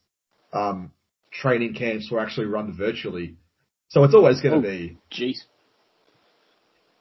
um, 0.52 0.90
training 1.32 1.74
camps 1.74 2.10
were 2.10 2.20
actually 2.20 2.46
run 2.46 2.76
virtually. 2.76 3.36
So 3.88 4.04
it's 4.04 4.14
always 4.14 4.40
going 4.40 4.54
Oh. 4.54 4.62
to 4.62 4.68
be, 4.68 4.98
Jeez. 5.12 5.38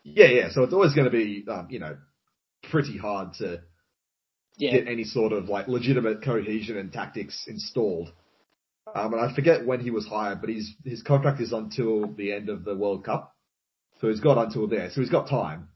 Yeah, 0.04 0.28
yeah. 0.28 0.50
So 0.52 0.64
it's 0.64 0.74
always 0.74 0.94
going 0.94 1.06
to 1.06 1.12
be, 1.12 1.46
um, 1.50 1.68
you 1.70 1.80
know, 1.80 1.98
pretty 2.70 2.98
hard 2.98 3.34
to 3.36 3.62
Yeah. 4.58 4.72
get 4.72 4.88
any 4.88 5.04
sort 5.04 5.32
of 5.34 5.50
like 5.50 5.68
legitimate 5.68 6.24
cohesion 6.24 6.78
and 6.78 6.92
tactics 6.92 7.46
installed. 7.48 8.12
Um, 8.94 9.14
and 9.14 9.22
I 9.22 9.34
forget 9.34 9.66
when 9.66 9.80
he 9.80 9.92
was 9.92 10.06
hired, 10.06 10.42
but 10.42 10.50
his 10.50 10.74
his 10.84 11.02
contract 11.04 11.40
is 11.40 11.52
until 11.54 12.08
the 12.14 12.34
end 12.34 12.50
of 12.50 12.64
the 12.66 12.76
World 12.76 13.06
Cup, 13.06 13.34
so 14.00 14.10
he's 14.10 14.20
got 14.20 14.38
until 14.38 14.68
there. 14.68 14.90
So 14.90 15.02
he's 15.02 15.10
got 15.10 15.30
time. 15.30 15.70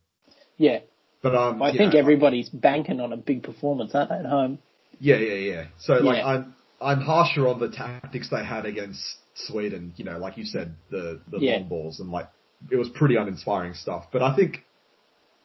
Yeah. 0.57 0.79
But 1.21 1.35
um, 1.35 1.61
I 1.61 1.71
think 1.75 1.93
know, 1.93 1.99
everybody's 1.99 2.49
banking 2.49 2.99
on 2.99 3.13
a 3.13 3.17
big 3.17 3.43
performance, 3.43 3.95
aren't 3.95 4.09
they, 4.09 4.17
at 4.17 4.25
home? 4.25 4.59
Yeah, 4.99 5.17
yeah, 5.17 5.33
yeah. 5.33 5.65
So 5.79 5.93
like 5.95 6.17
Yeah. 6.17 6.27
I'm 6.27 6.55
I'm 6.81 7.01
harsher 7.01 7.47
on 7.47 7.59
the 7.59 7.69
tactics 7.69 8.29
they 8.29 8.43
had 8.43 8.65
against 8.65 9.01
Sweden. 9.35 9.93
You 9.97 10.05
know, 10.05 10.17
like 10.17 10.37
you 10.37 10.45
said, 10.45 10.75
the 10.89 11.21
the 11.29 11.39
Yeah. 11.39 11.57
long 11.57 11.67
balls 11.69 11.99
and 11.99 12.09
like 12.09 12.27
it 12.71 12.75
was 12.75 12.89
pretty 12.89 13.15
uninspiring 13.15 13.73
stuff. 13.73 14.05
But 14.11 14.21
I 14.21 14.35
think 14.35 14.63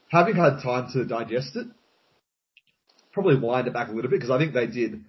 having 0.09 0.35
had 0.35 0.61
time 0.63 0.91
to 0.93 1.05
digest 1.05 1.57
it, 1.57 1.67
probably 3.13 3.37
wind 3.37 3.67
it 3.67 3.75
back 3.75 3.89
a 3.89 3.93
little 3.93 4.11
bit 4.11 4.21
because 4.21 4.31
I 4.31 4.39
think 4.39 4.55
they 4.55 4.67
did. 4.67 5.05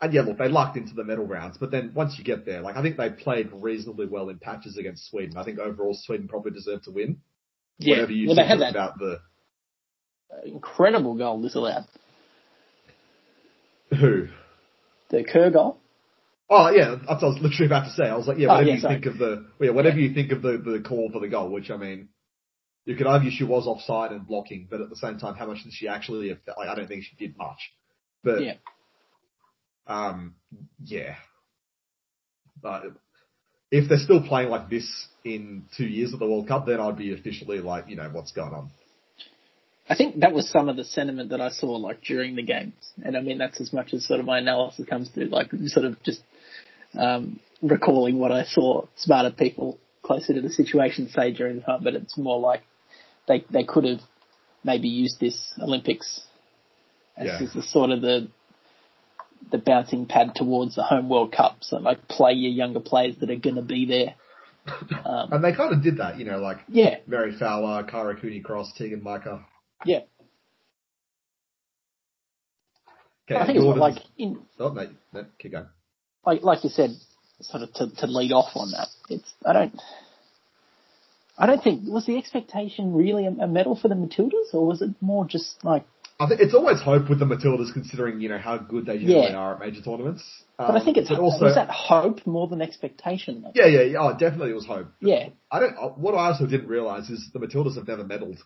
And 0.00 0.12
yeah, 0.12 0.22
look, 0.22 0.36
they 0.36 0.48
lucked 0.48 0.76
into 0.76 0.94
the 0.94 1.04
medal 1.04 1.26
rounds, 1.26 1.56
but 1.58 1.70
then 1.70 1.92
once 1.94 2.18
you 2.18 2.24
get 2.24 2.44
there, 2.44 2.60
like 2.60 2.76
I 2.76 2.82
think 2.82 2.98
they 2.98 3.08
played 3.08 3.48
reasonably 3.52 4.06
well 4.06 4.28
in 4.28 4.38
patches 4.38 4.76
against 4.76 5.08
Sweden. 5.08 5.38
I 5.38 5.44
think 5.44 5.58
overall 5.58 5.94
Sweden 5.94 6.28
probably 6.28 6.50
deserved 6.50 6.84
to 6.84 6.90
win. 6.90 7.18
Whatever 7.78 8.12
you 8.12 8.26
well, 8.28 8.36
they 8.36 8.46
had 8.46 8.60
that 8.60 8.70
about 8.70 8.98
the 8.98 9.20
incredible 10.44 11.14
goal 11.14 11.40
disallowed. 11.40 11.84
who. 13.90 14.28
The 15.08 15.24
Kerr 15.24 15.50
goal. 15.50 15.78
Oh 16.48 16.70
yeah, 16.70 16.96
that's 16.96 17.22
what 17.22 17.24
I 17.24 17.26
was 17.26 17.38
literally 17.40 17.66
about 17.66 17.84
to 17.86 17.90
say. 17.92 18.04
I 18.04 18.16
was 18.16 18.26
like, 18.28 18.38
yeah, 18.38 18.48
Oh, 18.48 18.52
whatever 18.54 18.68
yeah, 18.68 18.74
you 18.76 18.80
sorry. 18.80 18.94
think 18.94 19.06
of 19.06 19.18
the, 19.18 19.46
well, 19.58 19.68
yeah, 19.68 19.70
whatever 19.70 19.98
you 19.98 20.14
think 20.14 20.30
of 20.32 20.42
the, 20.42 20.58
the 20.58 20.84
call 20.86 21.10
for 21.12 21.20
the 21.20 21.28
goal, 21.28 21.50
which 21.50 21.70
I 21.70 21.76
mean, 21.76 22.08
you 22.84 22.94
could 22.94 23.08
argue 23.08 23.32
she 23.32 23.42
was 23.42 23.66
offside 23.66 24.12
and 24.12 24.26
blocking, 24.26 24.68
but 24.70 24.80
at 24.80 24.88
the 24.88 24.96
same 24.96 25.18
time, 25.18 25.34
how 25.34 25.46
much 25.46 25.64
did 25.64 25.72
she 25.72 25.88
actually, 25.88 26.28
like, 26.28 26.68
I 26.68 26.74
don't 26.76 26.86
think 26.86 27.02
she 27.02 27.16
did 27.16 27.36
much. 27.36 27.58
But, 28.22 28.42
Yeah. 28.44 28.54
um, 29.88 30.36
yeah. 30.84 31.16
But 32.62 32.84
if 33.72 33.88
they're 33.88 33.98
still 33.98 34.22
playing 34.22 34.50
like 34.50 34.70
this 34.70 35.08
in 35.24 35.64
two 35.76 35.86
years 35.86 36.12
of 36.12 36.20
the 36.20 36.26
World 36.26 36.46
Cup, 36.46 36.66
then 36.66 36.78
I'd 36.80 36.96
be 36.96 37.12
officially 37.12 37.58
like, 37.58 37.88
you 37.88 37.96
know, 37.96 38.08
what's 38.12 38.30
going 38.30 38.52
on? 38.54 38.70
I 39.88 39.94
think 39.96 40.20
that 40.20 40.32
was 40.32 40.48
some 40.50 40.68
of 40.68 40.76
the 40.76 40.84
sentiment 40.84 41.30
that 41.30 41.40
I 41.40 41.50
saw 41.50 41.72
like 41.72 42.02
during 42.02 42.34
the 42.34 42.42
games, 42.42 42.74
and 43.04 43.16
I 43.16 43.20
mean 43.20 43.38
that's 43.38 43.60
as 43.60 43.72
much 43.72 43.94
as 43.94 44.04
sort 44.04 44.18
of 44.18 44.26
my 44.26 44.38
analysis 44.38 44.84
comes 44.88 45.08
to, 45.10 45.26
like 45.26 45.50
sort 45.66 45.86
of 45.86 46.02
just 46.02 46.22
um, 46.96 47.40
recalling 47.62 48.18
what 48.18 48.32
I 48.32 48.44
saw 48.44 48.86
smarter 48.96 49.30
people 49.30 49.78
closer 50.02 50.34
to 50.34 50.40
the 50.40 50.50
situation 50.50 51.08
say 51.08 51.32
during 51.32 51.56
the 51.56 51.62
time. 51.62 51.82
But 51.84 51.94
it's 51.94 52.16
more 52.18 52.38
like 52.40 52.62
they 53.28 53.44
they 53.50 53.64
could 53.64 53.84
have 53.84 54.00
maybe 54.64 54.88
used 54.88 55.20
this 55.20 55.52
Olympics 55.62 56.22
as, 57.16 57.26
Yeah. 57.26 57.38
as 57.42 57.52
the 57.52 57.62
sort 57.62 57.90
of 57.90 58.00
the 58.02 58.28
the 59.50 59.58
bouncing 59.58 60.06
pad 60.06 60.32
towards 60.34 60.74
the 60.74 60.82
home 60.82 61.08
World 61.08 61.32
Cup. 61.32 61.58
So 61.60 61.76
like 61.78 62.08
play 62.08 62.32
your 62.32 62.50
younger 62.52 62.80
players 62.80 63.16
that 63.20 63.30
are 63.30 63.36
going 63.36 63.56
to 63.56 63.62
be 63.62 63.86
there. 63.86 64.14
Um, 65.04 65.32
And 65.32 65.44
they 65.44 65.52
kind 65.52 65.72
of 65.72 65.80
did 65.84 65.98
that, 65.98 66.18
you 66.18 66.24
know, 66.24 66.38
like 66.38 66.58
yeah, 66.66 66.96
Mary 67.06 67.32
Fowler, 67.38 67.84
Kara 67.84 68.16
Cooney 68.20 68.40
Cross, 68.40 68.72
Teagan 68.76 69.00
Micah. 69.00 69.44
yeah. 69.84 70.00
Okay, 73.30 73.40
I 73.40 73.46
think 73.46 73.58
it's 73.58 73.78
like 73.78 74.02
in 74.18 74.38
Oh, 74.58 74.68
no, 74.68 74.88
no, 75.12 75.24
keep 75.38 75.52
going. 75.52 75.66
Like 76.26 76.42
like 76.42 76.64
you 76.64 76.70
said, 76.70 76.90
sort 77.40 77.62
of 77.62 77.72
to, 77.74 77.88
to 77.96 78.06
lead 78.06 78.32
off 78.32 78.50
on 78.56 78.72
that. 78.72 78.88
It's 79.08 79.32
I 79.44 79.52
don't 79.52 79.80
I 81.38 81.46
don't 81.46 81.62
think 81.62 81.82
was 81.86 82.06
the 82.06 82.18
expectation 82.18 82.94
really 82.94 83.26
a, 83.26 83.30
a 83.30 83.46
medal 83.46 83.76
for 83.76 83.88
the 83.88 83.94
Matildas, 83.94 84.52
or 84.52 84.66
was 84.66 84.82
it 84.82 84.90
more 85.00 85.24
just 85.26 85.64
like? 85.64 85.84
I 86.18 86.26
think 86.26 86.40
it's 86.40 86.54
always 86.54 86.80
hope 86.80 87.10
with 87.10 87.18
the 87.18 87.26
Matildas, 87.26 87.74
considering 87.74 88.20
you 88.22 88.30
know 88.30 88.38
how 88.38 88.56
good 88.56 88.86
they 88.86 88.96
generally 88.98 89.30
Yeah. 89.32 89.36
are 89.36 89.54
at 89.54 89.60
major 89.60 89.82
tournaments. 89.82 90.24
But 90.56 90.70
I 90.70 90.78
Um, 90.78 90.84
think 90.84 90.96
it's 90.96 91.10
but 91.10 91.18
also 91.18 91.44
was 91.44 91.54
that 91.56 91.68
hope 91.68 92.26
more 92.26 92.48
than 92.48 92.62
expectation. 92.62 93.42
Though? 93.42 93.52
yeah, 93.54 93.66
yeah, 93.66 93.82
yeah. 93.82 93.98
Oh, 94.00 94.12
definitely 94.18 94.50
it 94.50 94.54
was 94.54 94.64
hope. 94.66 94.88
Yeah, 95.00 95.28
I 95.50 95.60
don't. 95.60 95.76
uh, 95.76 95.88
What 95.90 96.14
I 96.14 96.28
also 96.28 96.46
didn't 96.46 96.68
realize 96.68 97.10
is 97.10 97.28
the 97.32 97.38
Matildas 97.38 97.76
have 97.76 97.86
never 97.86 98.02
medalled. 98.04 98.38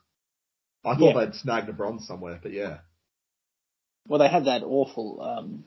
I 0.84 0.96
thought 0.96 1.14
Yeah. 1.14 1.24
they'd 1.26 1.34
snagged 1.36 1.68
a 1.68 1.72
bronze 1.72 2.06
somewhere, 2.08 2.40
but 2.42 2.52
yeah, 2.52 2.78
well 4.08 4.18
they 4.18 4.28
had 4.28 4.46
that 4.46 4.62
awful 4.64 5.20
um, 5.22 5.64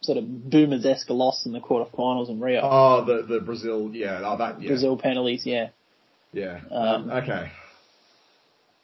sort 0.00 0.18
of 0.18 0.50
boomers 0.50 0.86
esque 0.86 1.10
loss 1.10 1.44
in 1.46 1.52
the 1.52 1.60
quarterfinals 1.60 2.28
in 2.28 2.40
Rio. 2.40 2.60
oh 2.62 3.04
the 3.04 3.22
the 3.22 3.40
Brazil, 3.40 3.90
yeah, 3.92 4.20
oh 4.24 4.36
that 4.38 4.62
yeah, 4.62 4.68
Brazil 4.68 4.96
penalties, 4.96 5.44
yeah. 5.44 5.68
yeah. 6.32 6.60
Um, 6.70 7.10
okay. 7.10 7.50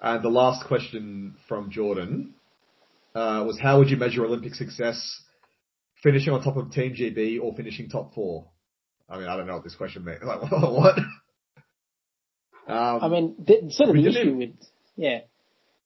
And 0.01 0.23
the 0.23 0.29
last 0.29 0.67
question 0.67 1.37
from 1.49 1.71
Jordan 1.71 2.35
uh, 3.15 3.45
was, 3.47 3.59
how 3.59 3.79
would 3.79 3.89
you 3.89 3.97
measure 3.97 4.25
Olympic 4.25 4.55
success? 4.55 5.23
Finishing 6.03 6.35
on 6.35 6.43
top 6.43 6.59
of 6.59 6.71
Team 6.73 6.95
GB 6.95 7.41
or 7.41 7.55
finishing 7.55 7.89
top 7.89 8.15
four? 8.15 8.45
I 9.09 9.19
mean, 9.19 9.29
I 9.29 9.37
don't 9.37 9.47
know 9.47 9.55
what 9.55 9.65
this 9.65 9.75
question 9.75 10.05
means. 10.05 10.19
Like, 10.25 10.51
what? 10.51 10.99
Um, 12.67 13.03
I 13.03 13.09
mean, 13.09 13.35
the, 13.39 13.71
sort 13.71 13.91
of 13.91 13.95
the 13.95 14.07
issue 14.07 14.35
with 14.35 14.51
yeah, 14.97 15.21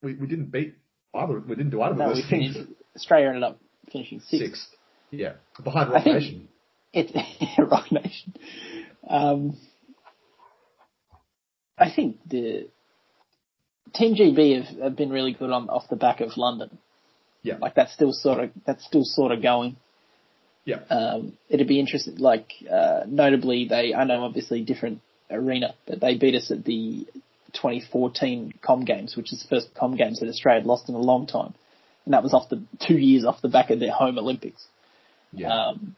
we, 0.02 0.14
we 0.14 0.26
didn't 0.26 0.46
beat 0.46 0.74
either. 1.14 1.40
We 1.40 1.54
didn't 1.56 1.70
do 1.70 1.82
either 1.82 1.96
no, 1.96 2.04
of 2.04 2.14
we 2.14 2.20
those 2.22 2.30
things. 2.30 2.54
finished. 2.54 2.72
Australia 2.96 3.28
ended 3.28 3.42
up 3.42 3.60
finishing 3.92 4.20
sixth. 4.20 4.46
Sixth. 4.46 4.68
Yeah, 5.10 5.34
behind 5.62 5.90
Rock 5.90 6.06
Nation. 6.06 6.48
It's 6.92 7.12
Rock 7.58 7.90
Nation. 7.92 8.34
Um, 9.08 9.56
I 11.78 11.90
think 11.94 12.16
the 12.28 12.68
Team 13.94 14.14
GB 14.14 14.64
have, 14.64 14.78
have 14.78 14.96
been 14.96 15.10
really 15.10 15.32
good 15.32 15.50
on 15.50 15.68
off 15.70 15.88
the 15.88 15.96
back 15.96 16.20
of 16.20 16.36
London. 16.36 16.78
Yeah. 17.42 17.56
Like 17.60 17.74
that's 17.74 17.92
still 17.92 18.12
sort 18.12 18.44
of 18.44 18.50
that's 18.66 18.84
still 18.84 19.04
sort 19.04 19.32
of 19.32 19.42
going. 19.42 19.76
Yeah. 20.64 20.80
Um, 20.90 21.38
it'd 21.48 21.68
be 21.68 21.80
interesting. 21.80 22.16
Like 22.18 22.52
uh, 22.70 23.04
notably, 23.06 23.66
they 23.68 23.94
I 23.94 24.04
know 24.04 24.24
obviously 24.24 24.62
different 24.62 25.00
arena, 25.30 25.74
but 25.86 26.00
they 26.00 26.16
beat 26.16 26.34
us 26.34 26.50
at 26.50 26.64
the 26.64 27.06
2014 27.54 28.54
Com 28.60 28.84
Games, 28.84 29.16
which 29.16 29.32
is 29.32 29.42
the 29.42 29.48
first 29.48 29.74
Com 29.74 29.96
Games 29.96 30.20
that 30.20 30.28
Australia 30.28 30.60
had 30.60 30.66
lost 30.66 30.88
in 30.88 30.94
a 30.94 30.98
long 30.98 31.26
time, 31.26 31.54
and 32.04 32.12
that 32.12 32.22
was 32.22 32.34
off 32.34 32.50
the 32.50 32.62
two 32.86 32.98
years 32.98 33.24
off 33.24 33.40
the 33.40 33.48
back 33.48 33.70
of 33.70 33.80
their 33.80 33.92
home 33.92 34.18
Olympics. 34.18 34.66
Yeah. 35.32 35.52
Um, 35.68 35.96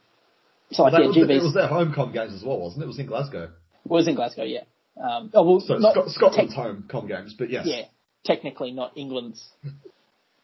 so 0.73 0.85
Well, 0.85 0.93
yeah, 1.01 1.07
was, 1.09 1.17
it 1.17 1.43
was 1.43 1.55
their 1.55 1.67
home 1.67 1.93
com 1.95 2.13
games 2.13 2.35
as 2.35 2.43
well, 2.45 2.59
wasn't 2.61 2.83
it? 2.83 2.85
It 2.85 2.89
was 2.89 2.99
in 2.99 3.07
Glasgow. 3.07 3.45
It 3.45 3.91
was 3.91 4.07
in 4.09 4.15
Glasgow, 4.15 4.45
yeah. 4.45 4.61
Um, 5.01 5.31
oh 5.35 5.43
well, 5.43 5.61
So 5.61 5.79
Scotland's 6.09 6.55
tec- 6.55 6.63
home 6.63 6.85
com 6.91 7.07
games, 7.09 7.35
but 7.39 7.51
yes. 7.51 7.65
yeah, 7.67 7.83
technically 8.25 8.71
not 8.73 8.93
England's 8.97 9.45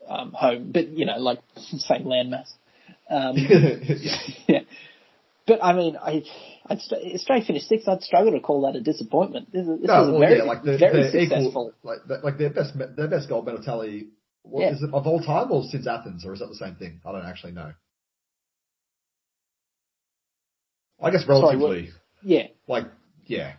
um, 0.09 0.33
home, 0.33 0.71
but 0.73 0.89
you 0.89 1.05
know, 1.05 1.19
like 1.19 1.41
same 1.57 2.05
landmass. 2.05 2.49
Um, 3.11 3.37
yeah. 3.37 4.17
yeah. 4.49 4.61
But 5.47 5.63
I 5.63 5.75
mean, 5.75 5.97
I, 5.97 6.25
I'd, 6.67 6.81
st- 6.81 7.15
Australia 7.15 7.45
finished 7.47 7.69
sixth. 7.69 7.87
I'd 7.87 8.03
struggle 8.03 8.33
to 8.33 8.41
call 8.41 8.63
that 8.63 8.77
a 8.77 8.81
disappointment. 8.81 9.53
This, 9.53 9.63
is, 9.67 9.81
this 9.81 9.87
No, 9.87 10.01
was 10.01 10.09
a 10.09 10.11
well, 10.13 10.21
very, 10.21 10.39
yeah, 10.39 10.43
like 10.45 10.63
they're, 10.65 10.79
very 10.79 11.03
they're 11.03 11.11
successful. 11.23 11.49
equal, 11.49 11.73
like 11.85 12.23
like 12.25 12.39
their 12.39 12.51
best 12.51 12.73
their 12.97 13.09
best 13.09 13.29
gold 13.29 13.47
medal 13.47 13.63
tally. 13.63 14.09
What, 14.43 14.63
Yeah. 14.63 14.73
Is 14.75 14.83
it 14.83 14.91
of 14.93 15.07
all 15.07 15.21
time 15.21 15.53
or 15.53 15.63
since 15.65 15.87
Athens, 15.87 16.25
or 16.25 16.33
is 16.33 16.41
that 16.41 16.49
the 16.49 16.57
same 16.57 16.75
thing? 16.77 17.01
I 17.05 17.13
don't 17.13 17.27
actually 17.27 17.53
know. 17.53 17.73
I 21.01 21.11
guess 21.11 21.25
Sorry, 21.27 21.41
relatively, 21.41 21.83
what- 21.85 22.01
Yeah, 22.23 22.47
like 22.69 22.85
yeah, 23.27 23.55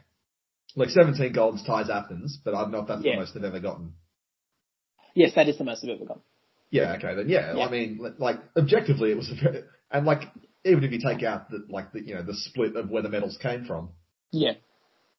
Like 0.75 0.89
17 0.89 1.33
golds 1.33 1.63
ties 1.63 1.89
Athens, 1.89 2.39
but 2.43 2.53
I 2.53 2.61
don't 2.61 2.71
know 2.71 2.81
if 2.81 2.87
that's 2.87 3.03
Yeah. 3.03 3.13
the 3.13 3.19
most 3.19 3.33
they've 3.33 3.43
ever 3.43 3.59
gotten. 3.59 3.93
Yes, 5.15 5.33
that 5.35 5.47
is 5.49 5.57
the 5.57 5.63
most 5.63 5.83
I've 5.83 5.89
ever 5.89 6.05
gotten. 6.05 6.21
Yeah, 6.69 6.93
okay, 6.97 7.15
then 7.15 7.29
yeah, 7.29 7.55
Yeah. 7.55 7.65
I 7.65 7.71
mean, 7.71 7.99
like 8.19 8.37
objectively, 8.55 9.11
it 9.11 9.17
was 9.17 9.31
a 9.31 9.35
very, 9.35 9.63
and 9.91 10.05
like 10.05 10.23
even 10.65 10.83
if 10.83 10.91
you 10.91 10.99
take 10.99 11.23
out 11.23 11.49
the 11.49 11.65
like 11.69 11.91
the 11.93 12.01
you 12.01 12.13
know 12.15 12.21
the 12.23 12.35
split 12.35 12.75
of 12.75 12.89
where 12.89 13.01
the 13.01 13.09
medals 13.09 13.37
came 13.37 13.65
from, 13.65 13.89
Yeah, 14.31 14.53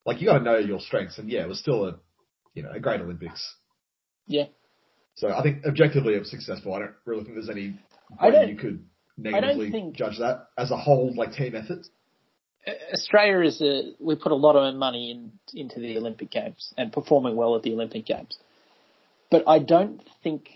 like 0.05 0.21
you 0.21 0.27
got 0.27 0.37
to 0.39 0.43
know 0.43 0.57
your 0.57 0.79
strengths, 0.79 1.17
and 1.17 1.29
yeah, 1.29 1.41
it 1.41 1.47
was 1.49 1.59
still 1.59 1.85
a 1.87 1.99
you 2.53 2.63
know 2.63 2.71
a 2.71 2.79
great 2.79 3.01
Olympics. 3.01 3.55
yeah. 4.27 4.45
So 5.15 5.27
I 5.29 5.41
think 5.43 5.65
objectively 5.65 6.13
it 6.15 6.19
was 6.19 6.29
successful. 6.31 6.73
I 6.73 6.79
don't 6.79 6.95
really 7.05 7.23
think 7.23 7.35
there's 7.35 7.49
any 7.49 7.77
way 8.21 8.49
you 8.49 8.55
could 8.57 8.85
negatively 9.17 9.69
think- 9.71 9.95
judge 9.97 10.19
that 10.19 10.47
as 10.57 10.71
a 10.71 10.77
whole, 10.77 11.13
like 11.13 11.33
team 11.33 11.55
effort. 11.55 11.85
Australia 12.93 13.47
is 13.47 13.61
a 13.61 13.93
we 13.99 14.15
put 14.15 14.31
a 14.31 14.35
lot 14.35 14.55
of 14.55 14.75
money 14.75 15.11
in, 15.11 15.31
into 15.53 15.79
the 15.79 15.97
Olympic 15.97 16.29
Games 16.29 16.73
and 16.77 16.91
performing 16.91 17.35
well 17.35 17.55
at 17.55 17.63
the 17.63 17.73
Olympic 17.73 18.05
Games, 18.05 18.37
but 19.31 19.43
I 19.47 19.59
don't 19.59 20.01
think, 20.23 20.49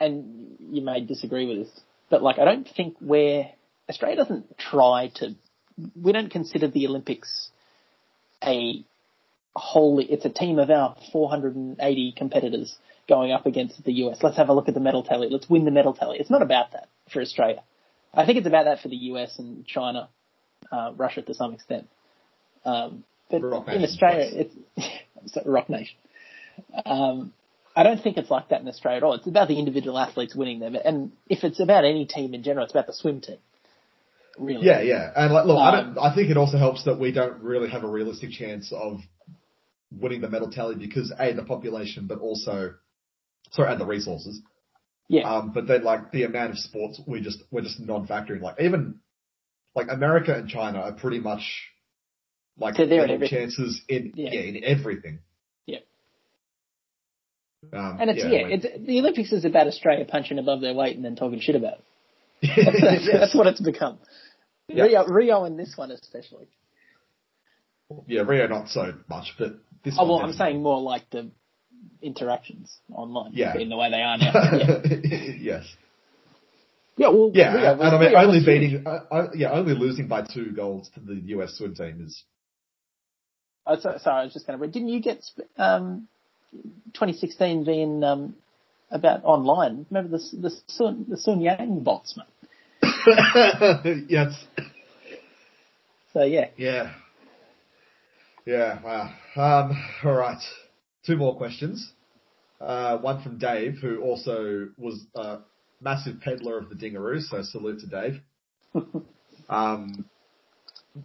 and 0.00 0.56
you 0.70 0.82
may 0.82 1.00
disagree 1.00 1.46
with 1.46 1.66
this, 1.66 1.80
but 2.10 2.22
like 2.22 2.38
I 2.38 2.44
don't 2.44 2.68
think 2.68 2.96
we're 3.00 3.48
Australia 3.88 4.16
doesn't 4.16 4.58
try 4.58 5.10
to. 5.16 5.34
We 6.00 6.12
don't 6.12 6.30
consider 6.30 6.68
the 6.68 6.86
Olympics 6.86 7.50
a 8.42 8.84
wholly. 9.54 10.04
It's 10.06 10.24
a 10.24 10.30
team 10.30 10.58
of 10.58 10.70
our 10.70 10.96
480 11.12 12.14
competitors 12.16 12.76
going 13.08 13.32
up 13.32 13.46
against 13.46 13.82
the 13.84 13.92
US. 14.04 14.18
Let's 14.22 14.36
have 14.36 14.48
a 14.48 14.52
look 14.52 14.68
at 14.68 14.74
the 14.74 14.80
medal 14.80 15.02
tally. 15.02 15.28
Let's 15.30 15.48
win 15.48 15.64
the 15.64 15.70
medal 15.70 15.94
tally. 15.94 16.18
It's 16.18 16.30
not 16.30 16.42
about 16.42 16.72
that 16.72 16.88
for 17.12 17.20
Australia. 17.20 17.62
I 18.12 18.26
think 18.26 18.38
it's 18.38 18.46
about 18.46 18.64
that 18.64 18.80
for 18.80 18.88
the 18.88 18.96
US 18.96 19.38
and 19.38 19.66
China 19.66 20.08
uh, 20.70 20.92
Russia 20.96 21.22
to 21.22 21.34
some 21.34 21.54
extent. 21.54 21.88
Um, 22.64 23.04
but 23.30 23.42
Rock 23.42 23.68
in 23.68 23.82
Australia, 23.82 24.28
it's 24.32 24.54
so, 25.26 25.42
Rock 25.44 25.68
Nation. 25.68 25.96
Um, 26.84 27.32
I 27.76 27.82
don't 27.82 28.02
think 28.02 28.16
it's 28.16 28.30
like 28.30 28.48
that 28.48 28.60
in 28.60 28.68
Australia 28.68 28.98
at 28.98 29.02
all. 29.04 29.14
It's 29.14 29.26
about 29.26 29.48
the 29.48 29.58
individual 29.58 29.98
athletes 29.98 30.34
winning 30.34 30.60
them, 30.60 30.74
and 30.74 31.12
if 31.28 31.44
it's 31.44 31.60
about 31.60 31.84
any 31.84 32.06
team 32.06 32.34
in 32.34 32.42
general, 32.42 32.64
it's 32.64 32.72
about 32.72 32.86
the 32.86 32.92
swim 32.92 33.20
team. 33.20 33.38
Really? 34.38 34.66
Yeah, 34.66 34.80
yeah, 34.80 35.10
and 35.16 35.32
like, 35.32 35.46
look, 35.46 35.58
I 35.58 35.78
Um, 35.78 35.94
don't. 35.94 36.04
I 36.04 36.14
think 36.14 36.30
it 36.30 36.36
also 36.36 36.58
helps 36.58 36.84
that 36.84 36.98
we 36.98 37.12
don't 37.12 37.42
really 37.42 37.68
have 37.70 37.84
a 37.84 37.88
realistic 37.88 38.30
chance 38.30 38.72
of 38.72 39.00
winning 39.90 40.20
the 40.20 40.28
medal 40.28 40.50
tally 40.50 40.74
because 40.74 41.12
a 41.18 41.32
the 41.32 41.44
population, 41.44 42.06
but 42.06 42.18
also 42.18 42.74
sorry, 43.50 43.72
and 43.72 43.80
the 43.80 43.86
resources. 43.86 44.40
Yeah. 45.08 45.22
Um, 45.22 45.52
but 45.52 45.66
then 45.66 45.82
like 45.82 46.12
the 46.12 46.24
amount 46.24 46.50
of 46.50 46.58
sports 46.58 47.00
we 47.06 47.20
just 47.20 47.42
we're 47.50 47.62
just 47.62 47.80
non-factoring. 47.80 48.42
Like 48.42 48.60
even 48.60 49.00
like 49.78 49.88
America 49.90 50.32
and 50.34 50.48
China 50.48 50.78
are 50.80 50.92
pretty 50.92 51.20
much 51.20 51.44
like 52.58 52.74
So 52.76 52.86
they're 52.86 53.04
in 53.04 53.10
equal 53.22 53.28
chances 53.28 53.80
in 53.88 54.12
Yeah. 54.14 54.30
yeah. 54.32 54.40
in 54.40 54.64
everything. 54.64 55.16
Yeah. 55.66 55.78
Um, 57.72 57.98
And 58.00 58.10
it's 58.10 58.18
yeah, 58.24 58.42
like- 58.42 58.64
it's, 58.64 58.66
the 58.86 58.98
Olympics 59.00 59.32
is 59.32 59.44
about 59.44 59.66
Australia 59.66 60.04
punching 60.04 60.38
above 60.38 60.60
their 60.60 60.74
weight 60.74 60.96
and 60.96 61.04
then 61.04 61.16
talking 61.16 61.40
shit 61.40 61.56
about 61.56 61.78
it. 61.78 61.84
That's, 62.42 63.04
Yes. 63.06 63.20
that's 63.20 63.34
what 63.34 63.46
it's 63.48 63.60
become. 63.60 63.98
Yeah. 64.68 64.84
Rio, 64.84 65.06
Rio 65.06 65.44
and 65.44 65.58
this 65.58 65.72
one 65.76 65.90
especially. 65.90 66.46
yeah, 68.06 68.20
Rio 68.22 68.46
not 68.46 68.68
so 68.68 68.94
much, 69.08 69.34
but 69.38 69.54
this. 69.84 69.96
Oh 69.98 70.06
well, 70.06 70.20
I'm 70.20 70.32
saying 70.34 70.62
more 70.62 70.80
like 70.80 71.08
the 71.10 71.30
interactions 72.00 72.76
online, 72.94 73.32
Yeah. 73.34 73.56
being 73.56 73.70
the 73.70 73.76
way 73.76 73.90
they 73.90 74.02
are 74.02 74.18
now. 74.18 74.32
Yes. 75.40 75.64
Yeah 76.98 77.08
well, 77.08 77.30
Yeah, 77.32 77.54
Rio 77.54 77.72
and 77.72 77.82
I 77.82 77.98
mean, 77.98 78.10
Rio 78.10 78.18
only 78.20 78.44
beating, 78.44 78.86
uh, 78.86 79.00
uh, 79.10 79.28
yeah, 79.34 79.52
only 79.52 79.74
losing 79.74 80.08
by 80.08 80.22
two 80.22 80.52
goals 80.52 80.90
to 80.94 81.00
the 81.00 81.14
US 81.36 81.56
swim 81.56 81.74
team 81.74 82.04
is. 82.04 82.24
Oh, 83.66 83.78
so, 83.78 83.98
sorry, 83.98 84.22
I 84.22 84.24
was 84.24 84.32
just 84.32 84.46
going 84.46 84.58
to 84.58 84.62
read. 84.62 84.72
Didn't 84.72 84.88
you 84.88 85.00
get 85.00 85.24
um, 85.56 86.08
2016 86.94 87.64
being 87.64 88.02
um, 88.02 88.34
about 88.90 89.24
online? 89.24 89.86
Remember 89.90 90.18
the 90.18 90.36
the 90.36 90.50
Sun 90.66 91.06
the 91.08 91.16
Sun 91.16 91.40
Yang 91.40 91.80
bots, 91.80 92.16
man. 92.16 92.26
yes. 94.08 94.44
So 96.12 96.22
yeah, 96.22 96.48
Yeah. 96.56 96.94
Yeah. 98.46 98.78
Wow. 98.82 99.12
Um, 99.36 99.84
all 100.04 100.14
right. 100.14 100.42
Two 101.04 101.16
more 101.16 101.36
questions. 101.36 101.92
Uh, 102.60 102.98
one 102.98 103.22
from 103.22 103.38
Dave, 103.38 103.76
who 103.80 104.00
also 104.00 104.68
was 104.76 105.06
a 105.14 105.38
massive 105.80 106.20
peddler 106.20 106.58
of 106.58 106.68
the 106.68 106.74
Dingaroos. 106.74 107.28
So 107.28 107.42
salute 107.42 107.80
to 107.80 107.86
Dave. 107.86 108.20
um, 109.48 110.04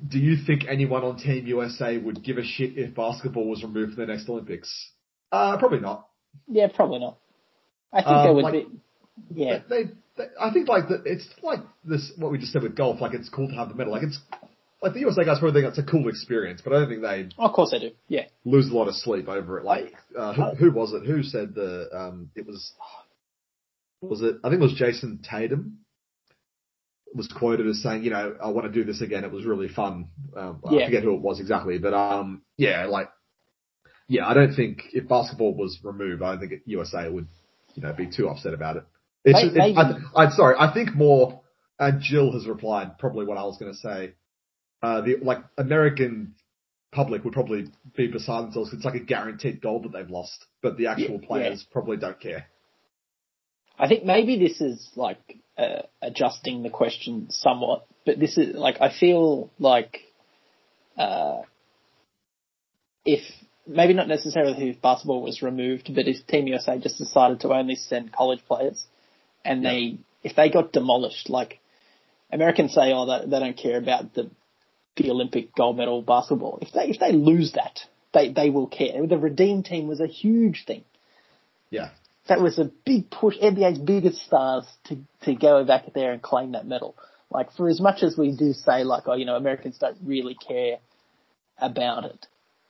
do 0.07 0.17
you 0.19 0.37
think 0.45 0.65
anyone 0.67 1.03
on 1.03 1.17
Team 1.17 1.45
USA 1.47 1.97
would 1.97 2.23
give 2.23 2.37
a 2.37 2.43
shit 2.43 2.77
if 2.77 2.95
basketball 2.95 3.47
was 3.47 3.63
removed 3.63 3.93
from 3.95 4.05
the 4.07 4.11
next 4.13 4.27
Olympics? 4.29 4.91
Uh, 5.31 5.57
probably 5.57 5.79
not. 5.79 6.07
yeah, 6.47 6.67
probably 6.73 6.99
not. 6.99 7.17
I 7.91 7.97
think 8.01 8.07
Um, 8.07 8.23
there 8.25 8.33
would 8.33 8.43
like- 8.43 8.53
be. 8.53 8.67
Yeah, 9.35 9.59
They, 9.69 9.83
they, 10.17 10.23
I 10.41 10.51
think 10.51 10.67
like 10.67 10.87
the, 10.87 11.03
it's 11.05 11.27
like 11.43 11.59
this 11.85 12.11
what 12.17 12.31
we 12.31 12.39
just 12.39 12.51
said 12.51 12.63
with 12.63 12.75
golf. 12.75 12.99
Like 12.99 13.13
it's 13.13 13.29
cool 13.29 13.47
to 13.47 13.53
have 13.53 13.69
the 13.69 13.75
medal. 13.75 13.93
Like 13.93 14.01
it's 14.01 14.17
like 14.81 14.93
the 14.93 15.01
USA 15.01 15.23
guys 15.23 15.37
probably 15.37 15.61
think 15.61 15.69
it's 15.69 15.77
a 15.77 15.83
cool 15.91 16.09
experience, 16.09 16.61
but 16.63 16.73
I 16.73 16.79
don't 16.79 16.89
think 16.89 17.03
they 17.03 17.29
of 17.37 17.53
course 17.53 17.69
they 17.71 17.77
do. 17.79 17.91
Yeah, 18.07 18.23
lose 18.43 18.71
a 18.71 18.73
lot 18.73 18.87
of 18.87 18.95
sleep 18.95 19.27
over 19.27 19.59
it. 19.59 19.65
Like 19.65 19.93
uh, 20.17 20.33
who, 20.33 20.55
who 20.55 20.71
was 20.71 20.93
it? 20.93 21.05
Who 21.05 21.21
said 21.21 21.53
the 21.53 21.89
um? 21.95 22.31
It 22.35 22.47
was 22.47 22.73
was 24.09 24.21
it? 24.21 24.37
I 24.43 24.49
think 24.49 24.61
it 24.61 24.63
was 24.63 24.73
Jayson 24.73 25.19
Tatum. 25.23 25.79
Was 27.15 27.27
quoted 27.27 27.67
as 27.67 27.83
saying, 27.83 28.03
you 28.03 28.09
know, 28.09 28.35
I 28.43 28.49
want 28.49 28.65
to 28.65 28.73
do 28.73 28.83
this 28.83 29.01
again. 29.01 29.23
It 29.23 29.31
was 29.31 29.45
really 29.45 29.67
fun. 29.67 30.07
Um, 30.35 30.61
I 30.65 30.85
forget 30.85 31.03
who 31.03 31.13
it 31.13 31.21
was 31.21 31.39
exactly, 31.39 31.77
but 31.77 31.93
um, 31.93 32.41
yeah, 32.57 32.87
like, 32.87 33.07
yeah, 34.07 34.27
I 34.27 34.33
don't 34.33 34.55
think 34.55 34.81
if 34.93 35.07
basketball 35.07 35.53
was 35.53 35.79
removed, 35.83 36.23
I 36.23 36.31
don't 36.31 36.39
think 36.49 36.61
USA 36.65 37.07
would, 37.07 37.27
you 37.75 37.83
know, 37.83 37.93
be 37.93 38.09
too 38.09 38.29
upset 38.29 38.55
about 38.55 38.77
it. 38.77 38.83
It's 39.25 39.35
May- 39.35 39.43
just, 39.43 39.55
it, 39.55 39.77
I, 40.15 40.23
I'm 40.23 40.31
sorry. 40.31 40.55
I 40.57 40.73
think 40.73 40.95
more. 40.95 41.41
And 41.79 42.01
Jill 42.01 42.31
has 42.33 42.47
replied 42.47 42.97
probably 42.97 43.25
what 43.25 43.37
I 43.37 43.43
was 43.43 43.57
going 43.57 43.71
to 43.71 43.77
say. 43.77 44.13
Uh, 44.81 45.01
the 45.01 45.17
like 45.21 45.39
American 45.57 46.33
public 46.91 47.23
would 47.23 47.33
probably 47.33 47.65
be 47.95 48.07
beside 48.07 48.45
themselves. 48.45 48.73
It's 48.73 48.85
like 48.85 48.95
a 48.95 48.99
guaranteed 48.99 49.61
goal 49.61 49.81
that 49.81 49.91
they've 49.91 50.09
lost, 50.09 50.45
but 50.61 50.77
the 50.77 50.87
actual 50.87 51.19
Yeah, 51.21 51.27
players 51.27 51.65
probably 51.71 51.97
don't 51.97 52.19
care. 52.19 52.47
I 53.77 53.87
think 53.87 54.05
maybe 54.05 54.37
this 54.37 54.61
is 54.61 54.89
like 54.95 55.37
uh, 55.57 55.83
adjusting 56.01 56.63
the 56.63 56.69
question 56.69 57.27
somewhat, 57.29 57.85
but 58.05 58.19
this 58.19 58.37
is 58.37 58.55
like 58.55 58.81
I 58.81 58.91
feel 58.91 59.51
like 59.59 59.99
uh, 60.97 61.41
if 63.05 63.21
maybe 63.65 63.93
not 63.93 64.07
necessarily 64.07 64.69
if 64.69 64.81
basketball 64.81 65.21
was 65.21 65.41
removed, 65.41 65.93
but 65.93 66.07
if 66.07 66.25
Team 66.27 66.47
USA 66.47 66.77
just 66.77 66.97
decided 66.97 67.41
to 67.41 67.53
only 67.53 67.75
send 67.75 68.11
college 68.11 68.43
players, 68.47 68.83
and 69.43 69.65
they 69.65 69.97
if 70.23 70.35
they 70.35 70.49
got 70.49 70.71
demolished, 70.71 71.29
like 71.29 71.59
Americans 72.31 72.73
say, 72.73 72.91
oh, 72.93 73.05
they, 73.05 73.29
they 73.29 73.39
don't 73.39 73.57
care 73.57 73.77
about 73.77 74.13
the 74.13 74.29
the 74.95 75.09
Olympic 75.09 75.55
gold 75.55 75.77
medal 75.77 76.01
basketball. 76.01 76.59
If 76.61 76.71
they 76.73 76.89
if 76.89 76.99
they 76.99 77.11
lose 77.11 77.53
that, 77.53 77.79
they 78.13 78.31
they 78.31 78.49
will 78.49 78.67
care. 78.67 79.05
The 79.07 79.17
redeem 79.17 79.63
team 79.63 79.87
was 79.87 79.99
a 79.99 80.07
huge 80.07 80.65
thing 80.65 80.83
Yeah, 81.69 81.89
that 82.27 82.41
was 82.41 82.57
a 82.57 82.71
big 82.85 83.09
push, 83.09 83.37
NBA's 83.37 83.79
biggest 83.79 84.25
stars 84.25 84.65
to, 84.85 84.97
to 85.23 85.35
go 85.35 85.63
back 85.65 85.93
there 85.93 86.11
and 86.13 86.21
claim 86.21 86.53
that 86.53 86.65
medal. 86.65 86.95
Like 87.29 87.51
for 87.53 87.67
as 87.67 87.81
much 87.81 88.03
as 88.03 88.17
we 88.17 88.35
do 88.35 88.53
say 88.53 88.83
like, 88.83 89.03
oh, 89.07 89.15
you 89.15 89.25
know, 89.25 89.35
Americans 89.35 89.77
don't 89.79 89.97
really 90.03 90.35
care 90.35 90.77
about 91.57 92.05
it. 92.05 92.25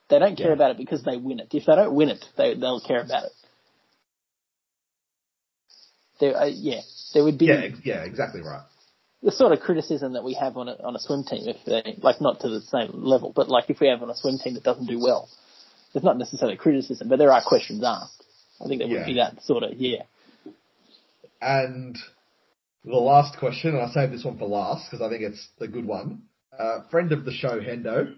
They 0.10 0.20
don't 0.20 0.38
care 0.38 0.48
Yeah. 0.48 0.54
about 0.54 0.72
it 0.72 0.78
because 0.78 1.04
they 1.04 1.18
win 1.18 1.40
it. 1.40 1.50
If 1.54 1.66
they 1.66 1.76
don't 1.76 1.94
win 1.94 2.10
it, 2.10 2.26
they, 2.38 2.56
they'll 2.56 2.82
care 2.82 3.02
about 3.02 3.26
it. 3.26 3.32
There, 6.20 6.38
uh, 6.38 6.46
yeah, 6.46 6.82
there 7.14 7.24
would 7.24 7.38
be 7.38 7.46
yeah, 7.46 7.68
yeah, 7.84 8.04
exactly 8.04 8.42
right. 8.42 8.64
the 9.24 9.32
sort 9.32 9.52
of 9.52 9.60
criticism 9.60 10.14
that 10.14 10.24
we 10.24 10.36
have 10.36 10.58
on 10.58 10.70
a, 10.70 10.74
on 10.84 10.96
a 10.96 11.00
swim 11.00 11.24
team 11.24 11.48
if 11.48 11.58
they, 11.66 11.98
like 12.02 12.22
not 12.22 12.40
to 12.42 12.50
the 12.50 12.62
same 12.62 13.04
level, 13.04 13.34
but 13.36 13.50
like 13.50 13.70
if 13.70 13.80
we 13.80 13.88
have 13.88 14.02
on 14.02 14.10
a 14.10 14.16
swim 14.16 14.38
team 14.38 14.54
that 14.54 14.64
doesn't 14.64 14.86
do 14.86 15.00
well, 15.00 15.28
there's 15.92 16.04
not 16.04 16.18
necessarily 16.18 16.56
criticism, 16.58 17.10
but 17.10 17.18
there 17.20 17.32
are 17.32 17.42
questions 17.44 17.84
asked. 17.84 18.23
I 18.64 18.68
think 18.68 18.80
there 18.80 18.88
Yeah. 18.88 19.00
would 19.00 19.06
be 19.06 19.14
that 19.16 19.42
sort 19.44 19.64
of, 19.64 19.74
yeah. 19.76 20.04
And 21.42 21.98
the 22.86 22.96
last 22.96 23.38
question, 23.38 23.72
and 23.76 23.82
I 23.82 23.90
saved 23.90 24.14
this 24.14 24.24
one 24.24 24.38
for 24.38 24.48
last 24.48 24.90
because 24.90 25.06
I 25.06 25.10
think 25.10 25.24
it's 25.24 25.50
a 25.60 25.68
good 25.68 25.86
one. 25.86 26.24
Uh, 26.58 26.82
friend 26.90 27.12
of 27.12 27.26
the 27.26 27.32
show, 27.32 27.60
Hendo. 27.60 28.16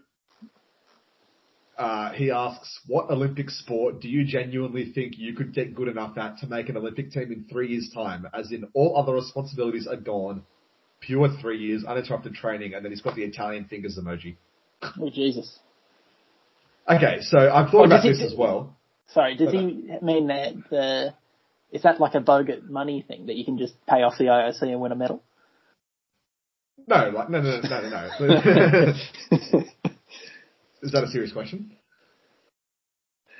Uh, 1.77 2.13
he 2.13 2.31
asks, 2.31 2.79
what 2.87 3.09
Olympic 3.09 3.49
sport 3.49 3.99
do 3.99 4.07
you 4.07 4.23
genuinely 4.25 4.93
think 4.93 5.17
you 5.17 5.33
could 5.33 5.53
get 5.53 5.75
good 5.75 5.89
enough 5.89 6.17
at 6.17 6.37
to 6.37 6.47
make 6.47 6.69
an 6.69 6.77
Olympic 6.77 7.11
team 7.11 7.31
in 7.33 7.45
three 7.51 7.67
years' 7.69 7.89
time? 7.93 8.25
As 8.33 8.51
in, 8.51 8.65
all 8.73 8.95
other 8.97 9.13
responsibilities 9.13 9.85
are 9.85 9.97
gone, 9.97 10.43
pure 11.01 11.27
three 11.41 11.57
years, 11.59 11.83
uninterrupted 11.83 12.33
training, 12.33 12.73
and 12.75 12.85
then 12.85 12.91
he's 12.93 13.01
got 13.01 13.15
the 13.15 13.23
Italian 13.23 13.65
fingers 13.65 13.99
emoji. 14.01 14.37
Oh 15.01 15.09
Jesus. 15.09 15.59
Okay, 16.89 17.17
so 17.21 17.39
I've 17.51 17.69
thought 17.71 17.81
Oh, 17.81 17.85
about 17.85 18.03
he- 18.03 18.09
this 18.11 18.21
as 18.21 18.35
well. 18.37 18.74
Sorry, 19.13 19.35
does 19.37 19.51
he 19.51 19.89
mean 20.01 20.27
that 20.27 20.53
the 20.69 21.13
is 21.71 21.83
that 21.83 21.99
like 21.99 22.15
a 22.15 22.21
bogut 22.21 22.67
money 22.69 23.03
thing 23.07 23.27
that 23.27 23.35
you 23.35 23.45
can 23.45 23.57
just 23.57 23.73
pay 23.87 24.01
off 24.03 24.17
the 24.17 24.25
IOC 24.25 24.61
and 24.63 24.79
win 24.81 24.91
a 24.91 24.95
medal? 24.95 25.21
No, 26.87 27.09
like 27.09 27.29
no, 27.29 27.41
no, 27.41 27.61
no, 27.61 27.89
no. 27.89 28.07
Is 30.81 30.91
that 30.91 31.03
a 31.03 31.07
serious 31.07 31.31
question? 31.33 31.71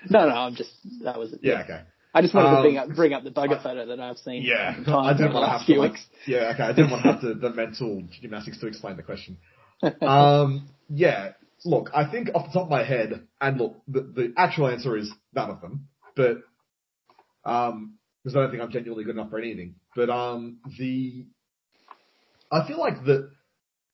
No, 0.10 0.28
no, 0.28 0.36
I'm 0.36 0.56
just 0.56 0.72
that 1.04 1.18
was 1.20 1.34
it. 1.34 1.40
Yeah, 1.44 1.62
okay. 1.64 1.82
I 2.14 2.22
just 2.22 2.34
wanted 2.34 2.50
Um, 2.50 2.56
to 2.56 2.62
bring 2.62 2.78
up 2.78 2.90
bring 2.96 3.14
up 3.14 3.24
the 3.24 3.32
bugger 3.32 3.60
I- 3.60 3.64
photo 3.64 3.86
that 3.88 4.00
I've 4.00 4.18
seen. 4.18 4.44
Yeah, 4.44 4.76
I 4.88 5.14
didn't 5.14 5.34
want 5.34 5.46
to 5.46 5.50
have 5.58 5.66
to 5.68 5.76
like, 5.80 5.96
yeah, 6.26 6.52
okay, 6.54 6.64
I 6.64 6.72
didn't 6.74 6.92
want 6.92 7.04
to 7.04 7.12
have 7.12 7.22
to, 7.22 7.34
the 7.34 7.50
mental 7.52 8.04
gymnastics 8.22 8.60
to 8.60 8.68
explain 8.68 8.98
the 8.98 9.04
question. 9.04 9.38
Um, 10.02 10.70
yeah, 10.90 11.34
look, 11.66 11.90
I 11.94 12.10
think 12.10 12.30
off 12.34 12.48
the 12.48 12.54
top 12.54 12.64
of 12.64 12.70
my 12.70 12.84
head, 12.84 13.28
and 13.42 13.58
look, 13.58 13.82
the, 13.88 14.02
the 14.02 14.34
actual 14.38 14.70
answer 14.70 14.96
is 14.96 15.12
none 15.34 15.50
of 15.50 15.62
them, 15.62 15.88
but, 16.16 16.38
um, 17.44 17.96
because 18.24 18.38
I 18.38 18.42
don't 18.42 18.52
think 18.52 18.64
I'm 18.64 18.72
genuinely 18.72 19.04
good 19.04 19.16
enough 19.16 19.30
for 19.30 19.40
anything, 19.40 19.76
but, 19.96 20.10
um, 20.10 20.60
the, 20.78 21.26
I 22.52 22.68
feel 22.68 22.80
like 22.80 23.04
the, 23.04 23.32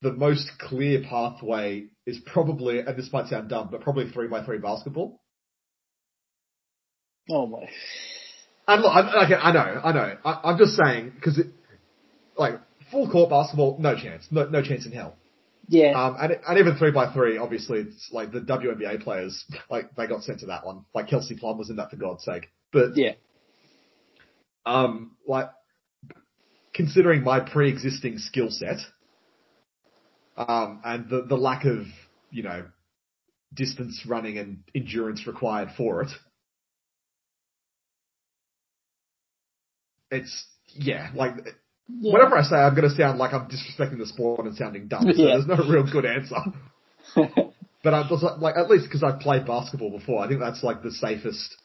the 0.02 0.12
most 0.14 0.50
clear 0.60 1.04
pathway 1.08 1.86
is 2.06 2.20
probably, 2.26 2.80
and 2.80 2.98
this 2.98 3.12
might 3.14 3.28
sound 3.28 3.50
dumb, 3.50 3.70
but 3.72 3.82
probably 3.82 4.10
three 4.10 4.28
by 4.28 4.44
three 4.44 4.58
basketball. 4.58 5.22
Oh 7.30 7.46
my. 7.48 7.70
And 8.68 8.82
look, 8.82 8.92
I, 8.92 9.26
okay, 9.26 9.36
I 9.36 9.52
know, 9.52 9.82
I 9.84 9.92
know. 9.92 10.18
I, 10.26 10.40
I'm 10.44 10.58
just 10.58 10.76
saying 10.76 11.14
because 11.16 11.38
it, 11.38 11.48
like, 12.36 12.60
full 12.92 13.10
court 13.10 13.30
basketball, 13.30 13.78
no 13.80 13.96
chance, 13.96 14.28
no, 14.32 14.50
no 14.50 14.62
chance 14.62 14.86
in 14.86 14.92
hell. 14.92 15.16
Yeah. 15.72 15.92
Um, 15.94 16.18
and, 16.20 16.38
and 16.46 16.60
even 16.60 16.76
three 16.76 16.92
by 16.92 17.14
three, 17.14 17.38
obviously, 17.38 17.80
it's 17.80 18.10
like 18.12 18.34
the 18.34 18.42
WNBA 18.42 19.02
players, 19.04 19.46
like 19.70 19.96
they 19.96 20.06
got 20.06 20.22
sent 20.22 20.42
to 20.42 20.48
that 20.48 20.66
one. 20.66 20.84
Like 20.94 21.08
Kelsey 21.08 21.38
Plum 21.38 21.58
was 21.58 21.70
in 21.70 21.78
that 21.78 21.90
for 21.90 21.96
God's 21.96 22.26
sake. 22.26 22.50
But 22.74 22.98
yeah. 22.98 23.14
um, 24.66 25.16
like 25.26 25.50
considering 26.74 27.24
my 27.24 27.40
pre-existing 27.40 28.18
skill 28.18 28.50
set, 28.50 28.80
um, 30.36 30.82
and 30.84 31.10
the 31.10 31.22
the 31.22 31.38
lack 31.38 31.64
of 31.64 31.86
you 32.32 32.44
know 32.44 32.66
distance 33.54 34.04
running 34.06 34.38
and 34.38 34.64
endurance 34.76 35.26
required 35.26 35.70
for 35.78 36.02
it, 36.02 36.10
it's 40.10 40.46
yeah, 40.74 41.12
like 41.16 41.36
yeah. 42.00 42.14
whatever 42.14 42.38
I 42.38 42.44
say, 42.44 42.56
I'm 42.56 42.76
going 42.76 42.90
to 42.90 42.96
sound 42.96 43.20
like 43.20 43.34
I'm 43.34 43.48
disrespecting 43.50 43.98
the 43.98 44.06
sport 44.06 44.46
and 44.46 44.56
sounding 44.56 44.88
dumb. 44.88 45.04
So 45.14 45.22
Yeah. 45.22 45.38
there's 45.38 45.48
no 45.48 45.58
real 45.68 45.84
good 45.90 46.06
answer. 46.06 46.38
But 47.84 47.96
I'm 47.96 48.08
just 48.10 48.24
like, 48.40 48.56
at 48.58 48.70
least 48.70 48.86
because 48.86 49.02
I've 49.02 49.20
played 49.22 49.48
basketball 49.48 49.90
before, 49.90 50.24
I 50.24 50.28
think 50.28 50.40
that's 50.40 50.62
like 50.64 50.84
the 50.84 50.92
safest. 50.92 51.56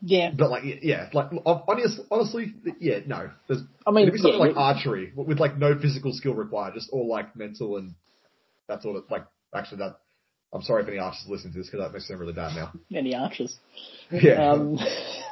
yeah. 0.00 0.30
But 0.36 0.50
like, 0.50 0.62
yeah, 0.82 1.08
like 1.12 1.30
honestly, 1.44 2.04
honestly, 2.12 2.54
yeah, 2.78 3.00
no. 3.08 3.30
There's, 3.48 3.62
I 3.84 3.90
mean, 3.90 4.02
it'd 4.02 4.14
be 4.14 4.20
something 4.20 4.38
yeah, 4.40 4.46
like 4.46 4.56
archery 4.56 5.12
with 5.16 5.40
like 5.40 5.58
no 5.58 5.76
physical 5.76 6.12
skill 6.12 6.34
required, 6.34 6.74
just 6.74 6.90
all 6.92 7.08
like 7.08 7.34
mental 7.34 7.76
and 7.76 7.94
that's 8.68 8.84
all. 8.86 8.96
It, 8.98 9.04
like 9.10 9.24
actually, 9.52 9.78
that 9.78 9.96
I'm 10.52 10.62
sorry 10.62 10.84
if 10.84 10.88
any 10.88 10.98
archers 10.98 11.24
listen 11.28 11.50
to 11.52 11.58
this 11.58 11.66
because 11.70 11.84
that 11.84 11.92
makes 11.92 12.06
sound 12.06 12.20
really 12.20 12.32
bad 12.32 12.54
now. 12.54 12.72
Any 12.94 13.16
archers. 13.16 13.58
Yeah. 14.12 14.52
Um, 14.52 14.78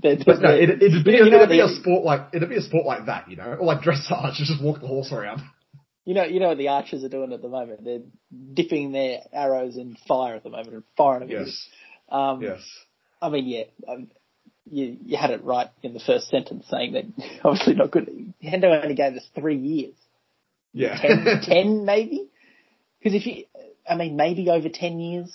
but 0.00 0.40
no, 0.40 0.50
it, 0.54 0.82
it'd 0.82 1.04
be, 1.04 1.12
you 1.12 1.30
know- 1.30 1.36
it'd 1.38 1.48
be 1.48 1.60
a 1.60 1.68
sport 1.68 2.04
like 2.04 2.28
it'd 2.32 2.48
be 2.48 2.56
a 2.56 2.62
sport 2.62 2.86
like 2.86 3.06
that, 3.06 3.30
you 3.30 3.36
know, 3.36 3.54
or 3.60 3.64
like 3.64 3.80
dressage, 3.80 4.34
just 4.36 4.62
walk 4.62 4.80
the 4.80 4.86
horse 4.86 5.12
around. 5.12 5.42
You 6.04 6.14
know, 6.14 6.24
you 6.24 6.38
know 6.38 6.48
what 6.48 6.58
the 6.58 6.68
archers 6.68 7.02
are 7.02 7.08
doing 7.08 7.32
at 7.32 7.42
the 7.42 7.48
moment. 7.48 7.84
They're 7.84 8.02
dipping 8.54 8.92
their 8.92 9.20
arrows 9.32 9.76
in 9.76 9.96
fire 10.06 10.36
at 10.36 10.44
the 10.44 10.50
moment 10.50 10.68
and 10.72 10.82
firing 10.96 11.28
them. 11.28 11.44
Yes, 11.44 11.68
Um, 12.08 12.40
yes. 12.42 12.60
I 13.20 13.28
mean, 13.28 13.46
yeah, 13.48 13.64
um, 13.88 14.08
you 14.70 14.96
you 15.04 15.16
had 15.16 15.30
it 15.30 15.42
right 15.42 15.68
in 15.82 15.94
the 15.94 16.00
first 16.00 16.28
sentence 16.28 16.64
saying 16.70 16.92
that 16.92 17.04
obviously 17.44 17.74
not 17.74 17.90
good. 17.90 18.32
Hendo 18.44 18.82
only 18.82 18.94
gave 18.94 19.14
us 19.14 19.26
three 19.34 19.56
years, 19.58 19.94
Yeah. 20.72 20.96
ten, 21.00 21.40
ten 21.42 21.84
maybe. 21.84 22.28
Because 23.00 23.14
if 23.20 23.26
you, 23.26 23.44
I 23.88 23.96
mean, 23.96 24.16
maybe 24.16 24.48
over 24.50 24.68
ten 24.68 25.00
years, 25.00 25.32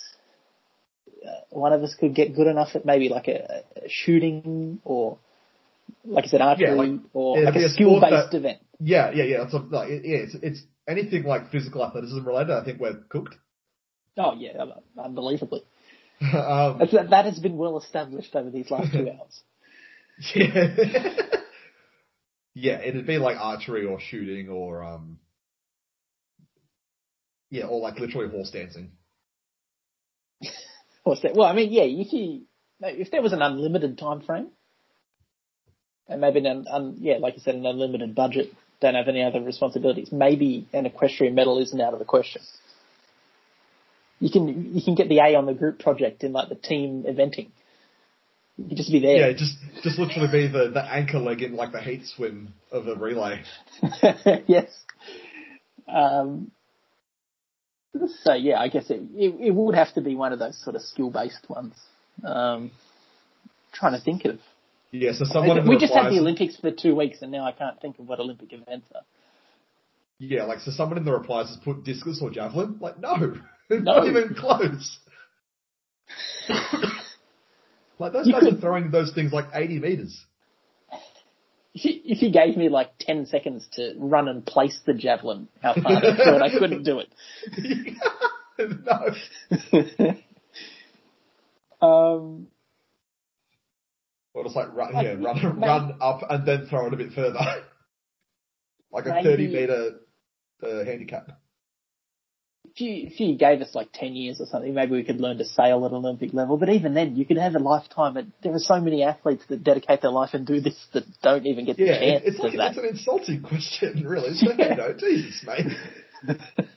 one 1.50 1.74
of 1.74 1.84
us 1.84 1.96
could 2.00 2.16
get 2.16 2.36
good 2.36 2.48
enough 2.48 2.70
at 2.76 2.86
maybe 2.86 3.10
like 3.10 3.28
a, 3.28 3.64
a 3.76 3.90
shooting 3.90 4.80
or, 4.84 5.18
like 6.06 6.26
I 6.26 6.28
said, 6.28 6.42
archery 6.42 6.68
Yeah, 6.68 6.74
like- 6.74 7.00
or 7.14 7.42
like 7.42 7.56
a 7.56 7.66
a 7.66 7.70
skill 7.70 8.00
based 8.02 8.34
event. 8.34 8.60
Yeah, 8.80 9.12
yeah, 9.14 9.24
yeah. 9.26 9.44
It's 9.44 9.54
a, 9.54 9.58
like, 9.58 9.90
it, 9.90 10.02
yeah, 10.06 10.18
it's, 10.18 10.36
it's 10.42 10.64
anything 10.88 11.24
like 11.24 11.52
physical 11.52 11.86
athleticism 11.86 12.26
related. 12.26 12.52
I 12.54 12.64
think 12.64 12.80
we're 12.80 12.96
cooked. 13.10 13.36
Oh 14.18 14.34
yeah, 14.38 14.64
unbelievably. 14.98 15.64
um, 16.22 16.80
that, 16.92 17.08
that 17.12 17.26
has 17.26 17.40
been 17.40 17.58
well 17.58 17.78
established 17.80 18.36
over 18.36 18.50
these 18.50 18.70
last 18.72 18.92
two 18.92 19.10
hours. 19.20 19.42
yeah, 20.36 21.16
yeah. 22.56 22.80
It'd 22.82 23.06
be 23.08 23.18
like 23.18 23.38
archery 23.38 23.86
or 23.86 24.00
shooting 24.00 24.50
or 24.50 24.84
um, 24.84 25.20
yeah, 27.50 27.66
or 27.66 27.80
like 27.82 28.00
literally 28.00 28.30
horse 28.30 28.52
dancing. 28.52 28.92
What's 31.04 31.22
that? 31.22 31.36
Well, 31.36 31.48
I 31.48 31.54
mean, 31.54 31.72
yeah, 31.72 31.84
if 31.84 32.14
you, 32.14 32.44
if 32.82 33.12
there 33.12 33.22
was 33.22 33.34
an 33.34 33.42
unlimited 33.42 33.98
time 33.98 34.22
frame, 34.22 34.50
and 36.08 36.22
maybe 36.22 36.40
an, 36.40 36.46
un, 36.46 36.66
un, 36.70 36.98
yeah, 37.00 37.18
like 37.18 37.36
you 37.36 37.42
said, 37.42 37.56
an 37.56 37.66
unlimited 37.66 38.14
budget, 38.14 38.54
don't 38.82 38.96
have 38.96 39.08
any 39.08 39.24
other 39.24 39.42
responsibilities, 39.42 40.12
maybe 40.12 40.68
an 40.74 40.86
equestrian 40.86 41.36
medal 41.36 41.60
isn't 41.60 41.80
out 41.80 41.94
of 41.94 42.00
the 42.00 42.06
question. 42.06 42.42
You 44.20 44.30
can, 44.30 44.76
you 44.76 44.82
can 44.84 44.96
get 44.96 45.10
the 45.10 45.20
A 45.20 45.36
on 45.36 45.46
the 45.46 45.54
group 45.54 45.80
project 45.80 46.24
in 46.24 46.32
like 46.32 46.50
the 46.50 46.56
team 46.56 47.06
eventing. 47.08 47.50
You 48.58 48.68
can 48.68 48.78
just 48.78 48.92
be 48.92 49.00
there. 49.00 49.30
Yeah, 49.30 49.34
just 49.34 49.58
just 49.82 49.98
literally 49.98 50.32
be 50.32 50.48
the 50.48 50.70
the 50.70 50.84
anchor 50.84 51.18
leg 51.18 51.42
in 51.42 51.56
like 51.56 51.72
the 51.72 51.82
heat 51.82 52.06
swim 52.06 52.54
of 52.72 52.88
a 52.88 52.96
relay. 52.96 53.42
yes. 54.46 54.70
Um, 55.88 56.52
so 58.24 58.34
yeah, 58.34 58.60
I 58.60 58.68
guess 58.70 58.90
it, 58.90 59.02
it, 59.16 59.36
it 59.48 59.52
would 59.52 59.76
have 59.76 59.94
to 59.96 60.02
be 60.02 60.16
one 60.16 60.34
of 60.34 60.40
those 60.40 60.58
sort 60.64 60.76
of 60.76 60.82
skill 60.82 61.10
based 61.10 61.50
ones. 61.50 61.74
Um, 62.26 62.72
trying 63.74 63.94
to 63.94 64.02
think 64.04 64.26
of. 64.26 64.40
Yeah, 64.92 65.14
so 65.14 65.24
someone 65.26 65.68
we 65.68 65.78
just 65.78 65.94
had 65.94 66.10
the 66.12 66.20
Olympics 66.20 66.58
for 66.58 66.72
two 66.72 66.96
weeks, 66.96 67.22
and 67.22 67.32
now 67.32 67.46
I 67.46 67.54
can't 67.54 67.80
think 67.82 67.98
of 68.00 68.08
what 68.08 68.20
Olympic 68.20 68.52
events 68.52 68.88
are. 68.94 69.02
yeah, 70.20 70.44
like 70.44 70.60
so 70.60 70.72
someone 70.72 70.98
in 70.98 71.06
the 71.06 71.14
replies 71.14 71.48
has 71.48 71.58
put 71.58 71.84
discus 71.86 72.20
or 72.22 72.30
javelin. 72.30 72.78
Like 72.82 73.00
no, 73.00 73.36
not 73.70 74.08
even 74.08 74.36
close. 74.36 75.00
like 78.00 78.14
those 78.14 78.28
You 78.28 78.34
guys 78.34 78.44
could- 78.44 78.58
are 78.58 78.62
throwing 78.62 78.92
those 78.92 79.14
things 79.14 79.32
like 79.32 79.46
eighty 79.54 79.80
meters. 79.80 80.26
If 81.74 81.86
you, 81.86 82.02
if 82.04 82.22
you 82.22 82.32
gave 82.32 82.58
me 82.58 82.68
like 82.70 82.92
ten 83.00 83.26
seconds 83.26 83.66
to 83.74 83.94
run 83.98 84.28
and 84.28 84.46
place 84.46 84.78
the 84.86 84.94
javelin, 84.94 85.48
how 85.62 85.74
far 85.74 85.94
I 85.94 86.00
it, 86.04 86.42
I 86.42 86.50
couldn't 86.50 86.84
do 86.84 87.00
no. 88.60 89.06
it. 89.72 90.18
um, 91.82 92.48
Or 94.34 94.44
just 94.44 94.56
like 94.56 94.74
run, 94.76 94.94
Like, 94.94 95.06
yeah, 95.06 95.14
run, 95.14 95.36
maybe- 95.36 95.66
run 95.68 95.98
up 96.02 96.22
and 96.30 96.46
then 96.46 96.68
throw 96.68 96.88
it 96.88 96.94
a 96.94 96.98
bit 96.98 97.14
further. 97.14 97.40
like 98.92 99.06
a 99.06 99.10
Maybe- 99.10 99.24
30 99.30 99.48
meter 99.48 99.92
uh, 100.64 100.84
handicap. 100.86 101.40
If 102.66 102.80
you 102.80 103.08
if 103.08 103.20
you 103.20 103.36
gave 103.36 103.62
us 103.62 103.76
like 103.76 103.90
ten 103.94 104.16
years 104.16 104.40
or 104.40 104.46
something, 104.46 104.74
maybe 104.74 104.94
we 104.94 105.04
could 105.04 105.20
learn 105.20 105.38
to 105.40 105.46
sail 105.46 105.86
at 105.86 105.92
Olympic 105.92 106.34
level. 106.34 106.58
But 106.58 106.70
even 106.70 106.94
then, 106.94 107.16
you 107.16 107.26
could 107.26 107.38
have 107.38 107.56
a 107.56 107.60
lifetime. 107.60 108.18
And 108.18 108.32
there 108.44 108.54
are 108.54 108.60
so 108.60 108.80
many 108.80 109.04
athletes 109.04 109.44
that 109.50 109.64
dedicate 109.64 110.02
their 110.02 110.12
life 110.12 110.30
and 110.34 110.46
do 110.46 110.62
this 110.62 110.76
that 110.94 111.04
don't 111.22 111.46
even 111.46 111.66
get 111.66 111.78
the 111.78 111.84
Yeah, 111.86 112.00
chance 112.00 112.24
it, 112.24 112.28
it's 112.28 112.40
like, 112.40 112.54
that. 112.54 112.70
it's 112.70 112.78
an 112.78 112.86
insulting 112.86 113.42
question, 113.44 114.06
really. 114.06 114.36
So, 114.36 114.52
you 114.58 114.76
know, 114.76 114.94
Jesus, 114.98 115.46
mate. 115.46 116.38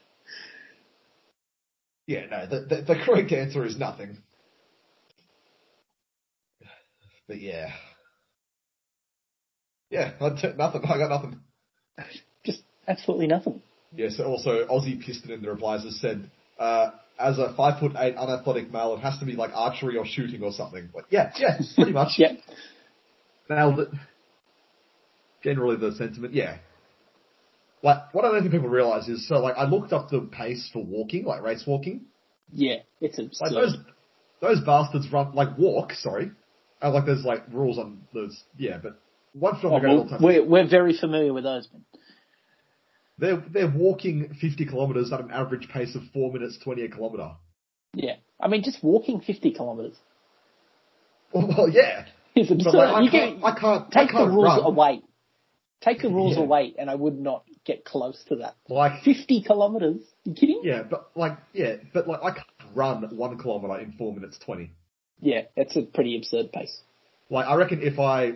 Yeah, 2.07 2.27
no, 2.31 2.47
the, 2.47 2.61
the, 2.67 2.83
the 2.83 3.03
correct 3.03 3.33
answer 3.33 3.65
is 3.65 3.79
nothing. 3.79 4.19
But 7.27 7.41
yeah. 7.41 7.73
Yeah, 9.91 10.13
I 10.21 10.29
t- 10.31 10.53
nothing. 10.57 10.83
I 10.85 10.99
got 10.99 11.09
nothing. 11.09 11.41
Just 12.45 12.63
absolutely 12.87 13.27
nothing. 13.27 13.63
Yes, 13.97 14.19
also 14.21 14.67
Aussie 14.67 15.01
Piston 15.05 15.31
in 15.31 15.43
the 15.43 15.51
replies 15.51 15.85
has 15.85 16.01
said, 16.01 16.31
uh, 16.59 16.91
as 17.19 17.39
a 17.39 17.55
five 17.57 17.79
foot 17.81 17.93
eight 17.97 18.17
unathletic 18.17 18.73
male, 18.73 18.95
it 18.95 19.01
has 19.01 19.19
to 19.21 19.25
be 19.25 19.33
like 19.35 19.51
archery 19.55 19.97
or 19.97 20.05
shooting 20.07 20.43
or 20.43 20.53
something. 20.53 20.89
Like, 20.95 21.05
yeah, 21.11 21.31
yeah, 21.39 21.59
pretty 21.77 21.93
much. 21.93 22.13
Yeah. 22.19 22.33
Nailed 23.49 23.81
it. 23.81 23.89
Generally 25.43 25.77
the 25.77 25.93
sentiment, 25.97 26.35
yeah. 26.35 26.57
Like, 27.83 28.15
what 28.15 28.25
I 28.25 28.33
don't 28.33 28.41
think 28.41 28.53
people 28.53 28.69
realise 28.71 29.09
is, 29.09 29.29
so 29.29 29.37
like, 29.41 29.57
I 29.59 29.65
looked 29.69 29.93
up 29.93 30.09
the 30.11 30.21
pace 30.23 30.71
for 30.73 30.83
walking, 30.83 31.25
like 31.27 31.43
race 31.43 31.65
walking. 31.67 32.07
Yeah, 32.51 32.77
it's 33.01 33.19
Like 33.19 33.29
absurd. 33.31 33.53
those, 33.53 33.77
those 34.41 34.61
bastards 34.65 35.13
run, 35.13 35.35
like 35.35 35.59
walk, 35.59 35.93
sorry. 35.93 36.31
And 36.81 36.95
like 36.95 37.05
there's 37.05 37.25
like 37.25 37.43
rules 37.53 37.79
on 37.79 38.03
those, 38.15 38.43
yeah, 38.57 38.79
but 38.83 38.99
one 39.35 39.61
film 39.61 39.75
Oh, 39.75 39.81
well, 40.07 40.19
we're 40.21 40.45
we're 40.45 40.69
very 40.69 40.97
familiar 40.97 41.33
with 41.33 41.45
those. 41.45 41.69
Men. 41.73 41.85
They're, 43.19 43.43
they're 43.53 43.71
walking 43.71 44.35
50 44.41 44.67
kilometres 44.67 45.13
at 45.13 45.21
an 45.21 45.31
average 45.31 45.69
pace 45.69 45.95
of 45.95 46.03
4 46.13 46.33
minutes 46.33 46.59
20 46.63 46.83
a 46.85 46.89
kilometre. 46.89 47.33
Yeah, 47.95 48.15
I 48.41 48.49
mean, 48.49 48.65
just 48.65 48.83
walking 48.83 49.21
fifty 49.21 49.53
kilometers 49.53 49.97
Well, 51.33 51.69
yeah. 51.71 52.07
is 52.35 52.51
absurd. 52.51 52.75
Like, 52.75 52.89
I 52.95 53.01
you 53.03 53.11
can't, 53.11 53.41
can 53.41 53.45
I 53.45 53.59
can't, 53.59 53.91
take 53.93 54.09
I 54.09 54.13
can't 54.13 54.29
the 54.31 54.35
rules 54.35 54.45
run. 54.59 54.65
away. 54.65 55.03
Take 55.81 56.03
the 56.03 56.09
rules 56.09 56.37
Yeah. 56.37 56.43
away, 56.43 56.75
and 56.77 56.91
I 56.91 56.95
would 56.97 57.17
not 57.19 57.45
get 57.65 57.85
close 57.85 58.21
to 58.31 58.37
that. 58.37 58.57
Like, 58.69 59.03
Fifty 59.05 59.43
kilometers? 59.43 60.01
You 60.25 60.35
kidding? 60.35 60.61
yeah, 60.65 60.83
but 60.83 61.11
like, 61.15 61.39
yeah, 61.53 61.77
but 61.93 62.09
like, 62.09 62.21
I 62.23 62.31
can't 62.33 62.47
run 62.75 63.03
one 63.17 63.39
kilometre 63.39 63.79
in 63.81 63.93
4 63.93 64.13
minutes 64.13 64.39
20. 64.45 64.71
Yeah, 65.21 65.43
that's 65.57 65.77
a 65.77 65.83
pretty 65.83 66.17
absurd 66.17 66.51
pace. 66.53 66.77
Like, 67.31 67.47
I 67.47 67.55
reckon 67.55 67.81
if 67.83 67.99
I 68.01 68.33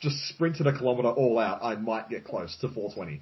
just 0.00 0.16
sprinted 0.30 0.66
a 0.66 0.76
kilometre 0.76 1.08
all 1.10 1.38
out, 1.38 1.62
I 1.62 1.74
might 1.76 2.08
get 2.08 2.24
close 2.24 2.56
to 2.62 2.68
420. 2.68 3.20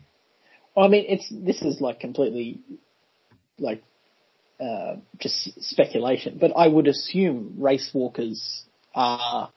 I 0.76 0.88
mean, 0.88 1.05
it's 1.09 1.28
this 1.30 1.62
is 1.62 1.80
like 1.80 2.01
completely 2.01 2.60
like 3.59 3.82
uh, 4.60 4.97
just 5.18 5.62
speculation, 5.62 6.38
but 6.40 6.52
I 6.56 6.68
would 6.68 6.86
assume 6.86 7.56
race 7.59 7.90
walkers 7.92 8.64
are 8.94 9.51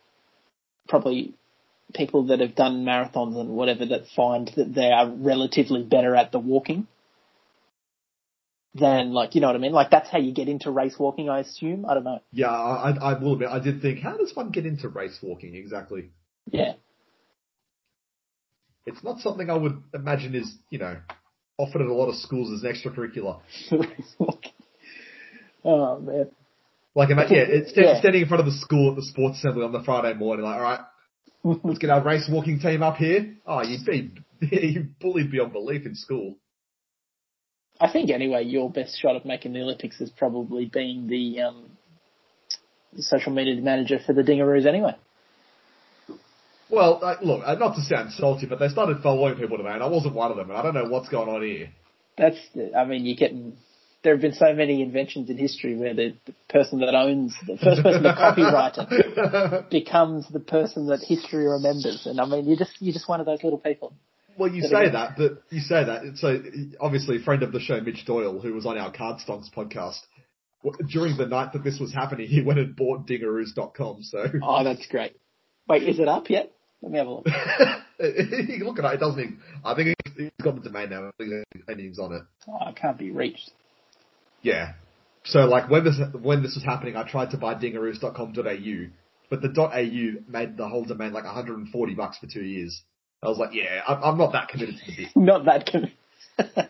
probably 0.87 1.33
people 1.93 2.27
that 2.27 2.39
have 2.39 2.55
done 2.55 2.85
marathons 2.85 3.37
and 3.37 3.49
whatever 3.49 3.85
that 3.85 4.07
find 4.15 4.51
that 4.55 4.73
they 4.73 4.91
are 4.91 5.09
relatively 5.09 5.83
better 5.83 6.15
at 6.15 6.31
the 6.31 6.39
walking 6.39 6.87
than 8.73 9.13
like 9.13 9.35
you 9.35 9.41
know 9.41 9.47
what 9.47 9.55
I 9.55 9.59
mean. 9.59 9.71
Like 9.71 9.91
that's 9.91 10.09
how 10.09 10.17
you 10.17 10.33
get 10.33 10.47
into 10.47 10.71
race 10.71 10.95
walking, 10.97 11.29
I 11.29 11.39
assume. 11.39 11.85
I 11.85 11.93
don't 11.93 12.03
know. 12.03 12.21
Yeah, 12.31 12.49
I, 12.49 12.91
I 12.91 13.19
will 13.19 13.33
admit, 13.33 13.49
I 13.49 13.59
did 13.59 13.81
think, 13.81 13.99
how 13.99 14.17
does 14.17 14.35
one 14.35 14.49
get 14.49 14.65
into 14.65 14.89
race 14.89 15.19
walking 15.21 15.55
exactly? 15.55 16.09
Yeah, 16.49 16.73
It's 18.85 19.03
not 19.03 19.19
something 19.19 19.49
I 19.49 19.55
would 19.57 19.81
imagine 19.93 20.35
is, 20.35 20.53
you 20.69 20.79
know, 20.79 20.97
offered 21.57 21.81
at 21.81 21.87
a 21.87 21.93
lot 21.93 22.09
of 22.09 22.15
schools 22.15 22.51
as 22.51 22.63
an 22.63 22.73
extracurricular. 22.73 23.39
race 23.71 24.15
walking. 24.19 24.51
Oh 25.63 25.99
man. 25.99 26.27
Like, 26.95 27.09
imagine, 27.09 27.35
yeah, 27.35 27.43
it's 27.47 27.71
Yeah. 27.75 27.99
standing 27.99 28.21
in 28.23 28.27
front 28.27 28.41
of 28.41 28.45
the 28.45 28.59
school 28.59 28.91
at 28.91 28.95
the 28.95 29.03
sports 29.03 29.39
assembly 29.39 29.63
on 29.63 29.71
the 29.71 29.81
Friday 29.83 30.13
morning, 30.17 30.45
like, 30.45 30.57
alright, 30.57 30.79
let's 31.63 31.79
get 31.79 31.89
our 31.89 32.03
race 32.05 32.27
walking 32.29 32.59
team 32.59 32.83
up 32.83 32.97
here. 32.97 33.35
Oh, 33.47 33.63
you'd 33.63 33.85
be, 33.85 34.11
you 34.55 34.87
bullied 34.99 35.31
beyond 35.31 35.53
belief 35.53 35.85
in 35.85 35.95
school. 35.95 36.35
I 37.79 37.91
think 37.91 38.11
anyway, 38.11 38.43
your 38.43 38.69
best 38.69 38.99
shot 39.01 39.15
of 39.15 39.25
making 39.25 39.53
the 39.53 39.61
Olympics 39.61 39.99
is 39.99 40.09
probably 40.11 40.65
being 40.65 41.07
the 41.07 41.41
um, 41.41 41.65
the 42.93 43.01
social 43.01 43.33
media 43.33 43.59
manager 43.61 43.97
for 44.05 44.13
the 44.13 44.21
Dingaroos 44.21 44.67
anyway. 44.67 44.95
Well, 46.73 46.99
like, 47.03 47.21
look, 47.21 47.43
uh, 47.45 47.53
not 47.53 47.75
to 47.75 47.81
sound 47.83 48.13
salty, 48.13 48.47
but 48.47 48.57
they 48.57 48.67
started 48.67 49.03
following 49.03 49.35
people 49.35 49.57
today, 49.57 49.69
and 49.69 49.83
I 49.83 49.87
wasn't 49.87 50.15
one 50.15 50.31
of 50.31 50.37
them, 50.37 50.49
and 50.49 50.57
I 50.57 50.63
don't 50.63 50.73
know 50.73 50.85
what's 50.89 51.07
going 51.07 51.29
on 51.29 51.43
here. 51.43 51.69
That's, 52.17 52.37
I 52.75 52.85
mean, 52.85 53.05
you're 53.05 53.15
getting, 53.15 53.57
there 54.03 54.13
have 54.13 54.21
been 54.21 54.33
so 54.33 54.53
many 54.53 54.81
inventions 54.81 55.29
in 55.29 55.37
history 55.37 55.77
where 55.77 55.93
the, 55.93 56.15
the 56.25 56.33
person 56.49 56.79
that 56.79 56.95
owns, 56.95 57.35
the 57.45 57.57
first 57.57 57.83
person 57.83 58.01
to 58.01 58.15
copyright 58.15 58.73
it 58.77 59.69
becomes 59.69 60.27
the 60.33 60.39
person 60.39 60.87
that 60.87 61.01
history 61.01 61.47
remembers. 61.47 62.07
And 62.07 62.19
I 62.19 62.25
mean, 62.25 62.47
you're 62.47 62.57
just, 62.57 62.73
you're 62.79 62.93
just 62.93 63.07
one 63.07 63.19
of 63.19 63.27
those 63.27 63.43
little 63.43 63.59
people. 63.59 63.93
Well, 64.35 64.51
you 64.51 64.63
say 64.63 64.89
that, 64.89 65.11
but 65.15 65.43
you 65.51 65.59
say 65.59 65.83
that. 65.83 66.17
So 66.17 66.41
obviously, 66.79 67.17
a 67.17 67.19
friend 67.19 67.43
of 67.43 67.51
the 67.51 67.59
show, 67.59 67.79
Mitch 67.81 68.03
Doyle, 68.07 68.39
who 68.39 68.51
was 68.53 68.65
on 68.65 68.79
our 68.79 68.91
Card 68.91 69.19
Stonks 69.19 69.53
podcast, 69.55 69.99
during 70.91 71.17
the 71.17 71.27
night 71.27 71.53
that 71.53 71.63
this 71.63 71.79
was 71.79 71.93
happening, 71.93 72.27
he 72.27 72.41
went 72.41 72.57
and 72.57 72.75
bought 72.75 73.05
dingaroos.com. 73.05 74.01
So 74.01 74.25
Oh, 74.41 74.63
that's 74.63 74.87
great. 74.87 75.15
Wait, 75.67 75.83
is 75.83 75.99
it 75.99 76.07
up 76.07 76.31
yet? 76.31 76.51
Let 76.83 76.91
me 76.91 76.97
have 76.97 77.07
a 77.07 77.11
look. 77.11 77.25
you 77.99 78.57
can 78.57 78.65
look 78.65 78.77
at 78.77 78.85
it. 78.85 78.95
It 78.95 78.99
doesn't. 78.99 79.19
Even, 79.19 79.39
I 79.63 79.73
think 79.73 79.95
he's 80.17 80.29
got 80.43 80.55
the 80.55 80.69
domain 80.69 80.89
now. 80.89 81.07
I 81.07 81.11
think 81.17 81.45
anything's 81.69 81.97
on 81.97 82.11
it. 82.11 82.23
Oh, 82.47 82.69
it 82.69 82.75
can't 82.75 82.97
be 82.97 83.09
reached. 83.09 83.51
Yeah. 84.41 84.73
So 85.23 85.39
like 85.45 85.69
when 85.69 85.85
this 85.85 85.95
when 86.21 86.43
this 86.43 86.55
was 86.55 86.65
happening, 86.65 86.97
I 86.97 87.09
tried 87.09 87.31
to 87.31 87.37
buy 87.37 87.55
dingaroos.com.au, 87.55 88.87
but 89.29 89.41
the 89.41 89.61
.au 89.61 90.21
made 90.29 90.57
the 90.57 90.67
whole 90.67 90.83
domain 90.83 91.13
like 91.13 91.23
140 91.23 91.93
bucks 91.95 92.17
for 92.17 92.27
two 92.27 92.43
years. 92.43 92.83
I 93.23 93.29
was 93.29 93.37
like, 93.37 93.53
yeah, 93.53 93.81
I'm, 93.87 94.03
I'm 94.03 94.17
not 94.17 94.33
that 94.33 94.49
committed 94.49 94.75
to 94.75 94.91
the 94.91 94.97
bit. 94.97 95.09
Not 95.15 95.45
that 95.45 95.71
con- 95.71 95.91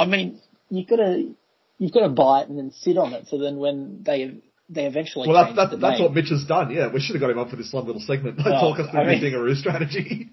I 0.00 0.06
mean, 0.06 0.40
you've 0.68 0.88
got 0.88 0.96
to 0.96 1.32
you've 1.78 1.92
got 1.92 2.00
to 2.00 2.08
buy 2.08 2.40
it 2.40 2.48
and 2.48 2.58
then 2.58 2.72
sit 2.72 2.98
on 2.98 3.12
it. 3.12 3.28
So 3.28 3.38
then 3.38 3.58
when 3.58 4.02
they 4.04 4.40
they 4.68 4.84
eventually 4.86 5.28
Well, 5.28 5.44
that, 5.44 5.54
the 5.54 5.76
that, 5.76 5.80
that's 5.80 5.98
name, 5.98 6.02
what 6.02 6.14
Mitch 6.14 6.28
has 6.30 6.44
done. 6.44 6.70
Yeah, 6.70 6.92
we 6.92 7.00
should 7.00 7.14
have 7.14 7.20
got 7.20 7.30
him 7.30 7.38
on 7.38 7.48
for 7.48 7.56
this 7.56 7.72
one 7.72 7.86
little 7.86 8.00
segment. 8.02 8.38
Oh, 8.44 8.50
Talk 8.74 8.80
us 8.80 8.90
through 8.90 9.00
I 9.00 9.06
mean- 9.06 9.22
Dingaroo 9.22 9.56
strategy. 9.56 10.30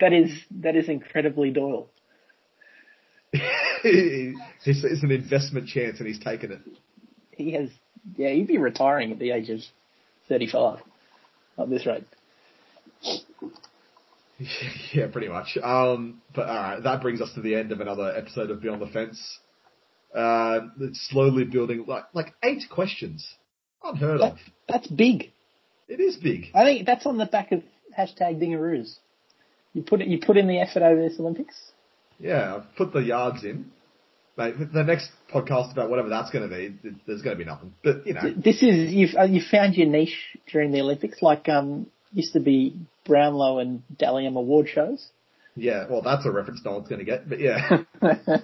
that 0.00 0.12
is 0.12 0.30
that 0.62 0.76
is 0.76 0.88
incredibly 0.88 1.50
Doyle. 1.50 1.88
it's, 3.32 4.38
it's 4.64 5.02
an 5.04 5.12
investment 5.12 5.68
chance, 5.68 5.98
and 6.00 6.08
he's 6.08 6.18
taken 6.18 6.50
it. 6.52 6.60
He 7.30 7.52
has 7.52 7.70
yeah, 8.16 8.30
he'd 8.30 8.48
be 8.48 8.58
retiring 8.58 9.12
at 9.12 9.18
the 9.18 9.30
age 9.30 9.50
of 9.50 9.60
thirty 10.28 10.48
five. 10.48 10.80
At 11.58 11.68
this 11.68 11.86
rate. 11.86 12.04
yeah, 14.94 15.06
pretty 15.12 15.28
much. 15.28 15.58
Um, 15.62 16.22
but 16.34 16.48
all 16.48 16.54
right, 16.56 16.82
that 16.82 17.02
brings 17.02 17.20
us 17.20 17.32
to 17.34 17.40
the 17.40 17.54
end 17.54 17.72
of 17.72 17.80
another 17.80 18.14
episode 18.16 18.50
of 18.50 18.62
Beyond 18.62 18.82
the 18.82 18.86
Fence. 18.86 19.38
Uh, 20.14 20.60
it's 20.80 21.06
slowly 21.10 21.44
building 21.44 21.84
like 21.86 22.04
like 22.14 22.34
eight 22.42 22.62
questions, 22.70 23.26
unheard 23.84 24.20
of. 24.20 24.38
That's 24.68 24.86
big. 24.86 25.30
It 25.88 26.00
is 26.00 26.16
big. 26.16 26.46
I 26.54 26.64
think 26.64 26.86
that's 26.86 27.06
on 27.06 27.18
the 27.18 27.26
back 27.26 27.52
of 27.52 27.62
hashtag 27.98 28.40
Dingaroos. 28.40 28.94
You 29.74 29.82
put 29.82 30.00
it 30.00 30.08
you 30.08 30.18
put 30.24 30.36
in 30.36 30.46
the 30.48 30.60
effort 30.60 30.82
over 30.82 31.00
this 31.00 31.18
Olympics. 31.18 31.54
Yeah, 32.18 32.56
I've 32.56 32.76
put 32.76 32.92
the 32.92 33.00
yards 33.00 33.44
in. 33.44 33.70
Mate, 34.36 34.54
the 34.72 34.84
next 34.84 35.10
podcast 35.32 35.72
about 35.72 35.90
whatever 35.90 36.08
that's 36.08 36.30
going 36.30 36.48
to 36.48 36.54
be, 36.54 36.74
there's 37.06 37.22
going 37.22 37.36
to 37.36 37.44
be 37.44 37.48
nothing. 37.48 37.74
But 37.82 38.06
you 38.06 38.14
know, 38.14 38.32
This 38.36 38.62
is 38.62 38.92
you've 38.92 39.14
uh, 39.18 39.24
you 39.24 39.42
found 39.50 39.74
your 39.74 39.86
niche 39.88 40.16
during 40.50 40.72
the 40.72 40.80
Olympics, 40.80 41.20
like 41.22 41.48
um 41.48 41.86
used 42.12 42.32
to 42.34 42.40
be 42.40 42.76
Brownlow 43.06 43.58
and 43.58 43.82
Dally 43.98 44.26
M 44.26 44.36
award 44.36 44.68
shows. 44.68 45.08
yeah. 45.56 45.86
Well, 45.90 46.02
that's 46.02 46.24
a 46.26 46.30
reference 46.30 46.60
no 46.64 46.72
one's 46.72 46.88
going 46.88 47.00
to 47.00 47.04
get. 47.04 47.28
But 47.28 47.40
yeah. 47.40 47.82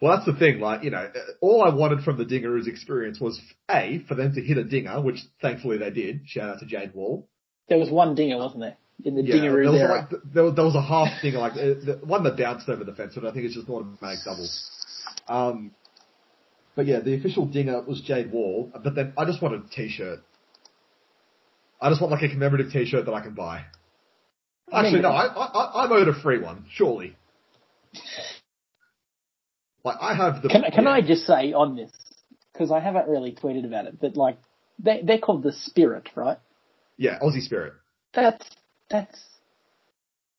Well, 0.00 0.16
that's 0.16 0.26
the 0.26 0.34
thing. 0.38 0.60
Like, 0.60 0.82
you 0.82 0.90
know, 0.90 1.10
all 1.40 1.62
I 1.62 1.74
wanted 1.74 2.04
from 2.04 2.18
the 2.18 2.24
Dingaroos 2.24 2.66
experience 2.66 3.20
was 3.20 3.40
a 3.70 4.00
for 4.08 4.14
them 4.14 4.34
to 4.34 4.40
hit 4.42 4.58
a 4.58 4.64
dinger, 4.64 5.00
which 5.00 5.20
thankfully 5.40 5.78
they 5.78 5.90
did. 5.90 6.22
Shout 6.26 6.50
out 6.50 6.58
to 6.60 6.66
Jade 6.66 6.94
Wall. 6.94 7.28
there 7.68 7.78
was 7.78 7.90
one 7.90 8.14
dinger, 8.14 8.36
wasn't 8.36 8.60
there, 8.60 8.76
in 9.04 9.14
the 9.14 9.22
Yeah, 9.22 9.40
there 9.40 9.52
was 9.70 9.80
era? 9.80 10.08
like 10.10 10.22
there 10.32 10.44
was, 10.44 10.54
there 10.54 10.64
was 10.64 10.74
a 10.74 10.82
half 10.82 11.08
dinger, 11.22 11.38
like 11.38 11.52
uh, 11.52 11.56
the 11.56 12.00
one 12.04 12.22
that 12.24 12.36
bounced 12.36 12.68
over 12.68 12.84
the 12.84 12.92
fence, 12.94 13.12
but 13.14 13.24
I 13.24 13.32
think 13.32 13.46
it's 13.46 13.54
just 13.54 13.68
an 13.68 13.74
automatic 13.74 14.18
double. 14.24 14.48
Um, 15.28 15.70
but 16.76 16.86
yeah, 16.86 17.00
the 17.00 17.14
official 17.14 17.46
dinger 17.46 17.80
was 17.82 18.00
Jade 18.02 18.30
Wall. 18.32 18.70
But 18.82 18.94
then 18.94 19.12
I 19.16 19.24
just 19.24 19.40
wanted 19.40 19.62
a 19.64 19.68
T-shirt. 19.68 20.18
I 21.80 21.88
just 21.88 22.00
want 22.00 22.12
like 22.12 22.22
a 22.22 22.28
commemorative 22.28 22.72
T-shirt 22.72 23.06
that 23.06 23.12
I 23.14 23.20
can 23.20 23.34
buy. 23.34 23.64
Actually, 24.72 25.02
no, 25.02 25.10
I, 25.10 25.26
I, 25.26 25.84
I'm 25.84 25.92
owed 25.92 26.08
a 26.08 26.14
free 26.20 26.40
one, 26.40 26.66
surely. 26.74 27.16
Like 29.84 29.98
I 30.00 30.14
have 30.14 30.42
the. 30.42 30.48
Can, 30.48 30.62
can 30.72 30.84
yeah. 30.84 30.90
I 30.90 31.00
just 31.02 31.26
say 31.26 31.52
on 31.52 31.76
this, 31.76 31.92
because 32.52 32.70
I 32.70 32.80
haven't 32.80 33.08
really 33.08 33.32
tweeted 33.32 33.66
about 33.66 33.86
it, 33.86 34.00
but 34.00 34.16
like, 34.16 34.38
they, 34.78 35.02
they're 35.04 35.18
called 35.18 35.42
the 35.42 35.52
Spirit, 35.52 36.08
right? 36.14 36.38
Yeah, 36.96 37.18
Aussie 37.20 37.42
Spirit. 37.42 37.74
That's, 38.14 38.44
that's, 38.88 39.20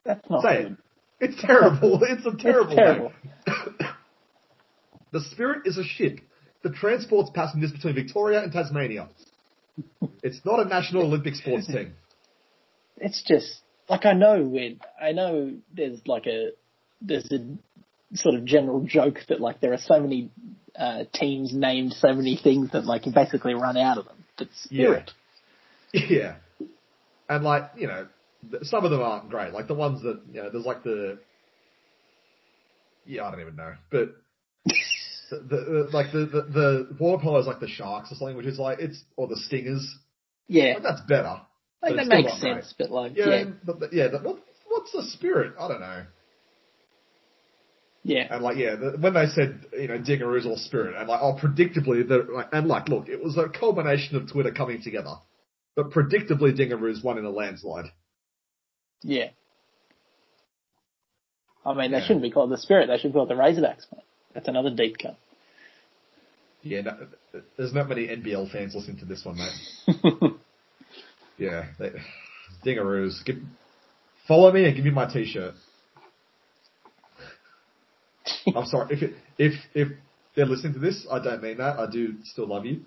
that's 0.04 0.30
not 0.30 0.42
Say 0.42 0.64
good. 0.64 0.72
it. 0.72 0.78
It's 1.20 1.42
terrible. 1.42 2.00
It's 2.10 2.26
a 2.26 2.36
terrible. 2.36 2.76
terrible. 2.76 3.14
the 5.12 5.22
Spirit 5.22 5.64
is 5.66 5.78
a 5.78 5.84
ship 5.84 6.20
that 6.64 6.74
transports 6.76 7.30
passengers 7.34 7.72
between 7.72 7.96
Victoria 7.96 8.42
and 8.42 8.52
Tasmania. 8.52 9.10
It's 10.24 10.42
not 10.46 10.60
a 10.60 10.66
national 10.66 11.04
Olympic 11.04 11.36
sports 11.36 11.68
team. 11.68 11.94
It's 12.98 13.24
just, 13.28 13.62
like 13.90 14.06
I 14.06 14.14
know 14.14 14.42
when, 14.44 14.80
I 15.02 15.12
know 15.12 15.54
there's 15.74 16.00
like 16.08 16.26
a, 16.28 16.52
there's 17.02 17.30
a 17.32 17.58
sort 18.14 18.36
of 18.36 18.46
general 18.46 18.82
joke 18.82 19.18
that 19.30 19.42
like 19.42 19.60
there 19.62 19.74
are 19.74 19.78
so 19.80 20.00
many 20.00 20.30
uh, 20.78 21.04
teams 21.14 21.54
named 21.54 21.94
so 21.94 22.14
many 22.14 22.38
things 22.42 22.72
that 22.72 22.86
like 22.86 23.06
you 23.06 23.12
basically 23.14 23.54
run 23.54 23.78
out 23.78 23.98
of 23.98 24.06
them. 24.06 24.24
But 24.38 24.48
Spirit, 24.64 25.12
Yeah. 25.94 26.36
And 27.30 27.44
like, 27.44 27.72
you 27.76 27.88
know, 27.88 28.08
some 28.64 28.86
of 28.86 28.92
them 28.92 29.02
aren't 29.02 29.30
great. 29.30 29.54
Like 29.54 29.68
the 29.68 29.74
ones 29.74 30.02
that, 30.04 30.22
you 30.32 30.44
know, 30.44 30.50
there's 30.52 30.66
like 30.66 30.84
the, 30.84 31.18
yeah, 33.06 33.24
I 33.26 33.32
don't 33.32 33.42
even 33.42 33.56
know. 33.56 33.74
But 33.90 34.16
the, 35.32 35.38
the, 35.40 35.90
like 35.92 36.12
the, 36.12 36.26
the, 36.26 36.42
the 36.52 36.96
water 37.00 37.24
polo 37.24 37.40
is 37.40 37.48
like 37.48 37.60
the 37.60 37.68
sharks 37.68 38.12
or 38.12 38.16
something, 38.16 38.38
which 38.38 38.46
is 38.46 38.60
like, 38.60 38.80
it's, 38.80 39.02
or 39.16 39.28
the 39.28 39.38
stingers. 39.38 39.98
yeah, 40.48 40.74
Like, 40.76 40.84
that's 40.84 41.02
better. 41.02 41.42
like 41.82 41.96
that 41.96 42.08
makes 42.08 42.32
not 42.32 42.42
great. 42.42 42.64
sense. 42.64 42.74
But 42.78 42.92
like, 42.92 43.14
Yeah, 43.16 43.46
yeah, 43.66 43.88
yeah, 43.92 44.08
what's 44.68 44.92
the 44.92 45.04
spirit? 45.14 45.54
I 45.60 45.68
don't 45.68 45.80
know. 45.80 46.04
Yeah, 48.08 48.28
And 48.30 48.44
like, 48.44 48.58
yeah, 48.58 48.76
the, 48.76 48.98
when 49.00 49.16
they 49.16 49.26
said, 49.26 49.66
you 49.74 49.88
know, 49.88 49.98
Dingaroos 49.98 50.46
or 50.46 50.58
Spirit, 50.58 50.96
and 50.96 51.10
like, 51.10 51.20
oh, 51.24 51.34
predictably, 51.42 52.08
the, 52.08 52.28
like, 52.32 52.50
and 52.54 52.68
like, 52.68 52.88
look, 52.88 53.10
it 53.10 53.20
was 53.24 53.36
a 53.36 53.50
culmination 53.50 54.16
of 54.16 54.32
Twitter 54.32 54.52
coming 54.52 54.80
together. 54.84 55.16
But 55.76 55.90
predictably, 55.90 56.56
Dingaroos 56.56 57.04
won 57.04 57.18
in 57.18 57.26
a 57.26 57.32
landslide. 57.32 57.86
yeah. 59.02 59.30
I 61.66 61.74
mean, 61.74 61.90
they 61.90 61.98
Yeah. 61.98 62.04
shouldn't 62.04 62.22
be 62.22 62.30
called 62.30 62.52
the 62.52 62.60
Spirit. 62.60 62.88
They 62.88 62.98
should 63.00 63.12
be 63.12 63.14
called 63.14 63.30
the 63.30 63.34
Razorbacks. 63.34 63.86
That's 64.36 64.48
another 64.48 64.70
deep 64.70 65.00
cut. 65.00 65.18
Yeah, 66.62 66.82
no, 66.82 67.08
there's 67.58 67.74
not 67.74 67.90
many 67.90 68.06
NBL 68.08 68.52
fans 68.52 68.76
listening 68.76 68.98
to 69.00 69.06
this 69.06 69.26
one, 69.26 69.38
mate. 69.38 70.32
Yeah, 71.40 71.66
they, 71.80 71.90
Dingaroos. 72.64 73.26
Give, 73.26 73.38
follow 74.28 74.52
me 74.54 74.64
and 74.66 74.76
give 74.76 74.86
me 74.86 74.92
my 74.92 75.12
t-shirt. 75.12 75.56
I'm 78.56 78.66
sorry, 78.66 78.96
if 78.96 79.02
it, 79.02 79.14
if, 79.38 79.54
if 79.74 79.88
they're 80.36 80.46
listening 80.46 80.74
to 80.74 80.80
this, 80.80 81.06
I 81.10 81.20
don't 81.24 81.42
mean 81.42 81.58
that. 81.58 81.80
I 81.80 81.90
do 81.90 82.16
still 82.24 82.48
love 82.48 82.66
you. 82.66 82.82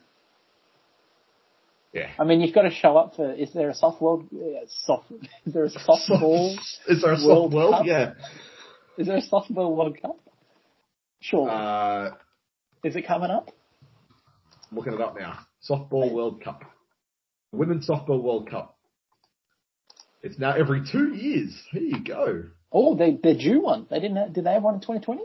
Yeah. 1.92 2.10
I 2.18 2.24
mean, 2.24 2.40
you've 2.40 2.54
got 2.54 2.62
to 2.62 2.70
show 2.70 2.96
up 2.96 3.14
for. 3.16 3.32
Is 3.32 3.52
there 3.54 3.70
a 3.70 3.74
soft 3.74 4.02
world? 4.02 4.28
Yeah, 4.30 4.60
soft. 4.68 5.10
Is 5.46 5.54
there 5.54 5.64
a 5.64 5.70
softball? 5.88 6.56
Is 6.86 7.02
there 7.02 7.12
a 7.12 7.16
World 7.26 7.50
soft 7.50 7.54
world? 7.54 7.74
Cup? 7.74 7.86
Yeah. 7.86 8.12
is 8.98 9.06
there 9.06 9.16
a 9.16 9.22
softball 9.22 9.74
World 9.74 9.96
Cup? 10.00 10.20
Sure. 11.20 11.48
Uh, 11.48 12.10
is 12.84 12.94
it 12.94 13.06
coming 13.06 13.30
up? 13.30 13.50
I'm 14.70 14.76
looking 14.76 14.92
it 14.92 15.00
up 15.00 15.18
now. 15.18 15.38
Softball 15.68 16.12
World 16.12 16.42
Cup. 16.42 16.62
Women's 17.52 17.88
Softball 17.88 18.22
World 18.22 18.50
Cup. 18.50 18.76
It's 20.22 20.38
now 20.38 20.52
every 20.52 20.82
two 20.90 21.14
years. 21.14 21.58
Here 21.70 21.82
you 21.82 22.04
go. 22.04 22.44
Oh, 22.70 22.96
they 22.96 23.18
they're 23.22 23.38
due 23.38 23.62
one. 23.62 23.86
They 23.88 23.98
didn't. 23.98 24.16
Have, 24.16 24.32
did 24.34 24.44
they 24.44 24.52
have 24.52 24.62
one 24.62 24.74
in 24.74 24.80
2020? 24.80 25.22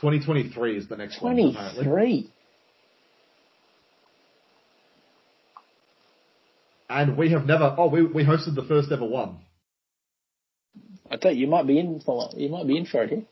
2023 0.00 0.76
is 0.76 0.88
the 0.88 0.96
next 0.96 1.20
one, 1.20 1.34
23. 1.34 2.30
And 6.90 7.16
we 7.16 7.32
have 7.32 7.44
never, 7.44 7.74
oh, 7.76 7.88
we, 7.88 8.04
we 8.06 8.24
hosted 8.24 8.54
the 8.54 8.64
first 8.64 8.90
ever 8.92 9.04
one. 9.04 9.38
I 11.10 11.16
tell 11.16 11.32
you, 11.32 11.42
you 11.42 11.46
might 11.46 11.66
be 11.66 11.78
in 11.78 12.00
for 12.00 12.30
you 12.36 12.48
might 12.48 12.66
be 12.66 12.76
in 12.76 12.86
for 12.86 13.02
it 13.02 13.10
here. 13.10 13.22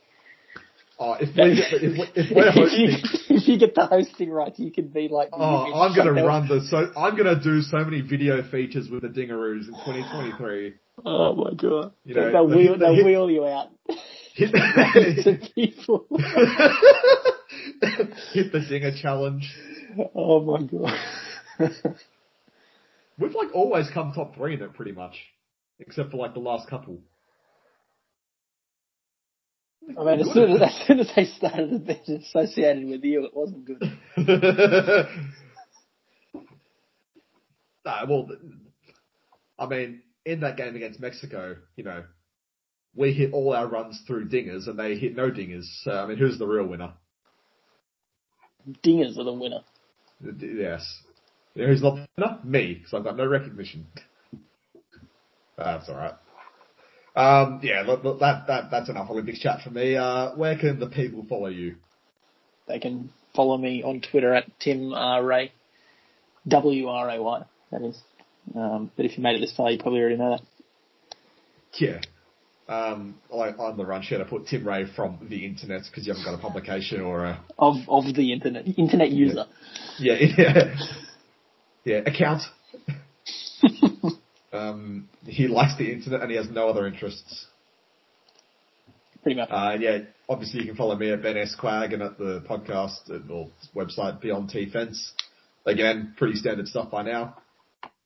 Oh, 0.98 1.12
if, 1.20 1.28
we, 1.36 1.52
if, 1.52 2.10
if 2.14 2.34
we're 2.36 2.50
hosting, 2.52 2.88
if, 3.36 3.48
you, 3.48 3.58
get 3.58 3.74
the 3.74 3.86
hosting 3.86 4.30
right, 4.30 4.58
you 4.58 4.70
could 4.70 4.92
be 4.92 5.08
like. 5.08 5.28
oh, 5.32 5.72
I'm 5.72 5.94
gonna 5.94 6.14
down- 6.14 6.26
run 6.26 6.48
the, 6.48 6.62
so, 6.68 6.90
I'm 6.98 7.16
gonna 7.16 7.40
do 7.40 7.60
so 7.60 7.78
many 7.78 8.00
video 8.00 8.42
features 8.50 8.88
with 8.90 9.02
the 9.02 9.08
Dingaroos 9.08 9.68
in 9.68 9.74
2023. 9.74 10.74
Oh 11.04 11.34
my 11.34 11.52
god! 11.52 11.92
You 12.04 12.14
know, 12.14 12.32
they'll 12.32 12.48
the- 12.48 12.56
wheel 12.56 12.72
the- 12.72 12.78
they'll 12.78 13.04
wheel 13.04 13.30
you 13.30 13.46
out 13.46 13.68
Hit, 14.36 14.52
to 15.24 15.38
people. 15.54 16.06
hit 18.34 18.52
the 18.52 18.60
Dinger 18.68 18.92
challenge. 19.00 19.50
oh 20.14 20.40
my 20.40 20.62
god! 20.62 20.98
We've 23.18 23.34
like 23.34 23.54
always 23.54 23.88
come 23.94 24.12
top 24.12 24.34
three 24.34 24.54
in 24.54 24.62
it 24.62 24.74
pretty 24.74 24.92
much. 24.92 25.14
Except 25.78 26.10
for 26.10 26.18
like 26.18 26.34
the 26.34 26.40
last 26.40 26.68
couple. 26.68 26.98
I 29.98 30.04
mean, 30.04 30.20
as 30.20 30.32
soon 30.34 30.50
as, 30.50 30.62
as 30.62 30.86
soon 30.86 31.00
as 31.00 31.10
they 31.14 31.24
started 31.24 31.86
being 31.86 32.20
associated 32.22 32.86
with 32.86 33.04
you, 33.04 33.24
it 33.24 33.34
wasn't 33.34 33.64
good. 33.64 33.80
no, 37.86 38.04
well, 38.08 38.28
I 39.58 39.66
mean, 39.66 40.02
in 40.24 40.40
that 40.40 40.56
game 40.58 40.76
against 40.76 41.00
Mexico, 41.00 41.56
you 41.76 41.84
know, 41.84 42.04
we 42.96 43.12
hit 43.12 43.32
all 43.32 43.54
our 43.54 43.66
runs 43.66 44.00
through 44.06 44.28
dingers 44.28 44.66
and 44.66 44.78
they 44.78 44.96
hit 44.96 45.14
no 45.14 45.30
dingers. 45.30 45.66
So, 45.82 45.92
I 45.92 46.06
mean, 46.06 46.18
who's 46.18 46.38
the 46.38 46.46
real 46.46 46.66
winner? 46.66 46.92
Dingers 48.82 49.18
are 49.18 49.24
the 49.24 49.32
winner. 49.32 49.60
Yes. 50.40 51.02
You 51.54 51.62
know 51.62 51.68
who's 51.68 51.82
not 51.82 51.96
the 51.96 52.06
winner? 52.16 52.38
Me, 52.42 52.74
because 52.74 52.94
I've 52.94 53.04
got 53.04 53.16
no 53.16 53.26
recognition. 53.26 53.86
That's 55.56 55.88
alright. 55.88 56.14
Um, 57.14 57.60
yeah, 57.62 57.82
look, 57.86 58.04
look, 58.04 58.20
that, 58.20 58.46
that, 58.46 58.70
that's 58.70 58.90
enough 58.90 59.08
Olympics 59.08 59.38
chat 59.38 59.60
for 59.62 59.70
me. 59.70 59.96
Uh, 59.96 60.34
where 60.34 60.58
can 60.58 60.78
the 60.78 60.88
people 60.88 61.24
follow 61.28 61.48
you? 61.48 61.76
They 62.68 62.78
can 62.78 63.10
follow 63.34 63.56
me 63.56 63.82
on 63.82 64.00
Twitter 64.00 64.34
at 64.34 64.46
Tim 64.60 64.92
R. 64.92 65.24
Wray. 65.24 65.52
W 66.48 66.88
R 66.88 67.10
A 67.10 67.22
Y, 67.22 67.42
that 67.72 67.82
is. 67.82 68.00
Um, 68.54 68.90
but 68.96 69.06
if 69.06 69.16
you 69.16 69.22
made 69.22 69.36
it 69.36 69.40
this 69.40 69.54
far, 69.56 69.70
you 69.70 69.78
probably 69.78 70.00
already 70.00 70.16
know 70.16 70.30
that. 70.30 70.42
Yeah. 71.74 72.00
Um, 72.68 73.14
I, 73.32 73.50
on 73.50 73.76
the 73.76 73.86
run 73.86 74.02
sheet, 74.02 74.20
I 74.20 74.24
put 74.24 74.48
Tim 74.48 74.66
Wray 74.66 74.86
from 74.96 75.18
the 75.30 75.44
internet 75.46 75.82
because 75.88 76.04
you 76.06 76.12
haven't 76.12 76.24
got 76.24 76.34
a 76.34 76.42
publication 76.42 77.00
or 77.00 77.24
a 77.24 77.44
Of 77.58 77.76
of 77.88 78.12
the 78.14 78.32
internet 78.32 78.66
internet 78.76 79.10
user. 79.10 79.44
yeah 80.00 80.14
yeah 80.38 80.74
yeah 81.84 81.96
account. 81.98 82.42
um, 84.52 85.08
he 85.24 85.46
likes 85.46 85.76
the 85.78 85.92
internet 85.92 86.22
and 86.22 86.30
he 86.30 86.36
has 86.36 86.50
no 86.50 86.68
other 86.68 86.86
interests. 86.88 87.46
Pretty 89.22 89.40
much. 89.40 89.48
Uh, 89.50 89.76
yeah, 89.78 89.98
obviously 90.28 90.60
you 90.60 90.66
can 90.66 90.76
follow 90.76 90.96
me 90.96 91.10
at 91.10 91.22
Ben 91.22 91.36
S 91.36 91.54
Quag 91.58 91.92
and 91.92 92.02
at 92.02 92.18
the 92.18 92.44
podcast 92.48 93.10
at, 93.10 93.30
or 93.30 93.48
website 93.76 94.20
Beyond 94.20 94.50
T 94.50 94.68
Fence. 94.70 95.12
Again, 95.64 96.14
pretty 96.16 96.34
standard 96.34 96.66
stuff 96.66 96.90
by 96.90 97.02
now. 97.02 97.36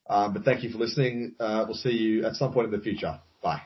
Um, 0.09 0.33
but 0.35 0.45
thank 0.45 0.63
you 0.65 0.71
for 0.71 0.79
listening. 0.79 1.35
Uh, 1.39 1.65
we'll 1.67 1.77
see 1.77 1.91
you 1.93 2.27
at 2.27 2.35
some 2.35 2.53
point 2.53 2.67
in 2.67 2.73
the 2.73 2.83
future. 2.83 3.21
Bye. 3.43 3.63